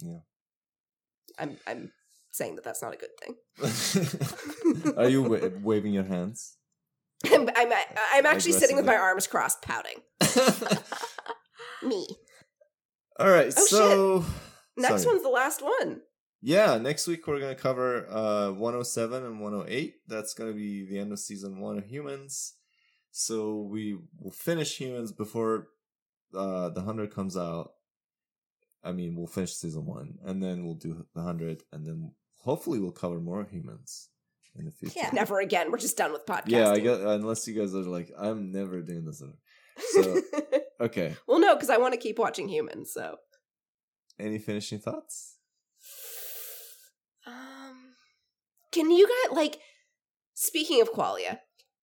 Yeah. 0.00 0.20
I'm 1.38 1.56
I'm 1.68 1.92
saying 2.32 2.56
that 2.56 2.64
that's 2.64 2.82
not 2.82 2.92
a 2.94 2.96
good 2.96 3.14
thing. 3.22 4.94
Are 4.96 5.08
you 5.08 5.22
wa- 5.22 5.50
waving 5.62 5.92
your 5.94 6.02
hands? 6.04 6.56
I'm 7.32 7.48
I'm, 7.54 7.72
I'm 8.12 8.26
actually 8.26 8.52
sitting 8.52 8.76
with 8.76 8.86
my 8.86 8.96
arms 8.96 9.26
crossed, 9.26 9.62
pouting. 9.62 9.98
Me. 11.82 12.06
All 13.18 13.30
right. 13.30 13.52
Oh, 13.56 13.66
so 13.66 14.24
Next 14.76 15.02
sorry. 15.02 15.14
one's 15.14 15.22
the 15.22 15.28
last 15.28 15.62
one. 15.62 16.00
Yeah, 16.40 16.76
next 16.78 17.06
week 17.06 17.26
we're 17.26 17.40
gonna 17.40 17.54
cover 17.54 18.06
uh 18.10 18.50
107 18.52 19.24
and 19.24 19.40
108. 19.40 19.94
That's 20.06 20.34
gonna 20.34 20.52
be 20.52 20.84
the 20.84 20.98
end 20.98 21.12
of 21.12 21.18
season 21.18 21.60
one 21.60 21.78
of 21.78 21.86
Humans. 21.86 22.54
So 23.10 23.60
we 23.70 23.96
will 24.20 24.30
finish 24.32 24.76
Humans 24.78 25.12
before 25.12 25.68
uh 26.36 26.68
the 26.70 26.82
hundred 26.82 27.14
comes 27.14 27.36
out. 27.36 27.72
I 28.82 28.92
mean, 28.92 29.16
we'll 29.16 29.26
finish 29.26 29.54
season 29.54 29.86
one, 29.86 30.18
and 30.24 30.42
then 30.42 30.64
we'll 30.66 30.74
do 30.74 31.06
the 31.14 31.22
hundred, 31.22 31.62
and 31.72 31.86
then 31.86 32.12
hopefully 32.42 32.78
we'll 32.78 32.92
cover 32.92 33.18
more 33.20 33.44
Humans 33.50 34.10
in 34.56 34.66
the 34.66 34.70
future. 34.70 34.94
Yeah. 34.96 35.10
Never 35.12 35.40
again. 35.40 35.70
We're 35.70 35.78
just 35.78 35.96
done 35.96 36.12
with 36.12 36.26
podcasting. 36.26 36.50
Yeah, 36.50 36.70
I 36.70 36.78
guess 36.78 36.98
unless 37.00 37.46
you 37.46 37.54
guys 37.54 37.74
are 37.74 37.82
like, 37.82 38.10
I'm 38.16 38.52
never 38.52 38.80
doing 38.82 39.04
this. 39.04 39.22
So 39.92 40.20
okay, 40.80 41.16
well, 41.26 41.40
no, 41.40 41.54
because 41.54 41.70
I 41.70 41.78
want 41.78 41.94
to 41.94 42.00
keep 42.00 42.18
watching 42.18 42.48
humans. 42.48 42.92
So, 42.92 43.16
any 44.18 44.38
finishing 44.38 44.78
thoughts? 44.78 45.38
um, 47.26 47.94
can 48.72 48.90
you 48.90 49.06
guys 49.06 49.36
like? 49.36 49.58
Speaking 50.36 50.80
of 50.80 50.92
qualia, 50.92 51.38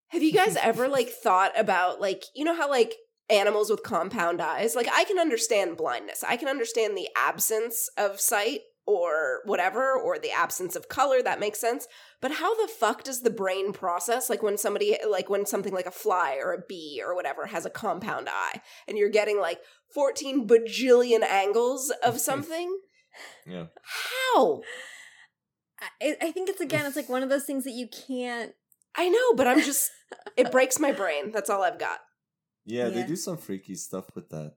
have 0.09 0.21
you 0.23 0.33
guys 0.33 0.57
ever 0.57 0.87
like 0.89 1.09
thought 1.09 1.51
about 1.57 2.01
like 2.01 2.25
you 2.35 2.43
know 2.43 2.55
how 2.55 2.69
like 2.69 2.95
animals 3.29 3.69
with 3.69 3.83
compound 3.83 4.41
eyes? 4.41 4.75
Like, 4.75 4.87
I 4.91 5.03
can 5.05 5.19
understand 5.19 5.77
blindness. 5.77 6.23
I 6.27 6.37
can 6.37 6.47
understand 6.47 6.97
the 6.97 7.09
absence 7.17 7.89
of 7.97 8.19
sight 8.19 8.61
or 8.91 9.41
whatever, 9.45 9.93
or 9.93 10.19
the 10.19 10.31
absence 10.31 10.75
of 10.75 10.89
color. 10.89 11.21
That 11.21 11.39
makes 11.39 11.59
sense. 11.59 11.87
But 12.21 12.33
how 12.33 12.55
the 12.61 12.71
fuck 12.71 13.03
does 13.03 13.21
the 13.21 13.29
brain 13.29 13.73
process 13.73 14.29
like 14.29 14.43
when 14.43 14.57
somebody 14.57 14.97
like 15.09 15.29
when 15.29 15.45
something 15.45 15.73
like 15.73 15.85
a 15.85 15.91
fly 15.91 16.37
or 16.41 16.53
a 16.53 16.61
bee 16.67 17.01
or 17.03 17.15
whatever 17.15 17.47
has 17.47 17.65
a 17.65 17.69
compound 17.69 18.27
eye 18.29 18.61
and 18.87 18.97
you're 18.97 19.09
getting 19.09 19.39
like 19.39 19.59
14 19.93 20.47
bajillion 20.47 21.23
angles 21.23 21.91
of 22.03 22.19
something? 22.29 22.77
Yeah, 23.45 23.65
How? 24.33 24.61
I, 26.01 26.15
I 26.21 26.31
think 26.31 26.47
it's 26.49 26.61
again, 26.61 26.85
it's 26.85 26.95
like 26.95 27.09
one 27.09 27.23
of 27.23 27.29
those 27.29 27.45
things 27.45 27.63
that 27.65 27.71
you 27.71 27.87
can't. 28.07 28.53
I 28.95 29.09
know, 29.09 29.33
but 29.35 29.47
I'm 29.47 29.61
just 29.61 29.89
it 30.37 30.51
breaks 30.51 30.79
my 30.79 30.91
brain. 30.91 31.31
That's 31.31 31.49
all 31.49 31.63
I've 31.63 31.79
got. 31.79 31.99
yeah, 32.65 32.89
they 32.89 33.03
do 33.03 33.15
some 33.15 33.37
freaky 33.37 33.75
stuff 33.75 34.05
with 34.15 34.29
that. 34.29 34.53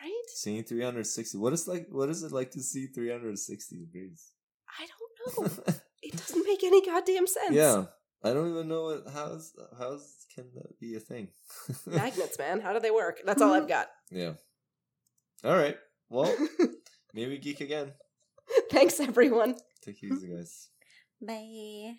Right? 0.00 0.12
Seeing 0.34 0.64
360. 0.64 1.38
What 1.38 1.52
is 1.52 1.68
like? 1.68 1.86
What 1.90 2.08
is 2.08 2.22
it 2.22 2.32
like 2.32 2.50
to 2.52 2.62
see 2.62 2.86
360 2.86 3.76
degrees? 3.76 4.28
I 4.78 4.86
don't 4.86 5.56
know. 5.68 5.74
It 6.02 6.16
doesn't 6.16 6.46
make 6.46 6.62
any 6.64 6.84
goddamn 6.84 7.26
sense. 7.26 7.54
yeah, 7.54 7.84
I 8.24 8.32
don't 8.32 8.50
even 8.50 8.68
know 8.68 8.84
what, 8.84 9.04
how's 9.12 9.52
how's 9.78 10.26
can 10.34 10.44
that 10.54 10.78
be 10.80 10.96
a 10.96 11.00
thing. 11.00 11.28
Magnets, 11.86 12.38
man. 12.38 12.60
How 12.60 12.72
do 12.72 12.80
they 12.80 12.90
work? 12.90 13.20
That's 13.24 13.42
all 13.42 13.52
I've 13.52 13.68
got. 13.68 13.88
yeah. 14.10 14.32
All 15.44 15.56
right. 15.56 15.76
Well, 16.08 16.34
maybe 17.14 17.38
geek 17.38 17.60
again. 17.60 17.92
Thanks, 18.70 18.98
everyone. 19.00 19.56
Take 19.84 20.02
it 20.02 20.12
easy, 20.12 20.28
guys. 20.28 20.68
Bye. 21.20 21.94